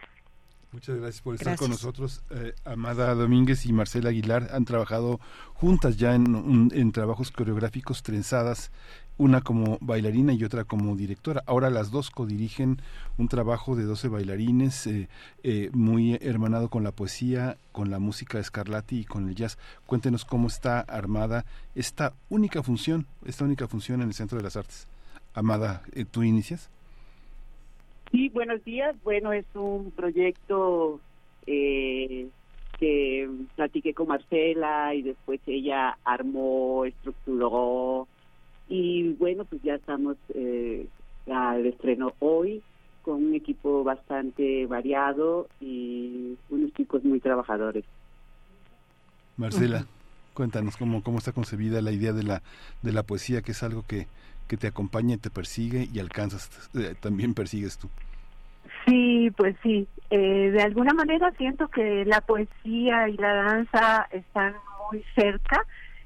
Muchas 0.72 0.96
gracias 0.98 1.22
por 1.22 1.36
estar 1.36 1.56
con 1.56 1.70
nosotros. 1.70 2.24
Eh, 2.32 2.54
Amada 2.66 3.14
Domínguez 3.14 3.68
y 3.68 3.74
Marcela 3.74 4.10
Aguilar 4.10 4.50
han 4.54 4.66
trabajado 4.66 5.20
juntas 5.54 5.98
ya 5.98 6.16
en, 6.16 6.34
un- 6.34 6.72
en 6.74 6.92
trabajos 6.92 7.30
coreográficos 7.32 8.02
trenzadas, 8.02 8.72
una 9.18 9.42
como 9.42 9.78
bailarina 9.82 10.34
y 10.34 10.44
otra 10.44 10.64
como 10.64 10.96
directora. 10.96 11.44
Ahora 11.46 11.70
las 11.70 11.92
dos 11.92 12.10
codirigen 12.10 12.78
un 13.18 13.28
trabajo 13.28 13.76
de 13.76 13.84
12 13.84 14.08
bailarines 14.08 14.88
eh, 14.88 15.08
eh, 15.44 15.70
muy 15.74 16.18
hermanado 16.22 16.70
con 16.70 16.84
la 16.84 16.92
poesía, 16.92 17.58
con 17.72 17.90
la 17.92 18.00
música 18.00 18.38
de 18.38 18.44
Scarlatti 18.44 19.00
y 19.02 19.06
con 19.06 19.28
el 19.30 19.36
jazz. 19.36 19.58
Cuéntenos 19.86 20.26
cómo 20.26 20.48
está 20.48 20.80
armada 20.80 21.46
esta 21.76 22.14
única 22.30 22.64
función, 22.64 23.06
esta 23.26 23.46
única 23.46 23.68
función 23.68 24.02
en 24.02 24.08
el 24.08 24.14
Centro 24.14 24.38
de 24.38 24.44
las 24.44 24.58
Artes. 24.58 24.88
Amada, 25.34 25.84
eh, 25.94 26.06
¿tú 26.06 26.24
inicias? 26.24 26.70
Sí, 28.12 28.30
buenos 28.30 28.64
días. 28.64 28.96
Bueno, 29.04 29.34
es 29.34 29.46
un 29.56 29.92
proyecto 29.92 31.00
eh, 31.48 32.28
que 32.80 33.30
platiqué 33.56 33.96
con 33.96 34.08
Marcela 34.08 34.94
y 34.94 35.02
después 35.02 35.40
ella 35.48 35.98
armó, 36.04 36.86
estructuró 36.86 38.08
y 38.74 39.14
bueno, 39.20 39.46
pues 39.46 39.62
ya 39.62 39.76
estamos 39.76 40.18
eh, 40.34 40.88
al 41.32 41.64
estreno 41.68 42.14
hoy 42.18 42.64
con 43.04 43.24
un 43.24 43.36
equipo 43.36 43.84
bastante 43.84 44.66
variado 44.66 45.48
y 45.62 46.36
unos 46.50 46.74
chicos 46.74 47.04
muy 47.04 47.20
trabajadores. 47.20 47.86
Marcela, 49.38 49.86
cuéntanos 50.34 50.76
cómo, 50.76 51.04
cómo 51.04 51.20
está 51.20 51.34
concebida 51.34 51.84
la 51.84 51.92
idea 51.92 52.14
de 52.14 52.24
la, 52.24 52.42
de 52.82 52.92
la 52.94 53.04
poesía, 53.04 53.44
que 53.44 53.52
es 53.52 53.62
algo 53.62 53.84
que, 53.88 54.08
que 54.48 54.58
te 54.58 54.66
acompaña, 54.66 55.16
y 55.16 55.20
te 55.20 55.30
persigue 55.30 55.88
y 55.94 56.00
alcanzas, 56.00 56.50
eh, 56.74 56.96
también 57.00 57.36
persigues 57.36 57.78
tú. 57.78 57.90
Sí, 58.88 59.30
pues 59.38 59.56
sí. 59.62 59.88
Eh, 60.10 60.50
de 60.52 60.62
alguna 60.64 60.94
manera 60.96 61.32
siento 61.38 61.68
que 61.68 62.06
la 62.06 62.22
poesía 62.22 63.08
y 63.08 63.18
la 63.18 63.36
danza 63.36 64.08
están 64.12 64.56
muy 64.92 65.04
cerca 65.14 65.64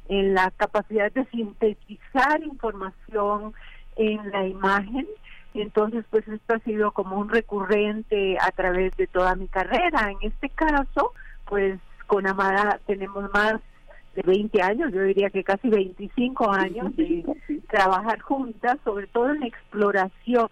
en 0.10 0.34
la 0.34 0.52
capacidad 0.52 1.12
de 1.12 1.26
sintetizar 1.26 2.42
información 2.44 3.54
en 3.96 4.32
la 4.32 4.48
imagen. 4.48 5.08
Entonces, 5.54 6.06
pues 6.10 6.28
esto 6.28 6.56
ha 6.56 6.60
sido 6.60 6.92
como 6.92 7.18
un 7.18 7.30
recurrente 7.30 8.38
a 8.40 8.52
través 8.52 8.96
de 8.98 9.08
toda 9.08 9.36
mi 9.36 9.48
carrera. 9.48 10.12
En 10.12 10.18
este 10.22 10.50
caso, 10.50 11.14
pues 11.46 11.80
con 12.06 12.28
Amada 12.28 12.80
tenemos 12.86 13.32
más 13.34 13.56
de 14.16 14.24
20 14.24 14.62
años, 14.62 14.92
yo 14.92 15.04
diría 15.04 15.30
que 15.30 15.44
casi 15.44 15.70
25 15.70 16.52
años 16.52 16.96
de 16.96 17.24
trabajar 17.70 18.20
juntas, 18.20 18.78
sobre 18.84 19.06
todo 19.08 19.30
en 19.30 19.42
la 19.42 19.48
exploración 19.48 20.50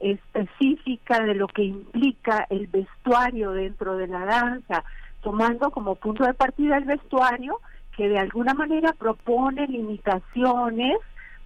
específica 0.00 1.20
de 1.22 1.34
lo 1.34 1.46
que 1.46 1.62
implica 1.62 2.46
el 2.50 2.66
vestuario 2.66 3.52
dentro 3.52 3.96
de 3.96 4.08
la 4.08 4.24
danza, 4.24 4.82
tomando 5.22 5.70
como 5.70 5.94
punto 5.94 6.24
de 6.24 6.34
partida 6.34 6.78
el 6.78 6.84
vestuario 6.84 7.60
que 8.00 8.08
de 8.08 8.18
alguna 8.18 8.54
manera 8.54 8.94
propone 8.94 9.66
limitaciones 9.66 10.96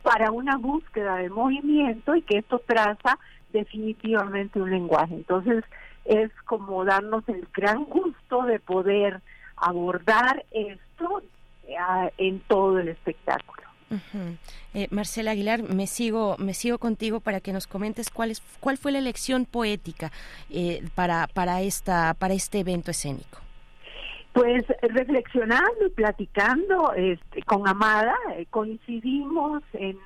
para 0.05 0.31
una 0.31 0.57
búsqueda 0.57 1.16
de 1.16 1.28
movimiento 1.28 2.15
y 2.15 2.23
que 2.23 2.39
esto 2.39 2.60
traza 2.65 3.18
definitivamente 3.52 4.60
un 4.60 4.70
lenguaje. 4.70 5.15
Entonces 5.15 5.65
es 6.05 6.31
como 6.44 6.84
darnos 6.84 7.28
el 7.28 7.49
gran 7.52 7.86
gusto 7.86 8.42
de 8.44 8.60
poder 8.60 9.20
abordar 9.57 10.44
esto 10.52 11.24
eh, 11.66 11.74
en 12.18 12.39
todo 12.39 12.78
el 12.78 12.86
espectáculo. 12.86 13.65
Eh, 14.74 14.86
Marcela 14.92 15.33
Aguilar, 15.33 15.65
me 15.65 15.89
sigo, 15.89 16.36
me 16.39 16.55
sigo 16.55 16.78
contigo 16.78 17.18
para 17.18 17.41
que 17.41 17.52
nos 17.52 17.66
comentes 17.66 18.10
cuál 18.10 18.31
es, 18.31 18.42
cuál 18.60 18.78
fue 18.78 18.92
la 18.92 18.99
elección 18.99 19.44
poética 19.44 20.12
eh, 20.50 20.84
para 20.94 21.26
para 21.26 21.62
esta 21.62 22.15
para 22.15 22.34
este 22.34 22.60
evento 22.60 22.92
escénico. 22.92 23.43
Pues 24.34 24.64
reflexionando 24.82 25.86
y 25.86 25.90
platicando 25.90 26.92
este, 26.94 27.42
con 27.44 27.68
Amada, 27.68 28.16
eh, 28.36 28.46
coincidimos 28.50 29.62
en, 29.74 29.96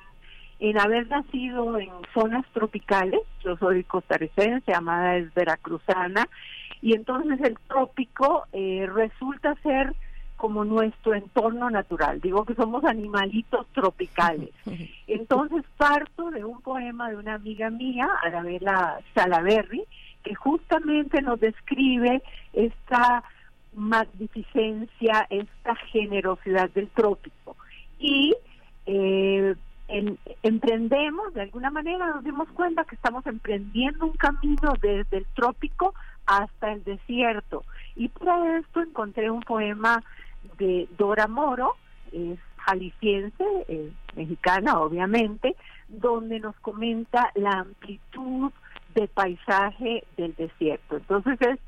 en 0.59 0.79
haber 0.79 1.07
nacido 1.07 1.79
en 1.79 1.89
zonas 2.13 2.45
tropicales. 2.53 3.21
Yo 3.43 3.57
soy 3.57 3.83
costarricense, 3.83 4.71
Amada 4.71 5.17
es 5.17 5.33
veracruzana, 5.33 6.29
y 6.79 6.93
entonces 6.93 7.41
el 7.41 7.57
trópico 7.67 8.45
eh, 8.53 8.87
resulta 8.93 9.55
ser 9.63 9.95
como 10.37 10.63
nuestro 10.63 11.15
entorno 11.15 11.71
natural. 11.71 12.21
Digo 12.21 12.45
que 12.45 12.53
somos 12.53 12.83
animalitos 12.85 13.65
tropicales. 13.73 14.51
Entonces 15.07 15.65
parto 15.75 16.29
de 16.31 16.45
un 16.45 16.61
poema 16.61 17.09
de 17.09 17.17
una 17.17 17.33
amiga 17.33 17.69
mía, 17.69 18.07
Arabella 18.23 18.99
Salaberry, 19.13 19.83
que 20.23 20.35
justamente 20.35 21.21
nos 21.21 21.41
describe 21.41 22.21
esta 22.53 23.23
magnificencia, 23.73 25.27
esta 25.29 25.75
generosidad 25.91 26.69
del 26.71 26.87
trópico. 26.89 27.55
Y 27.99 28.35
eh, 28.85 29.55
en- 29.87 30.17
emprendemos, 30.43 31.33
de 31.33 31.41
alguna 31.41 31.69
manera 31.69 32.07
nos 32.07 32.23
dimos 32.23 32.47
cuenta 32.49 32.83
que 32.85 32.95
estamos 32.95 33.25
emprendiendo 33.27 34.05
un 34.05 34.13
camino 34.17 34.73
desde 34.81 35.17
el 35.17 35.25
trópico 35.35 35.93
hasta 36.25 36.73
el 36.73 36.83
desierto. 36.83 37.63
Y 37.95 38.09
para 38.09 38.59
esto 38.59 38.81
encontré 38.81 39.29
un 39.31 39.41
poema 39.41 40.03
de 40.57 40.87
Dora 40.97 41.27
Moro, 41.27 41.75
es 42.11 42.39
jalisciense, 42.57 43.43
eh, 43.67 43.91
mexicana 44.15 44.79
obviamente, 44.79 45.55
donde 45.87 46.39
nos 46.39 46.55
comenta 46.57 47.31
la 47.35 47.59
amplitud 47.59 48.51
de 48.95 49.07
paisaje 49.07 50.03
del 50.17 50.35
desierto. 50.35 50.97
Entonces 50.97 51.41
es 51.41 51.59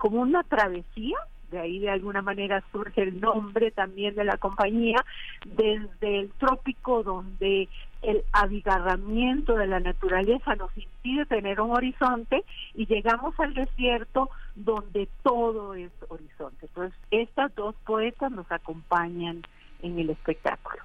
como 0.00 0.22
una 0.22 0.42
travesía, 0.44 1.18
de 1.50 1.58
ahí 1.58 1.78
de 1.78 1.90
alguna 1.90 2.22
manera 2.22 2.64
surge 2.72 3.02
el 3.02 3.20
nombre 3.20 3.70
también 3.70 4.14
de 4.14 4.24
la 4.24 4.38
compañía, 4.38 5.04
desde 5.44 6.20
el 6.20 6.30
trópico 6.38 7.02
donde 7.02 7.68
el 8.00 8.22
abigarramiento 8.32 9.56
de 9.56 9.66
la 9.66 9.78
naturaleza 9.78 10.54
nos 10.54 10.74
impide 10.74 11.26
tener 11.26 11.60
un 11.60 11.72
horizonte 11.72 12.44
y 12.74 12.86
llegamos 12.86 13.38
al 13.38 13.52
desierto 13.52 14.30
donde 14.54 15.06
todo 15.22 15.74
es 15.74 15.92
horizonte. 16.08 16.64
Entonces, 16.64 16.98
estas 17.10 17.54
dos 17.54 17.74
poetas 17.84 18.32
nos 18.32 18.50
acompañan 18.50 19.42
en 19.82 19.98
el 19.98 20.10
espectáculo. 20.10 20.82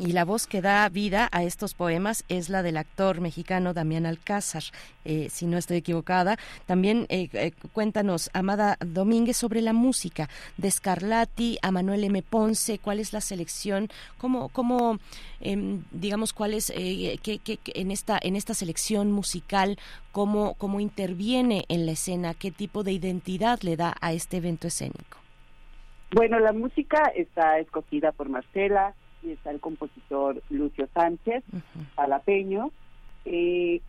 Y 0.00 0.12
la 0.12 0.24
voz 0.24 0.46
que 0.46 0.60
da 0.60 0.88
vida 0.88 1.28
a 1.30 1.44
estos 1.44 1.74
poemas 1.74 2.24
es 2.28 2.48
la 2.48 2.62
del 2.62 2.76
actor 2.76 3.20
mexicano 3.20 3.72
Damián 3.72 4.06
Alcázar, 4.06 4.64
eh, 5.04 5.28
si 5.30 5.46
no 5.46 5.58
estoy 5.58 5.78
equivocada. 5.78 6.38
También 6.66 7.06
eh, 7.08 7.28
eh, 7.32 7.52
cuéntanos, 7.72 8.30
Amada 8.32 8.76
Domínguez, 8.80 9.36
sobre 9.36 9.60
la 9.60 9.72
música 9.72 10.28
de 10.56 10.70
Scarlatti 10.70 11.58
a 11.62 11.70
Manuel 11.70 12.04
M. 12.04 12.22
Ponce, 12.22 12.78
cuál 12.78 13.00
es 13.00 13.12
la 13.12 13.20
selección, 13.20 13.88
cómo, 14.18 14.48
cómo 14.48 14.98
em, 15.40 15.84
digamos, 15.90 16.32
cuál 16.32 16.54
es, 16.54 16.72
qué, 16.74 17.40
qué, 17.42 17.58
en, 17.66 17.90
esta, 17.90 18.18
en 18.20 18.36
esta 18.36 18.54
selección 18.54 19.12
musical, 19.12 19.78
cómo, 20.12 20.54
cómo 20.54 20.80
interviene 20.80 21.64
en 21.68 21.86
la 21.86 21.92
escena, 21.92 22.34
qué 22.34 22.50
tipo 22.50 22.82
de 22.82 22.92
identidad 22.92 23.60
le 23.62 23.76
da 23.76 23.94
a 24.00 24.12
este 24.12 24.38
evento 24.38 24.66
escénico. 24.68 25.23
Bueno, 26.14 26.38
la 26.38 26.52
música 26.52 27.10
está 27.16 27.58
escogida 27.58 28.12
por 28.12 28.28
Marcela 28.28 28.94
y 29.20 29.32
está 29.32 29.50
el 29.50 29.58
compositor 29.58 30.40
Lucio 30.48 30.88
Sánchez, 30.94 31.42
palapeño, 31.96 32.70
eh, 33.24 33.80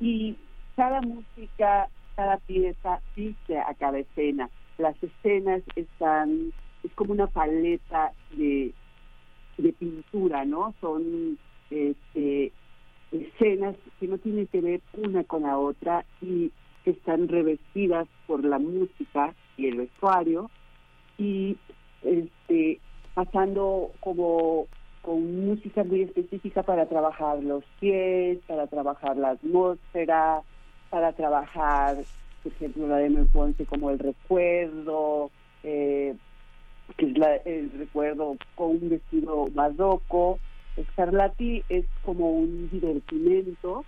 y 0.00 0.36
cada 0.74 1.00
música, 1.00 1.88
cada 2.16 2.38
pieza 2.38 3.00
dice 3.14 3.60
a 3.60 3.72
cada 3.74 4.00
escena. 4.00 4.50
Las 4.78 5.00
escenas 5.00 5.62
están, 5.76 6.52
es 6.82 6.92
como 6.96 7.12
una 7.12 7.28
paleta 7.28 8.14
de, 8.32 8.72
de 9.56 9.72
pintura, 9.72 10.44
¿no? 10.44 10.74
Son 10.80 11.38
este, 11.70 12.50
escenas 13.12 13.76
que 14.00 14.08
no 14.08 14.18
tienen 14.18 14.48
que 14.48 14.60
ver 14.60 14.80
una 14.94 15.22
con 15.22 15.42
la 15.42 15.56
otra 15.56 16.04
y 16.20 16.50
que 16.82 16.90
están 16.90 17.28
revestidas 17.28 18.08
por 18.26 18.44
la 18.44 18.58
música 18.58 19.34
y 19.56 19.68
el 19.68 19.76
vestuario 19.76 20.50
y 21.20 21.56
este 22.02 22.80
pasando 23.14 23.92
como 24.00 24.66
con 25.02 25.46
música 25.46 25.84
muy 25.84 26.02
específica 26.02 26.62
para 26.62 26.86
trabajar 26.86 27.42
los 27.42 27.64
pies, 27.78 28.38
para 28.46 28.66
trabajar 28.66 29.16
la 29.16 29.30
atmósfera, 29.30 30.42
para 30.88 31.12
trabajar, 31.12 31.96
por 32.42 32.52
ejemplo, 32.52 32.88
la 32.88 32.96
de 32.96 33.10
Ponce 33.32 33.64
como 33.66 33.90
el 33.90 33.98
recuerdo, 33.98 35.30
eh, 35.62 36.14
que 36.96 37.06
es 37.06 37.18
la, 37.18 37.36
el 37.36 37.70
recuerdo 37.72 38.36
con 38.54 38.70
un 38.70 38.88
vestido 38.90 39.46
barroco. 39.52 40.38
Scarlatti 40.92 41.62
es 41.68 41.84
como 42.04 42.30
un 42.30 42.70
divertimento 42.70 43.84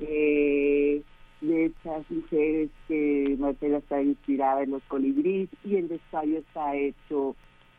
eh, 0.00 1.02
de 1.40 1.66
estas 1.66 2.10
mujeres 2.10 2.70
que 2.86 3.36
Marcela 3.38 3.78
está 3.78 4.02
inspirada 4.02 4.62
en 4.62 4.72
los 4.72 4.82
colibríes 4.84 5.48
y 5.64 5.76
el 5.76 5.88
vestuario 5.88 6.38
está 6.38 6.76
hecho 6.76 7.34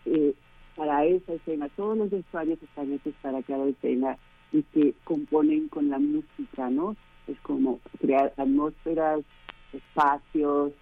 eh, 0.05 0.33
para 0.75 1.05
esa 1.05 1.33
escena. 1.33 1.69
Todos 1.75 1.97
los 1.97 2.09
vestuarios 2.09 2.61
están 2.61 2.91
hechos 2.91 3.13
para 3.21 3.41
cada 3.43 3.65
escena 3.67 4.17
y 4.51 4.63
que 4.63 4.93
componen 5.03 5.67
con 5.67 5.89
la 5.89 5.99
música, 5.99 6.69
¿no? 6.69 6.95
Es 7.27 7.39
como 7.41 7.79
crear 7.99 8.33
atmósferas, 8.37 9.21
espacios, 9.71 10.73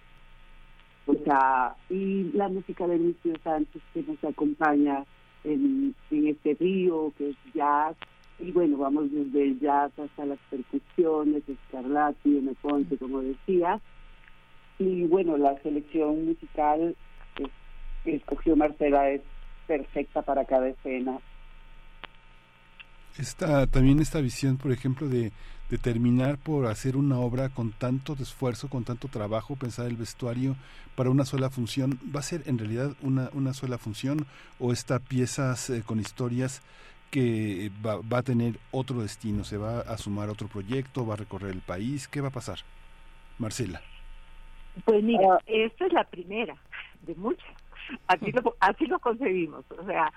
o 1.06 1.14
sea, 1.24 1.76
y 1.88 2.24
la 2.32 2.48
música 2.48 2.86
de 2.86 2.98
Lucio 2.98 3.34
Sánchez 3.42 3.82
que 3.92 4.02
nos 4.02 4.22
acompaña 4.24 5.04
en, 5.44 5.94
en 6.10 6.26
este 6.28 6.54
río, 6.54 7.12
que 7.16 7.30
es 7.30 7.36
jazz, 7.54 7.96
y 8.40 8.52
bueno, 8.52 8.78
vamos 8.78 9.12
desde 9.12 9.44
el 9.44 9.60
jazz 9.60 9.92
hasta 9.98 10.24
las 10.24 10.38
percusiones, 10.50 11.42
Escarlati, 11.48 12.38
M. 12.38 12.54
Ponce, 12.60 12.96
como 12.96 13.20
decía. 13.20 13.80
Y 14.78 15.04
bueno, 15.04 15.36
la 15.36 15.60
selección 15.62 16.24
musical 16.24 16.96
que 18.04 18.16
escogió 18.16 18.56
Marcela 18.56 19.10
es 19.10 19.20
perfecta 19.66 20.22
para 20.22 20.44
cada 20.46 20.68
escena. 20.68 21.18
Esta, 23.18 23.66
también 23.66 24.00
esta 24.00 24.20
visión, 24.20 24.56
por 24.56 24.72
ejemplo, 24.72 25.08
de, 25.08 25.32
de 25.68 25.78
terminar 25.78 26.38
por 26.38 26.66
hacer 26.66 26.96
una 26.96 27.18
obra 27.18 27.48
con 27.50 27.72
tanto 27.72 28.14
esfuerzo, 28.14 28.68
con 28.68 28.84
tanto 28.84 29.08
trabajo, 29.08 29.56
pensar 29.56 29.86
el 29.86 29.96
vestuario 29.96 30.56
para 30.96 31.10
una 31.10 31.24
sola 31.24 31.50
función, 31.50 31.98
¿va 32.14 32.20
a 32.20 32.24
ser 32.24 32.42
en 32.46 32.58
realidad 32.58 32.94
una, 33.02 33.30
una 33.34 33.54
sola 33.54 33.78
función 33.78 34.26
o 34.58 34.72
esta 34.72 34.98
piezas 34.98 35.70
eh, 35.70 35.82
con 35.84 36.00
historias 36.00 36.62
que 37.10 37.70
va, 37.84 37.96
va, 38.00 38.18
a 38.18 38.22
tener 38.22 38.54
otro 38.70 39.00
destino, 39.00 39.44
se 39.44 39.56
va 39.56 39.80
a 39.80 39.98
sumar 39.98 40.28
otro 40.28 40.48
proyecto, 40.48 41.06
va 41.06 41.14
a 41.14 41.18
recorrer 41.18 41.50
el 41.50 41.60
país, 41.60 42.08
¿qué 42.08 42.20
va 42.20 42.28
a 42.28 42.32
pasar? 42.32 42.58
Marcela. 43.38 43.80
Pues 44.84 45.02
mira, 45.02 45.38
esta 45.46 45.86
es 45.86 45.92
la 45.92 46.04
primera 46.04 46.56
de 47.02 47.14
muchas. 47.16 47.50
Así 48.06 48.30
lo, 48.32 48.54
así 48.60 48.86
lo 48.86 48.98
concebimos. 49.00 49.64
O 49.78 49.84
sea, 49.84 50.12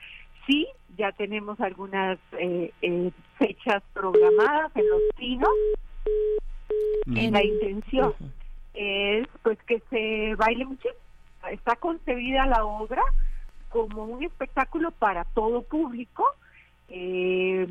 sí, 0.45 0.67
ya 0.97 1.11
tenemos 1.11 1.59
algunas 1.59 2.19
eh, 2.37 2.71
eh, 2.81 3.11
fechas 3.37 3.81
programadas 3.93 4.71
en 4.75 4.89
los 4.89 5.01
pinos. 5.17 5.49
En 7.15 7.33
la 7.33 7.43
intención 7.43 8.13
es 8.73 9.27
pues 9.41 9.57
que 9.63 9.81
se 9.89 10.35
baile 10.35 10.65
mucho. 10.65 10.89
Está 11.51 11.75
concebida 11.75 12.45
la 12.45 12.63
obra 12.65 13.01
como 13.69 14.03
un 14.03 14.23
espectáculo 14.23 14.91
para 14.91 15.25
todo 15.25 15.63
público 15.63 16.25
eh, 16.89 17.67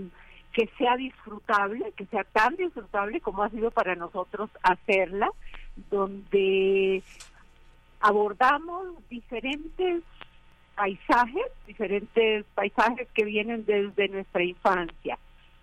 que 0.53 0.69
sea 0.79 0.97
disfrutable, 0.97 1.93
que 1.97 2.07
sea 2.07 2.25
tan 2.25 2.57
disfrutable 2.57 3.21
como 3.21 3.43
ha 3.43 3.51
sido 3.51 3.71
para 3.71 3.95
nosotros 3.95 4.51
hacerla, 4.63 5.31
donde 5.91 7.03
abordamos 8.01 8.89
diferentes 9.09 10.03
paisajes, 10.75 11.47
diferentes 11.67 12.45
paisajes 12.55 13.09
que 13.15 13.25
vienen 13.25 13.65
desde 13.65 14.09
nuestra 14.09 14.43
infancia. 14.43 15.19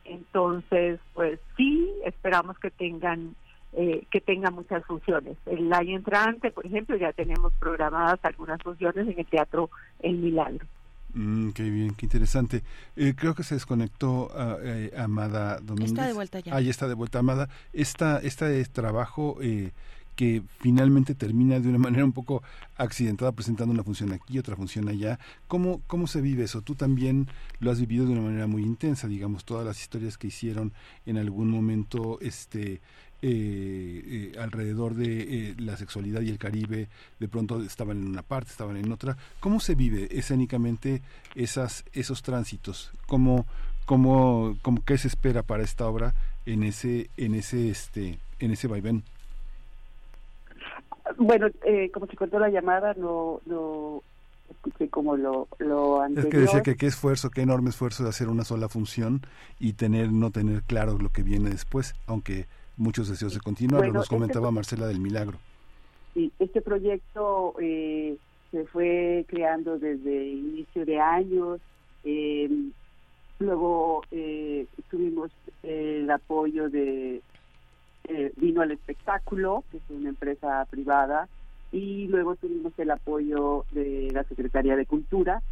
Entonces, 0.06 1.00
pues 1.14 1.40
sí, 1.56 1.92
esperamos 2.06 2.58
que 2.58 2.72
tengan 2.72 3.36
eh, 3.74 4.08
que 4.10 4.20
tengan 4.20 4.56
muchas 4.56 4.84
funciones. 4.86 5.38
El 5.46 5.72
año 5.72 5.98
entrante, 5.98 6.50
por 6.50 6.66
ejemplo, 6.66 6.96
ya 6.96 7.14
tenemos 7.14 7.54
programadas 7.60 8.20
algunas 8.24 8.60
funciones 8.64 9.08
en 9.08 9.20
el 9.20 9.26
Teatro 9.28 9.70
El 10.00 10.18
Milagro. 10.18 10.66
Mm, 11.14 11.50
qué 11.52 11.70
bien, 11.70 11.96
qué 11.96 12.06
interesante. 12.06 12.64
Eh, 12.96 13.14
creo 13.16 13.34
que 13.36 13.44
se 13.44 13.56
desconectó 13.56 14.32
eh, 14.62 14.92
Amada 14.98 15.60
Domínguez. 15.60 15.92
Está 15.92 16.08
de 16.08 16.14
vuelta 16.14 16.40
ya. 16.40 16.56
Ah, 16.56 16.62
ya 16.62 16.70
está 16.70 16.88
de 16.88 16.94
vuelta 16.94 17.20
Amada. 17.20 17.50
Esta, 17.74 18.20
este 18.20 18.64
trabajo 18.66 19.38
eh, 19.42 19.72
que 20.16 20.44
finalmente 20.60 21.16
termina 21.16 21.60
de 21.60 21.70
una 21.70 21.78
manera 21.88 22.06
un 22.06 22.12
poco 22.12 22.44
accidentada 22.76 23.32
presentando 23.32 23.74
una 23.74 23.84
función 23.84 24.12
aquí, 24.12 24.38
otra 24.38 24.56
función 24.56 24.88
allá. 24.88 25.18
¿Cómo, 25.48 25.82
¿Cómo 25.88 26.08
se 26.08 26.22
vive 26.22 26.44
eso? 26.44 26.62
Tú 26.62 26.76
también 26.76 27.28
lo 27.60 27.72
has 27.72 27.80
vivido 27.80 28.06
de 28.06 28.12
una 28.12 28.22
manera 28.22 28.46
muy 28.46 28.64
intensa, 28.64 29.08
digamos, 29.08 29.46
todas 29.46 29.66
las 29.66 29.80
historias 29.80 30.18
que 30.18 30.28
hicieron 30.28 30.74
en 31.06 31.18
algún 31.18 31.50
momento 31.50 32.20
este 32.22 32.82
eh, 33.22 34.32
eh, 34.34 34.40
alrededor 34.40 34.96
de 34.96 35.50
eh, 35.50 35.56
la 35.58 35.76
sexualidad 35.76 36.22
y 36.22 36.30
el 36.30 36.38
Caribe, 36.38 36.88
de 37.20 37.28
pronto 37.28 37.62
estaban 37.62 37.98
en 37.98 38.08
una 38.08 38.22
parte, 38.22 38.52
estaban 38.52 38.78
en 38.78 38.92
otra. 38.92 39.18
¿Cómo 39.40 39.60
se 39.60 39.76
vive 39.76 40.08
escénicamente 40.12 41.02
esas, 41.36 41.84
esos 41.94 42.22
tránsitos? 42.22 42.92
¿Cómo, 43.08 43.46
cómo, 43.86 44.58
cómo, 44.62 44.84
¿Qué 44.86 44.98
se 44.98 45.10
espera 45.10 45.44
para 45.44 45.64
esta 45.64 45.88
obra 45.88 46.14
en 46.46 46.64
ese, 46.64 47.10
en 47.18 47.36
ese, 47.36 47.70
este, 47.70 48.20
en 48.40 48.52
ese 48.52 48.68
vaivén? 48.68 49.04
Bueno, 51.18 51.48
eh, 51.66 51.90
como 51.92 52.08
se 52.08 52.16
cortó 52.16 52.40
la 52.40 52.50
llamada, 52.50 52.94
no, 52.94 53.42
no 53.46 54.02
escuché 54.50 54.90
como 54.90 55.18
lo, 55.18 55.48
lo 55.58 56.02
anterior. 56.02 56.28
Es 56.28 56.32
que 56.32 56.40
decía 56.40 56.64
que 56.64 56.78
qué 56.78 56.88
esfuerzo, 56.88 57.30
qué 57.30 57.42
enorme 57.42 57.70
esfuerzo 57.70 58.04
de 58.04 58.10
hacer 58.10 58.30
una 58.30 58.46
sola 58.46 58.70
función 58.70 59.22
y 59.60 59.74
tener 59.74 60.12
no 60.12 60.32
tener 60.32 60.64
claro 60.64 60.98
lo 60.98 61.10
que 61.10 61.24
viene 61.24 61.50
después, 61.50 61.96
aunque 62.08 62.48
muchos 62.80 63.10
deseos 63.10 63.34
de 63.34 63.42
continuar, 63.42 63.82
bueno, 63.82 64.00
nos 64.00 64.10
comentaba 64.10 64.48
este, 64.48 64.56
Marcela 64.56 64.88
del 64.88 65.00
Milagro. 65.00 65.38
Sí, 66.14 66.32
este 66.40 66.62
proyecto 66.62 67.54
eh, 67.60 68.18
se 68.52 68.66
fue 68.66 69.26
creando 69.28 69.78
desde 69.78 70.30
inicio 70.30 70.86
de 70.86 71.00
años, 71.00 71.60
eh, 72.04 72.50
luego 73.40 74.02
eh, 74.12 74.66
tuvimos 74.90 75.30
el 75.62 76.10
apoyo 76.10 76.70
de 76.70 77.22
Vino 78.38 78.62
al 78.62 78.72
Espectáculo, 78.72 79.64
que 79.70 79.78
es 79.78 79.84
una 79.90 80.10
empresa 80.10 80.66
privada, 80.72 81.28
y 81.72 82.08
luego 82.08 82.36
tuvimos 82.38 82.74
el 82.80 82.90
apoyo 82.90 83.66
de 83.72 84.10
la 84.12 84.24
Secretaría 84.24 84.76
de 84.76 84.88
Cultura. 84.88 85.44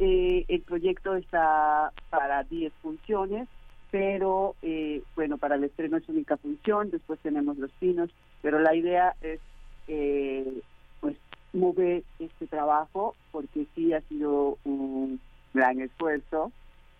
el 0.00 0.62
proyecto 0.66 1.14
está 1.14 1.92
para 2.10 2.42
10 2.42 2.72
funciones, 2.82 3.46
pero 3.92 4.56
eh, 4.62 5.02
bueno, 5.14 5.36
para 5.36 5.56
el 5.56 5.64
estreno 5.64 5.98
es 5.98 6.08
única 6.08 6.38
función, 6.38 6.90
después 6.90 7.20
tenemos 7.20 7.58
los 7.58 7.70
pinos, 7.72 8.10
pero 8.40 8.58
la 8.58 8.74
idea 8.74 9.14
es 9.20 9.38
eh, 9.86 10.62
pues 11.00 11.14
mover 11.52 12.02
este 12.18 12.46
trabajo 12.46 13.14
porque 13.30 13.66
sí 13.74 13.92
ha 13.92 14.00
sido 14.02 14.56
un 14.64 15.20
gran 15.52 15.78
esfuerzo, 15.82 16.50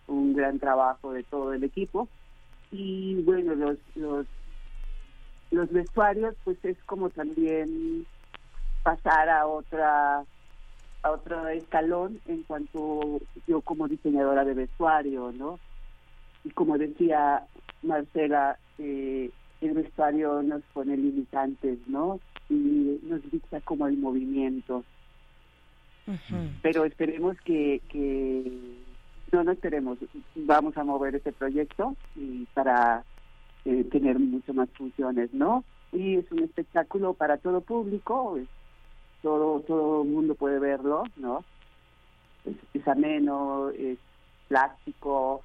un 0.06 0.34
gran 0.34 0.58
trabajo 0.58 1.14
de 1.14 1.22
todo 1.22 1.54
el 1.54 1.64
equipo 1.64 2.08
y 2.70 3.22
bueno, 3.22 3.54
los 3.54 3.78
los 3.94 4.26
los 5.50 5.72
vestuarios 5.72 6.34
pues 6.44 6.62
es 6.62 6.76
como 6.84 7.08
también 7.08 8.06
pasar 8.82 9.30
a 9.30 9.46
otra 9.46 10.24
a 11.02 11.10
otro 11.10 11.48
escalón 11.48 12.20
en 12.26 12.42
cuanto 12.42 13.18
yo 13.46 13.62
como 13.62 13.88
diseñadora 13.88 14.44
de 14.44 14.52
vestuario, 14.52 15.32
¿no? 15.32 15.58
Y 16.44 16.50
como 16.50 16.78
decía 16.78 17.46
Marcela, 17.82 18.58
eh, 18.78 19.30
el 19.60 19.72
vestuario 19.74 20.42
nos 20.42 20.62
pone 20.72 20.96
limitantes, 20.96 21.78
¿no? 21.86 22.20
Y 22.48 22.98
nos 23.04 23.22
dicta 23.30 23.60
como 23.60 23.86
el 23.86 23.96
movimiento. 23.96 24.84
Pero 26.62 26.84
esperemos 26.84 27.36
que, 27.42 27.80
que 27.88 28.52
no, 29.30 29.44
no 29.44 29.52
esperemos, 29.52 29.98
vamos 30.34 30.76
a 30.76 30.84
mover 30.84 31.14
este 31.14 31.32
proyecto 31.32 31.94
y 32.16 32.44
para 32.54 33.04
eh, 33.64 33.84
tener 33.84 34.18
mucho 34.18 34.52
más 34.52 34.68
funciones, 34.76 35.32
¿no? 35.32 35.64
Y 35.92 36.16
es 36.16 36.30
un 36.32 36.40
espectáculo 36.40 37.14
para 37.14 37.36
todo 37.38 37.60
público, 37.60 38.36
es- 38.36 38.48
todo 39.22 39.60
todo 39.60 40.02
el 40.02 40.08
mundo 40.08 40.34
puede 40.34 40.58
verlo, 40.58 41.04
¿no? 41.16 41.44
Es, 42.44 42.56
es 42.74 42.88
ameno, 42.88 43.70
es 43.70 43.98
plástico, 44.48 45.44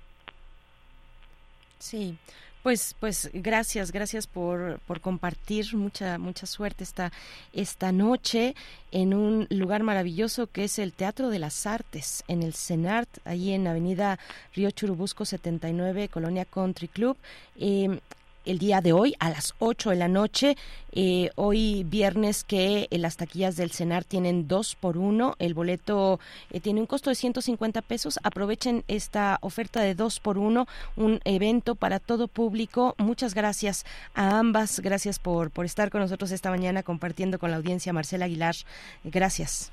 Sí, 1.80 2.18
pues, 2.64 2.96
pues 3.00 3.30
gracias, 3.34 3.92
gracias 3.92 4.28
por, 4.28 4.80
por 4.88 5.00
compartir 5.00 5.74
mucha, 5.76 6.18
mucha 6.18 6.46
suerte 6.46 6.84
esta, 6.84 7.14
esta 7.54 7.92
noche 7.92 8.56
en 8.92 9.14
un 9.14 9.48
lugar 9.50 9.84
maravilloso 9.84 10.48
que 10.48 10.66
es 10.66 10.78
el 10.80 10.92
Teatro 10.92 11.30
de 11.30 11.40
las 11.40 11.66
Artes, 11.66 12.26
en 12.28 12.44
el 12.44 12.54
CENART, 12.54 13.08
ahí 13.26 13.54
en 13.54 13.68
Avenida 13.68 14.20
Río 14.54 14.70
Churubusco 14.72 15.24
79, 15.24 16.10
Colonia 16.10 16.44
Country 16.44 16.90
Club. 16.90 17.16
Eh, 17.58 18.00
el 18.48 18.58
día 18.60 18.82
de 18.82 18.94
hoy 18.94 19.14
a 19.20 19.30
las 19.30 19.54
8 19.60 19.92
de 19.92 19.96
la 19.96 20.08
noche. 20.08 20.56
Eh, 20.92 21.30
hoy 21.36 21.84
viernes 21.84 22.44
que 22.44 22.88
eh, 22.90 22.98
las 22.98 23.18
taquillas 23.18 23.56
del 23.56 23.72
CENAR 23.72 24.04
tienen 24.04 24.48
dos 24.48 24.76
por 24.76 24.98
uno. 24.98 25.36
El 25.38 25.54
boleto 25.54 26.20
eh, 26.52 26.60
tiene 26.60 26.80
un 26.80 26.88
costo 26.88 27.10
de 27.12 27.16
150 27.16 27.82
pesos. 27.84 28.20
Aprovechen 28.24 28.84
esta 28.88 29.38
oferta 29.42 29.82
de 29.82 29.94
dos 29.96 30.20
por 30.20 30.38
uno, 30.38 30.66
un 30.96 31.20
evento 31.26 31.76
para 31.76 32.00
todo 32.00 32.28
público. 32.28 32.96
Muchas 32.98 33.34
gracias 33.36 33.86
a 34.16 34.40
ambas. 34.40 34.80
Gracias 34.80 35.20
por, 35.20 35.52
por 35.52 35.66
estar 35.66 35.90
con 35.92 36.02
nosotros 36.02 36.32
esta 36.32 36.50
mañana 36.50 36.84
compartiendo 36.84 37.38
con 37.40 37.52
la 37.52 37.58
audiencia. 37.58 37.94
Marcela 37.94 38.26
Aguilar, 38.26 38.56
gracias. 39.04 39.72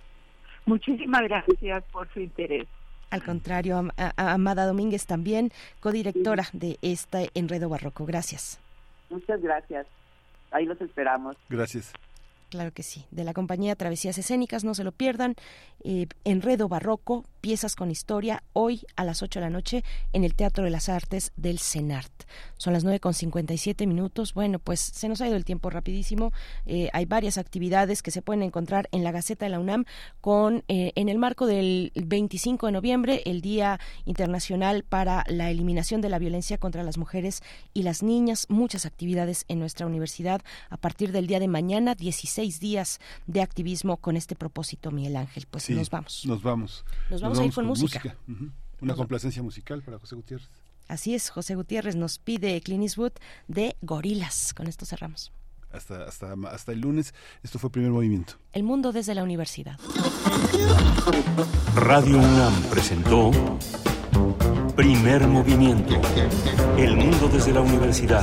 Muchísimas 0.66 1.22
gracias 1.22 1.84
por 1.92 2.12
su 2.12 2.20
interés. 2.20 2.66
Al 3.10 3.22
contrario, 3.22 3.90
a- 3.96 4.12
a- 4.16 4.32
Amada 4.32 4.66
Domínguez 4.66 5.06
también, 5.06 5.52
codirectora 5.78 6.48
de 6.52 6.78
este 6.82 7.30
Enredo 7.34 7.68
Barroco. 7.68 8.04
Gracias. 8.06 8.58
Muchas 9.10 9.40
gracias. 9.40 9.86
Ahí 10.50 10.66
los 10.66 10.80
esperamos. 10.80 11.36
Gracias. 11.48 11.92
Claro 12.54 12.72
que 12.72 12.84
sí. 12.84 13.04
De 13.10 13.24
la 13.24 13.34
compañía 13.34 13.74
Travesías 13.74 14.16
Escénicas, 14.16 14.62
no 14.62 14.74
se 14.74 14.84
lo 14.84 14.92
pierdan. 14.92 15.34
Eh, 15.82 16.06
Enredo 16.22 16.68
Barroco, 16.68 17.24
piezas 17.40 17.74
con 17.74 17.90
historia, 17.90 18.44
hoy 18.52 18.86
a 18.94 19.02
las 19.02 19.24
8 19.24 19.40
de 19.40 19.44
la 19.44 19.50
noche 19.50 19.82
en 20.12 20.22
el 20.22 20.36
Teatro 20.36 20.62
de 20.62 20.70
las 20.70 20.88
Artes 20.88 21.32
del 21.36 21.58
CENART. 21.58 22.12
Son 22.56 22.72
las 22.72 22.84
9 22.84 23.00
con 23.00 23.12
57 23.12 23.88
minutos. 23.88 24.34
Bueno, 24.34 24.60
pues 24.60 24.78
se 24.78 25.08
nos 25.08 25.20
ha 25.20 25.26
ido 25.26 25.34
el 25.34 25.44
tiempo 25.44 25.68
rapidísimo. 25.68 26.32
Eh, 26.64 26.90
hay 26.92 27.06
varias 27.06 27.38
actividades 27.38 28.02
que 28.02 28.12
se 28.12 28.22
pueden 28.22 28.44
encontrar 28.44 28.88
en 28.92 29.02
la 29.02 29.10
Gaceta 29.10 29.46
de 29.46 29.50
la 29.50 29.58
UNAM 29.58 29.84
con, 30.20 30.62
eh, 30.68 30.92
en 30.94 31.08
el 31.08 31.18
marco 31.18 31.46
del 31.46 31.90
25 31.96 32.66
de 32.66 32.72
noviembre, 32.72 33.22
el 33.26 33.40
Día 33.40 33.80
Internacional 34.04 34.84
para 34.84 35.24
la 35.26 35.50
Eliminación 35.50 36.00
de 36.00 36.08
la 36.08 36.20
Violencia 36.20 36.56
contra 36.58 36.84
las 36.84 36.98
Mujeres 36.98 37.42
y 37.74 37.82
las 37.82 38.04
Niñas. 38.04 38.46
Muchas 38.48 38.86
actividades 38.86 39.44
en 39.48 39.58
nuestra 39.58 39.86
universidad 39.86 40.40
a 40.70 40.76
partir 40.76 41.10
del 41.10 41.26
día 41.26 41.40
de 41.40 41.48
mañana, 41.48 41.96
16 41.96 42.43
días 42.60 43.00
de 43.26 43.42
activismo 43.42 43.96
con 43.96 44.16
este 44.16 44.34
propósito, 44.34 44.90
Miguel 44.90 45.16
Ángel. 45.16 45.46
Pues 45.50 45.64
Sí, 45.64 45.74
nos 45.74 45.90
vamos. 45.90 46.24
Nos 46.26 46.42
vamos. 46.42 46.84
Nos 47.10 47.20
vamos 47.20 47.38
a 47.38 47.44
ir 47.44 47.52
con 47.52 47.66
música. 47.66 48.16
Una 48.80 48.94
complacencia 48.94 49.42
musical 49.42 49.82
para 49.82 49.98
José 49.98 50.14
Gutiérrez. 50.14 50.48
Así 50.88 51.14
es, 51.14 51.30
José 51.30 51.54
Gutiérrez 51.54 51.96
nos 51.96 52.18
pide 52.18 52.60
Clint 52.60 52.82
Eastwood 52.82 53.12
de 53.48 53.76
Gorilas. 53.80 54.52
Con 54.54 54.66
esto 54.66 54.84
cerramos. 54.84 55.32
Hasta, 55.72 56.04
hasta, 56.04 56.34
hasta 56.52 56.72
el 56.72 56.80
lunes. 56.80 57.14
Esto 57.42 57.58
fue 57.58 57.70
Primer 57.70 57.90
Movimiento. 57.90 58.34
El 58.52 58.62
mundo 58.62 58.92
desde 58.92 59.14
la 59.14 59.22
universidad. 59.24 59.78
Radio 61.74 62.18
UNAM 62.18 62.62
presentó 62.70 63.30
Primer 64.76 65.26
Movimiento. 65.26 66.00
El 66.76 66.96
mundo 66.96 67.28
desde 67.28 67.52
la 67.52 67.60
universidad. 67.60 68.22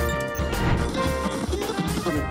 Thank 2.03 2.15
you. 2.15 2.30